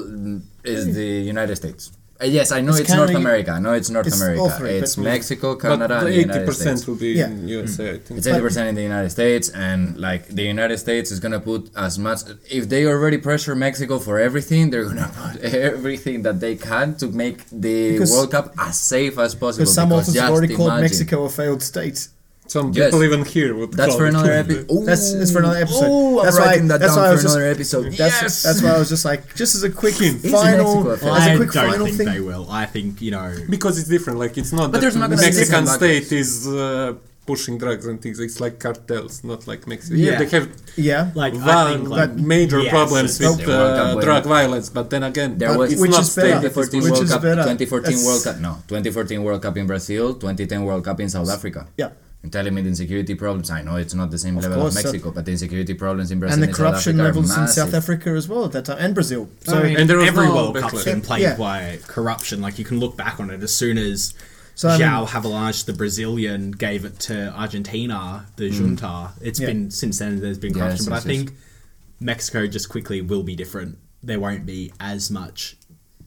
is 0.64 0.94
the 0.94 1.06
United 1.34 1.56
States. 1.56 1.92
Uh, 2.22 2.26
yes, 2.26 2.52
I 2.52 2.60
know 2.60 2.72
It's 2.72 2.80
it's, 2.80 2.90
North 2.90 3.08
Canada- 3.08 3.18
America. 3.28 3.50
I 3.52 3.60
know 3.60 3.72
it's 3.72 3.88
North 3.88 4.06
it's 4.08 4.20
America. 4.20 4.50
three, 4.58 4.72
it's 4.72 4.94
but- 4.96 5.04
Mexico, 5.04 5.54
But 5.54 5.62
Canada, 5.62 5.88
the 5.88 5.94
and 6.00 6.06
the 6.06 6.10
eighty 6.10 6.20
United 6.28 6.46
percent 6.50 6.76
States. 6.78 6.86
will 6.88 6.96
be 7.08 7.12
Yeah. 7.20 7.28
in 7.28 7.48
USA. 7.48 7.84
I 7.94 7.98
think. 8.04 8.18
It's 8.18 8.26
eighty 8.26 8.40
percent 8.46 8.68
in 8.68 8.74
the 8.74 8.82
United 8.92 9.08
States, 9.18 9.48
and 9.68 9.96
like 9.96 10.22
the 10.28 10.42
United 10.42 10.76
States 10.86 11.10
is 11.14 11.18
gonna 11.18 11.40
put 11.40 11.70
as 11.86 11.98
much. 11.98 12.20
If 12.50 12.68
they 12.68 12.84
already 12.84 13.16
pressure 13.16 13.54
Mexico 13.54 13.98
for 13.98 14.18
everything, 14.28 14.68
they're 14.70 14.84
gonna 14.84 15.10
put 15.22 15.40
everything 15.42 16.20
that 16.26 16.40
they 16.44 16.56
can 16.56 16.94
to 16.96 17.06
make 17.22 17.38
the 17.50 17.92
Because- 17.92 18.10
World 18.12 18.30
Cup 18.32 18.46
as 18.58 18.78
safe 18.78 19.14
as 19.18 19.34
possible. 19.34 19.62
Because 19.64 19.74
some 19.74 19.88
because 19.88 20.08
authors 20.10 20.20
have 20.20 20.30
already 20.30 20.54
called 20.54 20.68
imagine- 20.72 20.82
Mexico 20.92 21.24
a 21.24 21.30
failed 21.30 21.62
state. 21.62 22.08
Some 22.54 22.66
Yes. 22.72 22.86
people 22.88 23.04
even 23.08 23.22
here 23.34 23.50
would. 23.58 23.70
That's 23.72 23.90
call 23.90 23.98
for 24.00 24.06
another 24.06 24.32
episode. 24.42 24.66
That's- 24.88 25.12
that's 25.18 25.32
for 25.34 25.38
another 25.44 25.60
episode. 25.66 25.86
Oh, 25.88 26.18
I'm 26.18 26.24
That's 26.26 26.38
why- 26.38 26.58
that 26.58 26.80
that's 26.82 26.94
down 26.94 26.96
why 26.98 27.04
I 27.04 27.10
for 27.10 27.14
was 27.18 27.22
just- 27.26 27.36
another 27.36 27.50
episode. 27.56 27.84
That's 28.02 28.16
yes. 28.22 28.42
that's 28.46 28.60
why 28.62 28.70
I 28.76 28.78
was 28.82 28.88
just 28.94 29.04
like, 29.10 29.22
just 29.42 29.52
as 29.58 29.62
a 29.62 29.70
quick 29.82 29.96
Mexico 30.00 30.36
final, 30.36 30.90
a 30.90 30.94
as 30.94 31.02
a 31.02 31.10
I 31.32 31.36
quick 31.40 31.52
don't 31.52 31.70
final 31.70 31.86
think 31.86 31.98
thing. 31.98 32.08
they 32.14 32.20
will. 32.30 32.46
I 32.62 32.66
think 32.74 33.00
you 33.06 33.12
know. 33.16 33.28
because 33.54 33.74
it's 33.80 33.88
different. 33.96 34.18
Like 34.24 34.34
it's 34.42 34.52
not 34.52 34.66
But 34.66 34.72
that 34.72 34.80
there's 34.82 34.96
not 35.02 35.10
gonna 35.10 35.22
Mexican 35.22 35.64
state 35.78 36.10
is 36.22 36.30
uh, 36.48 36.94
pushing 37.30 37.56
drugs 37.62 37.86
and 37.86 37.96
things. 38.02 38.18
It's 38.26 38.40
like 38.44 38.54
cartels, 38.64 39.14
not 39.22 39.40
like 39.50 39.60
Mexico. 39.72 39.94
Yeah, 39.94 40.10
Yeah. 40.12 40.18
they 40.20 40.28
have 40.36 40.46
Yeah, 40.90 41.02
Like 41.22 41.34
I 41.34 41.54
one, 41.54 41.66
think 41.70 41.88
like, 41.88 42.10
like 42.10 42.12
major 42.34 42.60
yes, 42.66 42.72
problems 42.76 43.10
with 43.20 43.38
The 43.38 43.46
World 43.46 43.76
Cup 43.80 43.96
uh, 43.96 44.00
drug 44.06 44.24
violence, 44.38 44.68
but 44.76 44.90
then 44.92 45.02
again, 45.10 45.30
There 45.38 45.50
but 45.50 45.58
was- 45.60 45.72
it's 45.72 45.80
Which 45.82 45.92
not 45.92 46.02
is 46.02 46.16
better. 46.16 46.28
2014 46.50 46.82
Which 46.82 46.90
World 46.90 47.04
is 47.04 47.10
Cup, 47.14 47.22
better. 47.22 47.42
2014 47.46 47.84
That's- 47.94 48.06
World 48.08 48.22
Cup, 48.26 48.36
no, 48.40 48.52
2014 48.66 49.22
World 49.22 49.42
Cup 49.46 49.56
in 49.56 49.66
Brazil, 49.72 50.04
2010 50.14 50.64
World 50.64 50.82
Cup 50.88 50.98
in 50.98 51.08
South 51.08 51.30
Africa. 51.30 51.68
yeah. 51.76 51.90
You're 52.22 52.30
telling 52.30 52.52
me 52.52 52.60
the 52.60 52.68
insecurity 52.68 53.14
problems. 53.14 53.50
I 53.50 53.62
know 53.62 53.76
it's 53.76 53.94
not 53.94 54.10
the 54.10 54.18
same 54.18 54.36
Of 54.36 54.42
level 54.42 54.60
course, 54.60 54.76
of 54.76 54.82
so- 54.82 54.88
Mexico, 54.92 55.10
but 55.10 55.24
the 55.24 55.30
insecurity 55.32 55.72
problems 55.72 56.10
in 56.10 56.20
Brazil 56.20 56.34
And 56.34 56.42
the 56.42 56.48
and 56.48 56.56
South 56.56 56.66
corruption 56.66 56.98
levels 56.98 57.36
in 57.36 57.48
South. 57.48 57.72
Africa 57.72 58.10
as 58.10 58.28
well 58.28 58.44
at 58.44 58.52
that 58.52 58.66
time, 58.66 58.76
and 58.78 58.94
Brazil. 58.94 59.30
So 59.44 59.58
I 59.58 59.62
mean, 59.62 59.76
And 59.78 59.88
there 59.88 59.96
was 59.96 60.08
every 60.08 60.26
no 60.26 60.34
World 60.34 60.56
Cup's 60.56 60.74
backlash. 60.74 60.84
been 60.84 61.00
plagued 61.00 61.22
Yeah. 61.22 61.36
by 61.36 61.78
corruption. 61.86 62.42
Like 62.42 62.58
you 62.58 62.64
can 62.66 62.78
look 62.78 62.94
back 62.96 63.18
on 63.20 63.30
it 63.30 63.42
as 63.42 63.54
soon 63.54 63.78
as 63.78 64.12
So, 64.54 64.68
I 64.68 64.72
mean- 64.76 64.86
João 64.86 65.06
Havelange, 65.08 65.64
the 65.64 65.72
Brazilian, 65.72 66.50
gave 66.50 66.84
it 66.84 66.98
to 67.00 67.32
Argentina, 67.32 68.26
the 68.36 68.50
mm. 68.50 68.52
junta. 68.52 69.12
It's 69.22 69.40
Yeah. 69.40 69.46
been 69.46 69.70
since 69.70 69.98
then. 69.98 70.20
There's 70.20 70.36
been 70.38 70.50
Yes, 70.52 70.58
corruption, 70.58 70.86
but 70.86 70.94
I 70.96 71.00
think 71.00 71.32
Mexico 72.00 72.46
just 72.46 72.68
quickly 72.68 73.00
will 73.00 73.22
be 73.22 73.34
different. 73.34 73.78
There 74.02 74.20
won't 74.20 74.44
be 74.44 74.72
as 74.78 75.10
much 75.10 75.56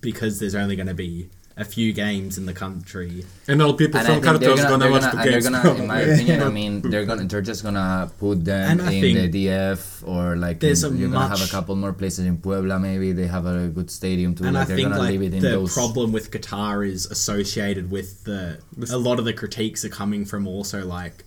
because 0.02 0.40
there's 0.40 0.54
only 0.54 0.76
going 0.76 0.88
to 0.88 0.94
be 0.94 1.30
a 1.56 1.64
few 1.64 1.94
games 1.94 2.38
in 2.40 2.46
the 2.48 2.54
country. 2.54 3.24
and 3.48 3.62
all 3.62 3.74
people 3.76 4.00
And 4.00 4.08
I 4.08 4.14
from 4.16 4.24
think 4.24 4.40
they're 4.40 4.56
cartels 4.56 4.62
gonna, 4.62 4.70
gonna, 4.70 4.84
they're 4.84 4.92
watch 4.92 5.02
gonna, 5.02 5.14
the 5.14 5.22
and 5.22 5.30
games. 5.32 5.50
gonna, 5.50 5.82
in 5.82 5.88
my 5.88 6.00
opinion, 6.14 6.42
I 6.42 6.50
mean, 6.50 6.82
they're 6.82 7.06
gonna, 7.06 7.26
they're 7.26 7.42
just 7.42 7.64
gonna 7.64 8.12
put 8.18 8.44
them 8.44 8.80
in 8.80 9.32
the 9.32 9.48
DF 9.48 10.08
or 10.08 10.36
like 10.36 10.60
there's 10.60 10.84
in- 10.84 10.96
a 10.96 10.98
you're 10.98 11.10
gonna 11.10 11.28
have 11.28 11.42
a 11.48 11.52
couple 11.52 11.76
more 11.76 11.94
places 11.94 12.26
in 12.26 12.38
Puebla. 12.40 12.80
Maybe 12.80 13.12
they 13.12 13.28
have 13.28 13.46
a 13.46 13.68
good 13.68 13.92
stadium 13.92 14.34
too. 14.34 14.46
and 14.46 14.56
like 14.56 14.70
I 14.70 14.76
think 14.76 14.90
gonna 14.90 15.00
like 15.00 15.12
leave 15.12 15.22
it 15.22 15.34
in 15.36 15.42
the 15.44 15.50
those. 15.50 15.74
problem 15.74 16.12
with 16.12 16.32
Qatar 16.32 16.88
is 16.90 17.06
associated 17.06 17.92
with 17.92 18.24
the 18.24 18.60
a 18.92 18.98
lot 18.98 19.20
of 19.20 19.26
the 19.26 19.34
critiques 19.34 19.86
are 19.86 19.90
coming 19.90 20.26
from 20.26 20.48
also 20.48 20.84
like 20.86 21.24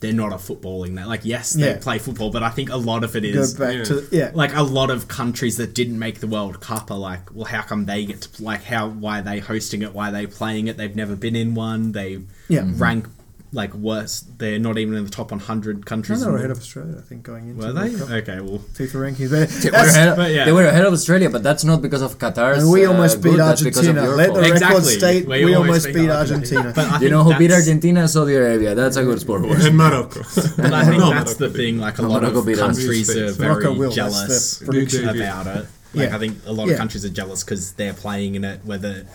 they're 0.00 0.12
not 0.12 0.30
a 0.32 0.36
footballing 0.36 0.94
that 0.96 1.08
like 1.08 1.24
yes 1.24 1.54
they 1.54 1.66
Yeah. 1.68 1.78
play 1.78 1.98
football 1.98 2.30
but 2.30 2.42
I 2.42 2.50
think 2.50 2.68
a 2.70 2.76
lot 2.76 3.02
of 3.02 3.16
it 3.16 3.22
go 3.32 3.40
is 3.40 3.54
back 3.54 3.74
yeah. 3.74 3.84
to 3.84 4.08
yeah. 4.12 4.30
like 4.34 4.54
a 4.54 4.62
lot 4.62 4.90
of 4.90 5.08
countries 5.08 5.56
that 5.56 5.74
didn't 5.74 5.98
make 5.98 6.20
the 6.20 6.26
World 6.26 6.60
Cup 6.60 6.90
are 6.90 6.98
like 6.98 7.34
well 7.34 7.46
how 7.46 7.62
come 7.62 7.86
they 7.86 8.04
get 8.04 8.20
to 8.22 8.42
like 8.42 8.62
how 8.64 8.88
why 8.88 9.20
are 9.20 9.22
they 9.22 9.38
hosting 9.38 9.80
it 9.82 9.94
why 9.94 10.10
are 10.10 10.12
they 10.12 10.26
playing 10.26 10.66
it 10.68 10.76
they've 10.76 10.94
never 10.94 11.16
been 11.16 11.34
in 11.34 11.54
one 11.54 11.92
they 11.92 12.20
Yeah. 12.48 12.64
Rank 12.76 13.06
like 13.52 13.72
worse 13.74 14.24
they're 14.38 14.58
not 14.58 14.76
even 14.76 14.94
in 14.94 15.04
the 15.04 15.10
top 15.10 15.30
100 15.30 15.76
No, 15.78 15.82
countries 15.84 16.20
they 16.20 16.26
in 16.26 16.32
were 16.32 16.38
ahead 16.38 16.50
of 16.50 16.58
Australia, 16.58 16.96
I 16.98 17.00
think, 17.02 17.22
going 17.22 17.48
into 17.48 17.64
were 17.64 17.72
the 17.72 17.80
they 17.80 17.88
World 17.90 18.00
Cup. 18.00 18.10
okay 18.10 18.40
well 18.40 18.58
FIFA 18.58 18.96
rankings. 19.04 19.30
But 19.30 19.48
They 19.48 19.68
were, 19.68 19.72
that's- 19.72 19.94
ahead, 19.96 20.16
but 20.16 20.30
yeah. 20.32 20.44
they 20.46 20.52
were 20.52 20.64
ahead 20.66 20.84
of 20.84 20.92
Australia, 20.92 21.30
but 21.30 21.42
that's 21.42 21.64
not 21.64 21.80
because 21.80 22.02
of 22.02 22.18
Qatar's. 22.18 22.62
and 22.64 22.72
we 22.72 22.84
uh, 22.84 22.90
almost 22.90 23.22
beat 23.22 23.36
good, 23.36 23.58
because 23.62 23.86
of 23.86 23.96
Argentina. 23.96 24.16
Let 24.16 24.26
the 24.28 24.32
fault. 24.34 24.44
record 24.44 24.52
Exactly. 24.52 24.92
state 24.98 25.26
We 25.28 25.44
we, 25.44 25.54
almost 25.54 25.68
almost 25.68 25.86
beat 25.86 25.94
beat 25.94 26.10
Argentina. 26.10 26.60
Argentina. 26.60 26.88
but 26.90 27.02
You 27.02 27.10
know 27.10 27.22
who 27.24 27.38
beat 27.38 27.52
Argentina? 27.52 28.08
Saudi 28.08 28.34
Arabia. 28.34 28.74
That's 28.74 28.96
a 28.96 29.04
good 29.04 29.20
sport. 29.20 29.44
and 29.44 29.76
Morocco. 29.82 30.20
But 30.56 30.72
I 30.74 30.84
think 30.84 30.98
No, 30.98 31.10
that's 31.10 31.38
Morocco 31.38 31.48
the 31.48 31.50
thing. 31.50 31.78
Like 31.78 31.98
a 31.98 32.02
No, 32.02 32.08
lot 32.08 32.22
Morocco 32.22 32.50
of 32.50 32.58
countries 32.58 33.16
are 33.16 33.32
very 33.32 33.74
will, 33.78 33.92
jealous 33.92 34.58
the 34.58 34.66
prediction. 34.66 35.06
They- 35.06 35.12
they- 35.12 35.24
about 35.24 35.46
it. 35.46 35.66
Like 35.94 36.10
Yeah. 36.10 36.16
I 36.16 36.18
think 36.18 36.38
a 36.46 36.52
lot 36.52 36.68
of 36.68 36.76
countries 36.76 37.04
are 37.04 37.14
jealous 37.20 37.44
because 37.44 37.72
they're 37.72 37.94
playing 37.94 38.34
in 38.34 38.44
it. 38.44 38.60
Whether, 38.64 39.06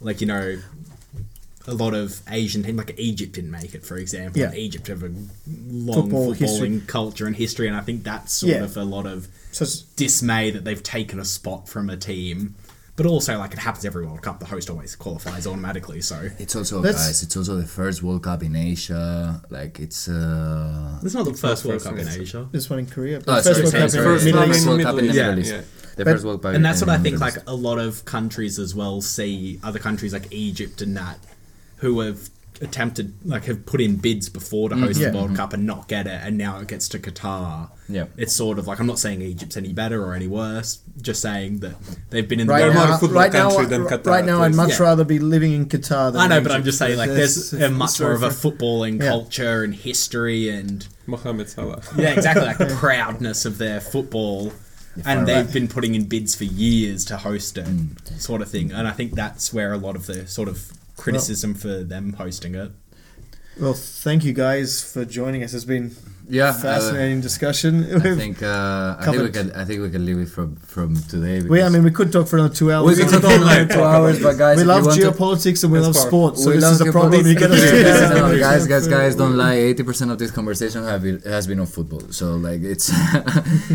like 0.00 0.20
you 0.22 0.26
know, 0.26 0.56
a 1.66 1.74
lot 1.74 1.94
of 1.94 2.20
Asian 2.30 2.62
teams, 2.62 2.76
like 2.76 2.94
Egypt, 2.98 3.32
didn't 3.32 3.50
make 3.50 3.74
it, 3.74 3.84
for 3.84 3.96
example. 3.96 4.40
Yeah. 4.40 4.52
Egypt 4.54 4.86
have 4.88 5.02
a 5.02 5.10
long 5.48 6.02
Football 6.02 6.34
footballing 6.34 6.36
history. 6.38 6.82
culture 6.86 7.26
and 7.26 7.36
history, 7.36 7.68
and 7.68 7.76
I 7.76 7.80
think 7.80 8.04
that's 8.04 8.32
sort 8.34 8.52
Yeah. 8.52 8.64
of 8.64 8.76
a 8.76 8.84
lot 8.84 9.06
of 9.06 9.28
So 9.52 9.64
it's- 9.64 9.84
dismay 9.96 10.50
that 10.50 10.64
they've 10.64 10.82
taken 10.82 11.18
a 11.18 11.24
spot 11.24 11.68
from 11.68 11.88
a 11.88 11.96
team. 11.96 12.54
But 12.96 13.06
also, 13.06 13.36
like 13.38 13.52
it 13.52 13.58
happens 13.58 13.84
every 13.84 14.06
World 14.06 14.22
Cup, 14.22 14.38
the 14.38 14.46
host 14.46 14.70
always 14.70 14.94
qualifies 14.94 15.48
automatically. 15.48 16.00
So 16.00 16.30
It's 16.38 16.54
also 16.54 16.80
Let's- 16.80 17.04
guys. 17.06 17.22
It's 17.24 17.36
also 17.36 17.56
the 17.56 17.66
first 17.66 18.04
World 18.04 18.22
Cup 18.22 18.44
in 18.44 18.54
Asia. 18.54 19.42
Like 19.50 19.80
it's. 19.80 20.06
uh 20.08 21.00
it's 21.02 21.12
not 21.14 21.24
the 21.24 21.34
first 21.34 21.64
World 21.64 21.82
first 21.82 21.86
Cup 21.86 21.98
in. 21.98 22.06
Asia. 22.06 22.46
this 22.52 22.70
one 22.70 22.78
in 22.78 22.86
Korea. 22.86 23.20
Oh, 23.26 23.34
First 23.34 23.44
sorry, 23.46 23.56
World 23.62 23.70
sorry, 23.72 23.80
Cup 23.80 23.82
in 23.82 23.90
sorry. 23.90 24.04
First 24.04 24.24
Middle 24.26 24.40
one 24.40 24.50
East. 24.50 24.60
in 24.60 24.66
World 24.68 24.78
Middle 24.78 24.92
Cup 24.92 24.98
in 25.00 25.04
the 25.06 25.10
East. 25.10 25.16
Middle 25.16 25.34
Yeah, 25.34 25.40
East. 25.40 25.52
yeah. 25.52 25.60
The 25.96 26.04
But- 26.04 26.10
first 26.12 26.24
World 26.24 26.42
Cup. 26.42 26.54
and 26.54 26.64
that's 26.64 26.82
in 26.82 26.86
what 26.86 26.94
I 26.94 27.02
think 27.02 27.12
Middle 27.14 27.20
like 27.26 27.36
East. 27.36 27.44
a 27.48 27.54
lot 27.54 27.78
of 27.80 28.04
countries 28.04 28.58
as 28.60 28.74
well 28.76 29.00
see 29.00 29.58
other 29.64 29.80
countries 29.80 30.12
like 30.12 30.28
Egypt 30.30 30.80
and 30.80 30.96
that 30.96 31.18
who 31.84 32.00
have 32.00 32.30
attempted 32.62 33.12
like 33.24 33.44
have 33.44 33.66
put 33.66 33.80
in 33.80 33.96
bids 33.96 34.28
before 34.28 34.68
to 34.70 34.74
mm, 34.74 34.80
host 34.80 34.98
Yeah. 35.00 35.10
the 35.10 35.16
World 35.16 35.28
mm-hmm. 35.28 35.36
Cup 35.36 35.52
and 35.52 35.66
not 35.66 35.86
get 35.88 36.06
it 36.06 36.20
and 36.22 36.38
now 36.38 36.58
it 36.60 36.68
gets 36.68 36.88
to 36.90 36.98
Qatar. 36.98 37.68
Yeah. 37.88 38.06
It's 38.16 38.32
sort 38.34 38.58
of 38.58 38.66
like 38.66 38.78
I'm 38.78 38.86
not 38.86 38.98
saying 38.98 39.20
Egypt's 39.20 39.56
any 39.56 39.72
better 39.72 40.02
or 40.02 40.14
any 40.14 40.28
worse, 40.28 40.78
just 41.02 41.20
saying 41.20 41.58
that 41.58 41.74
they've 42.10 42.26
been 42.26 42.40
in 42.40 42.46
Right 42.46 42.60
the 42.60 42.70
They're 42.72 42.74
now, 42.74 42.96
football 42.96 43.20
right 43.20 43.32
now, 43.32 43.50
than 43.64 43.82
right- 43.84 44.00
Qatar, 44.00 44.06
right 44.06 44.24
now, 44.24 44.42
I'd 44.42 44.54
much 44.54 44.70
Yeah. 44.78 44.82
rather 44.82 45.04
be 45.04 45.18
living 45.18 45.52
in 45.52 45.66
Qatar. 45.66 46.12
Than 46.12 46.22
I 46.22 46.26
know, 46.28 46.38
in 46.38 46.42
but 46.44 46.52
I'm 46.52 46.64
just 46.64 46.78
saying 46.78 46.96
like 46.96 47.10
It's- 47.10 47.50
there's 47.50 47.62
a 47.62 47.70
much 47.70 48.00
more 48.00 48.12
of 48.12 48.22
a 48.22 48.30
fair. 48.30 48.52
footballing 48.52 49.02
Yeah. 49.02 49.08
culture 49.08 49.62
and 49.62 49.74
history 49.74 50.48
and 50.48 50.86
Mohamed 51.06 51.50
Salah. 51.50 51.82
yeah, 51.98 52.10
exactly 52.10 52.46
like 52.46 52.58
the 52.58 52.66
proudness 52.80 53.44
of 53.44 53.58
their 53.58 53.80
football. 53.80 54.52
And 55.04 55.26
they've 55.26 55.52
been 55.52 55.66
putting 55.66 55.96
in 55.96 56.04
bids 56.04 56.36
for 56.36 56.44
years 56.44 57.04
to 57.06 57.16
host 57.16 57.58
it, 57.58 57.66
mm. 57.66 58.20
sort 58.20 58.40
of 58.42 58.48
thing. 58.48 58.70
And 58.70 58.86
I 58.86 58.92
think 58.92 59.16
that's 59.16 59.52
where 59.52 59.72
a 59.72 59.76
lot 59.76 59.96
of 59.96 60.06
the 60.06 60.24
sort 60.28 60.48
of 60.48 60.72
criticism 60.96 61.54
for 61.54 61.82
them 61.82 62.14
hosting 62.14 62.54
it. 62.54 62.72
Well, 63.60 63.74
thank 63.74 64.24
you 64.24 64.32
guys 64.32 64.82
for 64.82 65.04
joining 65.04 65.42
us. 65.44 65.54
It's 65.54 65.64
been 65.64 65.94
Yeah, 66.28 66.48
uh, 66.48 66.52
fascinating 66.54 67.20
discussion. 67.20 67.84
I 67.96 68.14
think 68.22 68.42
uh, 68.42 68.96
I 68.98 69.04
think 69.10 69.22
we 69.22 69.30
can 69.30 69.52
I 69.52 69.64
think 69.64 69.82
we 69.82 69.90
can 69.90 70.06
leave 70.06 70.18
it 70.18 70.28
from 70.28 70.56
from 70.56 70.96
today. 71.12 71.42
we, 71.42 71.62
I 71.62 71.68
mean, 71.68 71.84
we 71.84 71.90
could 71.90 72.10
talk 72.12 72.28
for 72.28 72.36
another 72.38 72.54
two 72.54 72.72
hours. 72.72 72.96
we 72.98 73.04
could 73.04 73.20
talk 73.22 73.32
for 73.32 73.44
like 73.44 73.68
two 73.68 73.82
hours, 73.92 74.22
but 74.22 74.38
guys, 74.38 74.56
we 74.56 74.64
love 74.64 74.86
want 74.86 74.98
to- 74.98 75.04
geopolitics 75.10 75.64
and 75.64 75.72
we 75.72 75.80
love 75.80 75.94
sports. 75.94 76.42
So 76.42 76.50
We 76.50 76.56
this 76.56 76.70
is 76.70 76.80
a 76.80 76.90
problem. 76.92 77.26
You 77.26 77.34
get 77.34 77.50
us 77.50 77.60
No, 78.18 78.38
guys, 78.38 78.66
guys, 78.66 78.88
guys, 78.88 79.14
don't 79.16 79.36
lie. 79.36 79.54
Eighty 79.54 79.82
percent 79.82 80.10
of 80.10 80.18
this 80.18 80.30
conversation 80.30 80.82
have 80.84 81.02
been, 81.02 81.20
has 81.22 81.46
been 81.46 81.60
on 81.60 81.66
football. 81.66 82.00
So 82.10 82.36
like, 82.36 82.62
it's 82.62 82.90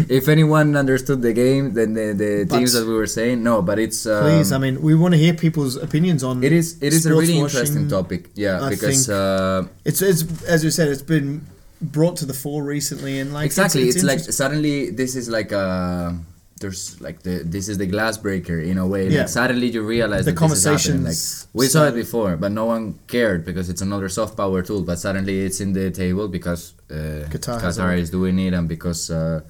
if 0.10 0.28
anyone 0.28 0.76
understood 0.76 1.22
the 1.22 1.34
game, 1.34 1.74
then 1.74 1.94
the, 1.94 2.14
the 2.14 2.46
teams 2.46 2.74
that 2.74 2.86
we 2.88 2.94
were 2.94 3.08
saying, 3.08 3.44
no, 3.44 3.62
but 3.62 3.78
it's 3.80 4.06
um, 4.06 4.24
Please, 4.24 4.52
I 4.52 4.58
mean, 4.58 4.82
we 4.82 4.96
want 4.96 5.14
to 5.14 5.20
hear 5.20 5.34
people's 5.34 5.76
opinions 5.76 6.24
on. 6.24 6.44
it 6.44 6.52
is 6.52 6.78
it 6.82 6.94
is 6.94 7.06
a 7.06 7.10
really 7.12 7.40
washing. 7.40 7.44
interesting 7.46 7.88
topic. 7.90 8.30
Yeah, 8.36 8.62
I 8.66 8.70
because 8.70 9.08
uh, 9.10 9.68
It's 9.86 10.02
it's 10.02 10.24
as 10.46 10.64
you 10.64 10.72
said, 10.72 10.88
it's 10.90 11.02
been 11.04 11.46
brought 11.82 12.18
to 12.18 12.26
the 12.26 12.34
fore 12.34 12.64
recently, 12.64 13.20
and 13.20 13.34
like 13.34 13.46
exactly, 13.46 13.84
it's, 13.84 14.04
like 14.04 14.20
suddenly 14.20 14.90
this 14.90 15.16
is 15.16 15.30
like 15.30 15.52
uh 15.52 16.12
there's 16.60 17.00
like 17.00 17.24
the 17.24 17.42
this 17.44 17.70
is 17.70 17.78
the 17.78 17.86
glass 17.86 18.18
breaker 18.18 18.60
in 18.60 18.78
a 18.78 18.86
way. 18.86 19.08
Yeah. 19.08 19.22
Like 19.22 19.30
suddenly 19.30 19.68
you 19.68 19.82
realize 19.82 20.26
The 20.26 20.34
that 20.34 20.50
this 20.50 20.66
is 20.66 20.86
happening. 20.86 21.06
Like 21.06 21.18
we 21.54 21.68
saw 21.68 21.86
it 21.86 21.96
before, 21.96 22.38
but 22.38 22.52
no 22.52 22.66
one 22.66 23.00
cared 23.08 23.46
because 23.46 23.70
it's 23.70 23.82
another 23.82 24.10
soft 24.10 24.36
power 24.36 24.62
tool. 24.62 24.84
But 24.84 25.00
suddenly 25.00 25.40
it's 25.42 25.60
in 25.62 25.74
the 25.74 25.92
table 25.92 26.28
because 26.28 26.74
uh, 26.90 27.28
Qatar 27.30 27.62
Qatar, 27.62 27.98
is 27.98 28.10
doing 28.10 28.38
it, 28.40 28.54
and 28.54 28.68
because 28.68 29.10
uh, 29.10 29.42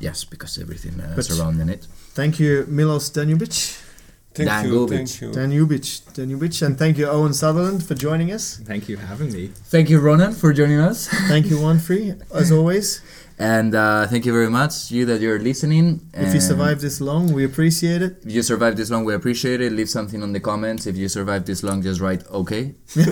yes, 0.00 0.24
because 0.24 0.58
everything 0.58 1.00
uh, 1.00 1.20
surrounding 1.20 1.68
it. 1.68 1.86
Thank 2.14 2.40
you, 2.40 2.64
Milos 2.68 3.10
Dangubic. 3.10 3.89
Thank 4.32 4.48
Dan 4.48 4.64
you, 4.66 4.72
Govic. 4.86 4.90
thank 4.90 5.20
you. 5.20 5.30
Dangubic, 5.30 6.02
Dangubic, 6.14 6.62
and 6.64 6.78
thank 6.78 6.98
you, 6.98 7.06
Owen 7.08 7.34
Sutherland, 7.34 7.84
for 7.84 7.94
joining 7.96 8.30
us. 8.30 8.58
Thank 8.64 8.88
you 8.88 8.96
for 8.96 9.06
having 9.06 9.32
me. 9.32 9.48
Thank 9.48 9.90
you, 9.90 9.98
Ronan, 9.98 10.32
for 10.34 10.52
joining 10.52 10.78
us. 10.78 11.08
Thank 11.28 11.46
you, 11.50 11.56
Wanfree, 11.56 12.20
as 12.32 12.52
always. 12.52 13.02
And 13.40 13.74
uh, 13.74 14.06
thank 14.06 14.26
you 14.26 14.32
very 14.34 14.50
much, 14.50 14.90
you 14.90 15.06
that 15.06 15.22
you're 15.22 15.38
listening. 15.38 16.00
If 16.12 16.28
you 16.28 16.32
And 16.34 16.42
survived 16.42 16.82
this 16.82 17.00
long, 17.00 17.32
we 17.32 17.42
appreciate 17.46 18.02
it. 18.02 18.18
If 18.22 18.32
you 18.32 18.42
survived 18.42 18.76
this 18.76 18.90
long, 18.90 19.06
we 19.06 19.14
appreciate 19.14 19.62
it. 19.62 19.72
Leave 19.72 19.88
something 19.88 20.22
on 20.22 20.32
the 20.34 20.40
comments. 20.40 20.86
If 20.86 20.96
you 20.98 21.08
survived 21.08 21.46
this 21.46 21.62
long, 21.62 21.80
just 21.80 22.02
write 22.02 22.22
okay. 22.28 22.74
we 22.96 23.04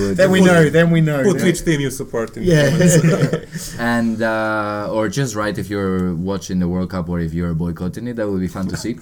would. 0.00 0.16
Then 0.18 0.30
we 0.30 0.42
know. 0.42 0.68
Then 0.68 0.90
we 0.90 1.00
know. 1.00 1.22
Put 1.24 1.42
which 1.42 1.64
team 1.64 1.80
you 1.80 1.90
support 1.90 2.36
in 2.36 2.44
the 2.44 2.50
Yeah. 2.50 2.70
comments. 2.70 3.78
and 3.78 4.20
uh, 4.22 4.90
or 4.92 5.08
just 5.08 5.34
write 5.34 5.56
if 5.56 5.70
you're 5.70 6.14
watching 6.14 6.58
the 6.58 6.68
World 6.68 6.90
Cup 6.90 7.08
or 7.08 7.18
if 7.18 7.32
you're 7.32 7.54
boycotting 7.54 8.06
it. 8.08 8.16
That 8.16 8.28
would 8.28 8.40
be 8.40 8.48
fun 8.48 8.68
to 8.68 8.76
see. 8.76 8.98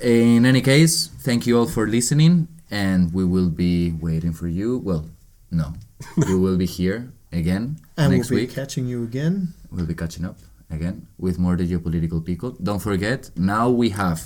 In 0.00 0.46
any 0.46 0.60
case, 0.60 1.08
thank 1.08 1.46
you 1.46 1.58
all 1.58 1.66
for 1.66 1.86
listening, 1.88 2.48
and 2.70 3.12
we 3.12 3.24
will 3.24 3.48
be 3.48 3.92
waiting 3.92 4.32
for 4.32 4.46
you. 4.46 4.78
Well, 4.78 5.06
no, 5.50 5.72
we 6.16 6.34
will 6.36 6.56
be 6.56 6.66
here 6.66 7.12
again 7.32 7.78
and 7.96 8.12
next 8.12 8.30
we'll 8.30 8.38
be 8.40 8.46
week. 8.46 8.54
catching 8.54 8.86
you 8.86 9.02
again. 9.04 9.52
we'll 9.70 9.84
be 9.86 9.94
catching 9.94 10.24
up 10.24 10.38
again 10.70 11.06
with 11.18 11.38
more 11.38 11.56
the 11.56 11.66
geopolitical 11.66 12.24
Pickle. 12.24 12.50
Don't 12.62 12.78
forget, 12.78 13.30
now 13.36 13.68
we 13.68 13.90
have 13.90 14.22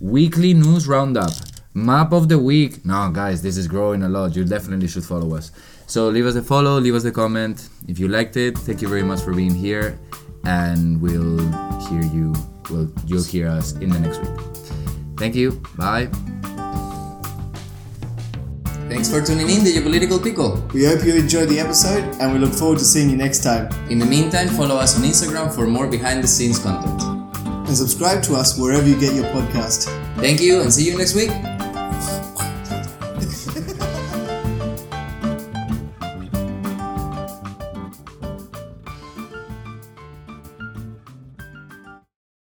weekly 0.00 0.54
news 0.54 0.86
roundup, 0.86 1.32
map 1.74 2.12
of 2.12 2.28
the 2.28 2.38
week. 2.38 2.84
Now, 2.86 3.08
guys, 3.10 3.42
this 3.42 3.56
is 3.56 3.66
growing 3.66 4.02
a 4.04 4.08
lot. 4.08 4.36
You 4.36 4.44
definitely 4.44 4.86
should 4.88 5.04
follow 5.04 5.34
us. 5.34 5.50
So 5.88 6.08
leave 6.08 6.26
us 6.26 6.36
a 6.36 6.42
follow, 6.42 6.78
leave 6.78 6.94
us 6.94 7.04
a 7.04 7.12
comment 7.12 7.68
if 7.88 7.98
you 7.98 8.06
liked 8.08 8.36
it. 8.36 8.56
Thank 8.56 8.80
you 8.82 8.88
very 8.88 9.02
much 9.02 9.20
for 9.20 9.34
being 9.34 9.54
here, 9.54 9.98
and 10.44 11.00
we'll 11.00 11.38
hear 11.88 12.02
you. 12.02 12.32
Well, 12.70 12.90
you'll 13.06 13.24
hear 13.24 13.48
us 13.48 13.72
in 13.72 13.90
the 13.90 13.98
next 13.98 14.18
week. 14.20 14.61
Thank 15.16 15.34
you. 15.34 15.62
Bye. 15.76 16.08
Thanks 18.88 19.08
for 19.08 19.22
tuning 19.22 19.48
in, 19.48 19.64
the 19.64 19.72
Geopolitical 19.72 20.22
Pickle. 20.22 20.62
We 20.74 20.84
hope 20.84 21.02
you 21.04 21.14
enjoyed 21.14 21.48
the 21.48 21.58
episode, 21.58 22.04
and 22.20 22.32
we 22.32 22.38
look 22.38 22.52
forward 22.52 22.78
to 22.78 22.84
seeing 22.84 23.08
you 23.08 23.16
next 23.16 23.42
time. 23.42 23.72
In 23.90 23.98
the 23.98 24.04
meantime, 24.04 24.48
follow 24.48 24.76
us 24.76 24.96
on 24.96 25.02
Instagram 25.02 25.54
for 25.54 25.66
more 25.66 25.86
behind 25.86 26.22
the 26.22 26.28
scenes 26.28 26.58
content. 26.58 27.02
And 27.66 27.76
subscribe 27.76 28.22
to 28.24 28.34
us 28.34 28.58
wherever 28.58 28.86
you 28.86 28.98
get 29.00 29.14
your 29.14 29.24
podcast. 29.32 29.86
Thank 30.16 30.42
you, 30.42 30.60
and 30.60 30.72
see 30.72 30.84
you 30.84 30.98
next 30.98 31.14
week. 31.14 31.30